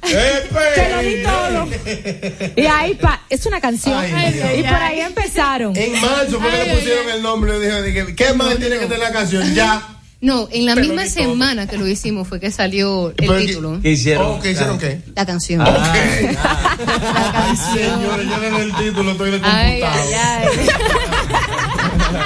Te 0.00 0.90
lo 0.92 1.02
di 1.02 1.22
todo. 1.24 2.52
Y 2.54 2.66
ahí, 2.66 2.94
pa, 2.94 3.24
es 3.28 3.44
una 3.44 3.60
canción. 3.60 3.98
Ay, 3.98 4.60
y 4.60 4.62
por 4.62 4.74
ahí 4.74 5.00
empezaron. 5.00 5.76
En 5.76 6.00
marzo 6.00 6.38
fue 6.40 6.50
que 6.52 6.64
le 6.66 6.74
pusieron 6.76 7.10
el 7.10 7.20
nombre. 7.20 7.82
Dije, 7.82 8.14
¿qué 8.14 8.32
más 8.32 8.56
tiene 8.58 8.78
que 8.78 8.86
tener 8.86 9.00
la 9.00 9.10
canción? 9.10 9.52
Ya. 9.56 9.95
No, 10.20 10.48
en 10.50 10.64
la 10.64 10.74
misma 10.76 11.04
semana 11.06 11.66
que 11.66 11.76
lo 11.76 11.86
hicimos 11.86 12.26
fue 12.26 12.40
que 12.40 12.50
salió 12.50 13.08
el 13.10 13.14
Pero, 13.16 13.36
título. 13.36 13.78
¿Qué 13.82 13.92
hicieron? 13.92 14.26
Oh, 14.26 14.40
¿Qué 14.40 14.52
hicieron 14.52 14.78
qué? 14.78 15.00
La 15.14 15.26
canción. 15.26 15.60
Ay, 15.60 17.56
señores, 17.56 18.26
ya 18.28 18.58
el 18.62 18.74
título 18.76 19.10
estoy 19.12 19.30
de 19.32 19.40
Ay, 19.42 19.80
computado. 19.80 20.08
ay, 20.08 20.14
ay. 20.16 20.66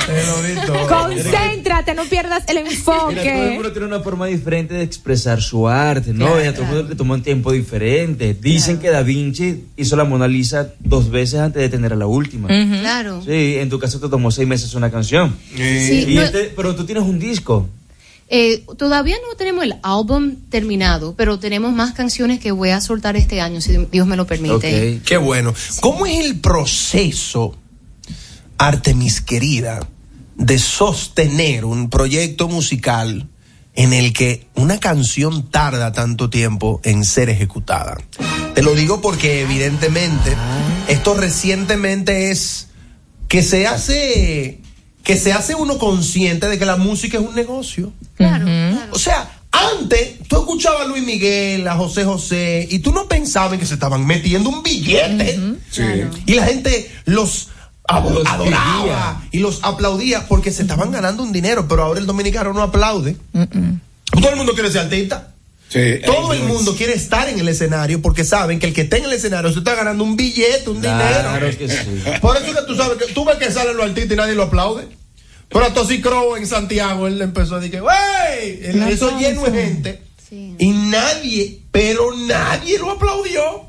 Te 0.07 0.27
lo 0.27 0.43
di 0.43 0.67
todo. 0.67 0.87
Concéntrate, 0.89 1.95
no 1.95 2.05
pierdas 2.05 2.45
el 2.49 2.63
Mira, 2.65 2.71
todo 2.85 3.11
el 3.11 3.17
enfoque. 3.19 3.51
mundo 3.55 3.73
tiene 3.73 3.87
una 3.89 4.01
forma 4.01 4.27
diferente 4.27 4.75
de 4.75 4.83
expresar 4.83 5.43
su 5.43 5.69
arte, 5.69 6.13
¿no? 6.13 6.41
Y 6.43 6.47
a 6.47 6.53
todo 6.53 6.63
el 6.63 6.69
mundo 6.69 6.89
le 6.91 6.95
tomó 6.95 7.15
un 7.15 7.23
tiempo 7.23 7.51
diferente. 7.53 8.35
Dicen 8.41 8.79
que 8.79 8.91
Da 8.91 9.03
Vinci 9.03 9.65
hizo 9.77 9.97
la 9.97 10.05
Mona 10.05 10.29
Lisa 10.29 10.69
dos 10.79 11.11
veces 11.11 11.41
antes 11.41 11.61
de 11.61 11.69
tener 11.69 11.93
a 11.93 11.97
la 11.97 12.07
última. 12.07 12.49
Claro. 12.49 13.23
Sí, 13.25 13.57
en 13.59 13.69
tu 13.69 13.79
caso 13.81 13.99
te 14.01 14.09
tomó 14.09 14.31
seis 14.31 14.47
meses 14.47 14.75
una 14.75 14.91
canción. 14.91 15.35
Sí, 15.57 16.05
Y 16.09 16.15
no- 16.15 16.23
este- 16.23 16.53
pero 16.57 16.75
tú 16.77 16.85
tienes 16.85 17.03
un 17.05 17.19
disco. 17.19 17.69
Eh, 18.33 18.65
todavía 18.79 19.17
no 19.29 19.37
tenemos 19.37 19.65
el 19.65 19.75
álbum 19.83 20.37
terminado, 20.51 21.17
pero 21.17 21.41
tenemos 21.41 21.73
más 21.73 21.95
canciones 21.95 22.39
que 22.39 22.53
voy 22.53 22.71
a 22.71 22.81
soltar 22.81 23.17
este 23.17 23.41
año, 23.41 23.61
si 23.61 23.77
Dios 23.91 24.07
me 24.07 24.17
lo 24.17 24.25
permite. 24.25 25.01
Qué 25.05 25.17
bueno. 25.17 25.53
¿Cómo 25.81 26.07
es 26.07 26.25
el 26.25 26.39
proceso, 26.39 27.57
Artemis 28.57 29.21
querida, 29.21 29.81
de 30.37 30.61
sostener 30.61 31.65
un 31.65 31.91
proyecto 31.91 32.49
musical 32.49 33.29
en 33.75 33.93
el 33.93 34.13
que 34.13 34.47
una 34.55 34.79
canción 34.79 35.51
tarda 35.51 35.91
tanto 35.91 36.31
tiempo 36.31 36.81
en 36.85 37.05
ser 37.05 37.31
ejecutada? 37.31 37.99
Te 38.55 38.63
lo 38.63 38.77
digo 38.77 39.01
porque 39.01 39.41
evidentemente 39.41 40.37
esto 40.87 41.15
recientemente 41.15 42.31
es 42.31 42.69
que 43.27 43.43
se 43.43 43.67
hace 43.67 44.61
que 45.11 45.17
se 45.17 45.33
hace 45.33 45.55
uno 45.57 45.77
consciente 45.79 46.49
de 46.49 46.59
que 46.59 46.65
la 46.65 46.77
música 46.77 47.19
es 47.19 47.25
un 47.27 47.35
negocio. 47.35 47.93
Claro, 48.17 48.47
O 48.93 48.99
sea, 48.99 49.39
antes 49.51 50.19
tú 50.29 50.37
escuchabas 50.39 50.83
a 50.83 50.85
Luis 50.85 51.03
Miguel, 51.03 51.67
a 51.67 51.75
José 51.75 52.05
José, 52.05 52.69
y 52.71 52.79
tú 52.79 52.93
no 52.93 53.09
pensabas 53.09 53.55
en 53.55 53.59
que 53.61 53.67
se 53.67 53.75
estaban 53.75 54.07
metiendo 54.07 54.49
un 54.51 54.63
billete. 54.63 55.39
Y 56.27 56.35
la 56.35 56.45
gente 56.47 56.91
los, 57.07 57.49
ab- 57.89 58.09
Los 58.11 58.25
adoraba 58.27 58.81
quería. 58.83 59.17
y 59.33 59.39
los 59.41 59.59
aplaudía 59.63 60.29
porque 60.29 60.53
se 60.53 60.63
estaban 60.63 60.93
ganando 60.93 61.25
un 61.25 61.33
dinero, 61.33 61.67
pero 61.67 61.83
ahora 61.83 61.99
el 61.99 62.07
dominicano 62.07 62.53
no 62.53 62.63
aplaude. 62.63 63.17
Todo 63.33 64.31
el 64.31 64.37
mundo 64.37 64.53
quiere 64.55 64.71
ser 64.71 64.83
artista. 64.83 65.27
Todo 66.05 66.33
el 66.33 66.43
mundo 66.45 66.75
quiere 66.77 66.95
estar 66.95 67.29
en 67.29 67.39
el 67.39 67.49
escenario 67.49 68.03
porque 68.03 68.25
saben 68.25 68.59
que 68.59 68.67
el 68.67 68.73
que 68.75 68.83
está 68.83 68.97
en 68.97 69.05
el 69.05 69.13
escenario 69.13 69.53
se 69.53 69.59
está 69.61 69.75
ganando 69.77 70.03
un 70.03 70.17
billete, 70.17 70.69
un 70.71 70.81
Claro 70.81 71.33
dinero. 71.39 71.59
que 71.59 71.69
sí. 71.69 72.19
Por 72.21 72.37
eso 72.37 72.47
que 72.47 72.63
tú 72.67 72.75
sabes 72.77 72.99
que 72.99 73.13
tú 73.13 73.25
ves 73.25 73.37
que 73.37 73.51
salen 73.53 73.77
los 73.77 73.87
artistas 73.87 74.13
y 74.13 74.17
nadie 74.17 74.35
lo 74.35 74.45
aplaude. 74.45 74.89
Pero 75.51 75.65
a 75.65 75.75
Tosi 75.75 76.01
Crow 76.01 76.37
en 76.37 76.47
Santiago, 76.47 77.07
él 77.07 77.21
empezó 77.21 77.57
a 77.57 77.61
decir, 77.61 77.83
¡wey! 77.83 78.61
Eso 78.91 79.19
lleno 79.19 79.43
de 79.45 79.53
gente. 79.65 80.03
Y 80.31 80.71
nadie, 80.71 81.61
pero 81.73 82.15
nadie 82.15 82.79
lo 82.79 82.93
aplaudió. 82.93 83.69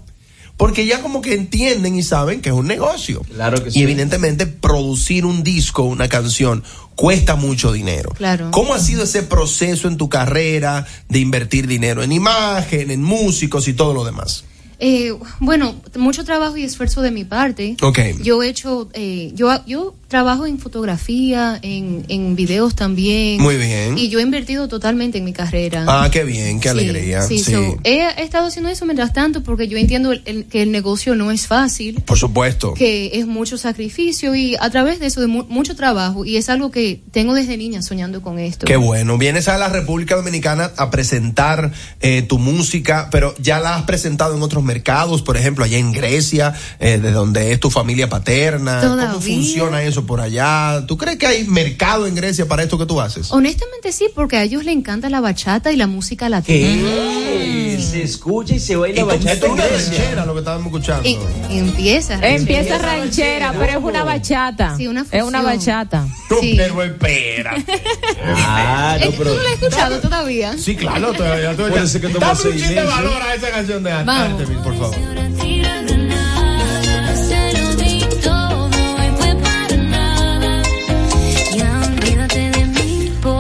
Porque 0.58 0.86
ya 0.86 1.02
como 1.02 1.24
que 1.24 1.34
entienden 1.34 1.96
y 1.96 2.04
saben 2.04 2.40
que 2.40 2.50
es 2.50 2.56
un 2.56 2.68
negocio. 2.68 3.22
Claro 3.34 3.64
que 3.64 3.70
Y 3.70 3.74
sí. 3.74 3.82
evidentemente 3.82 4.46
producir 4.46 5.26
un 5.26 5.42
disco, 5.44 5.82
una 5.82 6.08
canción, 6.08 6.64
cuesta 6.94 7.36
mucho 7.36 7.72
dinero. 7.72 8.12
Claro. 8.12 8.52
¿Cómo 8.52 8.76
ha 8.76 8.80
sido 8.80 9.06
ese 9.06 9.24
proceso 9.24 9.88
en 9.88 9.98
tu 9.98 10.08
carrera 10.08 10.86
de 11.10 11.18
invertir 11.18 11.66
dinero 11.66 12.04
en 12.04 12.12
imagen, 12.12 12.92
en 12.92 13.02
músicos 13.02 13.68
y 13.68 13.74
todo 13.74 13.96
lo 13.96 14.06
demás? 14.06 14.44
Eh, 14.84 15.14
bueno, 15.40 15.76
mucho 15.96 16.26
trabajo 16.26 16.58
y 16.58 16.64
esfuerzo 16.64 17.04
de 17.04 17.12
mi 17.12 17.24
parte. 17.24 17.78
Ok. 17.84 18.00
Yo 18.24 18.42
he 18.42 18.50
hecho, 18.50 18.90
eh, 18.94 19.32
yo, 19.36 19.52
yo 19.68 19.94
trabajo 20.08 20.48
en 20.48 20.58
fotografía, 20.60 21.58
en, 21.62 22.04
en 22.10 22.36
videos 22.36 22.76
también. 22.76 23.40
Muy 23.40 23.58
bien. 23.58 23.96
Y 23.98 24.10
yo 24.10 24.20
he 24.20 24.24
invertido 24.24 24.68
totalmente 24.68 25.20
en 25.20 25.24
mi 25.24 25.34
carrera. 25.34 25.86
Ah, 25.88 26.10
qué 26.12 26.24
bien, 26.24 26.60
qué 26.60 26.70
Sí, 26.72 26.80
alegría. 26.80 27.22
Sí, 27.22 27.38
Sí, 27.40 27.52
so, 27.54 27.78
he, 27.84 28.00
he 28.18 28.24
estado 28.24 28.48
haciendo 28.48 28.70
eso 28.72 28.86
mientras 28.86 29.14
tanto 29.14 29.44
porque 29.44 29.68
yo 29.68 29.78
entiendo 29.78 30.12
el- 30.12 30.24
el- 30.26 30.46
que 30.46 30.64
el 30.64 30.72
negocio 30.72 31.14
no 31.16 31.30
es 31.32 31.46
fácil, 31.48 32.02
por 32.02 32.18
supuesto. 32.18 32.74
que 32.74 33.12
es 33.14 33.28
mucho 33.28 33.58
sacrificio 33.60 34.34
y 34.36 34.56
a 34.60 34.70
través 34.72 35.00
de 35.00 35.06
eso, 35.06 35.22
de 35.22 35.28
mu- 35.28 35.46
mucho 35.48 35.76
trabajo, 35.76 36.26
y 36.26 36.38
es 36.38 36.50
algo 36.50 36.72
que 36.72 37.02
tengo 37.12 37.36
desde 37.36 37.56
niña 37.56 37.84
soñando 37.84 38.22
con 38.24 38.40
esto. 38.40 38.66
Qué 38.66 38.78
bueno. 38.78 39.18
Vienes 39.20 39.48
a 39.48 39.58
la 39.60 39.70
República 39.70 40.16
Dominicana 40.16 40.72
a 40.76 40.90
presentar 40.90 41.72
eh, 42.02 42.24
tu 42.24 42.40
música, 42.40 43.10
pero 43.12 43.36
ya 43.40 43.60
la 43.60 43.76
has 43.76 43.84
presentado 43.84 44.36
en 44.36 44.42
otros 44.42 44.64
mercados, 44.72 45.22
por 45.22 45.36
ejemplo, 45.36 45.66
allá 45.66 45.78
en 45.78 45.92
Grecia, 45.92 46.54
eh, 46.80 46.98
de 46.98 47.12
donde 47.12 47.52
es 47.52 47.60
tu 47.60 47.70
familia 47.70 48.08
paterna. 48.08 48.80
¿Cómo 48.82 49.20
funciona 49.20 49.84
eso 49.84 50.06
por 50.06 50.22
allá? 50.22 50.86
¿Tú 50.88 50.98
crees 50.98 51.18
que 51.18 51.28
hay 51.28 51.44
mercado 51.44 52.08
en 52.08 52.16
Grecia 52.16 52.48
para 52.48 52.64
esto 52.64 52.78
que 52.78 52.86
tú 52.86 53.02
haces? 53.02 53.32
Honestamente 53.32 53.92
sí, 53.92 54.08
porque 54.16 54.38
a 54.38 54.44
ellos 54.44 54.64
les 54.64 54.74
encanta 54.76 55.10
la 55.10 55.20
bachata 55.20 55.72
y 55.74 55.76
la 55.76 55.88
música 55.88 56.30
latina. 56.30 56.68
¿Qué? 56.68 57.78
Se 57.82 58.04
escucha 58.04 58.56
y 58.56 58.60
se 58.60 58.76
baila 58.78 59.02
Y 59.02 59.04
bachata 59.04 59.32
es 59.34 59.44
en 59.44 59.58
ranchera 59.58 60.26
lo 60.26 60.34
que 60.34 60.40
estábamos 60.40 60.68
escuchando. 60.68 61.08
Y- 61.10 61.18
empieza. 61.50 62.14
Empieza 62.26 62.78
ranchera, 62.78 63.54
pero 63.60 63.80
es 63.80 63.84
una 63.84 64.04
bachata. 64.06 64.78
Sí, 64.78 64.88
una 64.88 65.02
es 65.12 65.24
una 65.24 65.42
fusión. 65.42 65.44
bachata. 65.44 66.08
Sí. 66.40 66.54
Pero 66.58 66.84
espérate. 66.84 67.82
Ah, 68.24 68.98
¿Tú 69.04 69.24
no 69.24 69.34
la 69.34 69.42
has 69.42 69.62
escuchado 69.62 70.00
todavía? 70.00 70.58
Sí, 70.58 70.76
claro, 70.76 71.12
todavía. 71.14 71.52
todavía. 71.56 71.74
Puede 71.76 71.88
ser 71.88 72.02
que 72.02 72.10
toma 72.10 72.28
Dame 72.28 72.50
un 72.50 72.58
chin 72.58 72.76
de 72.76 72.84
valor 72.84 73.22
a 73.22 73.36
esa 73.36 73.50
canción 73.52 73.84
de. 73.84 73.92
Artemis, 73.92 74.58
por 74.64 74.76
favor. 74.76 74.96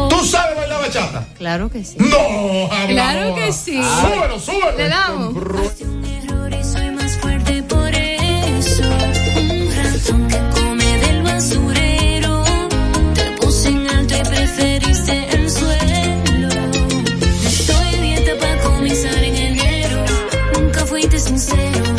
¿Tú 0.09 0.25
sabes 0.25 0.55
bailar 0.57 0.81
bachata? 0.81 1.25
Claro 1.37 1.69
que 1.69 1.83
sí. 1.83 1.95
No, 1.97 2.71
habla 2.71 2.87
Claro 2.87 3.35
que 3.35 3.51
sí. 3.51 3.81
Súbelo, 3.81 4.39
súbelo. 4.39 4.77
Le 4.77 4.89
damos. 4.89 5.33
Sincero. 21.41 21.90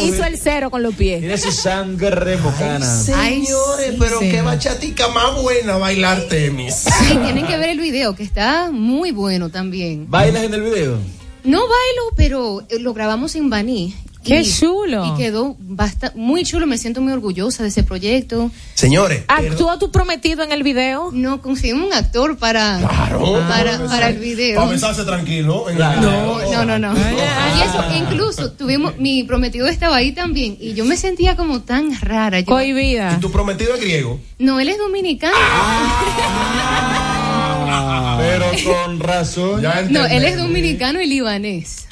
Hizo 0.00 0.24
el 0.24 0.38
cero 0.38 0.70
con 0.70 0.82
los 0.82 0.94
pies. 0.94 1.20
Tiene 1.20 1.38
su 1.38 1.52
sangre 1.52 2.36
mocana. 2.38 2.86
Ay, 3.16 3.44
Señores, 3.44 3.90
sí, 3.90 3.96
pero 3.98 4.18
sí. 4.20 4.30
qué 4.30 4.42
bachatica 4.42 5.08
más 5.08 5.40
buena 5.42 5.76
bailar 5.76 6.18
Artemis. 6.18 6.74
Sí, 6.74 7.16
tienen 7.24 7.46
que 7.46 7.56
ver 7.56 7.70
el 7.70 7.80
video, 7.80 8.14
que 8.14 8.22
está 8.22 8.70
muy 8.70 9.10
bueno 9.10 9.50
también. 9.50 10.06
¿Bailas 10.08 10.44
en 10.44 10.54
el 10.54 10.62
video? 10.62 10.98
No 11.44 11.60
bailo, 11.60 12.02
pero 12.16 12.62
eh, 12.70 12.78
lo 12.78 12.94
grabamos 12.94 13.34
en 13.34 13.50
Baní. 13.50 13.94
¡Qué 14.24 14.40
Y- 14.40 14.50
chulo! 14.60 15.14
Y 15.14 15.18
quedó 15.18 15.54
basta- 15.60 16.12
muy 16.16 16.44
chulo, 16.44 16.66
me 16.66 16.78
siento 16.78 17.00
muy 17.02 17.12
orgullosa 17.12 17.62
de 17.62 17.68
ese 17.68 17.82
proyecto. 17.82 18.50
Señores. 18.74 19.22
¿Actuó 19.28 19.78
tu 19.78 19.90
prometido 19.90 20.42
en 20.42 20.50
el 20.52 20.62
video? 20.62 21.10
No, 21.12 21.42
conseguimos 21.42 21.86
un 21.88 21.92
actor 21.92 22.38
para, 22.38 22.80
para, 23.48 23.86
para 23.86 24.08
el 24.08 24.18
video. 24.18 24.56
Para 24.60 24.70
besarse 24.72 25.04
tranquilo. 25.04 25.68
en 25.68 25.76
el 25.76 26.00
No, 26.00 26.36
video. 26.38 26.64
no, 26.64 26.78
no, 26.78 26.92
no. 26.94 26.98
Y 26.98 27.60
eso, 27.62 27.84
incluso 27.96 28.52
tuvimos, 28.52 28.96
mi 28.98 29.24
prometido 29.24 29.66
estaba 29.66 29.96
ahí 29.96 30.12
también 30.12 30.56
y 30.58 30.72
yo 30.74 30.84
me 30.84 30.96
sentía 30.96 31.36
como 31.36 31.60
tan 31.62 31.94
rara. 32.00 32.40
Yo, 32.40 32.46
Cohibida. 32.46 33.18
Tu 33.20 33.30
prometido 33.30 33.74
es 33.74 33.80
griego. 33.80 34.18
no, 34.38 34.58
él 34.58 34.68
es 34.70 34.78
dominicano. 34.78 35.36
Pero 38.18 38.46
con 38.64 39.00
razón. 39.00 39.62
No, 39.90 40.04
él 40.06 40.24
es 40.24 40.36
dominicano 40.36 41.00
y 41.00 41.06
libanés. 41.06 41.86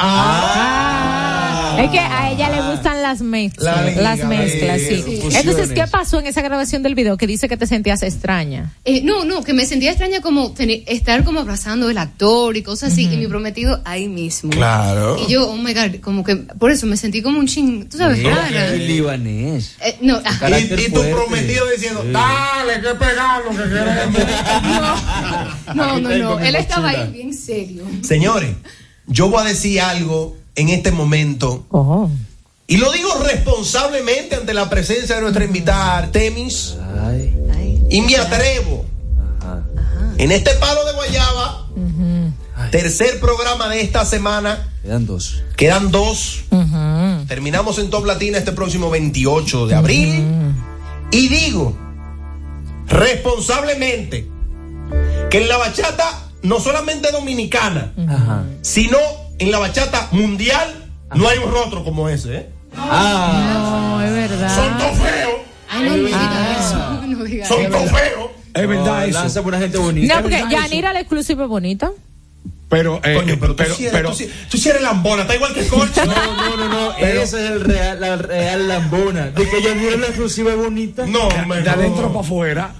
Es 1.78 1.90
que 1.90 1.98
a 1.98 2.30
ella 2.30 2.50
le 2.50 2.70
gustan 2.72 3.02
las 3.02 3.20
mezclas. 3.20 3.76
La 3.76 3.82
liga, 3.90 4.02
las 4.02 4.24
mezclas, 4.24 4.80
eh, 4.80 4.88
sí. 4.88 5.02
fusiones. 5.02 5.36
Entonces, 5.36 5.72
¿qué 5.72 5.84
pasó 5.86 6.20
en 6.20 6.26
esa 6.26 6.42
grabación 6.42 6.82
del 6.82 6.94
video 6.94 7.16
que 7.16 7.26
dice 7.26 7.48
que 7.48 7.56
te 7.56 7.66
sentías 7.66 8.02
extraña? 8.02 8.72
Eh, 8.84 9.02
no, 9.02 9.24
no, 9.24 9.42
que 9.42 9.52
me 9.52 9.66
sentía 9.66 9.90
extraña 9.90 10.20
como 10.20 10.52
tener- 10.52 10.82
estar 10.86 11.24
como 11.24 11.40
abrazando 11.40 11.88
al 11.88 11.98
actor 11.98 12.56
y 12.56 12.62
cosas 12.62 12.92
así, 12.92 13.04
y 13.04 13.16
mi 13.16 13.26
prometido 13.26 13.80
ahí 13.84 14.08
mismo. 14.08 14.50
Claro. 14.50 15.16
Y 15.26 15.30
yo, 15.30 15.48
oh 15.50 15.56
my 15.56 15.72
god, 15.74 16.00
como 16.00 16.24
que 16.24 16.36
por 16.36 16.70
eso 16.70 16.86
me 16.86 16.96
sentí 16.96 17.22
como 17.22 17.38
un 17.38 17.46
ching, 17.46 17.88
tú 17.88 17.98
sabes, 17.98 18.22
rara. 18.22 18.68
El 18.68 18.86
libanés. 18.86 19.76
Eh, 19.84 19.96
no, 20.00 20.20
ah, 20.24 20.58
Y 20.58 20.68
tu 20.68 20.76
fuerte. 20.90 21.12
prometido 21.14 21.66
diciendo, 21.70 22.04
dale, 22.12 22.80
que 22.80 22.94
pegarlo, 22.94 23.50
que 23.50 23.56
queremos. 23.56 25.02
no, 25.74 26.00
no, 26.00 26.18
no, 26.18 26.36
mi 26.38 26.46
él 26.48 26.56
estaba 26.56 26.90
ahí 26.90 27.10
bien 27.12 27.32
serio. 27.34 27.84
Señores, 28.02 28.50
yo 29.06 29.28
voy 29.28 29.42
a 29.42 29.48
decir 29.48 29.80
algo 29.80 30.36
en 30.54 30.68
este 30.68 30.92
momento. 30.92 31.66
Y 32.66 32.76
lo 32.76 32.90
digo 32.92 33.10
responsablemente 33.24 34.36
ante 34.36 34.54
la 34.54 34.70
presencia 34.70 35.16
de 35.16 35.22
nuestra 35.22 35.44
invitada 35.44 35.98
Artemis. 35.98 36.76
Y 37.90 38.02
me 38.02 38.16
atrevo. 38.16 38.86
En 40.18 40.30
este 40.30 40.52
palo 40.54 40.84
de 40.84 40.92
Guayaba, 40.92 41.66
tercer 42.70 43.20
programa 43.20 43.68
de 43.68 43.80
esta 43.80 44.04
semana. 44.04 44.68
Quedan 44.82 45.06
dos. 45.06 45.42
Quedan 45.56 45.90
dos. 45.90 46.44
Terminamos 47.28 47.78
en 47.78 47.90
Top 47.90 48.04
Latina 48.04 48.38
este 48.38 48.52
próximo 48.52 48.90
28 48.90 49.66
de 49.66 49.74
abril. 49.74 50.24
Y 51.10 51.28
digo, 51.28 51.76
responsablemente, 52.86 54.28
que 55.30 55.42
en 55.42 55.48
la 55.48 55.58
bachata, 55.58 56.30
no 56.42 56.60
solamente 56.60 57.10
dominicana, 57.10 57.92
sino 58.62 58.98
en 59.42 59.50
la 59.50 59.58
bachata 59.58 60.08
mundial, 60.12 60.90
no 61.14 61.28
hay 61.28 61.38
un 61.38 61.50
rostro 61.50 61.84
como 61.84 62.08
ese. 62.08 62.36
¿eh? 62.36 62.48
No, 62.74 64.02
es 64.02 64.12
verdad. 64.12 64.54
Son 64.56 64.78
todos 64.78 64.98
feos. 64.98 65.32
Ay, 65.70 65.88
no 65.88 65.94
diga 65.96 66.56
eso, 66.58 66.76
no 67.06 67.46
Son 67.46 67.60
eso. 67.60 67.70
todos 67.70 67.90
feos. 67.90 68.30
Es 68.54 68.68
verdad 68.68 69.06
eso. 69.08 69.18
Lanza 69.18 69.42
por 69.42 69.48
una 69.52 69.58
gente 69.62 69.78
bonita. 69.78 70.16
No, 70.16 70.22
porque 70.22 70.44
Yanira 70.50 70.92
la 70.92 71.00
exclusiva 71.00 71.44
es 71.44 71.48
bonita. 71.48 71.90
Pero, 72.68 73.00
eh, 73.04 73.16
Coño, 73.16 73.36
pero, 73.38 73.54
pero, 73.54 73.68
tú, 73.70 73.76
sí 73.76 73.82
eres, 73.82 73.92
pero- 73.92 74.08
tú, 74.10 74.16
sí- 74.16 74.30
tú 74.50 74.56
sí 74.56 74.70
eres 74.70 74.80
lambona, 74.80 75.22
está 75.22 75.34
igual 75.34 75.52
que 75.52 75.66
Corcho. 75.66 76.06
No, 76.06 76.14
no, 76.14 76.56
no, 76.56 76.68
no. 76.68 76.96
Esa 76.98 77.38
es 77.38 77.50
el 77.50 77.60
real, 77.60 78.00
la 78.00 78.16
real 78.16 78.66
lambona. 78.66 79.26
De 79.26 79.46
que 79.46 79.60
Yanira 79.62 79.96
la 79.98 80.06
exclusiva 80.06 80.52
es 80.52 80.56
bonita. 80.56 81.04
No, 81.06 81.28
de 81.28 81.68
adentro 81.68 82.08
para 82.08 82.20
afuera. 82.20 82.74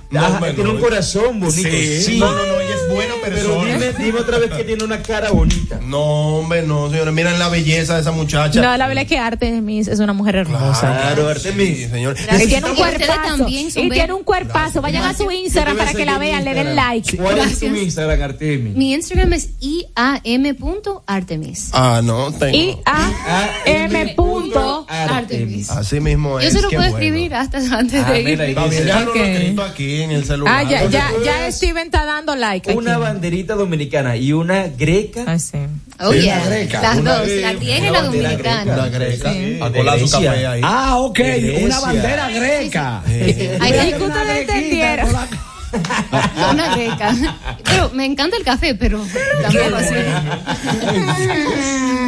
Tiene 0.55 0.71
un 0.71 0.81
corazón 0.81 1.41
bonito. 1.41 1.69
Sí. 1.71 2.03
Sí. 2.03 2.19
No, 2.19 2.31
no, 2.31 2.37
no, 2.47 2.61
ella 2.61 2.75
es 2.75 2.89
buena 2.95 3.15
Pero 3.25 3.37
persona. 3.37 3.79
dime, 3.79 3.93
dime 4.05 4.19
otra 4.21 4.39
vez 4.39 4.51
que 4.51 4.65
tiene 4.65 4.85
una 4.85 5.01
cara 5.03 5.31
bonita. 5.31 5.81
No, 5.83 6.37
hombre, 6.39 6.63
no, 6.63 6.91
señores. 6.91 7.15
Miren 7.15 7.39
la 7.39 7.49
belleza 7.49 7.95
de 7.95 8.03
esa 8.03 8.13
muchacha. 8.13 8.61
No, 8.61 8.77
la 8.77 8.87
verdad 8.89 9.05
es 9.05 9.09
que 9.09 9.17
Artemis 9.19 9.89
es 9.89 10.01
una 10.01 10.13
mujer 10.13 10.37
hermosa. 10.37 10.81
Claro, 10.81 11.29
Artemis. 11.29 11.79
Sí, 11.79 11.89
señor. 11.89 12.15
Y 12.19 12.47
tiene 12.47 12.69
un 12.71 12.77
cuerpazo. 12.77 13.47
Y 13.49 13.71
tiene 13.91 14.13
un 14.13 14.23
cuerpazo. 14.23 14.83
Vayan 14.83 15.05
a 15.05 15.15
su 15.15 15.31
Instagram 15.31 15.77
para 15.79 15.95
que 15.95 16.05
la 16.05 16.19
vean, 16.19 16.45
le 16.45 16.53
den 16.55 16.77
like. 16.77 17.17
¿Cuál 17.17 17.39
es 17.39 17.59
tu. 17.59 17.67
Instagram, 17.67 18.21
Artemis? 18.23 18.77
Mi 18.77 18.93
Instagram 18.93 19.33
es 19.33 19.49
iam.artemis. 19.61 21.71
Ah, 21.73 22.01
no, 22.05 22.31
tengo. 22.33 22.55
I 22.57 22.77
A 22.85 23.49
M 23.65 24.15
punto 24.15 24.87
Artemis. 24.89 25.71
Así 25.71 26.01
mismo 26.01 26.39
es. 26.39 26.53
Yo 26.53 26.61
se 26.61 26.63
lo 26.63 26.69
puedo 26.71 26.85
escribir 26.85 27.35
hasta 27.35 27.59
antes 27.77 28.03
Ah, 28.05 28.11
de 28.13 28.21
ir. 28.23 28.39
ya 28.85 29.01
no 29.01 29.15
lo 29.15 29.17
he 29.17 29.33
escrito 29.33 29.63
aquí 29.63 30.02
en 30.03 30.11
el 30.13 30.25
celular. 30.25 30.55
Ah, 30.55 30.63
ya, 30.63 30.85
ya, 30.87 31.11
ya 31.25 31.51
Steven 31.53 31.87
está 31.87 32.05
dando 32.05 32.35
like. 32.35 32.71
aquí. 32.71 32.79
Una 32.79 32.99
banderita 32.99 33.55
dominicana 33.55 34.17
y 34.17 34.33
una 34.33 34.69
greca. 34.69 35.25
Ah, 35.27 35.39
sí. 35.39 35.59
Oh, 36.01 36.13
yeah. 36.13 36.45
greca, 36.47 36.83
Las 36.83 36.99
una 36.99 37.19
dos, 37.19 37.29
greca, 37.29 37.53
la 37.53 37.59
griega 37.59 37.87
y 37.87 37.91
la 37.91 38.03
dominicana. 38.03 38.77
La 38.77 38.89
greca. 38.89 39.33
Sí. 39.33 39.59
A 39.61 39.71
colar 39.71 40.01
su 40.01 40.11
café 40.11 40.47
ahí. 40.47 40.61
Ah, 40.65 40.97
ok, 40.99 41.21
una 41.63 41.81
bandera 41.81 42.31
greca. 42.31 43.03
Hay 43.07 43.59
Ay, 43.61 43.95
que 43.95 44.41
entendieron. 44.41 44.72
una 46.53 46.77
greca. 46.77 47.15
Pero 47.65 47.91
me 47.91 48.05
encanta 48.05 48.37
el 48.37 48.45
café, 48.45 48.75
pero 48.75 49.05
tampoco 49.43 49.77
así. 49.77 49.95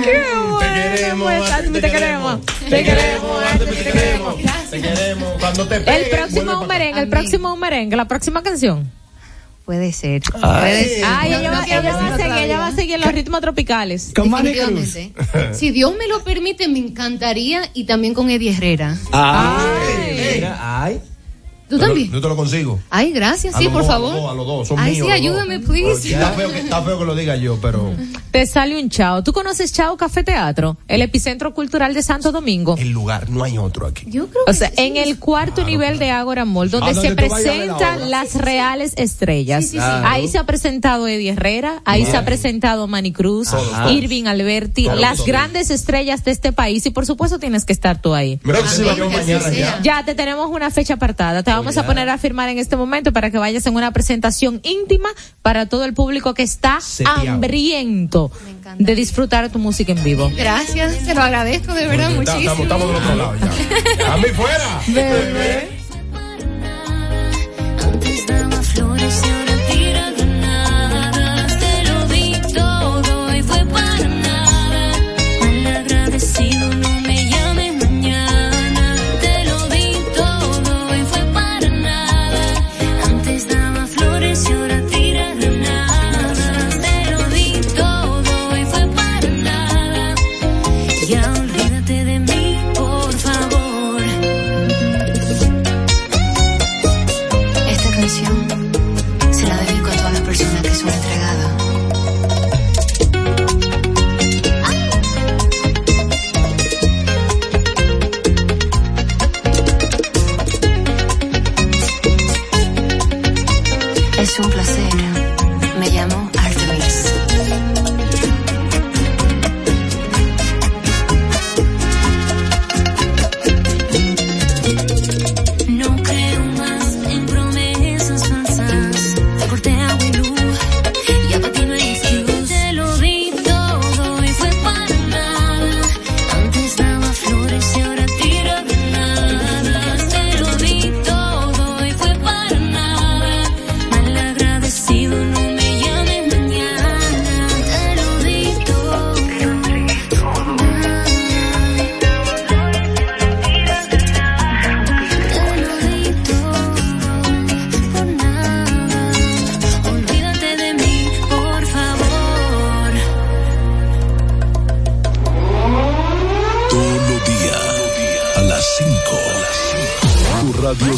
Qué 0.05 0.23
bueno. 0.49 0.59
Te 0.59 0.73
queremos, 0.73 1.32
pues, 1.32 1.73
te 1.73 1.91
queremos. 1.91 2.41
Te 2.47 2.85
queremos, 2.85 3.59
te 3.59 3.93
queremos. 3.93 4.36
Te 4.70 4.81
queremos. 4.81 5.32
Cuando 5.41 5.69
te 5.69 5.77
El 5.77 6.11
próximo 6.11 6.61
un 6.61 6.66
merengue, 6.66 7.01
el 7.01 7.09
próximo 7.09 7.55
un 7.55 7.61
merengue, 7.61 7.97
la 7.97 8.07
próxima 8.07 8.43
canción. 8.43 8.91
Puede 9.65 9.93
ser. 9.93 10.23
Ay. 10.35 10.61
Puede 10.61 10.89
ser. 10.89 11.05
Ay, 11.07 11.32
ella, 11.35 11.51
va, 11.51 11.65
quiero 11.65 11.81
ella 11.81 11.97
va 11.97 11.97
a 11.97 12.16
seguir, 12.16 12.27
otra 12.27 12.45
ella 12.45 12.59
va 12.59 12.66
a 12.66 12.70
vida. 12.70 12.82
seguir 12.82 13.01
los 13.01 13.12
ritmos 13.12 13.41
tropicales. 13.41 14.12
Con 14.15 14.31
Cruz. 14.31 14.99
Si 15.53 15.70
Dios 15.70 15.95
me 15.97 16.07
lo 16.07 16.23
permite, 16.23 16.69
me 16.69 16.81
encantaría 16.81 17.70
y 17.73 17.85
también 17.85 18.12
con 18.12 18.28
Eddie 18.28 18.51
Herrera. 18.55 18.95
Ay. 19.11 20.35
Mira, 20.35 20.59
ay. 20.61 21.01
¿Tú 21.69 21.78
también? 21.78 22.11
Yo 22.12 22.20
te 22.20 22.28
lo 22.28 22.36
consigo. 22.36 22.78
Ay, 22.91 23.12
gracias, 23.12 23.55
A 23.55 23.59
sí, 23.59 23.65
por 23.69 23.82
dos, 23.82 23.86
a 23.91 23.93
favor. 23.95 24.12
los 24.15 24.23
dos, 24.23 24.31
a 24.31 24.35
los 24.35 24.47
dos, 24.47 24.69
son 24.69 24.78
Ay, 24.78 24.93
míos 24.93 24.95
sí, 24.95 25.01
los 25.01 25.09
dos. 25.09 25.16
ayúdame, 25.47 25.61
please. 25.61 26.12
Está 26.15 26.32
feo, 26.32 26.53
que, 26.53 26.59
está 26.61 26.82
feo 26.82 26.99
que 26.99 27.05
lo 27.05 27.15
diga 27.15 27.36
yo, 27.36 27.59
pero 27.61 27.93
Te 28.31 28.47
sale 28.47 28.81
un 28.81 28.91
chao. 28.91 29.23
¿Tú 29.24 29.32
conoces 29.32 29.73
Chao 29.73 29.97
Café 29.97 30.23
Teatro? 30.24 30.77
El 30.89 31.03
epicentro 31.03 31.55
cultural 31.55 31.95
de 31.95 32.03
Santo 32.03 32.32
Domingo. 32.32 32.77
el 32.78 32.91
lugar, 32.91 33.31
no 33.31 33.45
hay 33.45 33.57
otro 33.59 33.86
aquí. 33.86 34.05
Yo 34.09 34.27
creo 34.28 34.43
O 34.43 34.47
que 34.47 34.55
sea, 34.55 34.69
sí. 34.69 34.74
en 34.78 34.97
el 34.97 35.19
cuarto 35.19 35.65
nivel 35.65 35.99
de 35.99 36.11
Ágora 36.11 36.45
Mall, 36.45 36.70
donde 36.70 36.91
Ah, 36.91 36.95
se 36.95 37.09
donde 37.09 37.23
la 37.23 37.28
presentan 37.28 38.11
las 38.11 38.35
reales 38.35 38.93
estrellas. 38.97 39.65
Sí, 39.65 39.70
sí, 39.70 39.77
sí. 39.78 39.82
Ahí 40.05 40.28
se 40.28 40.39
ha 40.39 40.45
presentado 40.45 41.09
Eddie 41.09 41.31
Herrera, 41.31 41.81
ahí 41.85 42.05
se 42.05 42.16
ha 42.16 42.24
presentado 42.24 42.86
Manny 42.89 43.12
Cruz, 43.12 43.55
Ajá. 43.55 43.91
Irving 43.91 44.24
Alberti, 44.27 44.86
las 44.95 45.24
grandes 45.24 45.70
estrellas 45.70 46.24
de 46.24 46.31
este 46.32 46.53
país 46.53 46.85
y 46.86 46.91
por 46.91 47.07
supuesto 47.07 47.39
tienes 47.39 47.65
que 47.65 47.73
estar 47.73 48.03
tú 48.03 48.15
ahí. 48.15 48.39
Ya 49.82 50.05
te 50.05 50.15
tenemos 50.15 50.51
una 50.51 50.70
fecha 50.70 50.95
apartada. 50.95 51.43
Vamos 51.65 51.78
a 51.78 51.86
poner 51.86 52.11
a 52.11 52.19
firmar 52.19 52.51
en 52.51 52.59
este 52.59 52.77
momento 52.77 53.11
para 53.11 53.31
que 53.31 53.39
vayas 53.39 53.66
en 53.66 53.74
una 53.74 53.91
presentación 53.91 54.61
íntima 54.65 55.09
para 55.41 55.65
todo 55.65 55.86
el 55.86 55.95
público 55.95 56.35
que 56.35 56.43
está 56.43 56.78
Seteado. 56.82 57.20
hambriento 57.20 58.31
de 58.78 58.95
disfrutar 58.95 59.51
tu 59.51 59.59
música 59.59 59.93
en 59.93 60.05
vivo. 60.05 60.31
Gracias, 60.36 60.99
te 61.07 61.15
lo 61.15 61.23
agradezco 61.23 61.73
de 61.73 61.86
verdad 61.86 62.11
muchísimo. 62.11 62.53
Estamos, 62.53 62.61
estamos 62.65 62.86
del 62.89 62.97
otro 62.97 63.15
lado 63.15 63.35
ya. 63.41 64.12
A 64.12 64.16
mí 64.19 64.28
fuera. 64.35 64.78
Antes 64.86 65.84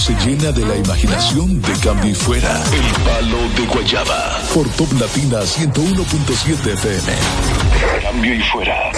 se 0.07 0.15
llena 0.25 0.53
de 0.53 0.65
la 0.65 0.77
imaginación 0.77 1.61
de 1.61 1.73
cambio 1.81 2.13
y 2.13 2.15
fuera. 2.15 2.63
El 2.73 3.03
palo 3.03 3.39
de 3.57 3.67
Guayaba. 3.67 4.39
Por 4.55 4.69
Top 4.77 4.93
Latina 5.01 5.41
101.7 5.41 6.75
FM. 6.75 7.13
Cambio 8.03 8.35
y 8.35 8.43
fuera. 8.43 8.93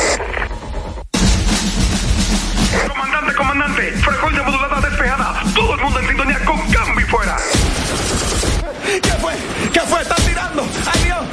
Comandante, 2.89 3.35
comandante, 3.35 3.93
frecuencia 3.93 4.43
modulada 4.43 4.81
despejada. 4.83 5.43
Todo 5.55 5.75
el 5.77 5.81
mundo 5.81 5.99
en 5.99 6.09
sintonía 6.09 6.45
con 6.45 6.59
cambio 6.71 7.01
y 7.01 7.11
fuera. 7.11 7.37
¿Qué 8.85 9.13
fue? 9.13 9.33
¿Qué 9.73 9.81
fue? 9.81 10.03
¿Están 10.03 10.27
tirando? 10.27 10.63
¡Ay, 10.93 11.05
Dios! 11.05 11.25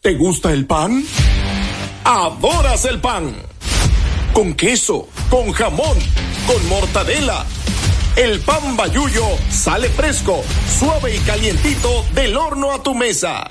¿Te 0.00 0.14
gusta 0.14 0.50
el 0.52 0.64
pan? 0.64 1.04
¿Adoras 2.04 2.86
el 2.86 3.02
pan? 3.02 3.34
Con 4.32 4.54
queso, 4.54 5.08
con 5.30 5.52
jamón, 5.52 5.98
con 6.46 6.68
mortadela. 6.68 7.44
El 8.16 8.40
pan 8.40 8.76
bayuyo 8.76 9.24
sale 9.50 9.88
fresco, 9.90 10.42
suave 10.78 11.14
y 11.14 11.18
calientito 11.20 12.04
del 12.14 12.36
horno 12.36 12.72
a 12.72 12.82
tu 12.82 12.94
mesa. 12.94 13.46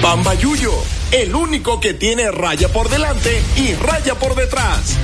Pan 0.00 0.22
bayuyo, 0.24 0.72
el 1.10 1.34
único 1.34 1.80
que 1.80 1.94
tiene 1.94 2.30
raya 2.30 2.68
por 2.68 2.88
delante 2.88 3.42
y 3.56 3.74
raya 3.74 4.14
por 4.14 4.34
detrás. 4.34 4.96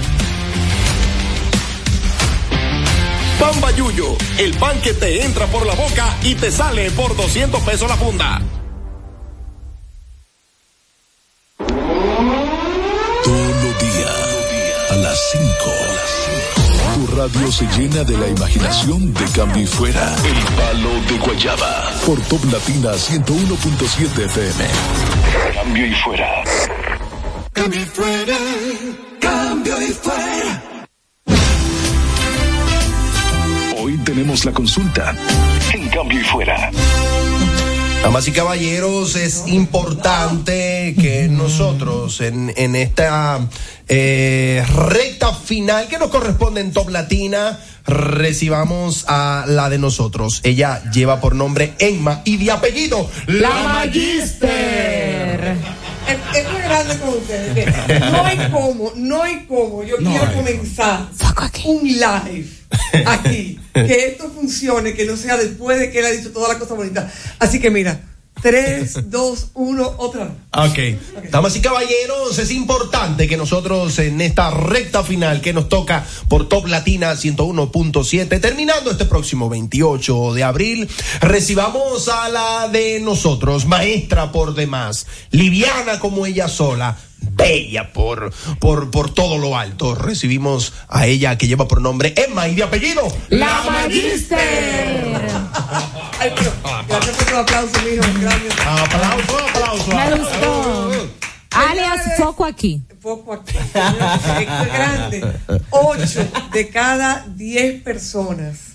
Pan 3.38 3.60
bayuyo, 3.60 4.16
el 4.38 4.54
pan 4.54 4.80
que 4.80 4.94
te 4.94 5.24
entra 5.24 5.46
por 5.46 5.66
la 5.66 5.74
boca 5.74 6.16
y 6.22 6.34
te 6.34 6.50
sale 6.50 6.90
por 6.92 7.16
200 7.16 7.60
pesos 7.62 7.88
la 7.88 7.96
funda. 7.96 8.40
Radio 17.28 17.52
se 17.52 17.64
llena 17.78 18.02
de 18.02 18.18
la 18.18 18.26
imaginación 18.26 19.14
de 19.14 19.24
cambio 19.26 19.62
y 19.62 19.66
fuera. 19.66 20.16
El 20.24 20.56
palo 20.56 20.90
de 21.08 21.18
Guayaba. 21.18 21.90
Por 22.04 22.20
Top 22.22 22.44
Latina 22.50 22.90
101.7 22.94 24.24
FM. 24.24 24.64
Cambio 25.54 25.86
y 25.86 25.94
fuera. 25.94 26.44
Cambio 27.52 27.80
y 27.80 27.84
fuera, 27.84 28.36
cambio 29.20 29.82
y 29.82 29.92
fuera. 29.92 30.62
Hoy 33.78 33.96
tenemos 33.98 34.44
la 34.44 34.52
consulta. 34.52 35.14
En 35.74 35.88
cambio 35.90 36.20
y 36.20 36.24
fuera. 36.24 36.70
Damas 38.02 38.26
y 38.26 38.32
caballeros, 38.32 39.14
es 39.14 39.44
importante 39.46 40.96
que 41.00 41.28
nosotros 41.30 42.20
en, 42.20 42.52
en 42.56 42.74
esta 42.74 43.38
eh, 43.88 44.66
recta 44.88 45.32
final 45.32 45.86
que 45.86 45.98
nos 45.98 46.10
corresponde 46.10 46.60
en 46.60 46.72
Top 46.72 46.88
Latina 46.88 47.60
recibamos 47.86 49.04
a 49.06 49.44
la 49.46 49.70
de 49.70 49.78
nosotros. 49.78 50.40
Ella 50.42 50.82
lleva 50.90 51.20
por 51.20 51.36
nombre 51.36 51.74
Emma 51.78 52.22
y 52.24 52.38
de 52.38 52.50
apellido 52.50 53.08
La 53.26 53.50
Magister. 53.50 55.56
Es, 56.08 56.18
con 57.00 57.08
ustedes. 57.10 57.54
que 57.86 58.00
No 58.00 58.24
hay 58.24 58.38
cómo, 58.50 58.92
no 58.96 59.22
hay 59.22 59.44
cómo. 59.46 59.82
Yo 59.84 59.98
No 59.98 60.10
quiero 60.10 60.32
comenzar 60.34 61.08
un 61.64 61.82
live 61.84 62.48
aquí. 63.06 63.58
Que 63.72 64.06
esto 64.06 64.30
funcione, 64.30 64.94
que 64.94 65.04
no 65.04 65.16
sea 65.16 65.36
después 65.36 65.78
de 65.78 65.90
que 65.90 66.00
él 66.00 66.06
ha 66.06 66.10
dicho 66.10 66.32
toda 66.32 66.52
la 66.52 66.58
cosa 66.58 66.74
bonita. 66.74 67.10
Así 67.38 67.60
que 67.60 67.70
mira, 67.70 68.00
3, 68.42 69.08
2, 69.08 69.50
1, 69.54 69.94
otra 69.98 70.24
vez. 70.24 70.34
Ok. 70.52 71.30
Damas 71.30 71.54
y 71.54 71.60
caballeros, 71.60 72.38
es 72.38 72.50
importante 72.50 73.28
que 73.28 73.36
nosotros 73.36 73.98
en 74.00 74.20
esta 74.20 74.50
recta 74.50 75.04
final 75.04 75.40
que 75.40 75.52
nos 75.52 75.68
toca 75.68 76.04
por 76.28 76.48
Top 76.48 76.66
Latina 76.66 77.12
101.7, 77.12 78.40
terminando 78.40 78.90
este 78.90 79.04
próximo 79.04 79.48
28 79.48 80.34
de 80.34 80.42
abril, 80.42 80.88
recibamos 81.20 82.08
a 82.08 82.28
la 82.28 82.68
de 82.68 82.98
nosotros, 83.00 83.64
maestra 83.66 84.32
por 84.32 84.54
demás, 84.54 85.06
liviana 85.30 86.00
como 86.00 86.26
ella 86.26 86.48
sola. 86.48 86.98
Bella 87.30 87.92
por, 87.92 88.32
por, 88.58 88.90
por 88.90 89.12
todo 89.14 89.38
lo 89.38 89.56
alto. 89.56 89.94
Recibimos 89.94 90.72
a 90.88 91.06
ella 91.06 91.38
que 91.38 91.46
lleva 91.46 91.68
por 91.68 91.80
nombre 91.80 92.14
Emma 92.16 92.48
y 92.48 92.54
de 92.54 92.62
apellido 92.62 93.02
La 93.28 93.62
Magister. 93.62 95.20
Ay, 96.18 96.32
pero 96.36 96.52
gracias 96.88 97.16
por 97.16 97.26
tu 97.26 97.36
aplauso, 97.36 97.82
mijo. 97.82 98.04
Gracias. 98.20 98.54
Aplauso, 98.66 99.38
aplauso. 99.38 99.96
Me 99.96 100.18
gustó. 100.18 100.92
Alias 101.50 102.16
Foco 102.16 102.44
aquí. 102.44 102.82
Poco 103.00 103.34
aquí. 103.34 103.56
Esto 103.56 104.62
es 104.62 104.72
grande. 104.72 105.32
Ocho 105.70 106.28
de 106.52 106.68
cada 106.68 107.26
diez 107.28 107.82
personas 107.82 108.72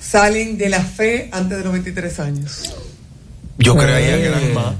salen 0.00 0.56
de 0.56 0.68
la 0.68 0.80
fe 0.80 1.28
antes 1.32 1.58
de 1.58 1.64
los 1.64 1.72
23 1.72 2.20
años. 2.20 2.74
Yo 3.58 3.76
creía 3.76 4.16
que 4.16 4.26
eran 4.26 4.54
más. 4.54 4.74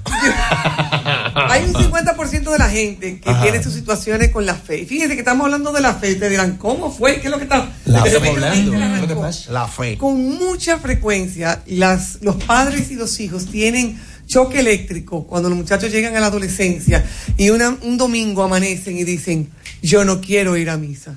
Hay 1.35 1.65
un 1.65 1.73
50% 1.75 2.51
de 2.51 2.59
la 2.59 2.69
gente 2.69 3.21
que 3.21 3.31
Ajá. 3.31 3.43
tiene 3.43 3.63
sus 3.63 3.73
situaciones 3.73 4.31
con 4.31 4.47
la 4.47 4.55
fe. 4.55 4.81
Y 4.81 4.87
fíjense 4.87 5.15
que 5.15 5.21
estamos 5.21 5.45
hablando 5.45 5.73
de 5.73 5.81
la 5.81 5.95
fe. 5.95 6.13
Y 6.13 6.15
te 6.17 6.29
dirán, 6.29 6.57
¿cómo 6.57 6.91
fue? 6.91 7.21
¿Qué 7.21 7.27
es 7.27 7.31
lo 7.31 7.39
que 7.39 7.45
está? 7.45 7.69
La 7.87 8.05
fe. 8.05 8.17
Hablando. 8.29 8.73
la 8.73 8.79
¿Qué 8.79 9.13
arrancó. 9.13 9.29
La 9.51 9.69
fe. 9.69 9.97
Con 9.99 10.21
mucha 10.39 10.79
frecuencia, 10.79 11.63
las, 11.67 12.19
los 12.23 12.37
padres 12.45 12.91
y 12.91 12.95
los 12.95 13.19
hijos 13.21 13.47
tienen 13.47 13.99
choque 14.27 14.61
eléctrico 14.61 15.27
cuando 15.27 15.51
los 15.51 15.59
muchachos 15.59 15.93
llegan 15.93 16.17
a 16.17 16.21
la 16.21 16.29
adolescencia 16.29 17.05
y 17.37 17.51
una- 17.51 17.77
un 17.83 17.99
domingo 17.99 18.43
amanecen 18.43 18.97
y 18.97 19.05
dicen, 19.05 19.51
yo 19.83 20.05
no 20.07 20.23
quiero 20.23 20.57
ir 20.57 20.71
a 20.71 20.79
misa. 20.79 21.15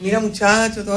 Mira 0.00 0.20
muchachos, 0.20 0.84
tú, 0.84 0.92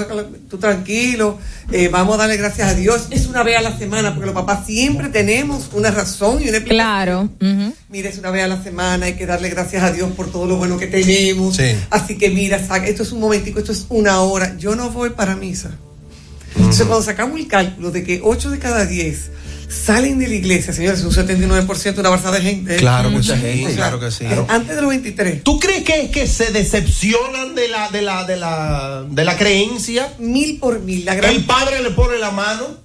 tú 0.50 0.58
tranquilo, 0.60 1.40
eh, 1.72 1.88
vamos 1.88 2.14
a 2.16 2.18
darle 2.20 2.38
gracias 2.38 2.70
a 2.70 2.74
Dios. 2.76 3.08
Es 3.10 3.26
una 3.26 3.42
vez 3.42 3.58
a 3.58 3.62
la 3.62 3.76
semana, 3.76 4.12
porque 4.14 4.28
los 4.28 4.36
papás 4.36 4.66
siempre 4.68 5.10
tenemos 5.10 5.70
una 5.74 5.90
razón 5.90 6.40
y 6.42 6.50
una 6.50 6.58
explicación. 6.58 7.30
Claro. 7.40 7.74
Mira, 7.90 8.10
es 8.10 8.20
una 8.20 8.30
vez 8.30 8.44
a 8.44 8.48
la 8.48 8.62
semana, 8.62 9.08
hay 9.08 9.14
que 9.14 9.26
darle 9.26 9.50
gracias 9.50 9.82
a 9.84 9.92
Dios 9.92 10.12
por 10.12 10.32
todo 10.32 10.46
lo 10.46 10.58
bueno 10.58 10.78
que 10.78 10.86
tenemos. 10.88 11.56
Sí. 11.58 11.76
Así 11.90 12.16
que 12.18 12.30
mira, 12.30 12.60
saca- 12.60 12.86
esto 12.88 13.02
es 13.02 13.12
un 13.12 13.22
momentico, 13.22 13.58
esto 13.60 13.72
es 13.72 13.88
una 13.90 14.22
hora. 14.22 14.56
Yo 14.58 14.76
no 14.76 14.92
voy 14.92 15.10
para 15.12 15.36
misa. 15.36 15.72
Entonces, 16.56 16.86
cuando 16.86 17.04
sacamos 17.04 17.40
el 17.40 17.48
cálculo 17.48 17.90
de 17.92 18.04
que 18.04 18.22
8 18.24 18.52
de 18.52 18.60
cada 18.60 18.86
10 18.86 19.32
salen 19.72 20.20
de 20.20 20.28
la 20.28 20.36
iglesia, 20.36 20.74
señores, 20.74 21.00
es 21.00 21.06
un 21.06 21.12
79%, 21.14 21.98
una 22.00 22.10
barza 22.10 22.30
de 22.32 22.42
gente. 22.42 22.76
Claro 22.78 23.10
que 23.10 23.16
Mucha 23.16 23.36
sí, 23.36 23.42
gente. 23.42 23.76
claro 23.76 24.00
que 24.00 24.12
sí. 24.12 24.26
Eh, 24.26 24.46
Antes 24.50 24.76
de 24.76 24.82
los 24.82 24.90
23. 24.90 25.44
¿Tú 25.44 25.60
crees 25.60 25.84
que 25.84 26.02
es 26.04 26.10
que 26.12 26.28
se 26.28 26.52
decepcionan 26.52 27.56
de 27.56 27.68
la, 27.70 27.90
de 27.90 28.02
la, 28.02 28.26
de 28.26 28.38
la, 28.38 29.06
de 29.10 29.24
la 29.26 29.38
creencia? 29.38 30.12
Mil 30.20 30.60
por 30.60 30.80
mil. 30.82 31.06
La 31.06 31.16
gran- 31.16 31.32
El 31.34 31.46
padre 31.46 31.82
le 31.82 31.92
pone 31.92 32.18
la 32.18 32.32
mano. 32.32 32.82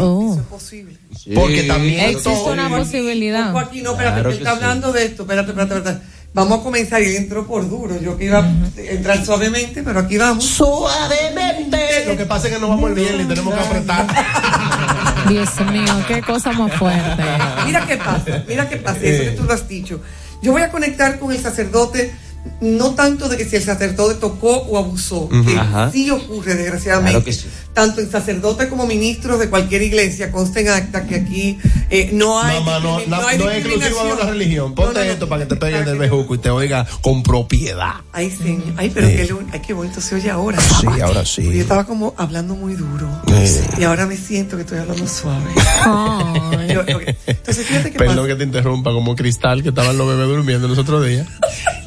Oh. 0.00 0.30
Eso 0.32 0.40
es 0.40 0.46
posible. 0.46 0.98
Porque 1.34 1.64
también 1.64 2.00
Existe 2.10 2.32
esto- 2.32 2.52
una 2.52 2.68
posibilidad. 2.68 3.50
Ojo 3.50 3.58
aquí, 3.58 3.82
no, 3.82 3.92
espérate, 3.92 4.20
Claro 4.20 4.30
que 4.30 4.36
que 4.36 4.42
está 4.42 4.56
sí. 4.56 4.62
hablando 4.62 4.92
de 4.92 5.04
esto. 5.04 5.22
Espérate, 5.22 5.50
espérate, 5.50 5.74
espérate. 5.78 6.06
Vamos 6.34 6.60
a 6.60 6.62
comenzar 6.62 7.02
y 7.02 7.06
él 7.06 7.16
entró 7.16 7.46
por 7.46 7.68
duro. 7.68 7.98
Yo 8.00 8.16
que 8.16 8.26
iba 8.26 8.38
a 8.38 8.52
entrar 8.76 9.24
suavemente, 9.24 9.82
pero 9.82 10.00
aquí 10.00 10.18
vamos. 10.18 10.44
Suavemente. 10.44 12.04
Lo 12.06 12.16
que 12.16 12.26
pasa 12.26 12.48
es 12.48 12.54
que 12.54 12.60
nos 12.60 12.68
vamos 12.70 12.90
el 12.90 12.96
viernes 12.96 13.26
y 13.26 13.28
tenemos 13.28 13.54
que 13.54 13.60
apretar. 13.60 14.06
Dios 15.28 15.48
mío, 15.72 15.92
qué 16.06 16.22
cosa 16.22 16.52
más 16.52 16.72
fuerte. 16.74 17.22
Mira 17.66 17.86
qué 17.86 17.96
pasa, 17.96 18.44
mira 18.46 18.68
qué 18.68 18.76
pasa, 18.76 18.98
eso 19.02 19.24
que 19.24 19.36
tú 19.36 19.44
lo 19.44 19.52
has 19.52 19.68
dicho. 19.68 20.00
Yo 20.40 20.52
voy 20.52 20.62
a 20.62 20.70
conectar 20.70 21.18
con 21.18 21.32
el 21.32 21.40
sacerdote, 21.40 22.14
no 22.60 22.94
tanto 22.94 23.28
de 23.28 23.36
que 23.36 23.44
si 23.44 23.56
el 23.56 23.62
sacerdote 23.62 24.14
tocó 24.16 24.56
o 24.56 24.78
abusó, 24.78 25.28
que 25.28 25.56
Ajá. 25.58 25.90
sí 25.92 26.10
ocurre 26.10 26.54
desgraciadamente. 26.54 27.10
Claro 27.12 27.24
que 27.24 27.32
sí. 27.32 27.46
Tanto 27.72 28.00
en 28.00 28.10
sacerdote 28.10 28.68
como 28.68 28.86
ministros 28.86 29.38
de 29.38 29.48
cualquier 29.48 29.82
iglesia, 29.82 30.32
consta 30.32 30.58
en 30.60 30.68
acta 30.68 31.06
que 31.06 31.14
aquí 31.14 31.58
eh, 31.90 32.10
no 32.12 32.40
hay, 32.42 32.58
Mamá, 32.58 32.80
no, 32.80 33.00
no, 33.06 33.26
hay 33.26 33.38
no 33.38 33.48
es 33.50 33.58
exclusivo 33.64 34.04
de 34.04 34.12
una 34.14 34.24
religión. 34.30 34.74
Ponte 34.74 34.94
No, 34.94 35.00
no, 35.00 35.06
no. 35.06 35.12
esto 35.12 35.28
para 35.28 35.42
que 35.44 35.48
te 35.54 35.56
peguen 35.56 35.84
del 35.84 35.98
bejuco 35.98 36.34
y 36.34 36.38
te 36.38 36.50
oiga 36.50 36.84
con 37.02 37.22
propiedad. 37.22 37.94
Ay, 38.12 38.30
señor. 38.30 38.74
Ay, 38.76 38.90
pero 38.92 39.06
Sí. 39.08 39.16
qué, 39.16 39.24
lo- 39.26 39.40
ay, 39.52 39.60
qué 39.64 39.72
bonito 39.74 40.00
se 40.00 40.16
oye 40.16 40.28
ahora. 40.30 40.58
Sí, 40.60 40.86
ahora 41.00 41.22
Yo 41.22 41.26
sí. 41.26 41.60
estaba 41.60 41.84
como 41.84 42.14
hablando 42.16 42.54
muy 42.56 42.74
duro. 42.74 43.08
Sí. 43.44 43.60
Y 43.78 43.84
ahora 43.84 44.06
me 44.06 44.16
siento 44.16 44.56
que 44.56 44.62
estoy 44.62 44.78
hablando 44.78 45.06
suave. 45.06 45.50
Ay. 45.84 46.74
Yo-. 46.74 46.82
Entonces, 47.26 47.66
fíjate 47.66 47.92
que 47.92 47.98
Perdón 47.98 48.26
que 48.26 48.34
te 48.34 48.44
interrumpa, 48.44 48.90
como 48.92 49.14
cristal 49.14 49.62
que 49.62 49.68
estaban 49.68 49.96
los 49.96 50.08
bebés 50.08 50.26
durmiendo 50.28 50.66
los 50.68 50.78
otros 50.78 51.06
días. 51.06 51.26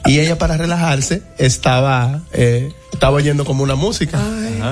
Y 0.06 0.20
ella 0.20 0.38
para 0.38 0.58
relajarse 0.58 1.22
estaba, 1.38 2.22
eh, 2.34 2.72
estaba 2.92 3.18
oyendo 3.18 3.46
como 3.46 3.64
una 3.64 3.76
música. 3.76 4.20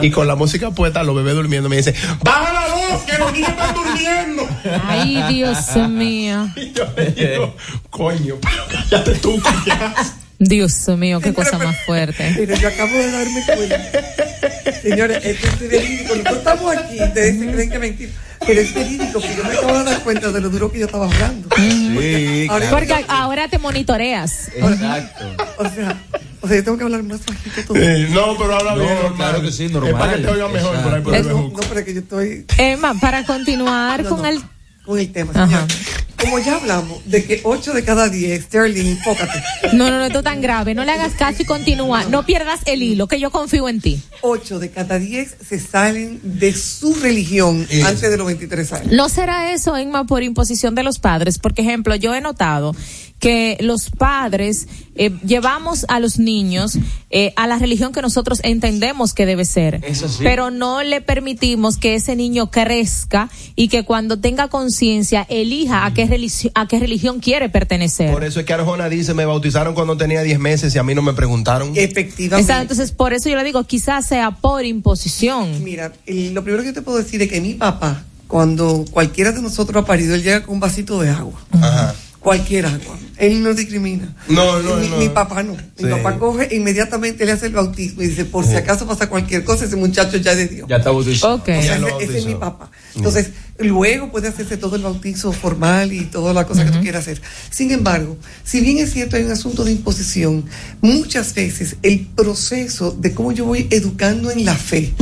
Y 0.02 0.12
con 0.12 0.28
la 0.28 0.36
música 0.36 0.72
puesta, 0.72 1.04
los 1.04 1.16
bebés 1.16 1.36
durmiendo, 1.36 1.70
me 1.70 1.78
dice, 1.78 1.94
baja 2.24 2.54
la 2.54 2.74
voz, 2.74 3.04
que 3.04 3.18
los 3.18 3.34
niños 3.34 3.50
están 3.50 3.76
durmiendo. 3.76 4.48
Ay, 4.88 5.24
Dios 5.30 5.76
mío. 5.90 6.50
Y 6.56 6.74
yo 6.74 6.84
le 6.96 7.12
digo, 7.12 7.56
coño, 7.90 8.36
pero 8.42 8.64
cállate 8.72 9.16
tú, 9.16 9.42
ya. 9.66 9.96
Dios 10.40 10.88
mío, 10.98 11.20
qué 11.20 11.34
cosa 11.34 11.58
más 11.58 11.76
fuerte. 11.86 12.34
Mira, 12.38 12.56
yo 12.56 12.70
acabo 12.70 12.94
de 12.94 13.12
darme 13.12 13.44
cuenta. 13.46 14.82
Señores, 14.82 15.26
esto 15.26 15.48
es. 15.66 16.02
Nosotros 16.04 16.38
estamos 16.38 16.78
aquí, 16.78 17.04
ustedes 17.04 17.40
se 17.40 17.52
creen 17.52 17.70
que 17.70 17.80
mentira. 17.80 18.12
Pero 18.50 18.62
es 18.62 18.74
verídico 18.74 19.20
que 19.22 19.36
yo 19.36 19.44
me 19.44 19.54
acabo 19.54 19.78
de 19.78 19.84
dar 19.84 20.04
cuenta 20.04 20.32
de 20.32 20.42
lo 20.42 20.50
duro 20.50 20.72
que 20.72 20.80
yo 20.80 20.86
estaba 20.88 21.06
hablando. 21.06 21.48
Sí, 21.56 22.48
Ahora- 22.50 22.70
Porque 22.70 23.06
ahora 23.08 23.48
te 23.48 23.60
monitoreas. 23.60 24.50
Exacto. 24.56 25.26
O 25.58 25.70
sea, 25.70 25.98
o 26.42 26.48
sea, 26.48 26.58
yo 26.58 26.64
tengo 26.64 26.78
que 26.78 26.84
hablar 26.84 27.04
más 27.04 27.26
bajito 27.26 27.62
todo. 27.68 27.78
Eh, 27.78 28.08
no, 28.12 28.38
pero 28.38 28.56
habla 28.56 28.76
bien, 28.76 28.88
normal. 28.96 29.14
claro 29.16 29.42
que 29.42 29.52
sí, 29.52 29.66
Es 29.66 29.72
normal. 29.72 29.94
para 29.94 30.16
que 30.16 30.22
te 30.24 30.28
oiga 30.30 30.48
mejor 30.48 30.82
por 30.82 30.94
ahí 30.94 31.02
por 31.02 31.16
el 31.16 31.28
No, 31.28 31.34
no, 31.50 31.60
pero 31.68 31.80
es 31.80 31.86
que 31.86 31.94
yo 31.94 32.00
estoy 32.00 32.46
Emma, 32.58 32.94
para 33.00 33.24
continuar 33.26 34.04
No, 34.04 34.10
con 34.10 34.22
no. 34.22 34.28
el... 34.28 34.42
con 34.90 35.00
el 35.00 35.12
tema. 35.12 35.32
Ajá. 35.36 35.68
señor. 35.68 36.00
Como 36.20 36.40
ya 36.40 36.56
hablamos 36.56 37.00
de 37.06 37.24
que 37.24 37.40
8 37.44 37.74
de 37.74 37.84
cada 37.86 38.10
10, 38.10 38.44
Sterling, 38.44 38.88
enfócate. 38.88 39.42
No, 39.72 39.90
no, 39.90 40.00
no, 40.00 40.06
esto 40.06 40.18
es 40.18 40.24
tan 40.26 40.42
grave. 40.42 40.76
No 40.76 40.84
le 40.84 40.92
hagas 40.92 41.14
caso 41.14 41.44
y 41.44 41.46
continúa. 41.46 42.06
No 42.06 42.26
pierdas 42.26 42.60
el 42.66 42.84
hilo, 42.84 43.08
que 43.08 43.20
yo 43.20 43.32
confío 43.32 43.70
en 43.70 43.80
ti. 43.80 44.02
8 44.22 44.60
de 44.60 44.70
cada 44.70 45.00
10 45.00 45.38
se 45.48 45.60
salen 45.60 46.20
de 46.24 46.54
su 46.54 46.94
religión 46.96 47.66
antes 47.86 48.02
de 48.02 48.18
los 48.18 48.28
23 48.28 48.74
años. 48.74 48.92
¿No 48.92 49.08
será 49.08 49.54
eso, 49.54 49.78
Emma, 49.78 50.06
por 50.06 50.24
imposición 50.24 50.76
de 50.76 50.84
los 50.84 51.00
padres? 51.00 51.38
Por 51.38 51.54
ejemplo, 51.56 51.96
yo 51.96 52.14
he 52.14 52.20
notado 52.20 52.76
que 53.20 53.58
los 53.60 53.90
padres 53.90 54.68
eh, 54.96 55.12
llevamos 55.26 55.86
a 55.90 56.00
los 56.00 56.20
niños 56.20 56.78
eh, 57.10 57.34
a 57.36 57.48
la 57.48 57.58
religión 57.60 57.92
que 57.92 58.02
nosotros 58.02 58.40
entendemos 58.44 59.14
que 59.14 59.26
debe 59.26 59.44
ser, 59.46 59.82
Eso 59.84 60.08
sí. 60.08 60.20
pero 60.24 60.52
no 60.52 60.84
le 60.84 61.02
permitimos 61.02 61.78
que 61.78 61.96
ese 61.96 62.16
niño 62.16 62.50
crezca 62.52 63.30
y 63.56 63.68
que 63.68 63.84
cuando 63.84 64.20
tenga 64.20 64.48
conciencia 64.48 65.26
elija 65.30 65.86
a 65.86 65.94
qué, 65.94 66.08
religi- 66.08 66.52
a 66.56 66.68
qué 66.68 66.80
religión 66.80 67.20
quiere 67.20 67.50
pertenecer. 67.50 68.12
Por 68.12 68.24
eso 68.24 68.40
es 68.40 68.46
que 68.46 68.54
Arjona 68.54 68.88
dice, 68.90 69.14
me 69.14 69.26
bautizaron 69.26 69.74
cuando 69.74 69.98
tenía 69.98 70.22
10 70.22 70.40
meses 70.40 70.74
y 70.76 70.78
a 70.78 70.84
mí 70.84 70.94
no 70.96 71.02
me 71.02 71.14
preguntaron. 71.14 71.72
Efectivamente. 71.76 72.42
Exacto, 72.42 72.62
entonces 72.74 72.92
por 72.92 73.14
eso 73.14 73.28
yo 73.30 73.36
le 73.36 73.44
digo, 73.44 73.64
quizás 73.66 74.06
sea 74.06 74.32
por 74.32 74.64
imposición. 74.66 75.64
Mira, 75.64 75.92
el- 76.06 76.34
lo 76.34 76.44
primero 76.44 76.64
que 76.64 76.74
te 76.74 76.82
puedo 76.82 76.98
decir 77.00 77.22
es 77.22 77.30
que 77.30 77.42
mi 77.42 77.54
papá, 77.56 78.04
cuando 78.28 78.86
cualquiera 78.92 79.32
de 79.32 79.42
nosotros 79.42 79.82
ha 79.84 79.86
parido, 79.86 80.14
él 80.16 80.24
llega 80.24 80.44
con 80.44 80.56
un 80.56 80.60
vasito 80.60 81.00
de 81.02 81.10
agua. 81.10 81.40
Ajá. 81.52 81.96
Cualquier 82.20 82.66
agua. 82.66 82.98
Él 83.18 83.44
no 83.44 83.54
discrimina. 83.54 84.14
No, 84.28 84.62
no, 84.62 84.76
mi, 84.76 84.88
no. 84.88 84.98
mi 84.98 85.10
papá 85.10 85.44
no. 85.44 85.56
Sí. 85.78 85.86
Mi 85.86 85.92
papá 85.92 86.18
coge 86.18 86.48
e 86.52 86.56
inmediatamente 86.58 87.26
le 87.26 87.34
hace 87.34 87.48
el 87.48 87.54
bautismo 87.54 88.02
y 88.02 88.08
dice, 88.08 88.26
por 88.26 88.46
si 88.46 88.56
acaso 88.56 88.86
pasa 88.88 89.10
cualquier 89.10 89.44
cosa, 89.44 89.66
ese 89.66 89.76
muchacho 89.76 90.18
ya 90.18 90.32
es 90.32 90.38
de 90.38 90.48
Dios. 90.48 90.68
Ya 90.70 90.78
está 90.78 90.92
bautizado. 90.92 91.36
Ok. 91.36 91.50
O 91.50 91.62
sea, 91.62 91.78
ese, 91.78 92.04
ese 92.04 92.18
es 92.20 92.26
mi 92.26 92.36
papá. 92.36 92.72
Entonces, 92.96 93.32
luego 93.60 94.12
puede 94.12 94.28
hacerse 94.28 94.58
todo 94.58 94.76
el 94.76 94.84
bautizo 94.84 95.32
formal 95.32 95.92
y 95.94 96.02
toda 96.06 96.34
la 96.34 96.46
cosa 96.46 96.66
que 96.66 96.72
tú 96.72 96.80
quieras 96.82 97.04
hacer. 97.04 97.22
Sin 97.50 97.72
embargo, 97.72 98.18
si 98.44 98.62
bien 98.62 98.78
es 98.78 98.92
cierto, 98.94 99.16
hay 99.16 99.24
un 99.24 99.32
asunto 99.32 99.64
de 99.64 99.72
imposición, 99.72 100.46
muchas 100.82 101.34
veces 101.34 101.76
el 101.84 102.02
proceso 102.16 102.92
de 102.92 103.14
cómo 103.14 103.32
yo 103.32 103.46
voy 103.46 103.68
educando 103.70 104.32
en 104.32 104.46
la 104.46 104.56
fe, 104.56 104.94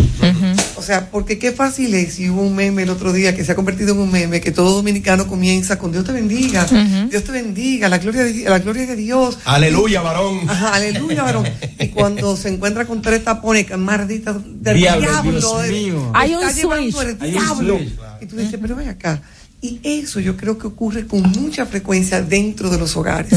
o 0.75 0.81
sea, 0.81 1.09
porque 1.11 1.37
qué 1.39 1.51
fácil 1.51 1.93
es, 1.93 2.19
y 2.19 2.29
hubo 2.29 2.41
un 2.41 2.55
meme 2.55 2.83
el 2.83 2.89
otro 2.89 3.13
día 3.13 3.35
que 3.35 3.43
se 3.45 3.51
ha 3.51 3.55
convertido 3.55 3.93
en 3.93 3.99
un 3.99 4.11
meme, 4.11 4.41
que 4.41 4.51
todo 4.51 4.75
dominicano 4.75 5.27
comienza 5.27 5.77
con 5.77 5.91
Dios 5.91 6.05
te 6.05 6.11
bendiga, 6.11 6.65
Dios 7.09 7.23
te 7.23 7.31
bendiga, 7.31 7.89
la 7.89 7.97
gloria 7.99 8.23
de, 8.23 8.33
la 8.49 8.59
gloria 8.59 8.85
de 8.85 8.95
Dios. 8.95 9.37
Aleluya, 9.45 10.01
varón. 10.01 10.41
Ajá, 10.49 10.75
aleluya, 10.75 11.23
varón. 11.23 11.45
Y 11.79 11.87
cuando 11.97 12.35
se 12.35 12.49
encuentra 12.49 12.85
con 12.85 13.01
tres 13.01 13.23
tapones, 13.23 13.65
que 13.65 13.77
maldita 13.77 14.33
del 14.33 14.77
Diablo, 14.77 15.01
diablo, 15.09 15.31
Dios 15.61 15.69
mío. 15.69 16.11
Hay 16.13 16.33
está 16.33 16.47
un 16.47 16.53
llevando 16.53 17.01
switch. 17.01 17.09
el 17.09 17.17
Hay 17.21 17.35
un 17.35 17.43
diablo. 17.43 17.77
switch. 17.77 18.06
Y 18.21 18.25
tú 18.25 18.35
dices, 18.37 18.57
pero 18.61 18.75
ven 18.75 18.89
acá. 18.89 19.21
Y 19.61 19.79
eso 19.83 20.19
yo 20.19 20.37
creo 20.37 20.57
que 20.57 20.67
ocurre 20.67 21.07
con 21.07 21.21
mucha 21.31 21.65
frecuencia 21.65 22.21
dentro 22.21 22.69
de 22.69 22.77
los 22.77 22.95
hogares. 22.95 23.33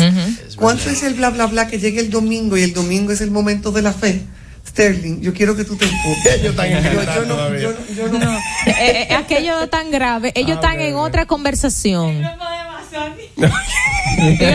¿Cuánto 0.56 0.90
es 0.90 1.02
el 1.02 1.14
bla, 1.14 1.30
bla, 1.30 1.46
bla 1.46 1.66
que 1.66 1.78
llega 1.78 2.00
el 2.00 2.10
domingo 2.10 2.56
y 2.58 2.62
el 2.62 2.74
domingo 2.74 3.10
es 3.12 3.20
el 3.22 3.30
momento 3.30 3.72
de 3.72 3.82
la 3.82 3.92
fe? 3.92 4.22
Sterling, 4.68 5.20
yo 5.22 5.32
quiero 5.32 5.56
que 5.56 5.64
tú 5.64 5.74
te 5.76 5.86
enfoques. 5.86 6.34
Ellos 6.36 6.50
están 6.50 6.66
en 6.66 6.84
Yo- 6.84 7.02
yo 7.02 7.24
no- 7.24 7.56
yo 7.58 7.70
no- 7.72 7.94
yo 7.96 8.08
no- 8.08 8.18
No, 8.18 8.36
eh, 8.66 9.06
eh, 9.10 9.14
aquello 9.14 9.68
tan 9.68 9.90
grave, 9.90 10.32
ellos 10.34 10.50
Ah, 10.58 10.60
están 10.60 10.74
ok, 10.76 10.80
en 10.82 10.94
ok. 10.94 11.00
otra 11.00 11.24
conversación. 11.26 12.10
Ellos 12.10 12.30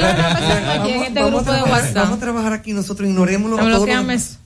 lo 0.02 0.15
que 0.15 0.22
pasa 0.22 0.73
aquí 0.81 0.91
en 0.91 1.02
este 1.03 1.19
Vamos 1.19 1.31
grupo 1.43 1.52
a 1.52 1.53
de 1.56 1.61
trabajar- 1.61 1.72
WhatsApp. 1.72 1.95
Vamos 1.95 2.18
a 2.18 2.19
trabajar 2.22 2.53
aquí, 2.53 2.73
nosotros 2.73 3.07
demás. 4.03 4.38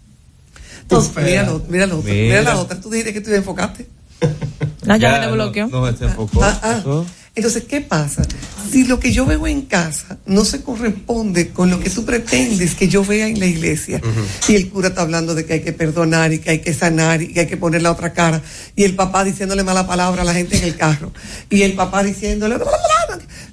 Entonces, 0.81 1.13
Tú 1.13 1.19
mira, 1.21 1.43
lo- 1.43 1.59
la 1.87 1.95
otra, 1.95 2.11
Mira. 2.13 2.41
la 2.41 2.57
otra. 2.57 2.81
Tú 2.81 2.89
dijiste 2.89 3.13
que 3.13 3.21
tú 3.21 3.31
enfocaste. 3.31 3.87
No, 4.85 4.95
ya 4.95 5.19
me 5.19 5.31
bloqueó. 5.31 5.67
No, 5.67 5.81
no, 5.81 5.87
enfocó. 5.87 6.41
Ah, 6.41 6.59
ah. 6.63 7.03
Entonces, 7.39 7.63
¿qué 7.63 7.79
pasa? 7.79 8.21
Si 8.69 8.83
lo 8.83 8.99
que 8.99 9.13
yo 9.13 9.25
veo 9.25 9.47
en 9.47 9.61
casa 9.61 10.17
no 10.25 10.43
se 10.43 10.61
corresponde 10.61 11.49
con 11.49 11.69
lo 11.71 11.79
que 11.79 11.89
tú 11.89 12.03
pretendes 12.03 12.75
que 12.75 12.89
yo 12.89 13.03
vea 13.05 13.27
en 13.27 13.39
la 13.39 13.45
iglesia, 13.45 14.01
y 14.49 14.55
el 14.55 14.69
cura 14.69 14.89
está 14.89 15.03
hablando 15.03 15.33
de 15.33 15.45
que 15.45 15.53
hay 15.53 15.61
que 15.61 15.71
perdonar 15.71 16.33
y 16.33 16.39
que 16.39 16.51
hay 16.51 16.59
que 16.59 16.73
sanar 16.73 17.21
y 17.21 17.33
que 17.33 17.39
hay 17.39 17.47
que 17.47 17.55
poner 17.55 17.81
la 17.81 17.93
otra 17.93 18.11
cara, 18.11 18.41
y 18.75 18.83
el 18.83 18.95
papá 18.95 19.23
diciéndole 19.23 19.63
mala 19.63 19.87
palabra 19.87 20.23
a 20.23 20.25
la 20.25 20.33
gente 20.33 20.57
en 20.57 20.65
el 20.65 20.75
carro, 20.75 21.13
y 21.49 21.61
el 21.61 21.73
papá 21.73 22.03
diciéndole, 22.03 22.57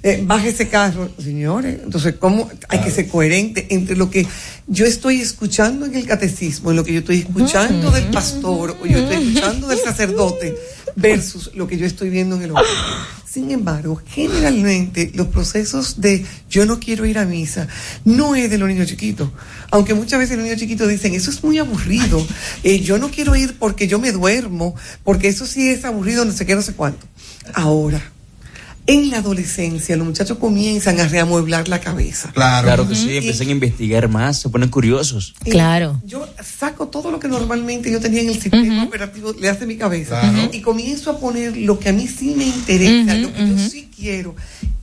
eh, 0.03 0.21
baje 0.23 0.49
ese 0.49 0.67
carro, 0.67 1.09
señores, 1.17 1.79
entonces, 1.81 2.15
¿cómo 2.19 2.49
hay 2.67 2.81
que 2.81 2.91
ser 2.91 3.07
coherente 3.07 3.67
entre 3.69 3.95
lo 3.95 4.09
que 4.11 4.27
yo 4.67 4.85
estoy 4.85 5.21
escuchando 5.21 5.85
en 5.85 5.95
el 5.95 6.05
catecismo, 6.05 6.71
en 6.71 6.75
lo 6.75 6.83
que 6.83 6.91
yo 6.91 6.99
estoy 6.99 7.19
escuchando 7.19 7.89
del 7.89 8.07
pastor, 8.07 8.75
o 8.81 8.85
yo 8.85 8.97
estoy 8.97 9.29
escuchando 9.29 9.67
del 9.67 9.79
sacerdote, 9.79 10.55
versus 10.95 11.51
lo 11.55 11.67
que 11.67 11.77
yo 11.77 11.85
estoy 11.85 12.09
viendo 12.09 12.35
en 12.35 12.43
el 12.43 12.51
hogar? 12.51 12.65
Sin 13.37 13.51
embargo, 13.51 14.01
generalmente 14.07 15.11
los 15.13 15.27
procesos 15.27 16.01
de 16.01 16.25
yo 16.49 16.65
no 16.65 16.79
quiero 16.79 17.05
ir 17.05 17.19
a 17.19 17.25
misa 17.25 17.67
no 18.03 18.33
es 18.33 18.49
de 18.49 18.57
los 18.57 18.67
niños 18.67 18.87
chiquitos. 18.87 19.29
Aunque 19.69 19.93
muchas 19.93 20.17
veces 20.17 20.37
los 20.37 20.43
niños 20.43 20.59
chiquitos 20.59 20.89
dicen, 20.89 21.13
eso 21.13 21.29
es 21.29 21.43
muy 21.43 21.59
aburrido, 21.59 22.25
eh, 22.63 22.79
yo 22.79 22.97
no 22.97 23.11
quiero 23.11 23.35
ir 23.35 23.55
porque 23.59 23.87
yo 23.87 23.99
me 23.99 24.11
duermo, 24.11 24.73
porque 25.03 25.27
eso 25.27 25.45
sí 25.45 25.69
es 25.69 25.85
aburrido, 25.85 26.25
no 26.25 26.31
sé 26.31 26.47
qué, 26.47 26.55
no 26.55 26.63
sé 26.63 26.73
cuánto. 26.73 27.05
Ahora, 27.53 28.01
en 28.87 29.09
la 29.11 29.17
adolescencia 29.17 29.97
los 29.97 30.07
muchachos 30.07 30.37
comienzan 30.37 30.99
a 30.99 31.07
reamueblar 31.07 31.67
la 31.67 31.79
cabeza. 31.81 32.31
Claro. 32.33 32.65
Claro 32.65 32.87
que 32.87 32.95
sí, 32.95 33.17
empiezan 33.17 33.49
a 33.49 33.51
investigar 33.51 34.07
más, 34.07 34.39
se 34.39 34.49
ponen 34.49 34.69
curiosos. 34.69 35.33
Claro. 35.43 36.01
Yo 36.05 36.27
saco 36.41 36.87
todo 36.87 37.11
lo 37.11 37.19
que 37.19 37.27
normalmente 37.27 37.91
yo 37.91 37.99
tenía 37.99 38.21
en 38.21 38.29
el 38.29 38.41
sistema 38.41 38.83
operativo, 38.85 39.33
le 39.39 39.49
hace 39.49 39.65
mi 39.65 39.75
cabeza, 39.75 40.19
Claro. 40.21 40.49
y 40.53 40.61
comienzo 40.61 41.11
a 41.11 41.19
poner 41.19 41.55
lo 41.57 41.77
que 41.79 41.89
a 41.89 41.93
mí 41.93 42.07
sí 42.07 42.33
me 42.37 42.45
interesa, 42.45 43.13
lo 43.15 43.33
que 43.33 43.47
yo 43.47 43.57
sí 43.69 43.89
quiero. 43.95 44.35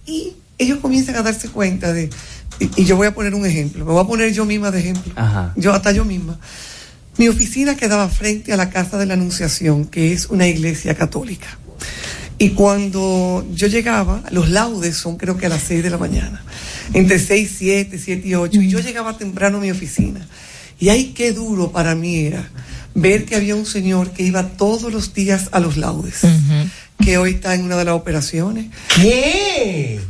Y 0.07 0.35
ellos 0.59 0.79
comienzan 0.81 1.17
a 1.17 1.23
darse 1.23 1.49
cuenta 1.49 1.93
de, 1.93 2.11
y, 2.61 2.83
y 2.83 2.85
yo 2.85 2.97
voy 2.97 3.07
a 3.07 3.15
poner 3.15 3.35
un 3.35 3.47
ejemplo, 3.47 3.85
me 3.87 3.93
voy 3.93 4.05
a 4.05 4.07
poner 4.07 4.33
yo 4.35 4.45
misma 4.45 4.71
de 4.71 4.81
ejemplo, 4.81 5.13
Ajá. 5.17 5.53
yo 5.57 5.73
hasta 5.73 5.93
yo 5.93 6.05
misma. 6.05 6.39
Mi 7.17 7.29
oficina 7.29 7.75
quedaba 7.77 8.09
frente 8.09 8.53
a 8.53 8.57
la 8.57 8.71
Casa 8.71 8.99
de 8.99 9.07
la 9.07 9.15
Anunciación, 9.15 9.87
que 9.87 10.13
es 10.13 10.27
una 10.27 10.47
iglesia 10.49 10.95
católica. 10.95 11.59
Y 12.39 12.51
cuando 12.51 13.47
yo 13.55 13.69
llegaba, 13.69 14.23
los 14.31 14.51
laudes 14.51 14.97
son 14.97 15.17
creo 15.17 15.37
que 15.37 15.47
a 15.47 15.49
las 15.49 15.63
6 15.63 15.83
de 15.83 15.91
la 15.91 15.99
mañana, 15.99 16.43
entre 16.93 17.19
6, 17.19 17.55
7, 17.59 17.99
7 17.99 18.29
y 18.29 18.35
8, 18.35 18.61
y 18.61 18.69
yo 18.69 18.81
llegaba 18.81 19.17
temprano 19.17 19.59
a 19.59 19.61
mi 19.61 19.71
oficina. 19.71 20.27
Y 20.81 20.89
ahí 20.89 21.13
qué 21.15 21.33
duro 21.33 21.71
para 21.71 21.95
mí 21.95 22.17
era 22.17 22.51
ver 22.95 23.25
que 23.25 23.37
había 23.37 23.55
un 23.55 23.67
señor 23.67 24.11
que 24.11 24.23
iba 24.23 24.43
todos 24.51 24.93
los 24.93 25.15
días 25.15 25.49
a 25.53 25.61
los 25.61 25.77
laudes, 25.77 26.23
que 27.05 27.19
hoy 27.19 27.33
está 27.33 27.55
en 27.55 27.65
una 27.65 27.77
de 27.77 27.85
las 27.85 27.95
operaciones. 27.95 28.67
¿Qué? 28.97 30.01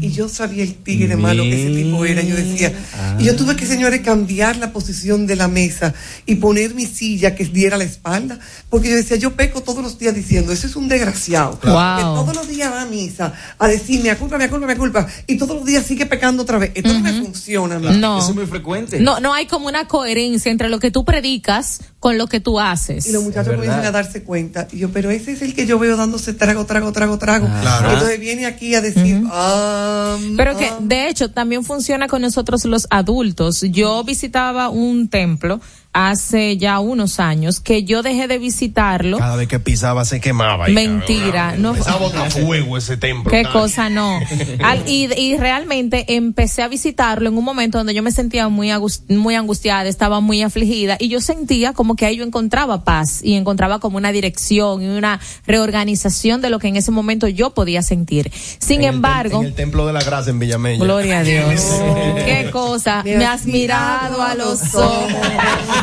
Y 0.00 0.10
yo 0.10 0.28
sabía 0.28 0.64
el 0.64 0.74
tigre 0.74 1.16
malo 1.16 1.42
que 1.44 1.62
ese 1.68 1.82
tipo 1.82 2.04
era. 2.04 2.22
Yo 2.22 2.34
decía, 2.34 2.72
y 3.18 3.24
yo 3.24 3.36
tuve 3.36 3.54
que, 3.54 3.66
señores, 3.66 4.00
cambiar 4.00 4.56
la 4.56 4.72
posición 4.72 5.26
de 5.26 5.36
la 5.36 5.46
mesa 5.48 5.94
y 6.26 6.36
poner 6.36 6.74
mi 6.74 6.86
silla 6.86 7.34
que 7.36 7.44
diera 7.44 7.76
la 7.76 7.84
espalda, 7.84 8.38
porque 8.68 8.88
yo 8.90 8.96
decía, 8.96 9.16
yo 9.16 9.34
peco 9.34 9.62
todos 9.62 9.82
los 9.82 9.98
días 9.98 10.14
diciendo, 10.14 10.52
ese 10.52 10.66
es 10.66 10.76
un 10.76 10.88
desgraciado, 10.88 11.58
Wow. 11.62 11.96
que 11.96 12.02
todos 12.02 12.34
los 12.34 12.48
días 12.48 12.72
va 12.72 12.82
a 12.82 12.86
misa 12.86 13.32
a 13.58 13.68
decir, 13.68 14.02
me 14.02 14.14
culpa, 14.16 14.38
me 14.38 14.48
culpa, 14.48 14.66
me 14.66 14.76
culpa, 14.76 15.06
y 15.26 15.36
todos 15.36 15.56
los 15.56 15.64
días 15.64 15.86
sigue 15.86 16.06
pecando 16.06 16.42
otra 16.42 16.58
vez. 16.58 16.72
Esto 16.74 16.92
no 16.92 17.00
me 17.00 17.12
funciona 17.12 17.76
a. 17.76 17.78
No. 17.78 18.18
Eso 18.18 18.30
es 18.30 18.34
muy 18.34 18.46
frecuente. 18.46 18.98
No, 18.98 19.20
no 19.20 19.34
hay 19.34 19.46
como 19.46 19.68
una 19.68 19.86
coherencia 19.86 20.50
entre 20.50 20.68
lo 20.68 20.80
que 20.80 20.90
tú 20.90 21.04
predicas 21.04 21.80
con 22.02 22.18
lo 22.18 22.26
que 22.26 22.40
tú 22.40 22.58
haces. 22.58 23.06
Y 23.06 23.12
los 23.12 23.22
muchachos 23.22 23.54
comienzan 23.54 23.84
a 23.84 23.92
darse 23.92 24.24
cuenta. 24.24 24.66
Y 24.72 24.78
yo, 24.78 24.90
pero 24.90 25.12
ese 25.12 25.30
es 25.30 25.42
el 25.42 25.54
que 25.54 25.66
yo 25.66 25.78
veo 25.78 25.96
dándose 25.96 26.34
trago, 26.34 26.66
trago, 26.66 26.90
trago, 26.90 27.16
trago. 27.16 27.46
Claro. 27.46 27.90
Y 27.90 27.92
entonces 27.92 28.18
viene 28.18 28.44
aquí 28.44 28.74
a 28.74 28.80
decir, 28.80 29.22
ah, 29.30 30.18
Pero 30.36 30.58
que 30.58 30.64
ah. 30.64 30.78
de 30.80 31.06
hecho 31.08 31.30
también 31.30 31.62
funciona 31.62 32.08
con 32.08 32.20
nosotros 32.20 32.64
los 32.64 32.88
adultos. 32.90 33.60
Yo 33.70 34.02
visitaba 34.02 34.68
un 34.68 35.06
templo 35.10 35.60
hace 35.94 36.56
ya 36.56 36.78
unos 36.80 37.20
años 37.20 37.60
que 37.60 37.84
yo 37.84 38.02
dejé 38.02 38.26
de 38.28 38.38
visitarlo. 38.38 39.18
Cada 39.18 39.36
vez 39.36 39.46
que 39.48 39.58
pisaba 39.60 40.04
se 40.04 40.20
quemaba. 40.20 40.68
Mentira, 40.68 41.54
no- 41.58 41.70
Empezaba 41.70 42.30
fuego 42.30 42.78
ese 42.78 42.96
templo. 42.96 43.30
Qué 43.30 43.44
cosa 43.44 43.90
no. 43.90 44.18
Al- 44.64 44.88
y, 44.88 45.12
y 45.14 45.36
realmente 45.36 46.14
empecé 46.16 46.62
a 46.62 46.68
visitarlo 46.68 47.28
en 47.28 47.36
un 47.36 47.44
momento 47.44 47.78
donde 47.78 47.92
yo 47.94 48.02
me 48.02 48.10
sentía 48.12 48.48
muy, 48.48 48.70
muy 49.08 49.34
angustiada, 49.34 49.88
estaba 49.88 50.20
muy 50.20 50.42
afligida 50.42 50.96
y 50.98 51.08
yo 51.08 51.20
sentía 51.20 51.72
como 51.74 51.94
que 51.96 52.06
ahí 52.06 52.16
yo 52.16 52.24
encontraba 52.24 52.84
paz 52.84 53.20
y 53.22 53.34
encontraba 53.34 53.78
como 53.78 53.96
una 53.98 54.12
dirección 54.12 54.82
y 54.82 54.86
una 54.88 55.20
reorganización 55.46 56.40
de 56.40 56.50
lo 56.50 56.58
que 56.58 56.68
en 56.68 56.76
ese 56.76 56.90
momento 56.90 57.28
yo 57.28 57.50
podía 57.54 57.82
sentir. 57.82 58.32
Sin 58.58 58.80
En 58.80 58.84
el 58.84 58.90
tem- 58.92 58.94
embargo, 58.96 59.40
en 59.40 59.46
el 59.48 59.54
templo 59.54 59.86
de 59.86 59.92
la 59.92 60.02
gracia 60.02 60.30
en 60.30 60.38
Villamella. 60.38 60.82
Gloria 60.82 61.18
a 61.20 61.22
Dios. 61.22 61.60
Qué 62.24 62.48
cosa. 62.50 63.02
Me 63.04 63.24
has 63.26 63.44
mirado 63.46 64.22
a 64.22 64.34
los 64.34 64.74
ojos. 64.74 65.12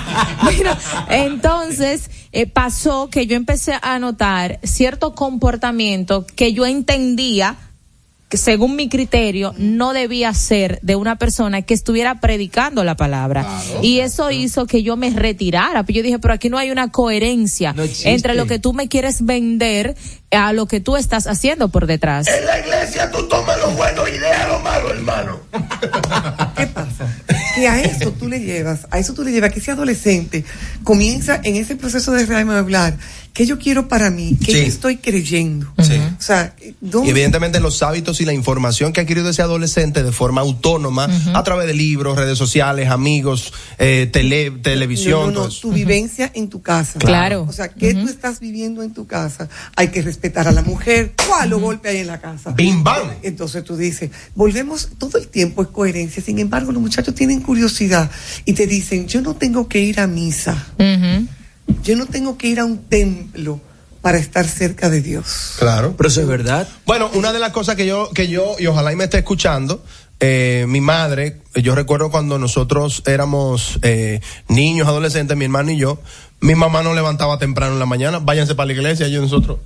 Bueno, 0.43 0.76
entonces 1.09 2.09
eh, 2.31 2.47
pasó 2.47 3.09
que 3.09 3.27
yo 3.27 3.35
empecé 3.35 3.73
a 3.81 3.99
notar 3.99 4.59
cierto 4.63 5.13
comportamiento 5.13 6.26
que 6.35 6.53
yo 6.53 6.65
entendía 6.65 7.57
que 8.30 8.38
según 8.38 8.76
mi 8.76 8.89
criterio 8.89 9.55
no 9.57 9.91
debía 9.91 10.31
ser 10.35 10.80
de 10.84 10.95
una 10.95 11.17
persona 11.17 11.63
que 11.63 11.73
estuviera 11.73 12.19
predicando 12.21 12.84
la 12.84 12.95
palabra. 12.95 13.45
Y 13.81 14.01
eso 14.01 14.30
hizo 14.30 14.67
que 14.67 14.84
yo 14.84 14.95
me 14.95 15.09
retirara. 15.09 15.84
Pero 15.84 15.97
yo 15.97 16.03
dije 16.03 16.19
pero 16.19 16.35
aquí 16.35 16.47
no 16.49 16.59
hay 16.59 16.69
una 16.69 16.91
coherencia 16.91 17.73
entre 18.03 18.35
lo 18.35 18.45
que 18.45 18.59
tú 18.59 18.73
me 18.73 18.88
quieres 18.88 19.26
vender 19.26 19.95
a 20.30 20.53
lo 20.53 20.67
que 20.67 20.80
tú 20.80 20.95
estás 20.95 21.26
haciendo 21.26 21.69
por 21.69 21.88
detrás 21.88 22.27
En 22.27 22.45
la 22.45 22.59
iglesia 22.59 23.09
tú 23.09 23.27
tomas 23.27 23.57
lo 23.57 23.71
bueno 23.71 24.07
y 24.07 24.11
dejas 24.11 24.47
lo 24.47 24.59
malo, 24.59 24.93
hermano. 24.93 25.39
que 27.60 27.68
a 27.68 27.81
eso 27.81 28.11
tú 28.11 28.27
le 28.27 28.40
llevas, 28.40 28.88
a 28.91 28.99
eso 28.99 29.14
tú 29.14 29.23
le 29.23 29.31
llevas 29.31 29.52
que 29.52 29.60
ese 29.60 29.72
adolescente 29.72 30.44
comienza 30.84 31.40
en 31.44 31.56
ese 31.56 31.76
proceso 31.76 32.11
de 32.11 32.26
hablar, 32.57 32.98
que 33.40 33.45
yo 33.45 33.57
quiero 33.57 33.88
para 33.88 34.10
mí, 34.11 34.38
Sí. 34.44 34.52
yo 34.52 34.57
estoy 34.57 34.98
creyendo. 34.98 35.72
Sí. 35.82 35.94
O 35.95 36.22
sea, 36.22 36.53
¿dónde- 36.82 37.07
Y 37.07 37.11
evidentemente 37.11 37.61
los 37.61 37.82
hábitos 37.82 38.20
y 38.20 38.26
la 38.26 38.34
información 38.34 38.91
que 38.91 38.99
ha 38.99 39.03
adquirido 39.03 39.30
ese 39.30 39.41
adolescente 39.41 40.03
de 40.03 40.11
forma 40.11 40.41
autónoma 40.41 41.07
a 41.34 41.41
través 41.45 41.66
de 41.66 41.74
libros, 41.74 42.18
redes 42.18 42.38
sociales, 42.38 42.90
amigos, 42.90 43.53
eh, 43.78 44.10
tele- 44.11 44.52
televisión. 44.52 45.22
No, 45.22 45.28
no, 45.28 45.32
todo 45.36 45.44
no, 45.44 45.48
eso. 45.52 45.61
tu 45.61 45.72
vivencia 45.72 46.30
en 46.36 46.49
tu 46.49 46.61
casa. 46.61 46.99
Claro. 46.99 47.45
O 47.48 47.53
sea, 47.53 47.70
¿qué 47.70 47.94
tú 47.94 48.10
estás 48.10 48.41
viviendo 48.41 48.84
en 48.84 48.94
tu 48.94 49.07
casa? 49.07 49.48
Hay 49.78 49.88
que 49.88 50.02
respetar 50.02 50.49
a 50.49 50.52
la 50.52 50.61
mujer. 50.61 51.14
¿Cuál 51.26 51.52
lo 51.52 51.60
golpe 51.61 51.88
hay 51.88 51.99
en 51.99 52.07
la 52.07 52.20
casa? 52.20 52.52
Bim, 52.52 52.84
bam. 52.84 53.07
Entonces 53.24 53.64
tú 53.64 53.78
dices, 53.78 54.10
volvemos, 54.36 54.90
todo 54.98 55.18
el 55.18 55.30
tiempo 55.30 55.61
es 55.61 55.70
coherencia. 55.70 56.22
Sin 56.22 56.40
embargo, 56.40 56.74
los 56.74 56.82
muchachos 56.82 57.16
tienen 57.16 57.40
curiosidad 57.40 58.11
y 58.44 58.52
te 58.52 58.68
dicen, 58.68 59.07
yo 59.07 59.22
no 59.22 59.34
tengo 59.38 59.70
que 59.70 59.80
ir 59.80 60.02
a 60.02 60.07
misa. 60.07 60.68
Yo 61.83 61.95
no 61.95 62.05
tengo 62.05 62.37
que 62.37 62.47
ir 62.47 62.59
a 62.59 62.65
un 62.65 62.77
templo 62.77 63.59
para 64.01 64.17
estar 64.17 64.47
cerca 64.47 64.89
de 64.89 65.01
Dios. 65.01 65.55
Claro. 65.59 65.93
Pero 65.97 66.09
eso 66.09 66.21
es 66.21 66.27
verdad. 66.27 66.67
Bueno, 66.85 67.09
una 67.13 67.33
de 67.33 67.39
las 67.39 67.51
cosas 67.51 67.75
que 67.75 67.85
yo, 67.85 68.09
que 68.11 68.27
yo, 68.27 68.55
y 68.59 68.67
ojalá 68.67 68.93
y 68.93 68.95
me 68.95 69.05
esté 69.05 69.17
escuchando, 69.17 69.83
eh, 70.19 70.65
mi 70.67 70.81
madre, 70.81 71.41
yo 71.55 71.75
recuerdo 71.75 72.11
cuando 72.11 72.37
nosotros 72.37 73.03
éramos 73.05 73.79
eh, 73.81 74.21
niños, 74.47 74.87
adolescentes, 74.87 75.37
mi 75.37 75.45
hermano 75.45 75.71
y 75.71 75.77
yo, 75.77 75.99
mi 76.41 76.55
mamá 76.55 76.83
nos 76.83 76.95
levantaba 76.95 77.37
temprano 77.37 77.73
en 77.73 77.79
la 77.79 77.85
mañana, 77.85 78.19
váyanse 78.19 78.55
para 78.55 78.67
la 78.67 78.73
iglesia, 78.73 79.07
y 79.07 79.11
yo 79.11 79.19
y 79.19 79.23
nosotros. 79.23 79.59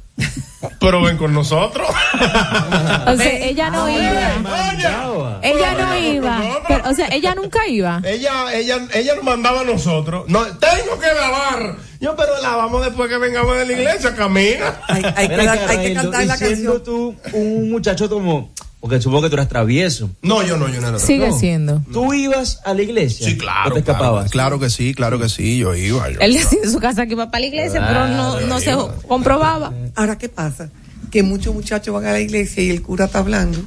Pero 0.80 1.02
ven 1.02 1.18
con 1.18 1.34
nosotros. 1.34 1.88
o 3.07 3.18
sea 3.18 3.34
ella 3.34 3.69
no 3.69 3.90
iba 3.90 5.40
ella 5.41 5.73
no 5.73 5.98
iba 5.98 6.41
pero, 6.68 6.90
o 6.90 6.94
sea 6.94 7.07
ella 7.11 7.35
nunca 7.35 7.68
iba 7.68 8.02
ella 8.06 8.53
ella 8.53 8.88
ella 8.94 9.15
nos 9.15 9.23
mandaba 9.23 9.61
a 9.61 9.64
nosotros 9.64 10.26
no 10.27 10.45
tengo 10.57 10.99
que 10.99 11.07
lavar 11.07 11.76
yo 11.99 12.15
pero 12.15 12.40
lavamos 12.41 12.85
después 12.85 13.10
que 13.10 13.18
vengamos 13.18 13.57
de 13.57 13.65
la 13.65 13.73
iglesia 13.73 14.15
camina 14.15 14.80
hay 14.88 15.03
acá, 15.03 15.68
Raimundo, 15.68 16.22
y 16.22 16.30
siendo 16.38 16.81
tú 16.81 17.15
un 17.34 17.69
muchacho 17.72 18.10
como, 18.10 18.52
porque 18.80 19.02
supongo 19.02 19.23
que 19.23 19.30
tú 19.30 19.35
eras 19.35 19.48
travieso. 19.48 20.10
No, 20.22 20.44
yo 20.44 20.57
no, 20.57 20.68
yo 20.68 20.81
no 20.81 20.90
era 20.90 20.99
Sigue 20.99 21.30
no. 21.30 21.38
siendo. 21.38 21.81
¿Tú 21.91 22.14
ibas 22.14 22.60
a 22.65 22.73
la 22.73 22.81
iglesia? 22.81 23.26
Sí, 23.26 23.38
claro. 23.38 23.72
¿O 23.72 23.73
te 23.73 23.81
claro, 23.84 23.99
escapabas? 23.99 24.31
Claro 24.31 24.60
que 24.60 24.69
sí, 24.69 24.94
claro 24.94 25.19
que 25.19 25.30
sí, 25.30 25.57
yo 25.57 25.76
iba. 25.76 26.10
Yo. 26.10 26.19
él 26.19 26.34
decía 26.34 26.60
en 26.64 26.72
su 26.72 26.80
casa 26.80 27.06
que 27.06 27.14
iba 27.14 27.31
para 27.31 27.41
la 27.41 27.45
iglesia 27.48 27.85
pero 27.88 28.07
no, 28.07 28.41
no 28.41 28.60
se 28.60 28.76
comprobaba 29.07 29.72
Ahora, 30.03 30.17
¿qué 30.17 30.27
pasa? 30.27 30.69
Que 31.11 31.23
muchos 31.23 31.53
muchachos 31.53 31.93
van 31.93 32.05
a 32.05 32.11
la 32.11 32.19
iglesia 32.19 32.61
y 32.61 32.69
el 32.69 32.81
cura 32.81 33.05
está 33.05 33.19
hablando 33.19 33.57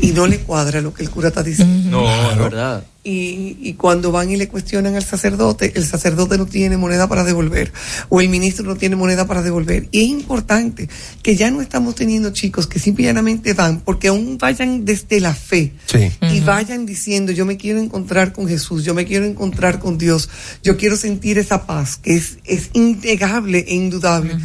y 0.00 0.08
no 0.10 0.26
le 0.26 0.38
cuadra 0.40 0.80
lo 0.80 0.92
que 0.92 1.04
el 1.04 1.10
cura 1.10 1.28
está 1.28 1.42
diciendo. 1.44 2.00
No, 2.02 2.30
es 2.32 2.36
verdad. 2.38 2.84
Y, 3.04 3.58
y 3.60 3.74
cuando 3.74 4.10
van 4.10 4.30
y 4.30 4.36
le 4.36 4.48
cuestionan 4.48 4.96
al 4.96 5.04
sacerdote, 5.04 5.72
el 5.76 5.84
sacerdote 5.84 6.36
no 6.38 6.46
tiene 6.46 6.76
moneda 6.78 7.06
para 7.06 7.22
devolver 7.22 7.70
o 8.08 8.20
el 8.22 8.28
ministro 8.30 8.64
no 8.64 8.76
tiene 8.76 8.96
moneda 8.96 9.26
para 9.26 9.42
devolver. 9.42 9.88
Y 9.92 10.02
es 10.04 10.08
importante 10.08 10.88
que 11.22 11.36
ya 11.36 11.50
no 11.50 11.60
estamos 11.60 11.94
teniendo 11.94 12.30
chicos 12.32 12.66
que 12.66 12.78
simplemente 12.80 13.52
van 13.52 13.80
porque 13.80 14.08
aún 14.08 14.38
vayan 14.38 14.84
desde 14.84 15.20
la 15.20 15.34
fe 15.34 15.74
Sí. 15.86 16.10
y 16.22 16.40
vayan 16.40 16.86
diciendo 16.86 17.30
yo 17.30 17.44
me 17.46 17.56
quiero 17.58 17.78
encontrar 17.78 18.32
con 18.32 18.48
Jesús, 18.48 18.84
yo 18.84 18.94
me 18.94 19.04
quiero 19.04 19.26
encontrar 19.26 19.78
con 19.78 19.96
Dios, 19.98 20.28
yo 20.64 20.76
quiero 20.76 20.96
sentir 20.96 21.38
esa 21.38 21.66
paz 21.66 21.98
que 21.98 22.16
es, 22.16 22.38
es 22.44 22.70
innegable 22.72 23.64
e 23.68 23.74
indudable. 23.74 24.36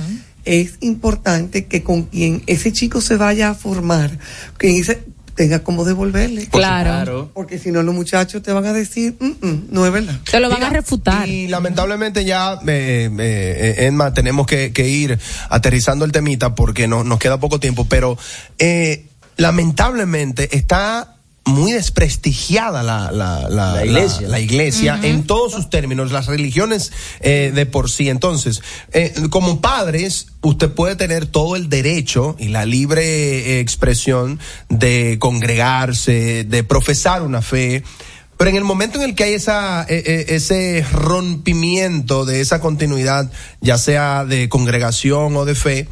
Es 0.49 0.77
importante 0.80 1.65
que 1.65 1.84
con 1.84 2.05
quien 2.05 2.41
ese 2.47 2.71
chico 2.71 3.01
se 3.01 3.17
vaya 3.17 3.51
a 3.51 3.53
formar, 3.53 4.17
que 4.57 4.80
ese 4.80 5.03
tenga 5.35 5.59
como 5.59 5.85
devolverle. 5.85 6.47
Claro. 6.47 7.30
Porque 7.35 7.59
si 7.59 7.71
no 7.71 7.84
los 7.84 7.93
muchachos 7.93 8.41
te 8.41 8.51
van 8.51 8.65
a 8.65 8.73
decir, 8.73 9.15
"Mm, 9.19 9.45
mm, 9.47 9.67
no 9.69 9.85
es 9.85 9.93
verdad. 9.93 10.19
te 10.30 10.39
lo 10.39 10.49
van 10.49 10.63
a 10.63 10.69
refutar 10.71 11.30
Y 11.30 11.47
lamentablemente 11.47 12.26
ya, 12.26 12.59
eh, 12.67 13.09
eh, 13.19 13.76
Emma, 13.85 14.11
tenemos 14.11 14.47
que, 14.47 14.73
que 14.73 14.89
ir 14.89 15.19
aterrizando 15.49 16.03
el 16.03 16.11
temita 16.11 16.55
porque 16.55 16.88
no, 16.88 17.03
nos 17.03 17.19
queda 17.19 17.39
poco 17.39 17.59
tiempo, 17.59 17.85
pero 17.85 18.17
eh, 18.57 19.05
lamentablemente 19.38 20.57
está 20.57 21.18
muy 21.49 21.71
desprestigiada 21.71 22.84
la, 22.84 23.11
la, 23.11 23.49
la, 23.49 23.73
La 23.76 23.85
iglesia. 23.85 24.21
la, 24.21 24.27
la 24.30 24.39
iglesia 24.39 24.99
en 25.03 25.23
todos 25.23 25.51
sus 25.51 25.69
términos, 25.69 26.11
las 26.11 26.27
religiones 26.27 26.91
eh, 27.19 27.51
de 27.53 27.65
por 27.65 27.89
sí. 27.89 28.09
Entonces, 28.09 28.61
eh, 28.93 29.13
como 29.30 29.61
padres, 29.61 30.27
usted 30.41 30.71
puede 30.71 30.95
tener 30.95 31.26
todo 31.26 31.55
el 31.55 31.69
derecho 31.69 32.35
y 32.39 32.49
la 32.49 32.65
libre 32.65 33.03
eh, 33.03 33.59
expresión 33.59 34.39
de 34.69 35.17
congregarse, 35.19 36.43
de 36.43 36.63
profesar 36.63 37.21
una 37.23 37.41
fe, 37.41 37.84
pero 38.38 38.49
en 38.51 38.55
el 38.55 38.63
momento 38.63 38.97
en 38.99 39.09
el 39.09 39.15
que 39.15 39.26
hay 39.26 39.34
esa, 39.34 39.84
ese 39.84 40.85
rompimiento 40.93 42.23
de 42.23 42.39
esa 42.39 42.61
continuidad, 42.61 43.30
ya 43.59 43.77
sea 43.77 44.23
de 44.23 44.47
congregación 44.47 45.35
o 45.35 45.43
de 45.43 45.55
fe, 45.55 45.88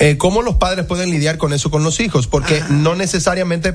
eh, 0.00 0.16
¿cómo 0.16 0.40
los 0.40 0.54
padres 0.54 0.86
pueden 0.86 1.10
lidiar 1.10 1.36
con 1.36 1.52
eso 1.52 1.70
con 1.70 1.84
los 1.84 2.00
hijos? 2.00 2.26
Porque 2.26 2.62
no 2.70 2.94
necesariamente, 2.94 3.74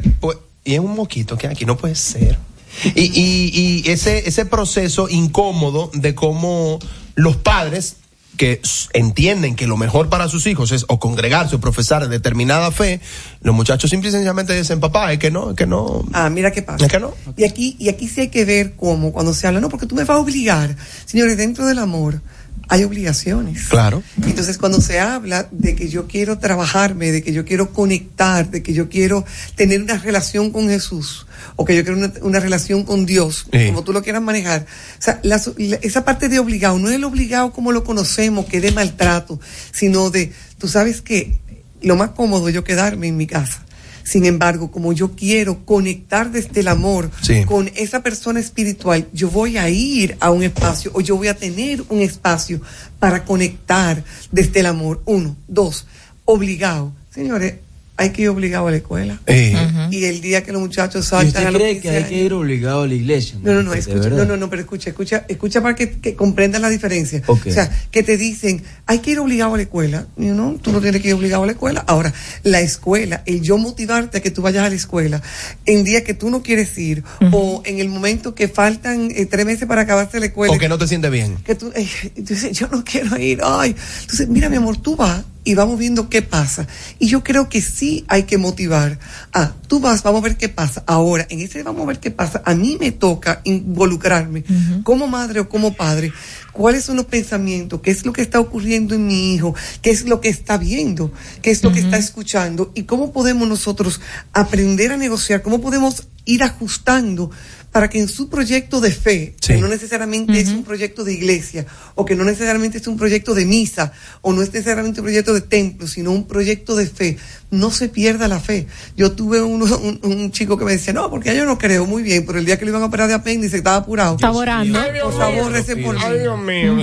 y 0.66 0.74
es 0.74 0.80
un 0.80 0.96
moquito 0.96 1.38
que 1.38 1.48
aquí 1.48 1.66
no 1.66 1.78
puede 1.78 1.96
ser. 1.96 2.38
Y, 2.84 3.04
y, 3.04 3.84
y 3.86 3.90
ese, 3.90 4.28
ese 4.28 4.46
proceso 4.46 5.08
incómodo 5.08 5.90
de 5.94 6.14
cómo 6.14 6.80
los 7.16 7.38
padres 7.38 7.96
que 8.36 8.62
entienden 8.92 9.56
que 9.56 9.66
lo 9.68 9.78
mejor 9.78 10.10
para 10.10 10.28
sus 10.28 10.46
hijos 10.46 10.74
es 10.74 10.86
o 10.90 11.00
congregarse 11.00 11.56
o 11.56 11.60
profesar 11.62 12.10
determinada 12.10 12.72
fe, 12.72 13.00
los 13.42 13.56
muchachos 13.56 13.90
simple 13.90 14.10
y 14.10 14.12
sencillamente 14.12 14.54
dicen, 14.54 14.82
papá, 14.82 15.14
es 15.14 15.20
que 15.20 15.32
no, 15.32 15.52
es 15.52 15.56
que 15.56 15.66
no. 15.66 16.04
Ah, 16.12 16.30
mira 16.30 16.52
qué 16.52 16.62
pasa. 16.62 16.86
Es 16.86 16.92
que 16.92 17.00
no. 17.00 17.14
Y 17.38 17.46
aquí, 17.46 17.78
y 17.80 17.88
aquí 17.88 18.10
sí 18.10 18.22
hay 18.22 18.30
que 18.30 18.44
ver 18.44 18.76
cómo, 18.76 19.14
cuando 19.14 19.34
se 19.34 19.48
habla, 19.48 19.62
no, 19.62 19.70
porque 19.70 19.86
tú 19.86 19.96
me 19.96 20.04
vas 20.04 20.18
a 20.18 20.20
obligar. 20.20 20.76
Señores, 21.06 21.38
dentro 21.38 21.66
del 21.66 21.80
amor 21.80 22.22
hay 22.68 22.84
obligaciones. 22.84 23.66
Claro. 23.68 24.02
Entonces, 24.24 24.58
cuando 24.58 24.82
se 24.82 25.00
habla 25.00 25.48
de 25.52 25.76
que 25.76 25.88
yo 25.88 26.08
quiero 26.08 26.40
trabajarme, 26.40 27.12
de 27.12 27.22
que 27.22 27.32
yo 27.32 27.46
quiero 27.46 27.72
conectar, 27.74 28.50
de 28.50 28.64
que 28.64 28.74
yo 28.74 28.90
quiero 28.90 29.24
tener 29.56 29.82
una 29.82 29.98
relación 29.98 30.52
con 30.52 30.68
Jesús, 30.70 31.28
o 31.58 31.64
que 31.66 31.76
yo 31.76 31.84
quiero 31.84 31.98
una, 32.00 32.12
una 32.22 32.40
relación 32.40 32.84
con 32.84 33.06
Dios, 33.06 33.46
Sí. 33.54 33.68
como 33.68 33.84
tú 33.84 33.94
lo 33.94 34.02
quieras 34.02 34.22
manejar, 34.22 34.66
o 34.98 35.02
sea, 35.02 35.20
la- 35.24 35.42
la- 35.58 35.76
esa 35.78 36.04
parte 36.06 36.28
de 36.30 36.40
obligado, 36.40 36.80
no 36.80 36.90
es 36.90 36.96
el 36.96 37.04
obligado 37.04 37.52
como 37.54 37.72
lo 37.72 37.84
conocemos, 37.84 38.46
que 38.46 38.58
es 38.58 38.64
de 38.64 38.72
maltrato, 38.72 39.40
sino 39.72 40.10
de, 40.10 40.32
tú 40.58 40.68
sabes 40.68 41.02
que 41.02 41.38
lo 41.82 41.96
más 41.96 42.12
cómodo 42.12 42.48
es 42.48 42.56
yo 42.56 42.64
quedarme 42.64 43.08
en 43.10 43.18
mi 43.18 43.28
casa. 43.28 43.65
Sin 44.06 44.24
embargo, 44.26 44.70
como 44.70 44.94
yo 44.94 45.12
quiero 45.16 45.66
conectar 45.66 46.32
desde 46.32 46.60
el 46.60 46.68
amor 46.68 47.10
Sí. 47.22 47.44
con 47.44 47.72
esa 47.76 48.04
persona 48.04 48.40
espiritual, 48.40 49.08
yo 49.14 49.32
voy 49.32 49.58
a 49.58 49.68
ir 49.68 50.16
a 50.20 50.30
un 50.30 50.44
espacio 50.44 50.92
o 50.94 51.02
yo 51.02 51.18
voy 51.18 51.28
a 51.28 51.36
tener 51.36 51.84
un 51.90 52.02
espacio 52.02 52.62
para 53.00 53.26
conectar 53.26 54.04
desde 54.32 54.60
el 54.60 54.68
amor. 54.68 55.02
Uno, 55.06 55.36
dos, 55.48 55.88
obligado. 56.24 56.94
Señores, 57.10 57.56
hay 57.98 58.10
que 58.10 58.24
ir 58.24 58.30
obligado 58.30 58.68
a 58.68 58.72
la 58.72 58.78
escuela. 58.78 59.20
Eh, 59.26 59.56
Y 59.92 60.06
el 60.06 60.20
día 60.22 60.44
que 60.44 60.52
los 60.52 60.62
muchachos 60.62 61.06
¿Y 61.06 61.10
saltan 61.10 61.28
usted 61.28 61.46
a 61.46 61.52
los 61.52 61.62
cree 61.62 61.74
15 61.74 61.82
que 61.90 61.96
hay 61.96 62.04
que 62.04 62.24
ir 62.24 62.34
obligado 62.34 62.82
a 62.84 62.88
la 62.88 62.94
iglesia? 62.94 63.38
no, 63.42 63.54
no, 63.54 63.64
no, 63.64 63.74
escucha, 63.74 64.10
no, 64.10 64.26
no, 64.26 64.36
no, 64.38 64.50
pero 64.50 64.62
escucha, 64.62 64.90
escucha, 64.90 65.26
escucha 65.28 65.62
para 65.62 65.76
que, 65.76 65.92
que 65.92 66.16
comprendas 66.16 66.62
la 66.62 66.70
diferencia. 66.70 67.22
O 67.28 67.38
sea, 67.38 67.70
que 67.92 68.04
te 68.04 68.18
dicen, 68.18 68.64
hay 68.86 69.00
que 69.00 69.12
ir 69.12 69.20
obligado 69.20 69.54
a 69.54 69.58
la 69.58 69.64
escuela. 69.64 70.08
Y 70.18 70.26
no, 70.26 70.58
tú 70.62 70.72
no 70.72 70.82
tienes 70.82 71.02
que 71.02 71.10
ir 71.10 71.14
obligado 71.14 71.44
a 71.44 71.46
la 71.46 71.54
escuela. 71.54 71.84
Ahora, 71.88 72.14
la 72.44 72.60
escuela, 72.62 73.24
el 73.26 73.42
yo 73.42 73.58
motivarte 73.58 74.18
a 74.18 74.22
que 74.22 74.32
tú 74.32 74.42
vayas 74.42 74.66
a 74.66 74.70
la 74.70 74.76
escuela 74.76 75.22
en 75.66 75.84
días 75.84 76.04
que 76.04 76.14
tú 76.14 76.30
no 76.30 76.42
quieres 76.44 76.78
ir, 76.78 77.04
o 77.32 77.62
en 77.66 77.80
el 77.80 77.88
momento 77.88 78.36
que 78.36 78.48
faltan 78.48 79.10
eh, 79.12 79.26
tres 79.26 79.46
meses 79.46 79.68
para 79.68 79.82
acabarse 79.82 80.20
la 80.20 80.26
escuela. 80.28 80.54
o 80.54 80.58
que 80.58 80.68
no 80.70 80.78
te 80.78 80.88
sientes 80.88 81.10
bien. 81.12 81.38
que 81.46 81.56
tú, 81.56 81.72
eh, 81.76 81.88
tú 82.16 82.34
dices, 82.34 82.52
yo 82.58 82.68
no 82.68 82.84
quiero 82.84 83.18
ir, 83.18 83.40
ay. 83.44 83.76
Entonces, 84.02 84.28
mira, 84.28 84.50
mi 84.50 84.58
amor, 84.58 84.78
tú 84.78 84.96
vas 84.96 85.24
y 85.46 85.54
vamos 85.54 85.80
viendo 85.80 86.10
qué 86.10 86.22
pasa. 86.22 86.68
Y 87.00 87.08
yo 87.08 87.24
creo 87.24 87.48
que 87.48 87.62
sí 87.62 88.04
hay 88.10 88.24
que 88.24 88.38
motivar. 88.38 89.00
Ah, 89.32 89.54
tú 89.68 89.80
vas, 89.80 90.04
vamos 90.04 90.22
a 90.22 90.24
ver 90.26 90.36
qué 90.36 90.50
pasa. 90.50 90.84
Ahora, 90.88 91.26
en 91.30 91.40
ese 91.40 91.64
vamos 91.64 91.84
a 91.84 91.86
ver 91.86 92.00
qué 92.00 92.12
pasa, 92.12 92.42
a 92.44 92.54
mí 92.54 92.78
me 92.80 92.92
toca 92.92 93.40
involucrarme 93.46 94.44
como 94.84 95.08
madre 95.08 95.40
o 95.40 95.48
como 95.48 95.74
padre. 95.74 96.12
¿Cuáles 96.56 96.86
son 96.86 96.96
los 96.96 97.06
pensamientos? 97.08 97.82
¿Qué 97.82 97.92
es 97.92 98.06
lo 98.06 98.14
que 98.14 98.22
está 98.22 98.40
ocurriendo 98.40 98.96
en 98.96 99.06
mi 99.06 99.34
hijo? 99.36 99.54
¿Qué 99.82 99.90
es 99.90 100.06
lo 100.06 100.22
que 100.22 100.30
está 100.30 100.58
viendo? 100.58 101.12
¿Qué 101.42 101.52
es 101.52 101.62
lo 101.62 101.74
que 101.74 101.80
está 101.80 101.98
escuchando? 101.98 102.72
¿Y 102.74 102.84
cómo 102.84 103.12
podemos 103.12 103.46
nosotros 103.48 104.00
aprender 104.32 104.94
a 104.94 104.98
negociar? 104.98 105.42
¿Cómo 105.42 105.60
podemos 105.60 106.08
ir 106.24 106.44
ajustando 106.44 107.30
para 107.74 107.90
que 107.90 108.00
en 108.00 108.08
su 108.08 108.30
proyecto 108.30 108.80
de 108.80 108.94
fe, 108.94 109.36
Sí. 109.42 109.54
que 109.56 109.58
no 109.60 109.68
necesariamente 109.68 110.40
es 110.40 110.48
un 110.48 110.64
proyecto 110.64 111.04
de 111.04 111.12
iglesia, 111.12 111.66
o 111.94 112.06
que 112.06 112.16
no 112.16 112.24
necesariamente 112.24 112.78
es 112.78 112.88
un 112.88 112.96
proyecto 112.96 113.36
de 113.36 113.46
misa, 113.46 113.92
o 114.22 114.32
no 114.32 114.42
es 114.42 114.54
necesariamente 114.54 115.02
un 115.02 115.06
proyecto 115.08 115.34
de 115.34 115.42
templo, 115.42 115.86
sino 115.86 116.14
un 116.14 116.26
proyecto 116.26 116.78
de 116.78 116.88
fe, 116.88 117.18
no 117.56 117.72
se 117.72 117.90
pierda 117.90 118.28
la 118.28 118.40
fe. 118.40 118.68
Yo 118.96 119.12
tuve 119.14 119.42
uno- 119.42 119.66
un, 119.78 120.00
un 120.04 120.32
chico 120.32 120.58
que 120.58 120.66
me 120.66 120.72
decía, 120.74 120.94
no, 120.94 121.10
porque 121.10 121.36
yo 121.36 121.46
no 121.46 121.58
creo 121.58 121.86
muy 121.86 122.04
bien, 122.04 122.26
pero 122.26 122.40
el 122.40 122.46
día 122.46 122.58
que 122.60 122.66
le 122.66 122.72
iban 122.72 122.82
a 122.84 122.86
operar 122.86 123.08
de 123.08 123.14
apéndice 123.16 123.58
estaba 123.58 123.78
apurado. 123.78 124.16
Está 124.16 124.32
orando. 124.32 124.80
Por 125.04 125.18
favor, 125.18 125.52
recen 125.52 125.84
por 125.84 125.96
mí. 125.96 126.02
Ay, 126.06 126.20
Dios 126.20 126.40
mío. 126.40 126.76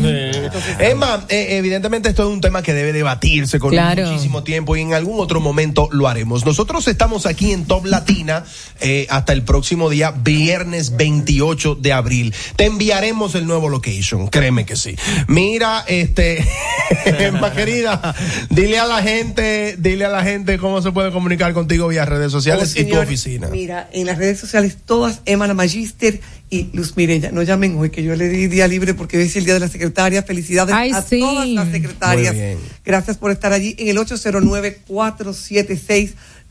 Emma, 0.78 1.24
eh, 1.28 1.46
evidentemente 1.58 2.08
esto 2.08 2.22
es 2.22 2.28
un 2.28 2.40
tema 2.40 2.62
que 2.62 2.74
debe 2.74 2.92
debatirse 2.92 3.58
con 3.58 3.70
Claro. 3.70 4.06
muchísimo 4.08 4.42
tiempo 4.42 4.76
y 4.76 4.80
en 4.80 4.94
algún 4.94 5.20
otro 5.20 5.40
momento 5.40 5.88
lo 5.92 6.08
haremos. 6.08 6.44
Nosotros 6.44 6.86
estamos 6.88 7.26
aquí 7.26 7.52
en 7.52 7.64
Top 7.66 7.84
Latina 7.86 8.44
eh, 8.80 9.06
hasta 9.10 9.32
el 9.32 9.42
próximo 9.42 9.90
día, 9.90 10.10
viernes 10.12 10.96
28 10.96 11.76
de 11.76 11.92
abril. 11.92 12.34
Te 12.56 12.64
enviaremos 12.64 13.34
el 13.34 13.46
nuevo 13.46 13.68
location, 13.68 14.28
créeme 14.28 14.64
que 14.66 14.76
sí. 14.76 14.96
Mira, 15.28 15.84
este, 15.86 16.46
Emma 17.06 17.52
querida, 17.52 18.14
dile 18.50 18.78
a 18.78 18.86
la 18.86 19.02
gente, 19.02 19.76
dile 19.78 20.04
a 20.04 20.08
la 20.08 20.22
gente 20.22 20.58
cómo 20.62 20.80
se 20.80 20.90
puede 20.92 21.12
comunicar 21.12 21.52
contigo 21.52 21.88
vía 21.88 22.06
redes 22.06 22.32
sociales 22.32 22.72
Oh, 22.74 22.80
y 22.80 22.84
tu 22.84 22.96
oficina. 22.98 23.48
Mira, 23.48 23.90
en 23.92 24.06
las 24.06 24.16
redes 24.16 24.40
sociales 24.40 24.78
todas, 24.86 25.20
Emma 25.26 25.46
la 25.46 25.52
Magister 25.52 26.20
y 26.48 26.70
Luz 26.72 26.96
Mirella. 26.96 27.30
No 27.32 27.42
llamen 27.42 27.76
hoy, 27.78 27.90
que 27.90 28.02
yo 28.02 28.14
le 28.16 28.28
di 28.30 28.46
día 28.46 28.66
libre 28.68 28.94
porque 28.94 29.18
hoy 29.18 29.24
es 29.24 29.36
el 29.36 29.44
día 29.44 29.54
de 29.54 29.60
la 29.60 29.68
secretaria. 29.68 30.22
Felicidades 30.22 30.74
Ay, 30.74 30.92
a 30.92 31.02
sí. 31.02 31.20
todas 31.20 31.46
las 31.48 31.70
secretarias. 31.70 32.32
Muy 32.34 32.42
bien. 32.42 32.58
Gracias 32.84 33.18
por 33.18 33.30
estar 33.30 33.52
allí 33.52 33.74
en 33.78 33.88
el 33.88 33.98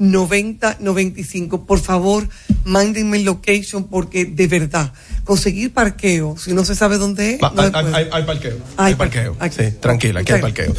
809-476-9095. 0.01 1.65
Por 1.65 1.79
favor, 1.79 2.27
mándenme 2.65 3.17
el 3.17 3.25
location 3.25 3.87
porque 3.87 4.25
de 4.25 4.47
verdad, 4.47 4.91
conseguir 5.23 5.73
parqueo, 5.73 6.35
si 6.37 6.53
no 6.53 6.65
se 6.65 6.75
sabe 6.75 6.97
dónde 6.97 7.35
es, 7.35 7.41
Va, 7.41 7.51
no 7.55 7.61
hay, 7.61 7.71
parqueo. 8.23 8.57
Hay 8.77 8.93
Hay 8.93 8.95
parqueo. 8.95 9.37
Sí, 9.51 9.71
tranquila, 9.79 10.21
aquí 10.21 10.33
hay 10.33 10.41
parqueo. 10.41 10.73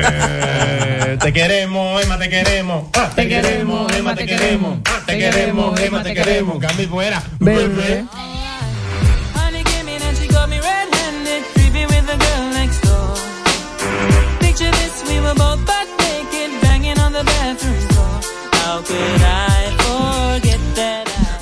Eh, 0.00 1.18
te 1.20 1.32
queremos, 1.32 2.02
Emma, 2.02 2.18
te 2.18 2.28
queremos. 2.28 2.90
Ah, 2.94 3.10
te 3.14 3.26
queremos, 3.28 3.92
Emma, 3.92 4.14
te 4.14 4.26
queremos. 4.26 4.80
Ah, 4.84 5.02
te 5.06 5.18
queremos, 5.18 5.80
Emma, 5.80 6.02
te 6.02 6.14
queremos. 6.14 6.58
Cambio 6.58 6.84
y 6.84 6.88
fuera. 6.88 7.22
Bebé. 7.40 8.04
Honey 8.12 8.47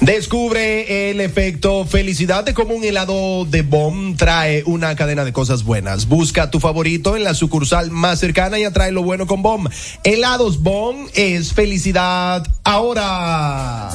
Descubre 0.06 1.10
el 1.10 1.20
efecto 1.20 1.84
felicidad 1.84 2.44
de 2.44 2.54
cómo 2.54 2.74
un 2.74 2.84
helado 2.84 3.44
de 3.44 3.62
BOM 3.62 4.16
trae 4.16 4.62
una 4.64 4.94
cadena 4.94 5.24
de 5.24 5.32
cosas 5.32 5.64
buenas. 5.64 6.06
Busca 6.06 6.48
tu 6.48 6.60
favorito 6.60 7.16
en 7.16 7.24
la 7.24 7.34
sucursal 7.34 7.90
más 7.90 8.20
cercana 8.20 8.56
y 8.56 8.64
atrae 8.64 8.92
lo 8.92 9.02
bueno 9.02 9.26
con 9.26 9.42
BOM. 9.42 9.66
Helados 10.04 10.62
BOM 10.62 11.08
es 11.14 11.52
felicidad 11.52 12.46
ahora. 12.62 13.90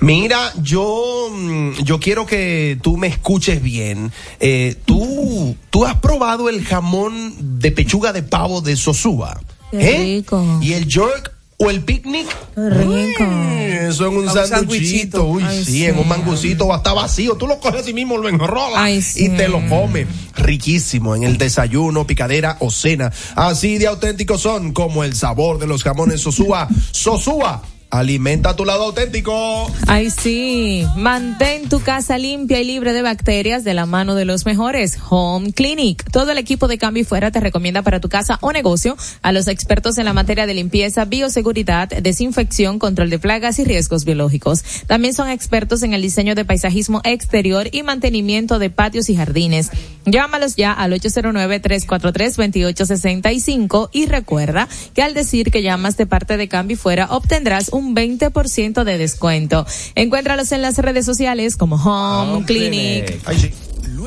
Mira, 0.00 0.52
yo, 0.62 1.28
mm, 1.30 1.82
yo 1.82 1.98
quiero 2.00 2.26
que 2.26 2.78
tú 2.82 2.96
me 2.96 3.06
escuches 3.08 3.62
bien. 3.62 4.12
Eh, 4.40 4.76
tú, 4.84 5.56
tú 5.70 5.84
has 5.84 5.96
probado 5.96 6.48
el 6.48 6.64
jamón 6.64 7.34
de 7.60 7.72
pechuga 7.72 8.12
de 8.12 8.22
pavo 8.22 8.60
de 8.60 8.76
Sosúa. 8.76 9.40
Qué 9.70 9.94
¿Eh? 9.96 9.98
rico. 10.16 10.58
Y 10.60 10.72
el 10.74 10.86
jerk 10.86 11.32
o 11.58 11.70
el 11.70 11.82
picnic. 11.82 12.26
rico. 12.56 13.24
Mm, 13.24 13.88
Eso 13.88 14.06
en 14.08 14.16
un 14.18 14.28
sandwichito. 14.30 15.24
Uy, 15.24 15.42
Ay, 15.46 15.64
sí, 15.64 15.72
sí. 15.72 15.84
en 15.86 15.98
un 15.98 16.08
mangucito 16.08 16.66
o 16.66 16.72
hasta 16.74 16.92
vacío. 16.92 17.36
Tú 17.36 17.46
lo 17.46 17.58
coges 17.60 17.86
y 17.88 17.94
mismo 17.94 18.18
lo 18.18 18.28
enrolas 18.28 18.74
Ay, 18.76 19.00
sí. 19.00 19.26
y 19.26 19.28
te 19.30 19.48
lo 19.48 19.66
comes. 19.68 20.06
Riquísimo 20.36 21.14
en 21.14 21.22
el 21.22 21.38
desayuno, 21.38 22.06
picadera 22.06 22.56
o 22.60 22.70
cena. 22.70 23.12
Así 23.36 23.78
de 23.78 23.86
auténticos 23.86 24.40
son 24.40 24.72
como 24.72 25.04
el 25.04 25.14
sabor 25.14 25.58
de 25.58 25.66
los 25.66 25.82
jamones 25.84 26.20
Sosúa. 26.20 26.68
Sosúa. 26.90 27.62
Alimenta 27.92 28.56
tu 28.56 28.64
lado 28.64 28.84
auténtico. 28.84 29.70
Ay, 29.86 30.08
sí. 30.08 30.86
Mantén 30.96 31.68
tu 31.68 31.80
casa 31.80 32.16
limpia 32.16 32.58
y 32.58 32.64
libre 32.64 32.94
de 32.94 33.02
bacterias 33.02 33.64
de 33.64 33.74
la 33.74 33.84
mano 33.84 34.14
de 34.14 34.24
los 34.24 34.46
mejores. 34.46 34.98
Home 35.10 35.52
Clinic. 35.52 36.10
Todo 36.10 36.30
el 36.30 36.38
equipo 36.38 36.68
de 36.68 36.78
cambio 36.78 37.02
y 37.02 37.04
fuera 37.04 37.30
te 37.30 37.38
recomienda 37.38 37.82
para 37.82 38.00
tu 38.00 38.08
casa 38.08 38.38
o 38.40 38.50
negocio 38.50 38.96
a 39.20 39.32
los 39.32 39.46
expertos 39.46 39.98
en 39.98 40.06
la 40.06 40.14
materia 40.14 40.46
de 40.46 40.54
limpieza, 40.54 41.04
bioseguridad, 41.04 41.90
desinfección, 41.90 42.78
control 42.78 43.10
de 43.10 43.18
plagas 43.18 43.58
y 43.58 43.64
riesgos 43.64 44.06
biológicos. 44.06 44.64
También 44.86 45.12
son 45.12 45.28
expertos 45.28 45.82
en 45.82 45.92
el 45.92 46.00
diseño 46.00 46.34
de 46.34 46.46
paisajismo 46.46 47.02
exterior 47.04 47.68
y 47.72 47.82
mantenimiento 47.82 48.58
de 48.58 48.70
patios 48.70 49.10
y 49.10 49.16
jardines. 49.16 49.70
Llámalos 50.06 50.56
ya 50.56 50.72
al 50.72 50.94
809-343-2865 50.94 53.90
y 53.92 54.06
recuerda 54.06 54.66
que 54.94 55.02
al 55.02 55.12
decir 55.12 55.50
que 55.50 55.62
llamas 55.62 55.98
de 55.98 56.06
parte 56.06 56.38
de 56.38 56.48
Cambio 56.48 56.74
y 56.74 56.78
Fuera 56.78 57.08
obtendrás 57.10 57.68
un 57.68 57.81
20% 57.90 58.84
de 58.84 58.98
descuento. 58.98 59.66
Encuéntralos 59.94 60.52
en 60.52 60.62
las 60.62 60.78
redes 60.78 61.04
sociales 61.04 61.56
como 61.56 61.76
Home, 61.76 62.44
Clinic. 62.44 63.20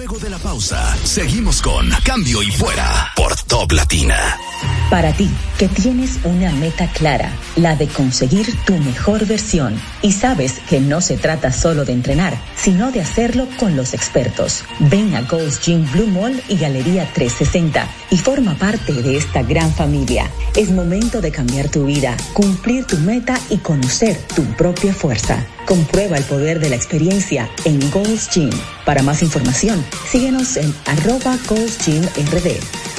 Luego 0.07 0.19
de 0.19 0.30
la 0.30 0.38
pausa, 0.38 0.95
seguimos 1.03 1.64
con 1.64 1.90
Cambio 2.03 2.44
y 2.44 2.52
Fuera 2.52 3.11
por 3.15 3.36
Top 3.48 3.72
Latina. 3.72 4.38
Para 4.91 5.11
ti, 5.14 5.27
que 5.57 5.68
tienes 5.68 6.19
una 6.23 6.52
meta 6.52 6.88
clara, 6.91 7.32
la 7.56 7.76
de 7.76 7.88
conseguir 7.88 8.45
tu 8.68 8.77
mejor 8.77 9.26
versión, 9.26 9.82
y 10.03 10.11
sabes 10.11 10.60
que 10.69 10.80
no 10.80 11.02
se 11.02 11.18
trata 11.18 11.52
solo 11.52 11.86
de 11.86 11.94
entrenar, 11.94 12.40
sino 12.56 12.91
de 12.91 13.02
hacerlo 13.02 13.48
con 13.57 13.76
los 13.76 13.95
expertos. 13.95 14.64
Ven 14.77 15.15
a 15.15 15.23
Ghost 15.23 15.64
Gym 15.65 15.91
Blue 15.91 16.06
Mall 16.06 16.40
y 16.49 16.57
Galería 16.57 17.11
360 17.11 17.90
y 18.11 18.18
forma 18.19 18.53
parte 18.60 18.94
de 18.94 19.18
esta 19.18 19.41
gran 19.41 19.73
familia. 19.73 20.30
Es 20.56 20.69
momento 20.69 21.19
de 21.19 21.32
cambiar 21.32 21.69
tu 21.69 21.86
vida, 21.88 22.15
cumplir 22.34 22.86
tu 22.86 22.98
meta 22.98 23.40
y 23.49 23.57
conocer 23.57 24.15
tu 24.36 24.44
propia 24.56 24.94
fuerza. 24.94 25.48
Comprueba 25.66 26.18
el 26.18 26.24
poder 26.26 26.60
de 26.60 26.70
la 26.70 26.76
experiencia 26.76 27.50
en 27.64 27.80
Ghost 27.90 28.34
Gym. 28.34 28.52
Para 28.86 29.02
más 29.02 29.24
información, 29.24 29.84
síguenos 30.12 30.58
en 30.58 30.74
arroba 30.86 31.38
Ghost 31.48 31.84
Gym 31.84 32.04
RD. 32.04 32.95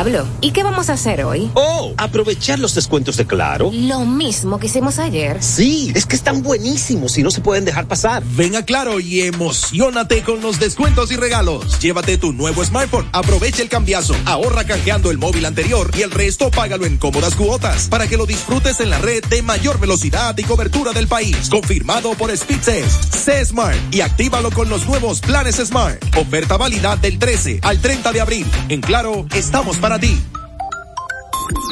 Pablo, 0.00 0.26
¿y 0.40 0.52
qué 0.52 0.62
vamos 0.62 0.88
a 0.88 0.94
hacer 0.94 1.24
hoy? 1.24 1.50
Oh, 1.52 1.92
aprovechar 1.98 2.58
los 2.58 2.74
descuentos 2.74 3.18
de 3.18 3.26
Claro. 3.26 3.70
Lo 3.70 4.06
mismo 4.06 4.58
que 4.58 4.66
hicimos 4.66 4.98
ayer. 4.98 5.42
Sí, 5.42 5.92
es 5.94 6.06
que 6.06 6.16
están 6.16 6.42
buenísimos 6.42 7.18
y 7.18 7.22
no 7.22 7.30
se 7.30 7.42
pueden 7.42 7.66
dejar 7.66 7.86
pasar. 7.86 8.22
Ven 8.34 8.56
a 8.56 8.64
Claro 8.64 8.98
y 8.98 9.20
emocionate 9.20 10.22
con 10.22 10.40
los 10.40 10.58
descuentos 10.58 11.12
y 11.12 11.16
regalos. 11.16 11.78
Llévate 11.80 12.16
tu 12.16 12.32
nuevo 12.32 12.64
smartphone, 12.64 13.10
aprovecha 13.12 13.60
el 13.60 13.68
cambiazo, 13.68 14.14
ahorra 14.24 14.64
canjeando 14.64 15.10
el 15.10 15.18
móvil 15.18 15.44
anterior 15.44 15.90
y 15.94 16.00
el 16.00 16.10
resto 16.10 16.50
págalo 16.50 16.86
en 16.86 16.96
cómodas 16.96 17.34
cuotas 17.34 17.88
para 17.88 18.08
que 18.08 18.16
lo 18.16 18.24
disfrutes 18.24 18.80
en 18.80 18.88
la 18.88 18.98
red 19.00 19.22
de 19.26 19.42
mayor 19.42 19.78
velocidad 19.78 20.34
y 20.38 20.44
cobertura 20.44 20.92
del 20.92 21.08
país. 21.08 21.50
Confirmado 21.50 22.14
por 22.14 22.34
Speedtest. 22.34 23.14
Sé 23.14 23.44
Smart 23.44 23.76
y 23.90 24.00
actívalo 24.00 24.50
con 24.50 24.70
los 24.70 24.86
nuevos 24.86 25.20
planes 25.20 25.56
Smart. 25.56 26.02
Oferta 26.16 26.56
válida 26.56 26.96
del 26.96 27.18
13 27.18 27.60
al 27.60 27.82
30 27.82 28.12
de 28.12 28.20
abril. 28.22 28.46
En 28.70 28.80
Claro, 28.80 29.26
estamos 29.34 29.76
para 29.90 29.98
ti. 29.98 30.16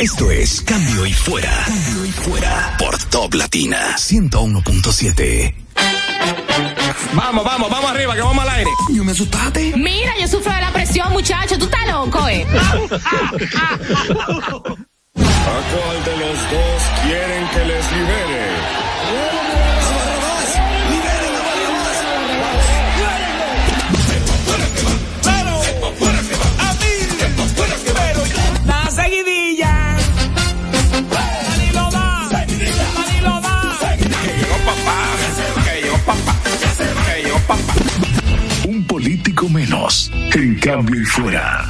Esto 0.00 0.28
es 0.32 0.60
Cambio 0.62 1.06
y 1.06 1.12
Fuera. 1.12 1.64
Cambio 1.64 2.04
y 2.04 2.10
Fuera 2.10 2.76
por 2.76 2.98
Top 3.04 3.32
Latina 3.34 3.94
101.7. 3.96 5.54
Vamos, 7.12 7.44
vamos, 7.44 7.70
vamos 7.70 7.90
arriba, 7.92 8.16
que 8.16 8.22
vamos 8.22 8.42
al 8.42 8.50
aire. 8.50 8.70
Yo 8.92 9.04
me 9.04 9.12
asustaste. 9.12 9.72
Mira, 9.76 10.18
yo 10.20 10.26
sufro 10.26 10.52
de 10.52 10.60
la 10.60 10.72
presión, 10.72 11.12
muchacho. 11.12 11.56
Tú 11.58 11.66
estás 11.66 11.86
loco, 11.86 12.26
¿eh? 12.26 12.44
¿A 12.50 12.90
cuál 15.14 16.04
de 16.04 16.16
los 16.16 16.38
dos 16.50 16.82
quieren 17.04 17.48
que 17.50 17.64
les 17.66 17.92
libere? 17.92 18.87
Un 38.66 38.84
político 38.84 39.48
menos. 39.48 40.10
En 40.34 40.56
cambio 40.58 41.00
y 41.00 41.04
fuera. 41.04 41.64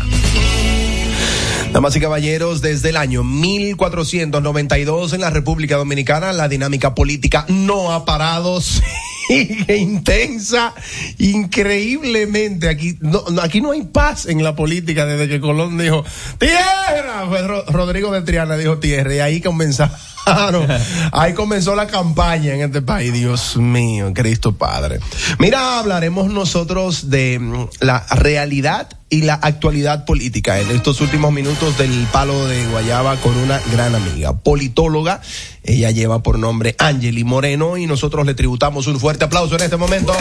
Damas 1.72 1.94
y 1.96 2.00
caballeros, 2.00 2.62
desde 2.62 2.88
el 2.90 2.96
año 2.96 3.22
1492 3.24 5.12
en 5.12 5.20
la 5.20 5.30
República 5.30 5.76
Dominicana 5.76 6.32
la 6.32 6.48
dinámica 6.48 6.94
política 6.94 7.44
no 7.48 7.92
ha 7.92 8.04
parado. 8.04 8.60
sigue 9.28 9.76
intensa, 9.76 10.72
increíblemente. 11.18 12.68
Aquí 12.68 12.96
no, 13.00 13.22
aquí 13.42 13.60
no 13.60 13.72
hay 13.72 13.82
paz 13.82 14.24
en 14.26 14.42
la 14.42 14.56
política 14.56 15.04
desde 15.04 15.28
que 15.28 15.40
Colón 15.40 15.76
dijo 15.76 16.02
tierra. 16.38 17.26
Ro- 17.46 17.64
Rodrigo 17.68 18.10
de 18.12 18.22
Triana 18.22 18.56
dijo 18.56 18.78
tierra 18.78 19.14
y 19.14 19.18
ahí 19.20 19.40
comenzaron. 20.28 20.68
Ahí 21.12 21.34
comenzó 21.34 21.74
la 21.74 21.86
campaña 21.86 22.54
en 22.54 22.60
este 22.62 22.82
país. 22.82 23.12
Dios 23.12 23.56
mío, 23.56 24.12
Cristo 24.14 24.52
Padre. 24.52 25.00
Mira, 25.38 25.78
hablaremos 25.78 26.30
nosotros 26.30 27.10
de 27.10 27.38
mm, 27.38 27.68
la 27.80 28.04
realidad 28.10 28.88
y 29.10 29.22
la 29.22 29.34
actualidad 29.34 30.04
política 30.04 30.60
en 30.60 30.70
estos 30.70 31.00
últimos 31.00 31.32
minutos 31.32 31.78
del 31.78 32.06
palo 32.12 32.46
de 32.46 32.66
Guayaba 32.66 33.16
con 33.16 33.36
una 33.36 33.58
gran 33.72 33.94
amiga, 33.94 34.34
politóloga. 34.34 35.22
Ella 35.64 35.90
lleva 35.90 36.22
por 36.22 36.38
nombre 36.38 36.74
Angeli 36.78 37.24
Moreno 37.24 37.76
y 37.76 37.86
nosotros 37.86 38.26
le 38.26 38.34
tributamos 38.34 38.86
un 38.86 39.00
fuerte 39.00 39.24
aplauso 39.24 39.56
en 39.56 39.62
este 39.62 39.76
momento. 39.76 40.12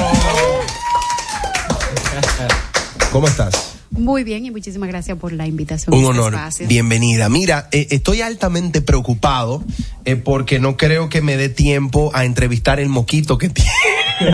¿Cómo 3.11 3.27
estás? 3.27 3.66
Muy 3.91 4.23
bien 4.23 4.45
y 4.45 4.51
muchísimas 4.51 4.89
gracias 4.89 5.17
por 5.17 5.31
la 5.33 5.47
invitación. 5.47 5.93
Un 5.95 6.01
este 6.05 6.11
honor. 6.19 6.33
espacio. 6.33 6.67
Bienvenida. 6.67 7.29
Mira, 7.29 7.69
eh, 7.71 7.87
estoy 7.91 8.21
altamente 8.21 8.81
preocupado 8.81 9.63
eh, 10.05 10.15
porque 10.17 10.59
no 10.59 10.77
creo 10.77 11.09
que 11.09 11.21
me 11.21 11.37
dé 11.37 11.49
tiempo 11.49 12.11
a 12.13 12.25
entrevistar 12.25 12.79
el 12.79 12.89
moquito 12.89 13.37
que 13.37 13.49
tiene. 13.49 13.71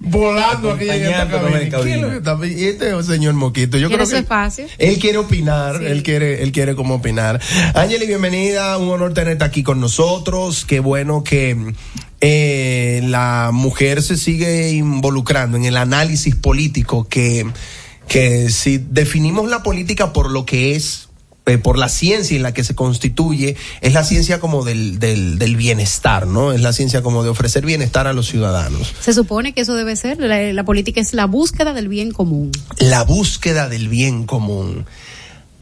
volando 0.00 0.72
aquí 0.72 0.88
en 0.88 1.04
esta 1.06 1.28
cabina. 1.28 1.58
¿Qué 1.82 1.94
es 1.94 2.00
lo 2.00 2.10
que 2.10 2.16
está- 2.16 2.38
y 2.46 2.64
este 2.64 3.02
señor 3.02 3.34
moquito, 3.34 3.76
yo 3.78 3.88
¿Quiere 3.88 4.04
creo 4.04 4.14
que 4.16 4.22
espacio? 4.22 4.66
él 4.78 4.98
quiere 4.98 5.18
opinar, 5.18 5.82
él 5.82 6.02
quiere, 6.02 6.42
él 6.42 6.52
quiere 6.52 6.74
como 6.74 6.94
opinar. 6.96 7.40
Ángeli, 7.74 8.06
bienvenida, 8.06 8.78
un 8.78 8.88
honor 8.88 9.12
tenerte 9.14 9.44
aquí 9.44 9.62
con 9.62 9.80
nosotros. 9.80 10.64
Qué 10.64 10.80
bueno 10.80 11.22
que 11.22 11.74
eh, 12.20 13.00
la 13.04 13.50
mujer 13.52 14.02
se 14.02 14.16
sigue 14.16 14.72
involucrando 14.72 15.56
en 15.56 15.64
el 15.64 15.76
análisis 15.76 16.34
político, 16.34 17.06
que, 17.08 17.46
que 18.08 18.50
si 18.50 18.78
definimos 18.78 19.48
la 19.48 19.62
política 19.62 20.12
por 20.12 20.30
lo 20.30 20.44
que 20.44 20.74
es, 20.74 21.08
eh, 21.46 21.58
por 21.58 21.78
la 21.78 21.88
ciencia 21.88 22.36
en 22.36 22.42
la 22.42 22.52
que 22.52 22.64
se 22.64 22.74
constituye, 22.74 23.56
es 23.80 23.92
la 23.94 24.04
ciencia 24.04 24.38
como 24.40 24.64
del, 24.64 24.98
del, 24.98 25.38
del 25.38 25.56
bienestar, 25.56 26.26
¿no? 26.26 26.52
Es 26.52 26.60
la 26.60 26.72
ciencia 26.72 27.02
como 27.02 27.22
de 27.22 27.30
ofrecer 27.30 27.64
bienestar 27.64 28.06
a 28.06 28.12
los 28.12 28.26
ciudadanos. 28.28 28.92
Se 29.00 29.14
supone 29.14 29.54
que 29.54 29.62
eso 29.62 29.74
debe 29.74 29.96
ser, 29.96 30.18
la, 30.18 30.52
la 30.52 30.64
política 30.64 31.00
es 31.00 31.14
la 31.14 31.26
búsqueda 31.26 31.72
del 31.72 31.88
bien 31.88 32.10
común. 32.10 32.50
la 32.78 33.02
búsqueda 33.04 33.68
del 33.68 33.88
bien 33.88 34.24
común. 34.24 34.84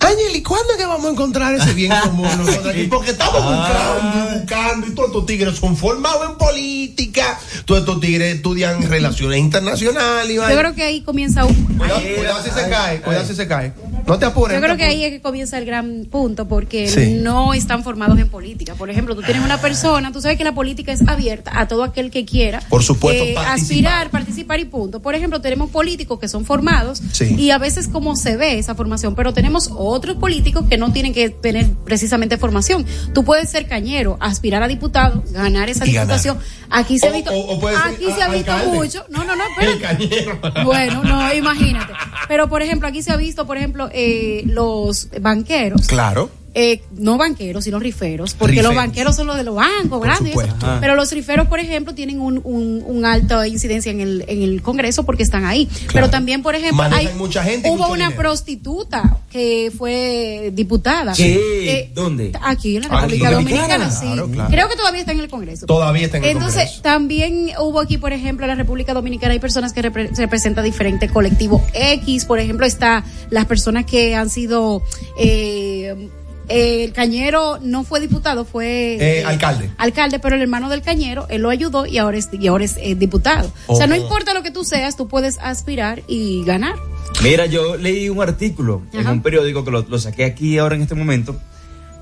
Ángel, 0.07 0.37
¿y 0.37 0.43
cuándo 0.43 0.73
es 0.73 0.79
que 0.79 0.87
vamos 0.87 1.07
a 1.07 1.11
encontrar 1.11 1.55
ese 1.55 1.73
bien 1.75 1.93
común 2.05 2.29
nosotros 2.39 2.67
aquí? 2.75 2.85
Porque 2.85 3.11
estamos 3.11 3.35
buscando 3.43 4.19
y 4.35 4.39
buscando 4.39 4.87
y 4.87 4.91
todos 4.95 5.09
estos 5.09 5.27
tigres 5.27 5.57
son 5.59 5.77
formados 5.77 6.31
en 6.31 6.37
política, 6.39 7.39
todos 7.65 7.81
estos 7.81 8.01
tigres 8.01 8.37
estudian 8.37 8.83
relaciones 8.89 9.39
internacionales. 9.41 10.37
Yo 10.37 10.59
creo 10.59 10.75
que 10.75 10.83
ahí 10.83 11.01
comienza 11.03 11.45
un, 11.45 11.55
Cuidado, 11.77 12.01
cuidado 12.01 12.43
si 12.43 12.51
se 12.51 12.69
cae, 12.71 13.01
cuidado 13.01 13.27
si 13.27 13.35
se 13.35 13.47
cae. 13.49 13.73
No 14.07 14.19
te 14.19 14.25
apures. 14.27 14.57
Yo 14.57 14.63
creo 14.63 14.77
que 14.77 14.85
ahí 14.85 15.05
es 15.05 15.11
que 15.11 15.21
comienza 15.21 15.59
el 15.59 15.65
gran 15.65 16.07
punto, 16.11 16.47
porque 16.47 16.89
Sí. 16.89 17.19
no 17.21 17.55
están 17.55 17.83
formados 17.83 18.19
en 18.21 18.29
política. 18.29 18.75
Por 18.75 18.89
ejemplo, 18.89 19.17
tú 19.17 19.23
tienes 19.23 19.43
una 19.45 19.61
persona, 19.61 20.13
tú 20.13 20.21
sabes 20.21 20.39
que 20.39 20.45
la 20.45 20.55
política 20.55 20.93
es 20.93 21.07
abierta 21.09 21.59
a 21.59 21.67
todo 21.67 21.83
aquel 21.83 22.11
que 22.13 22.25
quiera 22.25 22.61
Por 22.69 22.85
supuesto, 22.85 23.25
eh, 23.25 23.35
participar. 23.35 23.61
aspirar, 23.61 24.11
participar 24.11 24.61
y 24.61 24.65
punto. 24.67 25.01
Por 25.01 25.15
ejemplo, 25.17 25.41
tenemos 25.41 25.71
políticos 25.71 26.21
que 26.21 26.29
son 26.29 26.45
formados 26.45 27.03
Sí. 27.13 27.35
y 27.37 27.51
a 27.51 27.59
veces 27.59 27.89
como 27.89 28.15
se 28.15 28.37
ve 28.37 28.59
esa 28.59 28.75
formación, 28.77 29.15
pero 29.17 29.35
tenemos 29.35 29.69
otros 29.75 29.96
políticos 30.01 30.65
que 30.69 30.77
no 30.79 30.93
tienen 30.93 31.13
que 31.13 31.31
tener 31.31 31.71
precisamente 31.85 32.37
formación. 32.39 32.85
Tú 33.15 33.25
puedes 33.25 33.49
ser 33.51 33.67
cañero, 33.69 34.17
aspirar 34.21 34.63
a 34.63 34.69
diputado, 34.69 35.23
ganar 35.31 35.69
esa 35.69 35.87
Y 35.87 35.93
ganar. 35.93 36.07
diputación. 36.09 36.39
Aquí 36.71 36.99
se 36.99 37.09
ha 37.09 37.13
visto, 37.13 37.31
o- 37.33 37.69
aquí 37.69 38.07
se 38.15 38.23
ha 38.23 38.29
visto 38.29 38.53
alcalde. 38.53 38.77
mucho. 38.77 39.05
No, 39.09 39.25
no, 39.25 39.37
no, 39.37 39.45
cañero. 39.81 40.39
Bueno, 40.65 41.03
no, 41.05 41.33
imagínate. 41.35 41.93
Pero, 42.29 42.49
por 42.49 42.63
ejemplo, 42.63 42.89
aquí 42.89 43.03
se 43.03 43.13
ha 43.13 43.17
visto, 43.17 43.47
por 43.47 43.57
ejemplo, 43.57 43.89
eh, 43.93 44.43
los 44.47 45.09
banqueros. 45.21 45.87
Claro. 45.87 46.31
Eh, 46.59 46.81
no 46.97 47.19
banqueros, 47.19 47.65
sino 47.65 47.79
riferos, 47.79 48.33
porque 48.33 48.63
los 48.63 48.75
banqueros 48.75 49.15
son 49.15 49.27
los 49.27 49.37
de 49.37 49.45
los 49.45 49.55
bancos 49.55 50.01
grandes. 50.01 50.35
Ajá. 50.37 50.79
Pero 50.81 50.95
los 50.95 51.13
riferos, 51.13 51.49
por 51.49 51.61
ejemplo, 51.61 51.95
tienen 51.95 52.19
un, 52.19 52.41
un, 52.43 52.83
un 52.87 53.05
alta 53.05 53.47
incidencia 53.47 53.93
en 53.93 54.01
el, 54.01 54.25
en 54.27 54.43
el 54.43 54.63
Congreso 54.63 55.05
porque 55.05 55.23
están 55.23 55.45
ahí. 55.45 55.69
Pero 55.93 56.09
también, 56.09 56.43
por 56.43 56.55
ejemplo, 56.55 56.79
Manejan 56.79 57.09
hay, 57.09 57.15
mucha 57.19 57.45
gente 57.45 57.69
y 57.69 57.71
hubo 57.73 57.89
una 57.89 58.07
dinero. 58.07 58.17
prostituta 58.23 59.19
que 59.31 59.71
fue 59.77 60.51
diputada. 60.55 61.13
¿Qué? 61.13 61.35
Eh, 61.81 61.91
¿Dónde? 61.95 62.33
Aquí 62.43 62.77
en 62.77 62.83
la 62.83 62.89
Aquí, 62.89 62.97
República 62.97 63.31
Dominicana. 63.33 63.63
Dominicana, 63.79 63.91
sí. 63.91 64.07
Claro, 64.07 64.31
claro. 64.31 64.51
Creo 64.51 64.69
que 64.71 64.77
todavía 64.77 65.01
está 65.01 65.13
en 65.13 65.21
el 65.21 65.29
Congreso. 65.29 65.67
Todavía 65.67 66.07
está 66.07 66.17
en 66.17 66.25
el 66.25 66.31
Entonces, 66.31 66.63
Congreso. 66.63 66.83
también 66.83 67.51
hubo 67.61 67.81
aquí, 67.81 67.99
por 67.99 68.15
ejemplo, 68.15 68.47
en 68.47 68.49
la 68.49 68.55
República 68.57 68.95
Dominicana 68.95 69.35
hay 69.35 69.41
personas 69.41 69.75
que 69.75 69.83
repre- 69.83 70.17
representan 70.17 70.65
diferentes 70.65 71.13
colectivos 71.13 71.61
X. 71.75 72.25
Por 72.25 72.39
ejemplo, 72.41 72.65
está 72.65 73.05
las 73.29 73.45
personas 73.45 73.85
que 73.85 74.15
han 74.15 74.31
sido. 74.31 74.83
Eh, 75.21 76.09
eh, 76.49 76.85
el 76.85 76.93
Cañero 76.93 77.59
no 77.61 77.85
fue 77.85 78.01
diputado, 78.01 78.45
fue. 78.45 78.97
Eh, 79.01 79.25
alcalde. 79.25 79.71
Alcalde, 79.79 80.19
pero 80.19 80.37
el 80.37 80.43
hermano 80.43 80.69
del 80.69 80.83
Cañero, 80.83 81.27
él 81.29 81.43
lo 81.43 81.51
ayudó 81.51 81.87
y 81.87 81.99
ahora 81.99 82.19
es, 82.19 82.29
y 82.33 82.47
ahora 82.47 82.65
es 82.65 82.77
eh, 82.79 82.95
diputado. 82.95 83.53
O 83.67 83.77
sea, 83.77 83.87
no 83.87 83.97
importa 83.97 84.35
lo 84.35 84.43
que 84.43 84.51
tú 84.51 84.65
seas, 84.65 84.97
tú 84.97 85.09
puedes 85.09 85.39
aspirar 85.39 86.03
y 86.09 86.45
ganar. 86.45 86.75
Mira, 87.23 87.47
yo 87.47 87.77
leí 87.77 88.09
un 88.09 88.21
artículo 88.21 88.83
en 88.93 89.07
un 89.07 89.23
periódico 89.23 89.65
que 89.65 89.71
lo, 89.71 89.83
lo 89.83 89.99
saqué 89.99 90.25
aquí 90.25 90.59
ahora 90.59 90.77
en 90.77 90.83
este 90.83 90.95
momento 90.95 91.37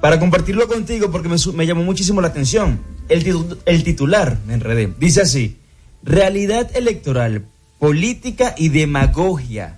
para 0.05 0.21
compartirlo 0.21 0.69
contigo 0.69 1.11
porque 1.11 1.31
me, 1.31 1.67
llamó 1.67 1.83
muchísimo 1.83 2.21
la 2.21 2.29
atención. 2.29 2.79
El, 3.09 3.57
el 3.65 3.85
titular, 3.85 4.39
me 4.47 4.53
enredé, 4.53 4.93
dice 4.99 5.23
así, 5.23 5.57
realidad 6.03 6.71
electoral, 6.75 7.47
política 7.85 8.55
y 8.57 8.71
demagogia. 8.71 9.77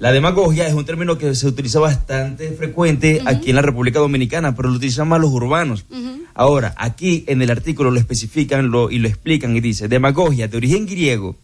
La 0.00 0.10
demagogia 0.10 0.66
es 0.66 0.74
un 0.74 0.84
término 0.84 1.18
que 1.18 1.36
se 1.36 1.46
utiliza 1.46 1.78
bastante 1.78 2.50
frecuente 2.50 3.22
aquí 3.26 3.50
en 3.50 3.54
la 3.54 3.62
República 3.62 4.00
Dominicana, 4.00 4.56
pero 4.56 4.70
lo 4.70 4.74
utilizan 4.74 5.06
más 5.06 5.20
los 5.20 5.30
urbanos. 5.30 5.84
Ahora, 6.34 6.74
aquí 6.76 7.22
en 7.28 7.40
el 7.40 7.52
artículo 7.52 7.92
lo 7.92 8.00
especifican 8.00 8.72
lo, 8.72 8.90
y 8.90 8.98
lo 8.98 9.06
explican 9.06 9.54
y 9.54 9.60
dice, 9.60 9.86
demagogia 9.86 10.48
de 10.48 10.56
origen 10.56 10.86
griego 10.86 11.36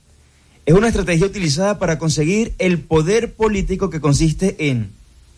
es 0.66 0.74
una 0.74 0.88
estrategia 0.88 1.26
utilizada 1.26 1.78
para 1.78 1.96
conseguir 1.96 2.54
el 2.58 2.80
poder 2.80 3.32
político 3.34 3.88
que 3.88 4.00
consiste 4.00 4.68
en 4.70 4.88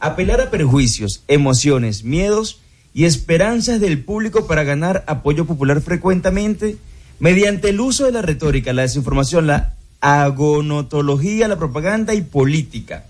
apelar 0.01 0.41
a 0.41 0.51
perjuicios, 0.51 1.23
emociones, 1.29 2.03
miedos 2.03 2.63
y 2.95 3.05
esperanzas 3.05 3.79
del 3.79 4.03
público 4.03 4.47
para 4.47 4.65
ganar 4.65 5.05
apoyo 5.07 5.45
popular 5.45 5.83
frecuentemente 5.83 6.79
mediante 7.19 7.69
el 7.69 7.81
uso 7.81 8.07
de 8.07 8.13
la 8.13 8.23
retórica, 8.23 8.73
la 8.73 8.83
desinformación, 8.83 9.47
la 9.47 9.76
agonotología, 10.01 11.49
la 11.49 11.57
propaganda 11.57 12.15
y 12.15 12.23
política. 12.23 13.05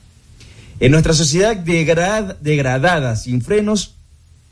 En 0.80 0.92
nuestra 0.92 1.14
sociedad 1.14 1.56
degrad- 1.56 2.36
degradada, 2.40 3.16
sin 3.16 3.40
frenos, 3.40 3.94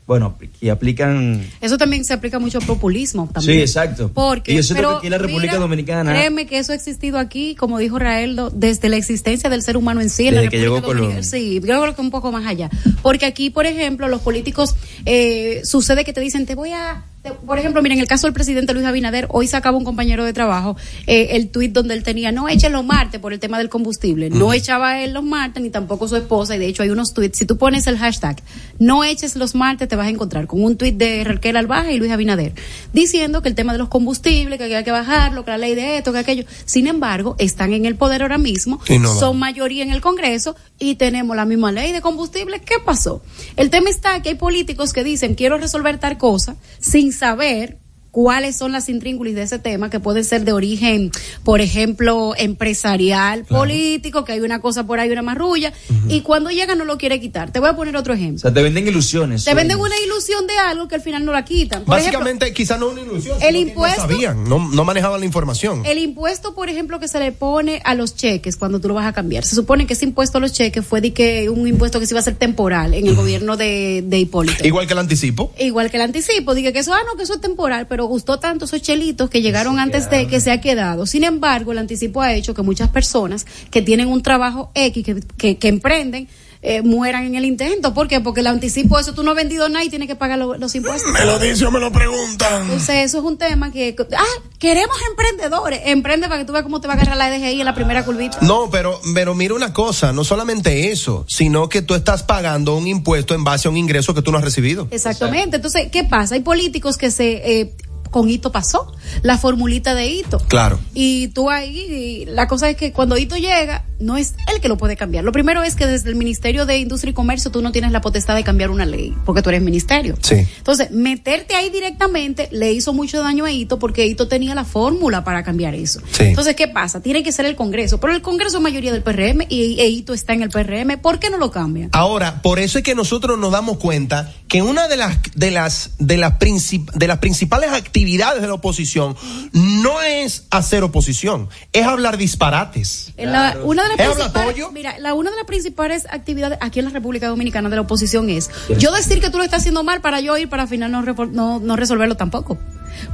bueno, 0.07 0.37
que 0.61 0.71
aplican... 0.71 1.47
Eso 1.63 1.79
también 1.79 2.05
se 2.05 2.13
aplica 2.13 2.39
mucho 2.39 2.59
al 2.59 2.67
populismo. 2.67 3.29
También. 3.33 3.57
Sí, 3.57 3.63
exacto. 3.63 4.11
Porque, 4.13 4.53
y 4.53 4.57
yo 4.57 4.63
siento 4.63 4.83
pero 4.83 4.91
que 4.91 4.97
aquí 4.99 5.07
en 5.07 5.11
la 5.13 5.19
República 5.19 5.53
mira, 5.53 5.59
Dominicana... 5.61 6.13
Créeme 6.13 6.47
que 6.47 6.59
eso 6.59 6.73
ha 6.73 6.75
existido 6.75 7.19
aquí, 7.19 7.55
como 7.55 7.79
dijo 7.79 7.99
Raeldo, 7.99 8.51
desde 8.51 8.91
la 8.91 8.97
existencia 8.97 9.49
del 9.49 9.63
ser 9.63 9.79
humano 9.79 10.03
en 10.03 10.11
sí. 10.11 10.29
en 10.29 10.35
la 10.35 10.41
que 10.43 10.59
República 10.59 10.63
llegó 10.63 10.83
Colón. 10.83 11.03
Dominicana. 11.05 11.23
Sí, 11.27 11.55
yo 11.55 11.63
creo 11.63 11.95
que 11.95 12.01
un 12.03 12.11
poco 12.11 12.33
más 12.33 12.45
allá. 12.47 12.71
Porque 13.01 13.25
aquí, 13.25 13.49
por 13.49 13.65
ejemplo, 13.65 14.09
los 14.09 14.21
políticos, 14.21 14.75
eh, 15.07 15.63
sucede 15.65 16.05
que 16.05 16.13
te 16.13 16.21
dicen, 16.21 16.45
te 16.45 16.55
voy 16.55 16.73
a... 16.73 17.05
por 17.47 17.59
ejemplo, 17.59 17.81
miren, 17.81 17.99
en 17.99 18.03
el 18.03 18.09
caso 18.09 18.27
del 18.27 18.35
presidente 18.35 18.75
Luis 18.75 18.85
Abinader, 18.85 19.29
hoy 19.31 19.47
sacaba 19.47 19.79
un 19.79 19.85
compañero 19.85 20.25
de 20.25 20.35
trabajo 20.35 20.77
eh, 21.07 21.29
el 21.31 21.49
tuit 21.49 21.73
donde 21.73 21.95
él 21.95 22.03
tenía, 22.03 22.33
no 22.33 22.51
echen 22.51 22.73
los 22.73 22.85
martes 22.85 23.19
por 23.19 23.33
el 23.33 23.41
tema 23.41 23.57
del 23.57 23.71
combustible. 23.71 24.29
No 24.29 24.53
echaba 24.53 25.01
él 25.01 25.15
los 25.15 25.25
martes, 25.25 25.63
ni 25.63 25.71
tampoco 25.71 26.07
su 26.07 26.17
esposa, 26.17 26.55
y 26.55 26.59
de 26.59 26.67
hecho 26.67 26.83
hay 26.83 26.91
unos 26.91 27.15
tuits, 27.15 27.39
si 27.39 27.47
tú 27.47 27.57
pones 27.57 27.87
el 27.87 27.97
hashtag, 27.97 28.43
no 28.79 29.05
eches 29.05 29.37
los 29.37 29.55
martes, 29.55 29.89
te 29.89 29.97
vas 29.97 30.07
a 30.07 30.11
encontrar 30.11 30.47
con 30.47 30.63
un 30.63 30.77
tuit 30.77 30.97
de 30.97 31.25
Raquel 31.25 31.57
Albaja 31.57 31.93
y 31.93 31.99
Luis 31.99 32.13
Abinader, 32.13 32.53
diciendo 32.93 33.41
que 33.41 33.49
el 33.49 33.55
tema 33.55 33.73
de 33.73 33.79
los 33.79 33.89
combustibles, 33.89 34.59
que 34.59 34.75
hay 34.75 34.85
que 34.85 34.91
bajarlo, 34.91 35.47
que 35.47 35.51
la 35.51 35.59
ley 35.59 35.75
de 35.75 35.97
esto, 35.97 36.13
que 36.13 36.19
aquello. 36.19 36.45
Sin 36.67 36.87
embargo, 36.87 37.37
están 37.39 37.73
en 37.73 37.87
el 37.87 37.97
poder 37.97 38.21
ahora 38.21 38.39
mismo, 38.39 38.81
no 39.01 39.15
son 39.15 39.39
mayoría 39.39 39.83
en 39.83 39.93
el 39.93 40.03
Congreso 40.03 40.57
y 40.79 40.97
tenemos 40.97 41.35
la 41.37 41.47
misma 41.47 41.73
ley 41.73 41.93
de 41.93 42.03
combustible. 42.03 42.61
¿Qué 42.61 42.75
pasó? 42.85 43.23
El 43.57 43.71
tema 43.71 43.89
está 43.89 44.21
que 44.21 44.31
hay 44.31 44.35
políticos 44.35 44.93
que 44.93 45.05
dicen 45.05 45.35
quiero 45.35 45.57
resolver 45.57 45.99
tal 45.99 46.19
cosa 46.19 46.57
sin 46.81 47.14
saber 47.15 47.79
cuáles 48.15 48.55
son 48.55 48.71
las 48.71 48.89
intríngulis 48.89 49.35
de 49.35 49.43
ese 49.43 49.59
tema 49.59 49.91
que 49.91 49.99
pueden 49.99 50.23
ser 50.25 50.45
de 50.45 50.53
origen, 50.53 51.11
por 51.43 51.61
ejemplo, 51.61 52.33
empresarial, 52.39 53.45
político, 53.45 54.25
que 54.25 54.33
hay 54.33 54.41
una 54.41 54.61
cosa 54.61 54.87
por 54.87 55.01
ahí, 55.01 55.11
una 55.11 55.23
marrulla, 55.23 55.73
y 56.09 56.21
cuando 56.21 56.51
llega 56.51 56.77
no 56.77 56.85
lo 56.85 56.97
quiere 56.97 57.19
quitar. 57.21 57.51
Te 57.51 57.59
voy 57.59 57.69
a 57.71 57.77
poner 57.77 57.97
otro 57.97 58.13
O 58.13 58.17
ejemplo. 58.17 58.39
sea, 58.39 58.55
te 58.55 58.63
venden 58.63 58.87
ilusiones. 58.87 59.45
Te 59.45 59.53
venden 59.55 59.79
una 59.81 59.97
ilusión 60.07 60.47
de 60.47 60.57
algo 60.59 60.87
que 60.87 60.95
al 60.95 61.01
final 61.01 61.25
no 61.25 61.33
la 61.33 61.45
quitan. 61.45 61.85
Por 61.85 61.97
Básicamente, 61.97 62.53
quizá 62.53 62.79
no 62.79 62.89
una 62.91 63.01
ilusión. 63.01 63.37
el 63.43 63.55
sino 63.57 63.65
que 63.67 63.71
impuesto- 63.73 64.03
No 64.03 64.09
sabían, 64.09 64.45
no, 64.45 64.69
no 64.71 64.85
manejaban 64.85 65.19
la 65.19 65.27
información. 65.27 65.83
El 65.85 65.99
impuesto, 65.99 66.55
por 66.55 66.69
ejemplo, 66.69 67.01
que 67.01 67.09
se 67.09 67.19
le 67.19 67.33
pone 67.33 67.81
a 67.85 67.97
los 67.97 68.15
cheques 68.15 68.57
cuando 68.57 68.81
tú 68.81 68.87
lo 68.89 68.95
vas 68.95 69.07
a 69.07 69.13
cambiar. 69.13 69.45
Se 69.45 69.57
supone 69.57 69.87
que 69.89 69.95
ese 69.95 70.05
impuesto 70.05 70.39
a 70.39 70.41
los 70.41 70.53
cheques 70.53 70.87
fue 70.87 71.01
de 71.01 71.13
que 71.13 71.51
un 71.51 71.67
impuesto 71.67 71.99
que 71.99 72.07
se 72.07 72.13
iba 72.15 72.21
a 72.21 72.23
hacer 72.23 72.37
temporal 72.37 72.95
en 72.95 73.07
el 73.09 73.17
gobierno 73.17 73.57
de, 73.57 74.05
de 74.07 74.19
Hipólito. 74.21 74.65
Igual 74.65 74.87
que 74.87 74.93
el 74.93 74.99
anticipo. 75.01 75.53
Igual 75.59 75.91
que 75.91 75.97
el 75.97 76.03
anticipo, 76.05 76.55
dije 76.55 76.73
que 76.73 76.79
eso, 76.79 76.95
ah, 76.95 77.01
no, 77.11 77.17
que 77.17 77.25
eso 77.25 77.35
es 77.35 77.41
temporal, 77.41 77.87
pero 77.89 78.04
gustó 78.07 78.39
tanto 78.39 78.65
esos 78.65 78.81
chelitos 78.83 79.31
que 79.31 79.43
llegaron 79.43 79.79
antes 79.79 80.11
de 80.11 80.27
que 80.27 80.41
se 80.41 80.51
ha 80.51 80.61
quedado. 80.61 81.07
Sin 81.07 81.25
embargo, 81.25 81.73
el 81.73 81.79
anticipo 81.79 82.23
ha 82.23 82.33
hecho 82.35 82.55
que 82.55 82.63
muchas 82.63 82.89
personas 82.91 83.47
que 83.71 83.83
tienen 83.83 84.09
un 84.09 84.23
trabajo 84.23 84.71
X, 84.75 85.05
que, 85.05 85.21
que, 85.37 85.57
que 85.59 85.69
emprenden, 85.69 86.29
eh, 86.67 86.81
mueran 86.81 87.27
en 87.27 87.35
el 87.35 87.45
intento. 87.45 87.93
¿Por 87.93 88.09
qué? 88.09 88.21
Porque 88.21 88.41
el 88.41 88.47
anticipo, 88.47 88.99
eso 88.99 89.13
tú 89.13 89.23
no 89.23 89.33
has 89.33 89.37
vendido 89.37 89.69
nada 89.69 89.85
y 89.85 89.91
tienes 89.91 90.09
que 90.09 90.17
pagar 90.17 90.39
lo- 90.39 90.57
los 90.57 90.75
impuestos. 90.75 91.13
Me 91.13 91.23
lo 91.27 91.39
dice 91.39 91.67
o 91.67 91.71
me 91.71 91.79
lo 91.79 91.93
preguntan. 91.93 92.63
Entonces, 92.63 93.05
eso 93.05 93.19
es 93.19 93.25
un 93.25 93.37
tema 93.37 93.71
que, 93.71 93.95
ah, 94.17 94.25
queremos 94.59 94.97
emprendedores. 95.11 95.81
Emprende 95.85 96.27
para 96.27 96.41
que 96.41 96.47
tú 96.47 96.55
veas 96.55 96.63
cómo 96.65 96.81
te 96.81 96.89
va 96.89 96.95
a 96.95 96.97
agarrar 96.97 97.19
la 97.19 97.29
DGI 97.29 97.61
en 97.61 97.67
la 97.67 97.75
primera 97.75 98.03
curvita. 98.07 98.39
No, 98.41 98.71
pero, 98.71 98.99
pero 99.13 99.35
mira 99.35 99.53
una 99.53 99.75
cosa, 99.75 100.15
no 100.15 100.25
solamente 100.25 100.91
eso, 100.91 101.27
sino 101.29 101.69
que 101.69 101.83
tú 101.83 101.95
estás 101.95 102.23
pagando 102.23 102.75
un 102.77 102.87
impuesto 102.89 103.35
en 103.35 103.45
base 103.45 103.69
a 103.69 103.71
un 103.71 103.77
ingreso 103.77 104.15
que 104.15 104.23
tú 104.23 104.33
no 104.33 104.39
has 104.39 104.45
recibido. 104.45 104.89
Exactamente. 104.91 105.57
Entonces, 105.57 105.89
¿qué 105.93 106.05
pasa? 106.05 106.35
Hay 106.35 106.41
políticos 106.41 106.97
que 106.97 107.11
se, 107.11 107.61
eh, 107.61 107.75
con 108.15 108.31
Hito 108.31 108.53
pasó, 108.53 108.93
la 109.23 109.39
formulita 109.39 109.93
de 109.97 110.07
Hito. 110.07 110.39
Claro. 110.47 110.79
Y 110.95 111.29
tú 111.29 111.51
ahí, 111.51 111.77
y 111.77 112.27
la 112.27 112.47
cosa 112.47 112.71
es 112.71 112.77
que 112.77 112.93
cuando 112.93 113.19
Hito 113.19 113.35
llega, 113.37 113.85
no 113.99 114.17
es 114.17 114.35
él 114.55 114.61
que 114.61 114.69
lo 114.69 114.77
puede 114.77 114.97
cambiar. 114.97 115.25
Lo 115.25 115.33
primero 115.33 115.65
es 115.65 115.75
que 115.75 115.85
desde 115.89 116.11
el 116.11 116.15
Ministerio 116.15 116.65
de 116.65 116.79
Industria 116.79 117.11
y 117.11 117.15
Comercio 117.15 117.51
tú 117.51 117.61
no 117.61 117.73
tienes 117.73 117.91
la 117.91 118.01
potestad 118.01 118.37
de 118.37 118.45
cambiar 118.45 118.71
una 118.71 118.87
ley, 118.87 119.13
porque 119.25 119.43
tú 119.43 119.49
eres 119.51 119.63
ministerio. 119.63 120.17
Sí. 120.23 120.47
Entonces, 120.59 120.93
meterte 120.93 121.57
ahí 121.57 121.71
directamente 121.71 122.49
le 122.53 122.73
hizo 122.73 122.93
mucho 122.93 123.21
daño 123.21 123.47
a 123.47 123.51
Hito 123.51 123.81
porque 123.81 124.07
Hito 124.07 124.29
tenía 124.29 124.55
la 124.55 124.65
fórmula 124.65 125.25
para 125.25 125.43
cambiar 125.43 125.75
eso. 125.75 126.01
Sí. 126.13 126.25
Entonces, 126.27 126.55
¿qué 126.55 126.69
pasa? 126.69 127.01
Tiene 127.01 127.25
que 127.25 127.33
ser 127.33 127.47
el 127.47 127.57
Congreso, 127.57 127.99
pero 127.99 128.13
el 128.13 128.23
Congreso 128.23 128.59
es 128.59 128.63
mayoría 128.63 128.93
del 128.93 129.03
PRM 129.03 129.47
y 129.49 129.81
e 129.81 129.89
Hito 129.89 130.15
está 130.15 130.35
en 130.35 130.43
el 130.43 130.51
PRM. 130.51 130.99
¿Por 131.03 131.19
qué 131.19 131.31
no 131.31 131.39
lo 131.39 131.51
cambian? 131.51 131.89
Ahora, 131.93 132.43
por 132.43 132.61
eso 132.61 132.79
es 132.79 132.85
que 132.85 132.95
nosotros 132.95 133.41
nos 133.41 133.51
damos 133.51 133.79
cuenta 133.79 134.33
que 134.47 134.63
una 134.63 134.87
de 134.87 134.97
las 134.99 135.19
de 135.35 135.51
las 135.51 135.91
de 135.99 136.17
las 136.17 136.39
princip- 136.39 136.93
de 136.93 137.09
las 137.09 137.19
principales 137.19 137.71
actividades 137.73 138.04
de 138.41 138.47
la 138.47 138.55
oposición 138.55 139.17
no 139.53 140.01
es 140.03 140.47
hacer 140.51 140.83
oposición, 140.83 141.49
es 141.73 141.85
hablar 141.87 142.17
disparates. 142.17 143.13
En 143.17 143.33
la- 143.33 143.57
una 143.65 143.83
de 143.83 143.89
las 143.91 143.99
¿Es 143.99 144.07
habla 144.07 144.33
principales, 144.33 144.73
mira, 144.73 144.99
la, 144.99 145.15
una 145.15 145.31
de 145.31 145.37
las 145.37 145.47
principales 145.47 146.07
actividades 146.11 146.59
aquí 146.61 146.79
en 146.81 146.85
la 146.87 146.91
República 146.91 147.29
Dominicana 147.29 147.69
de 147.69 147.77
la 147.77 147.83
oposición 147.83 148.31
es 148.31 148.51
yo 148.79 148.93
decir 148.93 149.21
que 149.21 149.31
tú 149.31 149.39
lo 149.39 149.45
estás 149.45 149.61
haciendo 149.61 149.83
mal 149.85 150.01
para 150.01 150.21
yo 150.21 150.37
ir 150.37 150.49
para 150.49 150.63
al 150.65 150.69
final 150.69 150.91
no, 150.93 151.03
no, 151.03 151.61
no 151.61 151.77
resolverlo 151.77 152.17
tampoco. 152.17 152.59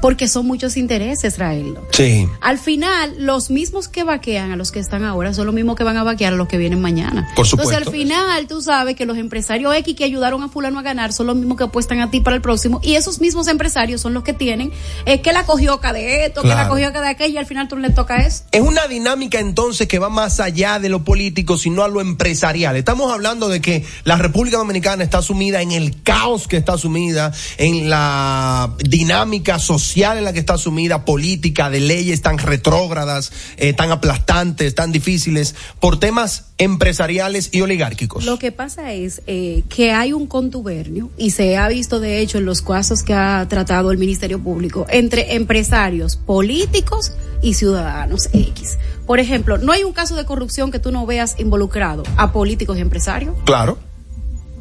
Porque 0.01 0.29
son 0.29 0.47
muchos 0.47 0.77
intereses 0.77 1.35
traerlo. 1.35 1.87
Sí. 1.93 2.29
Al 2.41 2.59
final, 2.59 3.15
los 3.19 3.51
mismos 3.51 3.89
que 3.89 4.05
vaquean 4.05 4.53
a 4.53 4.57
los 4.57 4.73
que 4.73 4.79
están 4.79 5.05
ahora 5.05 5.35
son 5.35 5.47
los 5.47 5.55
mismos 5.55 5.77
que 5.77 5.85
van 5.85 5.97
a 5.97 6.05
vaquear 6.05 6.33
a 6.33 6.37
los 6.37 6.49
que 6.49 6.59
vienen 6.59 6.81
mañana. 6.81 7.29
Por 7.35 7.47
Entonces, 7.47 7.51
supuesto. 7.51 7.77
al 7.77 7.91
final, 7.91 8.47
tú 8.47 8.63
sabes 8.63 8.97
que 8.97 9.07
los 9.07 9.17
empresarios 9.17 9.75
X 9.77 9.95
que 9.97 10.05
ayudaron 10.05 10.43
a 10.43 10.49
fulano 10.49 10.79
a 10.79 10.83
ganar 10.83 11.13
son 11.13 11.27
los 11.27 11.37
mismos 11.37 11.57
que 11.57 11.65
apuestan 11.65 12.01
a 12.01 12.11
ti 12.11 12.21
para 12.21 12.37
el 12.37 12.43
próximo. 12.43 12.81
Y 12.83 12.95
esos 12.95 13.21
mismos 13.21 13.49
empresarios 13.49 14.01
son 14.01 14.15
los 14.15 14.23
que 14.23 14.33
tienen 14.33 14.73
eh, 15.07 15.21
que 15.21 15.33
la 15.33 15.45
cogió 15.45 15.79
de 15.93 16.27
esto, 16.27 16.43
que 16.43 16.49
la 16.49 16.69
cogió 16.69 16.91
de 16.91 17.09
aquello 17.09 17.35
y 17.35 17.39
al 17.39 17.47
final 17.47 17.69
tú 17.69 17.77
le 17.77 17.91
toca 17.91 18.19
eso. 18.19 18.45
Es 18.53 18.61
una 18.61 18.87
dinámica 18.87 19.39
entonces 19.39 19.89
que 19.89 19.99
va 19.99 20.09
más 20.09 20.41
allá 20.41 20.79
de 20.79 20.89
lo 20.89 21.05
político, 21.05 21.57
sino 21.57 21.83
a 21.83 21.89
lo 21.89 22.01
empresarial. 22.01 22.77
Estamos 22.77 23.13
hablando 23.13 23.49
de 23.49 23.61
que 23.61 23.85
la 24.05 24.17
República 24.17 24.59
Dominicana 24.59 25.05
está 25.05 25.23
sumida 25.23 25.63
en 25.63 25.73
el 25.73 26.03
caos 26.03 26.49
que 26.49 26.57
está 26.57 26.77
sumida, 26.77 27.33
en 27.57 27.89
la 27.89 28.75
dinámica 28.79 29.59
social 29.59 29.70
en 29.71 30.25
la 30.25 30.33
que 30.33 30.41
está 30.41 30.59
sumida, 30.59 31.05
política, 31.05 31.71
de 31.71 31.81
leyes 31.81 32.23
tan 32.23 32.39
retrógradas, 32.39 33.33
eh, 33.57 33.73
tan 33.73 33.91
aplastantes, 33.91 34.75
tan 34.75 34.93
difíciles, 34.93 35.55
por 35.79 36.01
temas 36.01 36.47
empresariales 36.59 37.51
y 37.53 37.61
oligárquicos. 37.61 38.25
Lo 38.25 38.39
que 38.39 38.53
pasa 38.53 38.93
es 38.93 39.23
eh, 39.27 39.63
que 39.69 39.93
hay 39.93 40.13
un 40.13 40.27
contubernio 40.27 41.11
y 41.17 41.31
se 41.31 41.57
ha 41.57 41.69
visto 41.69 42.01
de 42.01 42.21
hecho 42.21 42.39
en 42.39 42.45
los 42.45 42.63
casos 42.63 43.03
que 43.03 43.15
ha 43.15 43.47
tratado 43.49 43.93
el 43.93 43.99
Ministerio 43.99 44.41
Público 44.41 44.87
entre 44.91 45.35
empresarios 45.35 46.17
políticos 46.17 47.13
y 47.43 47.55
ciudadanos 47.55 48.29
X. 48.33 48.79
Por 49.07 49.21
ejemplo, 49.21 49.59
no 49.59 49.73
hay 49.73 49.85
un 49.85 49.93
caso 49.93 50.17
de 50.17 50.25
corrupción 50.25 50.71
que 50.71 50.79
tú 50.79 50.91
no 50.91 51.07
veas 51.07 51.37
involucrado 51.39 52.03
a 52.17 52.33
políticos 52.33 52.79
y 52.79 52.81
empresarios. 52.81 53.37
Claro. 53.45 53.79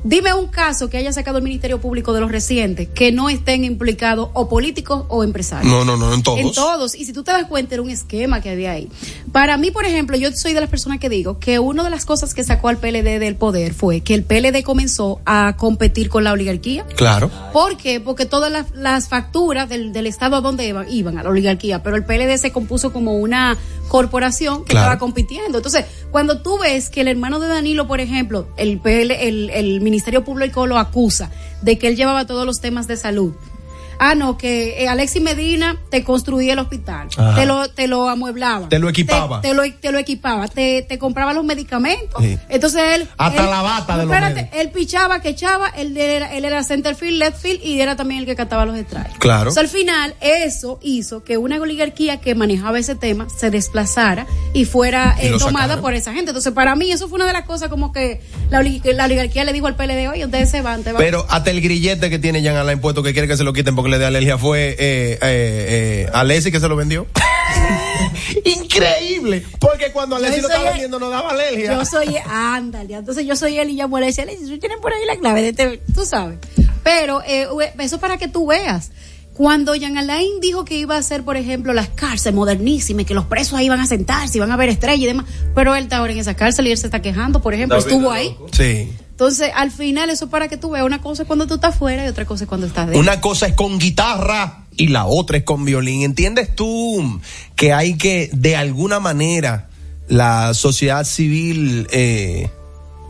Dime 0.03 0.33
un 0.33 0.47
caso 0.47 0.89
que 0.89 0.97
haya 0.97 1.11
sacado 1.11 1.39
el 1.39 1.43
Ministerio 1.43 1.81
Público 1.81 2.13
de 2.13 2.21
los 2.21 2.31
recientes 2.31 2.87
que 2.87 3.11
no 3.11 3.29
estén 3.29 3.65
implicados 3.65 4.29
o 4.33 4.47
políticos 4.47 5.03
o 5.09 5.23
empresarios. 5.25 5.69
No, 5.71 5.83
no, 5.83 5.97
no, 5.97 6.13
en 6.13 6.23
todos. 6.23 6.39
En 6.39 6.51
todos. 6.53 6.95
Y 6.95 7.03
si 7.05 7.11
tú 7.11 7.23
te 7.23 7.31
das 7.31 7.45
cuenta, 7.47 7.75
era 7.75 7.81
un 7.81 7.89
esquema 7.89 8.39
que 8.41 8.49
había 8.49 8.71
ahí. 8.71 8.89
Para 9.33 9.57
mí, 9.57 9.71
por 9.71 9.85
ejemplo, 9.85 10.15
yo 10.15 10.31
soy 10.31 10.53
de 10.53 10.61
las 10.61 10.69
personas 10.69 10.99
que 10.99 11.09
digo 11.09 11.37
que 11.39 11.59
una 11.59 11.83
de 11.83 11.89
las 11.89 12.05
cosas 12.05 12.33
que 12.33 12.43
sacó 12.45 12.69
al 12.69 12.77
PLD 12.77 13.19
del 13.19 13.35
poder 13.35 13.73
fue 13.73 13.99
que 14.01 14.13
el 14.13 14.23
PLD 14.23 14.63
comenzó 14.63 15.19
a 15.25 15.57
competir 15.57 16.07
con 16.09 16.23
la 16.23 16.31
oligarquía. 16.31 16.85
Claro. 16.95 17.29
¿Por 17.51 17.75
qué? 17.75 17.99
Porque 17.99 18.25
todas 18.25 18.51
las, 18.51 18.71
las 18.71 19.09
facturas 19.09 19.67
del, 19.67 19.91
del 19.91 20.07
Estado 20.07 20.37
a 20.37 20.41
donde 20.41 20.65
iban, 20.65 20.89
iban 20.89 21.17
a 21.17 21.23
la 21.23 21.29
oligarquía, 21.29 21.83
pero 21.83 21.97
el 21.97 22.05
PLD 22.05 22.37
se 22.37 22.51
compuso 22.53 22.93
como 22.93 23.15
una 23.17 23.57
corporación 23.89 24.59
que 24.63 24.69
Claro. 24.71 24.85
estaba 24.85 24.99
compitiendo. 24.99 25.57
Entonces, 25.57 25.85
cuando 26.11 26.41
tú 26.41 26.57
ves 26.59 26.89
que 26.89 27.01
el 27.01 27.07
hermano 27.07 27.39
de 27.39 27.47
Danilo, 27.47 27.87
por 27.87 27.99
ejemplo, 27.99 28.47
el, 28.55 28.79
PL, 28.79 29.27
el, 29.27 29.49
el 29.49 29.81
Ministerio 29.89 30.23
Público 30.23 30.67
lo 30.67 30.77
acusa 30.77 31.31
de 31.61 31.79
que 31.79 31.87
él 31.87 31.95
llevaba 31.95 32.27
todos 32.27 32.45
los 32.45 32.61
temas 32.61 32.87
de 32.87 32.95
salud. 32.95 33.33
Ah, 33.99 34.15
no, 34.15 34.37
que 34.37 34.81
eh, 34.83 34.87
Alexis 34.87 35.21
Medina 35.21 35.77
te 35.91 36.03
construía 36.03 36.53
el 36.53 36.59
hospital, 36.59 37.09
Ajá. 37.17 37.35
te 37.35 37.45
lo, 37.45 37.69
te 37.69 37.87
lo 37.87 38.07
amueblaba. 38.09 38.69
Te 38.69 38.79
lo 38.79 38.87
equipaba. 38.89 39.41
Te, 39.41 39.49
te 39.49 39.53
lo, 39.53 39.63
te 39.73 39.91
lo 39.91 39.97
equipaba, 39.99 40.47
te, 40.47 40.83
te 40.83 40.97
compraba 40.97 41.33
los 41.33 41.43
medicamentos. 41.43 42.21
Sí. 42.23 42.37
Entonces 42.49 42.81
él... 42.95 43.07
Hasta 43.17 43.43
él- 43.43 43.49
la 43.49 43.61
bata 43.61 43.97
de 43.97 44.05
los 44.05 44.13
espérate, 44.13 44.35
médicos. 44.43 44.59
él 44.59 44.69
pichaba, 44.71 45.21
que 45.21 45.29
echaba, 45.29 45.67
él 45.69 45.95
era, 45.97 46.33
él 46.33 46.45
era 46.45 46.63
centerfield, 46.63 47.17
leftfield 47.19 47.63
y 47.63 47.81
era 47.81 47.95
también 47.95 48.21
el 48.21 48.25
que 48.25 48.35
cataba 48.35 48.65
los 48.65 48.77
strikes. 48.79 49.17
Claro. 49.19 49.49
O 49.49 49.53
sea, 49.53 49.61
al 49.63 49.69
final, 49.69 50.15
eso 50.21 50.79
hizo 50.81 51.23
que 51.23 51.37
una 51.37 51.57
oligarquía 51.59 52.21
que 52.21 52.35
manejaba 52.35 52.79
ese 52.79 52.95
tema 52.95 53.27
se 53.29 53.51
desplazara 53.51 54.25
y 54.53 54.63
fuera 54.65 55.17
Y 55.21 55.27
eh, 55.27 55.31
tomada 55.37 55.63
sacaron. 55.65 55.81
por 55.81 55.93
esa 55.93 56.13
gente. 56.13 56.29
Entonces, 56.31 56.53
para 56.53 56.75
mí, 56.75 56.91
eso 56.91 57.07
fue 57.09 57.17
una 57.17 57.27
de 57.27 57.33
las 57.33 57.43
cosas 57.45 57.67
como 57.69 57.91
que 57.91 58.21
la, 58.49 58.61
la 58.61 59.05
oligarquía 59.05 59.43
le 59.43 59.51
dijo 59.53 59.67
al 59.67 59.75
PLD, 59.75 60.07
oye, 60.09 60.23
ustedes 60.25 60.49
se 60.49 60.61
van, 60.61 60.83
te 60.83 60.93
van. 60.93 61.01
Pero 61.01 61.25
hasta 61.29 61.51
el 61.51 61.59
grillete 61.61 62.09
que 62.09 62.17
tiene 62.19 62.41
Jean 62.41 62.55
Alain 62.55 62.79
puesto 62.79 63.03
que 63.03 63.11
quiere 63.13 63.27
que 63.27 63.35
se 63.37 63.43
lo 63.43 63.51
quiten 63.53 63.75
porque 63.75 63.88
le 63.89 63.97
dé 63.99 64.05
alergia 64.05 64.37
fue 64.37 64.69
eh, 64.69 64.77
eh, 64.79 65.17
eh, 65.21 66.09
Alessi 66.13 66.51
que 66.51 66.59
se 66.59 66.67
lo 66.67 66.75
vendió. 66.75 67.07
Increíble. 68.45 69.45
Porque 69.59 69.91
cuando 69.91 70.15
Alessi 70.15 70.41
lo 70.41 70.47
estaba 70.47 70.65
el- 70.65 70.69
vendiendo 70.71 70.99
no 70.99 71.09
daba 71.09 71.31
alergia. 71.31 71.73
Yo 71.73 71.85
soy, 71.85 72.15
ándale, 72.27 72.93
entonces 72.95 73.25
yo 73.25 73.35
soy 73.35 73.57
él 73.59 73.69
y 73.69 73.73
llamo 73.73 73.97
a 73.97 73.99
Alessia, 73.99 74.23
Alessia, 74.23 74.47
tú 74.47 74.59
tienes 74.59 74.77
por 74.79 74.93
ahí 74.93 75.05
la 75.05 75.17
clave 75.17 75.41
de 75.41 75.49
este, 75.49 75.81
tú 75.93 76.05
sabes. 76.05 76.37
Pero 76.83 77.21
eh, 77.27 77.47
eso 77.79 77.99
para 77.99 78.17
que 78.17 78.27
tú 78.27 78.47
veas. 78.47 78.91
Cuando 79.33 79.73
Jean 79.73 79.97
Alain 79.97 80.41
dijo 80.41 80.65
que 80.65 80.75
iba 80.75 80.95
a 80.95 80.99
hacer, 80.99 81.23
por 81.23 81.37
ejemplo, 81.37 81.71
las 81.71 81.87
cárceles 81.87 82.35
modernísimas 82.35 83.05
que 83.05 83.13
los 83.13 83.23
presos 83.23 83.53
ahí 83.57 83.67
iban 83.67 83.79
a 83.79 83.85
sentarse, 83.85 84.37
iban 84.37 84.51
a 84.51 84.57
ver 84.57 84.67
estrellas 84.67 84.99
y 85.03 85.05
demás, 85.05 85.25
pero 85.55 85.75
él 85.75 85.83
está 85.85 85.97
ahora 85.97 86.11
en 86.11 86.19
esa 86.19 86.33
cárcel 86.35 86.67
y 86.67 86.71
él 86.71 86.77
se 86.77 86.87
está 86.87 87.01
quejando, 87.01 87.41
por 87.41 87.53
ejemplo, 87.53 87.77
David 87.79 87.89
estuvo 87.89 88.13
es 88.13 88.19
ahí. 88.19 88.35
Sí. 88.51 88.91
Entonces, 89.19 89.51
al 89.53 89.69
final, 89.69 90.09
eso 90.09 90.29
para 90.29 90.47
que 90.47 90.55
tú 90.55 90.69
veas, 90.69 90.85
una 90.85 91.01
cosa 91.01 91.23
es 91.23 91.27
cuando 91.27 91.45
tú 91.45 91.55
estás 91.55 91.75
fuera 91.75 92.05
y 92.05 92.07
otra 92.07 92.23
cosa 92.23 92.45
es 92.45 92.47
cuando 92.47 92.67
estás 92.67 92.85
dentro. 92.85 93.01
Una 93.01 93.19
cosa 93.19 93.47
es 93.47 93.53
con 93.53 93.77
guitarra 93.77 94.63
y 94.77 94.87
la 94.87 95.07
otra 95.07 95.39
es 95.39 95.43
con 95.43 95.65
violín. 95.65 96.03
¿Entiendes 96.03 96.55
tú 96.55 97.19
que 97.57 97.73
hay 97.73 97.97
que, 97.97 98.29
de 98.31 98.55
alguna 98.55 99.01
manera, 99.01 99.67
la 100.07 100.53
sociedad 100.53 101.03
civil 101.03 101.85
eh, 101.91 102.49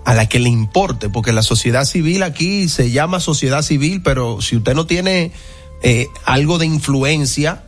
a 0.04 0.16
la 0.16 0.28
que 0.28 0.40
le 0.40 0.50
importe? 0.50 1.10
Porque 1.10 1.32
la 1.32 1.44
sociedad 1.44 1.86
civil 1.86 2.24
aquí 2.24 2.70
se 2.70 2.90
llama 2.90 3.20
sociedad 3.20 3.62
civil, 3.62 4.02
pero 4.02 4.42
si 4.42 4.56
usted 4.58 4.74
no 4.74 4.88
tiene 4.88 5.32
eh, 5.84 6.08
algo 6.26 6.58
de 6.58 6.66
influencia, 6.66 7.66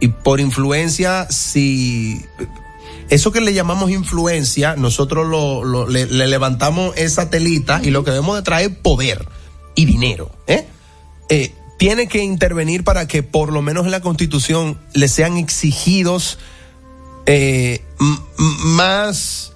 y 0.00 0.08
por 0.08 0.40
influencia, 0.40 1.28
si 1.30 2.20
eso 3.10 3.32
que 3.32 3.40
le 3.40 3.52
llamamos 3.52 3.90
influencia, 3.90 4.76
nosotros 4.76 5.26
lo, 5.26 5.88
le, 5.88 6.06
le 6.06 6.26
levantamos 6.26 6.96
esa 6.96 7.30
telita 7.30 7.80
y 7.82 7.90
lo 7.90 8.04
que 8.04 8.10
debemos 8.10 8.36
de 8.36 8.42
traer 8.42 8.70
es 8.70 8.76
poder 8.78 9.28
y 9.74 9.84
dinero, 9.84 10.30
¿eh? 10.46 10.66
Eh, 11.28 11.54
tiene 11.78 12.06
que 12.06 12.22
intervenir 12.22 12.84
para 12.84 13.08
que 13.08 13.22
por 13.22 13.52
lo 13.52 13.60
menos 13.60 13.84
en 13.84 13.90
la 13.90 14.00
constitución 14.00 14.78
le 14.92 15.08
sean 15.08 15.36
exigidos 15.36 16.38
eh, 17.26 17.82
más 18.38 19.50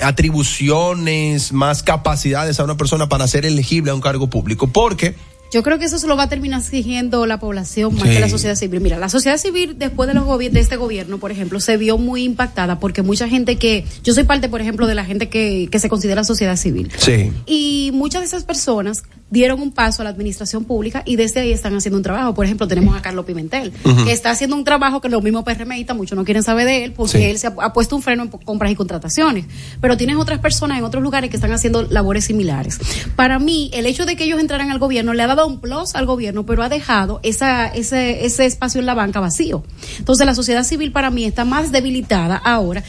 atribuciones, 0.00 1.52
más 1.52 1.82
capacidades 1.82 2.58
a 2.58 2.64
una 2.64 2.78
persona 2.78 3.10
para 3.10 3.28
ser 3.28 3.44
elegible 3.44 3.90
a 3.90 3.94
un 3.94 4.00
cargo 4.00 4.30
público, 4.30 4.68
porque 4.68 5.14
Yo 5.54 5.62
creo 5.62 5.78
que 5.78 5.84
eso 5.84 5.98
se 5.98 6.08
lo 6.08 6.16
va 6.16 6.24
a 6.24 6.28
terminar 6.28 6.60
exigiendo 6.60 7.26
la 7.26 7.38
población 7.38 7.94
más 7.94 8.02
Sí. 8.02 8.08
que 8.10 8.18
la 8.18 8.28
sociedad 8.28 8.56
civil. 8.56 8.80
Mira, 8.80 8.98
la 8.98 9.08
sociedad 9.08 9.38
civil 9.38 9.76
después 9.78 10.08
de 10.08 10.14
los 10.14 10.24
gobi- 10.24 10.50
de 10.50 10.58
este 10.58 10.74
gobierno, 10.74 11.18
por 11.18 11.30
ejemplo, 11.30 11.60
se 11.60 11.76
vio 11.76 11.96
muy 11.96 12.24
impactada 12.24 12.80
porque 12.80 13.02
mucha 13.02 13.28
gente 13.28 13.54
que, 13.56 13.84
yo 14.02 14.12
soy 14.14 14.24
parte, 14.24 14.48
por 14.48 14.60
ejemplo, 14.60 14.88
de 14.88 14.96
la 14.96 15.04
gente 15.04 15.28
que, 15.28 15.68
que 15.70 15.78
se 15.78 15.88
considera 15.88 16.24
sociedad 16.24 16.56
civil. 16.56 16.90
sí, 16.98 17.30
Y 17.46 17.90
muchas 17.94 18.22
de 18.22 18.26
esas 18.26 18.42
personas 18.42 19.04
dieron 19.34 19.60
un 19.60 19.72
paso 19.72 20.00
a 20.00 20.04
la 20.04 20.10
administración 20.10 20.64
pública 20.64 21.02
y 21.04 21.16
desde 21.16 21.40
ahí 21.40 21.52
están 21.52 21.74
haciendo 21.76 21.96
un 21.98 22.02
trabajo. 22.02 22.32
Por 22.34 22.44
ejemplo, 22.46 22.66
tenemos 22.68 22.96
a 22.96 23.02
Carlos 23.02 23.24
Pimentel, 23.26 23.72
que 24.04 24.12
está 24.12 24.30
haciendo 24.30 24.54
un 24.56 24.64
trabajo 24.64 25.00
que 25.00 25.08
los 25.08 25.22
mismos 25.22 25.42
PRMistas, 25.44 25.96
muchos 25.96 26.16
no 26.16 26.24
quieren 26.24 26.42
saber 26.42 26.66
de 26.66 26.84
él, 26.84 26.92
porque 26.92 27.18
Sí. 27.18 27.22
él 27.24 27.38
se 27.38 27.48
ha, 27.48 27.54
ha 27.60 27.72
puesto 27.72 27.96
un 27.96 28.02
freno 28.02 28.22
en 28.22 28.28
compras 28.28 28.70
y 28.70 28.76
contrataciones. 28.76 29.44
Pero 29.80 29.96
tienes 29.96 30.16
otras 30.16 30.38
personas 30.38 30.78
en 30.78 30.84
otros 30.84 31.02
lugares 31.02 31.28
que 31.30 31.36
están 31.36 31.52
haciendo 31.52 31.82
labores 31.82 32.24
similares. 32.24 32.78
Para 33.16 33.38
mí, 33.38 33.70
el 33.74 33.86
hecho 33.86 34.06
de 34.06 34.14
que 34.16 34.24
ellos 34.24 34.38
entraran 34.40 34.70
al 34.70 34.78
gobierno 34.78 35.12
le 35.14 35.22
ha 35.22 35.26
dado 35.26 35.46
un 35.46 35.58
plus 35.60 35.94
al 35.96 36.06
gobierno, 36.06 36.46
pero 36.46 36.62
ha 36.62 36.68
dejado 36.68 37.18
esa, 37.24 37.66
ese, 37.66 38.24
ese 38.24 38.46
espacio 38.46 38.78
en 38.80 38.86
la 38.86 38.94
banca 38.94 39.18
vacío. 39.20 39.64
Entonces, 39.98 40.24
la 40.26 40.34
sociedad 40.34 40.62
civil 40.64 40.92
para 40.92 41.10
mí 41.10 41.24
está 41.24 41.44
más 41.44 41.72
debilitada 41.72 42.36
ahora 42.36 42.82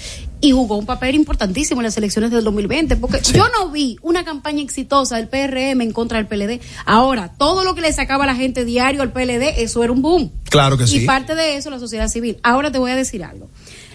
y 0.46 0.52
jugó 0.52 0.78
un 0.78 0.86
papel 0.86 1.16
importantísimo 1.16 1.82
en 1.82 1.86
las 1.86 1.98
elecciones 1.98 2.30
del 2.30 2.44
2020, 2.44 2.98
porque 2.98 3.20
yo 3.34 3.46
no 3.50 3.70
vi 3.70 3.98
una 4.04 4.24
campaña 4.24 4.62
exitosa 4.62 5.18
del 5.18 5.28
PRM 5.28 5.82
en 5.82 5.92
contra 5.92 6.22
del 6.22 6.28
PLD. 6.28 6.62
Ahora, 6.86 7.34
todo 7.38 7.64
lo 7.64 7.74
que 7.74 7.82
le 7.82 7.92
sacaba 7.92 8.26
la 8.28 8.36
gente 8.36 8.64
diario 8.64 9.02
al 9.02 9.12
PLD, 9.12 9.64
eso 9.64 9.84
era 9.84 9.92
un 9.92 10.02
boom. 10.02 10.32
Claro 10.50 10.78
que 10.78 10.84
Y 10.84 10.88
sí. 10.88 11.00
parte 11.02 11.34
de 11.34 11.58
eso 11.58 11.70
la 11.72 11.80
sociedad 11.80 12.08
civil. 12.10 12.38
Ahora 12.44 12.72
te 12.72 12.78
voy 12.78 12.92
a 12.92 12.96
decir 12.96 13.24
algo. 13.24 13.50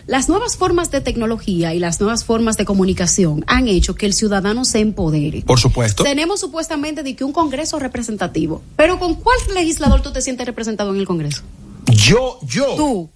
Las 0.06 0.28
nuevas 0.28 0.56
formas 0.56 0.90
de 0.90 1.00
tecnología 1.00 1.72
y 1.72 1.78
las 1.78 2.00
nuevas 2.00 2.24
formas 2.24 2.56
de 2.56 2.64
comunicación 2.64 3.44
han 3.46 3.68
hecho 3.68 3.94
que 3.94 4.06
el 4.06 4.12
ciudadano 4.12 4.64
se 4.64 4.80
empodere. 4.80 5.42
Por 5.42 5.60
supuesto. 5.60 6.02
Tenemos 6.02 6.40
supuestamente 6.40 7.04
de 7.04 7.14
que 7.14 7.22
un 7.22 7.32
Congreso 7.32 7.78
representativo, 7.78 8.60
pero 8.74 8.98
¿con 8.98 9.14
cuál 9.14 9.38
legislador 9.54 10.02
tú 10.02 10.12
te 10.12 10.20
sientes 10.20 10.46
representado 10.46 10.92
en 10.92 10.98
el 10.98 11.06
Congreso? 11.06 11.42
Yo, 11.86 12.40
yo. 12.42 12.74
Tú. 12.76 13.10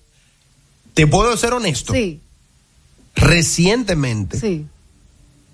Te 0.93 1.09
puedo 1.09 1.37
ser 1.37 1.53
honesto. 1.53 1.93
Sí, 1.93 2.21
Recientemente. 3.15 4.39
sí, 4.39 4.67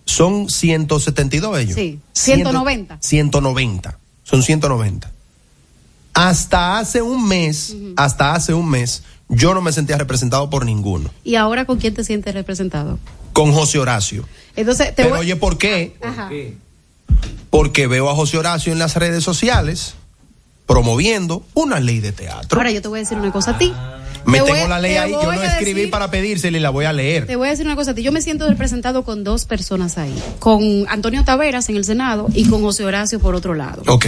Son 0.04 0.48
172 0.50 1.58
ellos. 1.58 1.74
sí. 1.74 2.00
190. 2.12 2.98
190. 3.00 3.98
Son 4.24 4.42
190. 4.42 5.10
Hasta 6.14 6.78
hace 6.78 7.02
un 7.02 7.26
mes, 7.28 7.74
hasta 7.96 8.34
hace 8.34 8.52
un 8.52 8.68
mes, 8.68 9.02
yo 9.28 9.54
no 9.54 9.60
me 9.62 9.72
sentía 9.72 9.96
representado 9.96 10.50
por 10.50 10.64
ninguno. 10.64 11.10
¿Y 11.24 11.36
ahora 11.36 11.64
con 11.64 11.78
quién 11.78 11.94
te 11.94 12.02
sientes 12.04 12.34
representado? 12.34 12.98
Con 13.32 13.52
José 13.52 13.78
Horacio. 13.78 14.26
Entonces, 14.56 14.88
te 14.88 15.04
Pero 15.04 15.10
voy... 15.10 15.20
oye, 15.20 15.36
¿por 15.36 15.56
qué? 15.56 15.96
Ajá. 16.02 16.28
Porque 17.48 17.86
veo 17.86 18.10
a 18.10 18.14
José 18.14 18.38
Horacio 18.38 18.72
en 18.72 18.78
las 18.78 18.96
redes 18.96 19.22
sociales 19.22 19.94
promoviendo 20.66 21.44
una 21.54 21.80
ley 21.80 22.00
de 22.00 22.12
teatro. 22.12 22.58
Ahora 22.58 22.70
yo 22.70 22.82
te 22.82 22.88
voy 22.88 22.98
a 22.98 23.02
decir 23.02 23.18
una 23.18 23.32
cosa 23.32 23.52
a 23.52 23.58
ti. 23.58 23.72
Me 24.24 24.40
voy 24.40 24.52
tengo 24.52 24.68
la 24.68 24.78
ley 24.78 24.96
ahí, 24.96 25.12
yo 25.12 25.32
no 25.32 25.42
escribí 25.42 25.80
decir- 25.82 25.90
para 25.90 26.10
pedírsela 26.10 26.56
y 26.56 26.60
la 26.60 26.70
voy 26.70 26.84
a 26.84 26.92
leer. 26.92 27.26
Te 27.26 27.36
voy 27.36 27.48
a 27.48 27.50
decir 27.50 27.66
una 27.66 27.76
cosa. 27.76 27.92
Yo 27.92 28.12
me 28.12 28.22
siento 28.22 28.48
representado 28.48 29.02
con 29.04 29.24
dos 29.24 29.44
personas 29.44 29.98
ahí. 29.98 30.14
Con 30.38 30.86
Antonio 30.88 31.24
Taveras 31.24 31.68
en 31.68 31.76
el 31.76 31.84
Senado 31.84 32.28
y 32.34 32.46
con 32.48 32.62
José 32.62 32.84
Horacio 32.84 33.18
por 33.20 33.34
otro 33.34 33.54
lado. 33.54 33.82
Ok. 33.86 34.06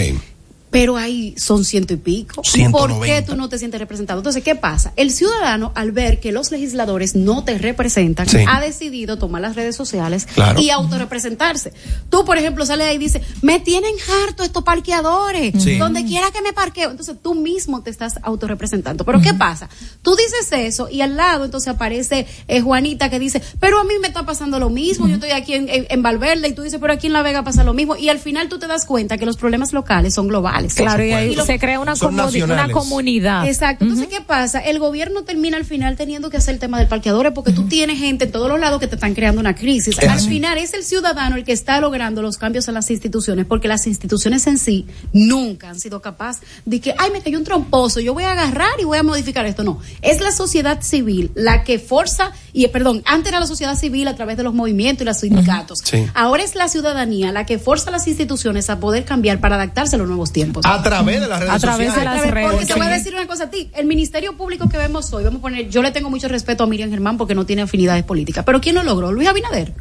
Pero 0.72 0.96
ahí 0.96 1.34
son 1.38 1.64
ciento 1.64 1.92
y 1.94 1.98
pico. 1.98 2.42
¿Y 2.44 2.48
190. 2.48 2.96
¿Por 2.96 3.06
qué 3.06 3.22
tú 3.22 3.36
no 3.36 3.48
te 3.48 3.58
sientes 3.58 3.78
representado? 3.78 4.18
Entonces, 4.18 4.42
¿qué 4.42 4.56
pasa? 4.56 4.92
El 4.96 5.12
ciudadano, 5.12 5.70
al 5.76 5.92
ver 5.92 6.18
que 6.18 6.32
los 6.32 6.50
legisladores 6.50 7.14
no 7.14 7.44
te 7.44 7.58
representan, 7.58 8.28
Sí. 8.28 8.38
ha 8.48 8.60
decidido 8.60 9.18
tomar 9.18 9.42
las 9.42 9.54
redes 9.54 9.76
sociales 9.76 10.26
Claro. 10.34 10.60
y 10.60 10.70
autorrepresentarse. 10.70 11.72
Tú, 12.10 12.24
por 12.24 12.38
ejemplo, 12.38 12.64
sales 12.66 12.86
ahí 12.88 12.96
y 12.96 12.98
dices, 12.98 13.22
me 13.42 13.60
tienen 13.60 13.94
harto 14.26 14.42
estos 14.42 14.64
parqueadores, 14.64 15.62
Sí. 15.62 15.76
donde 15.78 16.04
quiera 16.04 16.30
que 16.30 16.40
me 16.42 16.52
parqueo. 16.52 16.90
Entonces, 16.90 17.16
tú 17.22 17.34
mismo 17.34 17.82
te 17.82 17.90
estás 17.90 18.14
autorrepresentando. 18.22 19.04
Pero, 19.04 19.20
¿qué 19.20 19.34
pasa? 19.34 19.68
Tú 20.02 20.16
dices 20.16 20.48
eso 20.52 20.88
y 20.88 21.02
al 21.02 21.16
lado 21.16 21.44
entonces 21.44 21.68
aparece 21.68 22.26
eh, 22.48 22.60
Juanita 22.62 23.10
que 23.10 23.18
dice, 23.18 23.42
pero 23.60 23.78
a 23.78 23.84
mí 23.84 23.94
me 24.00 24.08
está 24.08 24.24
pasando 24.24 24.58
lo 24.58 24.70
mismo, 24.70 25.06
yo 25.06 25.14
estoy 25.14 25.30
aquí 25.32 25.54
en, 25.54 25.68
en- 25.68 25.86
en 25.90 26.02
Valverde 26.02 26.48
y 26.48 26.52
tú 26.54 26.62
dices, 26.62 26.78
pero 26.80 26.92
aquí 26.94 27.08
en 27.08 27.12
La 27.12 27.22
Vega 27.22 27.44
pasa 27.44 27.62
lo 27.62 27.74
mismo. 27.74 27.94
Y 27.96 28.08
al 28.08 28.18
final 28.18 28.48
tú 28.48 28.58
te 28.58 28.66
das 28.66 28.84
cuenta 28.86 29.18
que 29.18 29.26
los 29.26 29.36
problemas 29.36 29.72
locales 29.72 30.14
son 30.14 30.28
globales. 30.28 30.61
Claro, 30.68 31.04
y 31.04 31.12
ahí 31.12 31.36
se 31.44 31.58
crea 31.58 31.80
una, 31.80 31.94
una 31.94 32.70
comunidad. 32.70 33.46
Exacto. 33.46 33.84
Entonces, 33.84 34.08
¿qué 34.08 34.20
pasa? 34.20 34.60
El 34.60 34.78
gobierno 34.78 35.22
termina 35.22 35.56
al 35.56 35.64
final 35.64 35.96
teniendo 35.96 36.30
que 36.30 36.36
hacer 36.36 36.54
el 36.54 36.60
tema 36.60 36.78
del 36.78 36.88
parqueadores 36.88 37.32
porque 37.32 37.52
tú 37.52 37.68
tienes 37.68 37.98
gente 37.98 38.24
en 38.24 38.32
todos 38.32 38.48
los 38.48 38.60
lados 38.60 38.80
que 38.80 38.86
te 38.86 38.96
están 38.96 39.14
creando 39.14 39.40
una 39.40 39.54
crisis. 39.54 39.98
Es 39.98 40.08
al 40.08 40.16
así. 40.18 40.28
final 40.28 40.58
es 40.58 40.74
el 40.74 40.84
ciudadano 40.84 41.36
el 41.36 41.44
que 41.44 41.52
está 41.52 41.80
logrando 41.80 42.22
los 42.22 42.38
cambios 42.38 42.68
en 42.68 42.74
las 42.74 42.90
instituciones 42.90 43.46
porque 43.46 43.68
las 43.68 43.86
instituciones 43.86 44.46
en 44.46 44.58
sí 44.58 44.86
nunca 45.12 45.70
han 45.70 45.80
sido 45.80 46.00
capaces 46.00 46.42
de 46.64 46.80
que, 46.80 46.94
ay, 46.98 47.10
me 47.10 47.20
cayó 47.20 47.38
un 47.38 47.44
tromposo, 47.44 48.00
yo 48.00 48.14
voy 48.14 48.24
a 48.24 48.32
agarrar 48.32 48.80
y 48.80 48.84
voy 48.84 48.98
a 48.98 49.02
modificar 49.02 49.46
esto. 49.46 49.64
No, 49.64 49.80
es 50.02 50.20
la 50.20 50.32
sociedad 50.32 50.82
civil 50.82 51.30
la 51.34 51.64
que 51.64 51.78
forza, 51.78 52.32
y 52.52 52.64
eh, 52.64 52.68
perdón, 52.68 53.02
antes 53.06 53.28
era 53.28 53.40
la 53.40 53.46
sociedad 53.46 53.76
civil 53.78 54.08
a 54.08 54.14
través 54.16 54.36
de 54.36 54.42
los 54.42 54.54
movimientos 54.54 55.02
y 55.02 55.04
los 55.04 55.18
sindicatos. 55.18 55.80
Sí. 55.84 56.06
Ahora 56.14 56.42
es 56.42 56.54
la 56.54 56.68
ciudadanía 56.68 57.32
la 57.32 57.46
que 57.46 57.58
forza 57.58 57.90
a 57.90 57.92
las 57.92 58.06
instituciones 58.06 58.70
a 58.70 58.78
poder 58.80 59.04
cambiar 59.04 59.40
para 59.40 59.56
adaptarse 59.56 59.96
a 59.96 59.98
los 59.98 60.08
nuevos 60.08 60.32
tiempos. 60.32 60.51
A 60.64 60.82
través 60.82 61.20
de 61.20 61.28
las 61.28 61.40
redes 61.40 61.54
A 61.54 61.58
través 61.58 61.86
de 61.88 61.94
sociales. 61.94 62.22
las 62.22 62.30
redes. 62.30 62.50
Porque 62.50 62.66
te 62.66 62.74
voy 62.74 62.86
a 62.86 62.90
decir 62.90 63.14
una 63.14 63.26
cosa 63.26 63.44
a 63.44 63.50
ti. 63.50 63.70
El 63.74 63.86
ministerio 63.86 64.36
público 64.36 64.68
que 64.68 64.76
vemos 64.78 65.12
hoy, 65.12 65.24
vamos 65.24 65.38
a 65.38 65.42
poner, 65.42 65.68
yo 65.68 65.82
le 65.82 65.90
tengo 65.90 66.10
mucho 66.10 66.28
respeto 66.28 66.64
a 66.64 66.66
Miriam 66.66 66.90
Germán 66.90 67.16
porque 67.18 67.34
no 67.34 67.46
tiene 67.46 67.62
afinidades 67.62 68.04
políticas. 68.04 68.44
Pero 68.44 68.60
¿quién 68.60 68.74
lo 68.74 68.82
logró? 68.82 69.12
Luis 69.12 69.28
Abinader. 69.28 69.72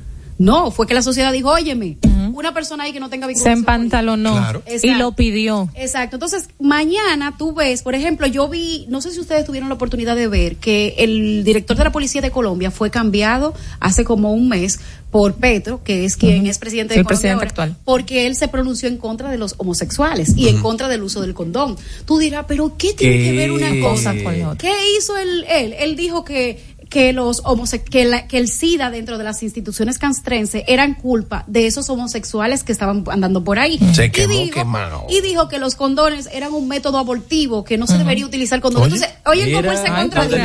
No, 0.41 0.72
fue 0.72 0.88
que 0.88 0.93
la 0.93 1.01
sociedad 1.01 1.31
dijo, 1.31 1.49
óyeme, 1.49 1.97
una 2.34 2.53
persona 2.53 2.85
ahí 2.85 2.93
que 2.93 2.99
no 2.99 3.09
tenga 3.09 3.27
Se 3.27 3.34
vinculación 3.34 3.59
empantalonó 3.59 4.34
Claro. 4.34 4.63
y 4.81 4.93
lo 4.95 5.11
pidió. 5.13 5.69
Exacto. 5.76 6.15
Entonces, 6.15 6.47
mañana 6.59 7.35
tú 7.38 7.53
ves, 7.53 7.84
por 7.84 7.93
ejemplo, 7.93 8.26
yo 8.27 8.47
vi, 8.49 8.85
no 8.89 9.01
sé 9.01 9.11
si 9.11 9.19
ustedes 9.19 9.45
tuvieron 9.45 9.69
la 9.69 9.76
oportunidad 9.76 10.15
de 10.15 10.27
ver 10.27 10.55
que 10.55 10.95
el 10.97 11.43
director 11.43 11.77
de 11.77 11.84
la 11.84 11.91
Policía 11.91 12.22
de 12.22 12.31
Colombia 12.31 12.72
fue 12.72 12.89
cambiado 12.89 13.53
hace 13.80 14.03
como 14.03 14.34
un 14.34 14.47
mes 14.49 14.80
por 15.11 15.34
Petro, 15.35 15.84
que 15.84 16.05
es 16.05 16.15
quien 16.15 16.47
es 16.47 16.57
presidente 16.57 16.93
Sí, 16.93 16.99
de 16.99 17.01
el 17.01 17.05
Colombia 17.05 17.19
presidente 17.35 17.35
ahora, 17.35 17.49
actual. 17.49 17.76
porque 17.84 18.27
él 18.27 18.35
se 18.38 18.47
pronunció 18.47 18.88
en 18.88 18.95
contra 18.97 19.30
de 19.30 19.38
los 19.38 19.55
homosexuales 19.57 20.38
y 20.38 20.47
en 20.47 20.61
contra 20.61 20.88
del 20.88 21.03
uso 21.03 21.19
del 21.22 21.34
condón. 21.34 21.76
Tú 22.05 22.18
dirás, 22.18 22.45
pero 22.47 22.77
¿qué 22.77 22.93
tiene 22.93 23.18
que 23.22 23.31
ver 23.34 23.51
una 23.51 23.77
cosa 23.81 24.13
con 24.23 24.39
la 24.39 24.51
otra? 24.51 24.57
¿Qué 24.69 24.73
hizo 24.97 25.18
él? 25.18 25.45
Él, 25.49 25.73
él 25.77 25.95
dijo 25.97 26.23
que 26.23 26.63
que 26.91 27.13
los 27.13 27.41
homose 27.45 27.81
que, 27.84 28.03
la- 28.05 28.27
que 28.27 28.38
el 28.38 28.49
SIDA 28.49 28.91
dentro 28.91 29.18
de 29.18 29.23
las 29.23 29.41
instituciones 29.41 29.97
castrenses 29.97 30.63
eran 30.68 30.93
culpa 30.93 31.45
de 31.47 31.65
esos 31.65 31.89
homosexuales 31.89 32.63
que 32.65 32.73
estaban 32.73 33.03
andando 33.09 33.43
por 33.43 33.57
ahí. 33.59 33.80
Se 33.93 34.05
Y 34.07 34.11
quemó 34.11 34.34
dijo- 34.34 34.53
quemado. 34.53 35.05
y 35.09 35.22
dijo 35.22 35.47
que 35.47 35.57
los 35.57 35.76
condones 35.76 36.27
eran 36.34 36.53
un 36.53 36.68
método 36.68 36.97
abortivo, 36.99 37.63
que 37.63 37.77
no 37.77 37.88
se 37.88 37.97
debería 37.97 38.26
utilizar 38.26 38.59
condón. 38.59 38.84
Oye. 38.84 38.95
Entonces, 38.95 39.18
oyen 39.26 39.53
cómo 39.55 39.72
él 39.72 39.77
se 39.77 39.88
contradice. 39.88 40.38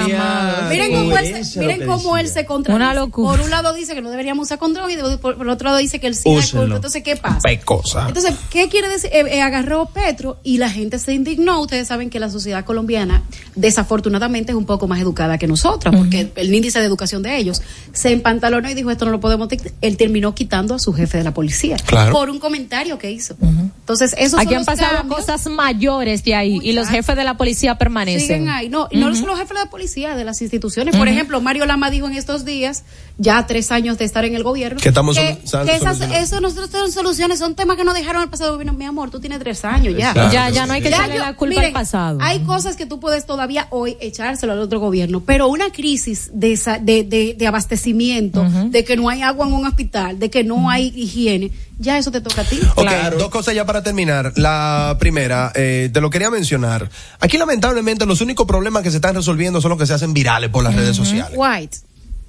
Miren 0.70 0.93
cómo 0.94 1.18
él 1.18 1.44
se, 1.44 1.60
miren 1.60 1.86
cómo 1.86 2.16
él 2.16 2.28
se 2.28 2.47
contradice. 2.47 2.77
Una 2.77 2.94
locura. 2.94 3.31
Por 3.36 3.40
un 3.40 3.51
lado 3.51 3.73
dice 3.74 3.94
que 3.97 4.01
no 4.01 4.10
deberíamos 4.10 4.47
usar 4.47 4.59
condón 4.59 4.89
y 4.90 4.97
por, 5.18 5.36
por 5.36 5.48
otro 5.48 5.64
lado 5.66 5.78
dice 5.78 5.98
que 5.98 6.06
el 6.06 6.14
SIDA 6.14 6.39
es 6.39 6.52
culpa. 6.52 6.77
Entonces, 6.77 7.02
¿qué 7.02 7.16
pasa? 7.16 7.40
Pecosa. 7.43 8.06
Entonces, 8.06 8.35
¿qué 8.51 8.68
quiere 8.68 8.89
decir? 8.89 9.10
Eh, 9.12 9.24
eh, 9.31 9.43
agarró 9.43 9.86
Petro 9.86 10.39
y 10.44 10.59
la 10.59 10.70
gente 10.70 10.98
se 11.01 11.12
indignó. 11.12 11.60
Ustedes 11.60 11.89
saben 11.89 12.09
que 12.09 12.20
la 12.20 12.31
sociedad 12.31 12.64
colombiana, 12.64 13.24
desafortunadamente, 13.56 14.52
es 14.52 14.56
un 14.56 14.66
poco 14.66 14.86
más 14.86 15.01
educada 15.01 15.39
que 15.39 15.48
nosotras, 15.48 15.94
porque 15.97 16.31
el 16.37 16.55
índice 16.55 16.79
de 16.79 16.85
educación 16.87 17.23
de 17.23 17.37
ellos 17.37 17.63
se 17.93 18.13
empantalonó 18.13 18.71
y 18.71 18.75
dijo: 18.75 18.91
Esto 18.91 19.05
no 19.05 19.11
lo 19.11 19.21
podemos. 19.21 19.49
tic-". 19.49 19.73
Él 19.81 19.97
terminó 19.97 20.35
quitando 20.35 20.75
a 20.75 20.79
su 20.79 20.93
jefe 20.93 21.19
de 21.19 21.25
la 21.25 21.35
policía 21.35 21.77
Claro. 21.85 22.13
por 22.13 22.31
un 22.31 22.39
comentario 22.39 22.99
que 22.99 23.11
hizo. 23.11 23.37
Entonces, 23.41 24.15
esos 24.19 24.39
Aquí 24.41 24.49
son 24.49 24.55
han 24.55 24.61
los 24.61 24.67
pasado 24.67 24.97
cambios. 24.99 25.21
cosas 25.21 25.47
mayores 25.49 26.25
de 26.25 26.35
ahí 26.35 26.59
y 26.63 26.73
los 26.73 26.89
jefes 26.89 27.17
de 27.17 27.25
la 27.25 27.37
policía 27.37 27.77
permanecen. 27.79 28.21
Siguen 28.21 28.49
ahí. 28.49 28.69
No, 28.69 28.89
no 28.93 29.15
solo 29.15 29.29
los 29.29 29.39
jefes 29.39 29.57
de 29.57 29.65
la 29.65 29.71
policía, 29.71 30.17
de 30.17 30.25
las 30.25 30.43
instituciones. 30.43 30.97
Por 30.97 31.09
ejemplo, 31.09 31.41
Mario 31.41 31.67
Lama 31.67 31.91
dijo 31.91 32.07
en 32.07 32.15
estos 32.17 32.45
días, 32.45 32.85
ya 33.19 33.47
tres 33.47 33.71
años 33.73 33.99
de 33.99 34.05
estar 34.05 34.25
en 34.25 34.35
el 34.35 34.43
gobierno, 34.43 34.81
Que 34.81 34.89
estamos 34.89 35.17
que, 35.17 35.39
que 35.65 35.77
esas, 35.77 36.01
eso 36.01 36.41
no 36.41 36.51
son 36.51 36.93
soluciones, 36.93 37.39
son 37.39 37.55
temas 37.55 37.77
que 37.77 37.85
nos 37.85 37.95
dejaron 37.95 38.23
el 38.23 38.29
pasado 38.29 38.53
gobierno. 38.53 38.73
Mi 38.73 38.85
amor, 38.85 39.11
tú 39.11 39.21
tienes 39.21 39.39
tres 39.39 39.65
años 39.65 39.95
ya. 39.97 40.11
Exacto. 40.11 40.33
Ya, 40.33 40.51
ya 40.51 40.67
no 40.67 40.73
hay 40.75 40.83
que 40.83 40.91
Ya 40.91 40.97
echarle 40.97 41.19
la 41.19 41.35
culpa 41.37 41.61
al 41.61 41.73
pasado. 41.73 42.19
Hay 42.21 42.41
cosas 42.41 42.77
que 42.77 42.87
tú 42.87 43.01
puedes 43.01 43.25
todavía 43.27 43.69
hoy 43.71 43.97
echárselo 44.01 44.53
al 44.53 44.59
otro 44.61 44.81
gobierno, 44.81 45.21
pero 45.25 45.49
una 45.49 45.71
crisis 45.71 46.26
de, 46.32 46.53
esa- 46.53 46.78
de, 46.78 47.05
de, 47.05 47.35
de 47.39 47.47
abastecimiento, 47.47 48.44
de 48.70 48.85
que 48.85 48.97
no 48.97 49.09
hay 49.09 49.23
agua 49.23 49.47
en 49.47 49.53
un 49.53 49.66
hospital, 49.66 50.19
de 50.19 50.31
que 50.31 50.44
no 50.44 50.70
hay 50.70 50.93
higiene, 50.94 51.51
ya 51.78 51.98
eso 51.98 52.11
te 52.11 52.20
toca 52.20 52.43
a 52.43 52.44
ti. 52.44 52.59
Ok, 52.74 52.90
dos 53.19 53.28
cosas 53.31 53.55
ya 53.55 53.65
para 53.66 53.82
terminar. 53.82 54.32
La 54.36 54.97
primera, 54.98 55.53
eh, 55.55 55.90
te 55.93 56.01
lo 56.01 56.11
quería 56.11 56.31
mencionar. 56.31 56.89
Aquí 57.20 57.36
lamentablemente 57.39 58.07
los 58.07 58.20
únicos 58.20 58.47
problemas 58.47 58.82
que 58.82 58.90
se 58.90 58.97
están 58.97 59.15
resolviendo 59.15 59.61
son 59.61 59.70
los 59.70 59.78
que 59.78 59.86
se 59.86 59.94
hacen 59.94 60.12
virales 60.15 60.51
por 60.51 60.62
las 60.65 60.74
redes 60.74 60.97
sociales. 60.97 61.32
White. 61.36 61.78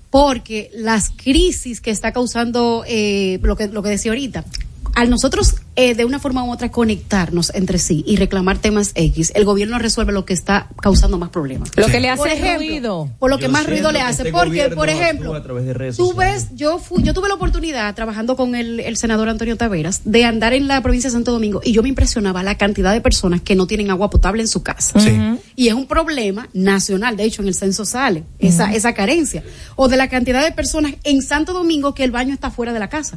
Porque 0.09 0.71
las 0.73 1.09
crisis 1.09 1.81
que 1.81 1.91
está 1.91 2.13
causando 2.13 2.83
eh, 2.87 3.39
lo 3.43 3.57
que 3.57 3.67
lo 3.67 3.83
que 3.83 3.89
decía 3.89 4.11
ahorita, 4.11 4.45
al 4.97 5.11
nosotros 5.11 5.57
eh, 5.75 5.93
de 5.93 6.05
una 6.05 6.17
forma 6.17 6.43
u 6.43 6.51
otra 6.51 6.71
conectarnos 6.71 7.51
entre 7.53 7.77
sí 7.77 8.03
y 8.07 8.15
reclamar 8.15 8.57
temas 8.57 8.93
X, 8.95 9.31
el 9.35 9.45
gobierno 9.45 9.77
resuelve 9.77 10.11
lo 10.11 10.25
que 10.25 10.33
está 10.33 10.69
causando 10.81 11.19
más 11.19 11.29
problemas. 11.29 11.69
Lo 11.75 11.85
que 11.85 11.99
le 11.99 12.09
hace 12.09 12.17
Por 12.17 12.29
ejemplo, 12.29 12.67
ruido. 12.67 13.09
Por 13.19 13.29
lo 13.29 13.37
que 13.37 13.43
Yo 13.43 13.51
más 13.51 13.67
ruido 13.67 13.91
le 13.91 14.01
hace. 14.01 14.23
este 14.23 14.31
Porque, 14.31 14.47
gobierno 14.49 14.75
por 14.75 14.89
ejemplo, 14.89 15.35
a 15.35 15.43
través 15.43 15.65
de 15.65 15.75
redes 15.75 15.97
tú 15.97 16.15
ves, 16.15 16.47
yo 16.55 16.79
fui, 16.79 17.03
yo 17.03 17.13
tuve 17.13 17.27
la 17.27 17.35
oportunidad 17.35 17.93
trabajando 17.93 18.35
con 18.35 18.55
el, 18.55 18.79
el 18.79 18.97
senador 18.97 19.29
Antonio 19.29 19.55
Taveras 19.55 20.01
de 20.03 20.25
andar 20.25 20.53
en 20.53 20.67
la 20.67 20.81
provincia 20.81 21.11
de 21.11 21.13
Santo 21.13 21.31
Domingo 21.31 21.61
y 21.63 21.73
yo 21.73 21.83
me 21.83 21.89
impresionaba 21.89 22.41
la 22.41 22.55
cantidad 22.55 22.91
de 22.91 23.01
personas 23.01 23.41
que 23.41 23.55
no 23.55 23.67
tienen 23.67 23.91
agua 23.91 24.09
potable 24.09 24.41
en 24.41 24.47
su 24.47 24.63
casa. 24.63 24.99
Y 25.55 25.67
es 25.67 25.75
un 25.75 25.85
problema 25.85 26.49
nacional, 26.53 27.17
de 27.17 27.23
hecho 27.23 27.43
en 27.43 27.49
el 27.49 27.53
censo 27.53 27.85
sale 27.85 28.23
esa, 28.39 28.73
esa 28.73 28.95
carencia. 28.95 29.43
O 29.75 29.89
de 29.89 29.97
la 29.97 30.07
cantidad 30.07 30.43
de 30.43 30.51
personas 30.53 30.93
en 31.03 31.21
Santo 31.21 31.53
Domingo 31.53 31.93
que 31.93 32.03
el 32.03 32.09
baño 32.09 32.33
está 32.33 32.49
fuera 32.49 32.73
de 32.73 32.79
la 32.79 32.89
casa. 32.89 33.15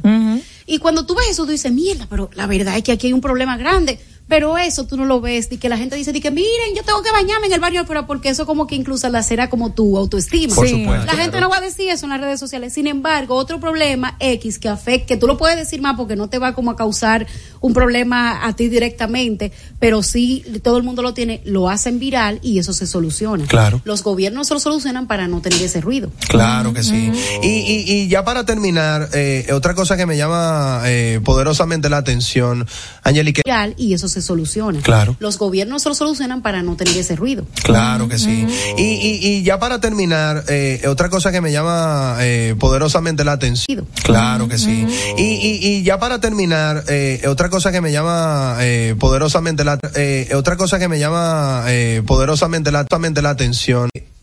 Y 0.71 0.79
cuando 0.79 1.05
tú 1.05 1.15
ves 1.15 1.27
eso, 1.31 1.43
tú 1.43 1.51
dices, 1.51 1.69
mierda, 1.69 2.07
pero 2.09 2.29
la 2.33 2.47
verdad 2.47 2.77
es 2.77 2.83
que 2.83 2.93
aquí 2.93 3.07
hay 3.07 3.11
un 3.11 3.19
problema 3.19 3.57
grande. 3.57 3.99
Pero 4.27 4.57
eso 4.57 4.85
tú 4.85 4.95
no 4.95 5.05
lo 5.05 5.19
ves, 5.19 5.49
y 5.51 5.57
que 5.57 5.67
la 5.67 5.77
gente 5.77 5.95
dice, 5.95 6.13
di 6.13 6.21
que 6.21 6.31
miren, 6.31 6.75
yo 6.75 6.83
tengo 6.83 7.01
que 7.01 7.11
bañarme 7.11 7.47
en 7.47 7.53
el 7.53 7.59
baño, 7.59 7.83
pero 7.87 8.07
porque 8.07 8.29
eso 8.29 8.45
como 8.45 8.65
que 8.65 8.75
incluso 8.75 9.09
la 9.09 9.23
será 9.23 9.49
como 9.49 9.73
tu 9.73 9.97
autoestima. 9.97 10.55
Por 10.55 10.69
supuesto. 10.69 11.05
La 11.05 11.13
gente 11.13 11.41
no 11.41 11.49
va 11.49 11.57
a 11.57 11.61
decir 11.61 11.89
eso 11.89 12.05
en 12.05 12.11
las 12.11 12.21
redes 12.21 12.39
sociales. 12.39 12.73
Sin 12.73 12.87
embargo, 12.87 13.35
otro 13.35 13.59
problema 13.59 14.15
X 14.19 14.59
que 14.59 14.69
afecta, 14.69 15.07
que 15.07 15.17
tú 15.17 15.27
lo 15.27 15.37
puedes 15.37 15.57
decir 15.57 15.81
más 15.81 15.97
porque 15.97 16.15
no 16.15 16.29
te 16.29 16.39
va 16.39 16.53
como 16.53 16.71
a 16.71 16.75
causar 16.75 17.27
un 17.59 17.73
problema 17.73 18.45
a 18.45 18.55
ti 18.55 18.69
directamente, 18.69 19.51
pero 19.79 20.01
sí 20.01 20.45
todo 20.63 20.77
el 20.77 20.83
mundo 20.83 21.01
lo 21.01 21.13
tiene, 21.13 21.41
lo 21.45 21.69
hacen 21.69 21.99
viral 21.99 22.39
y 22.41 22.59
eso 22.59 22.73
se 22.73 22.87
soluciona. 22.87 23.45
Claro. 23.47 23.81
Los 23.83 24.03
gobiernos 24.03 24.47
se 24.47 24.53
lo 24.53 24.59
solucionan 24.59 25.07
para 25.07 25.27
no 25.27 25.41
tener 25.41 25.61
ese 25.61 25.81
ruido. 25.81 26.11
Claro 26.29 26.73
que 26.73 26.83
sí. 26.83 27.11
Y, 27.43 27.47
y, 27.47 27.91
y 27.91 28.07
ya 28.07 28.23
para 28.23 28.45
terminar, 28.45 29.09
eh, 29.13 29.47
otra 29.51 29.75
cosa 29.75 29.97
que 29.97 30.05
me 30.05 30.17
llama 30.17 30.83
eh, 30.85 31.19
poderosamente 31.23 31.89
la 31.89 31.97
atención, 31.97 32.67
Angelique. 33.03 33.41
Viral 33.45 33.73
y 33.77 33.93
eso 33.93 34.07
se 34.11 34.21
soluciona. 34.21 34.79
Claro. 34.81 35.15
Los 35.19 35.37
gobiernos 35.37 35.83
se 35.83 35.89
lo 35.89 35.95
solucionan 35.95 36.41
para 36.41 36.61
no 36.63 36.75
tener 36.75 36.97
ese 36.97 37.15
ruido. 37.15 37.45
Claro 37.63 38.07
que 38.07 38.17
sí. 38.17 38.45
Y, 38.77 38.81
y, 38.81 39.19
y 39.27 39.43
ya 39.43 39.59
para 39.59 39.79
terminar, 39.79 40.43
eh, 40.47 40.81
otra 40.87 41.09
cosa 41.09 41.31
que 41.31 41.41
me 41.41 41.51
llama 41.51 42.17
eh, 42.19 42.55
poderosamente 42.59 43.23
la 43.23 43.33
atención. 43.33 43.87
Claro 44.03 44.47
que 44.47 44.57
sí. 44.57 44.85
Y, 45.17 45.21
y, 45.21 45.59
y 45.67 45.83
ya 45.83 45.99
para 45.99 46.19
terminar, 46.19 46.83
eh, 46.87 47.21
otra 47.27 47.49
cosa 47.49 47.71
que 47.71 47.81
me 47.81 47.91
llama 47.91 48.57
eh, 48.61 48.95
poderosamente 48.99 49.63
la 49.63 49.79
eh, 49.95 50.29
otra 50.35 50.57
cosa 50.57 50.79
que 50.79 50.87
me 50.87 50.99
llama 50.99 51.65
eh, 51.67 52.01
poderosamente 52.05 52.71
la, 52.71 52.85
la 53.21 53.29
atención. 53.29 53.90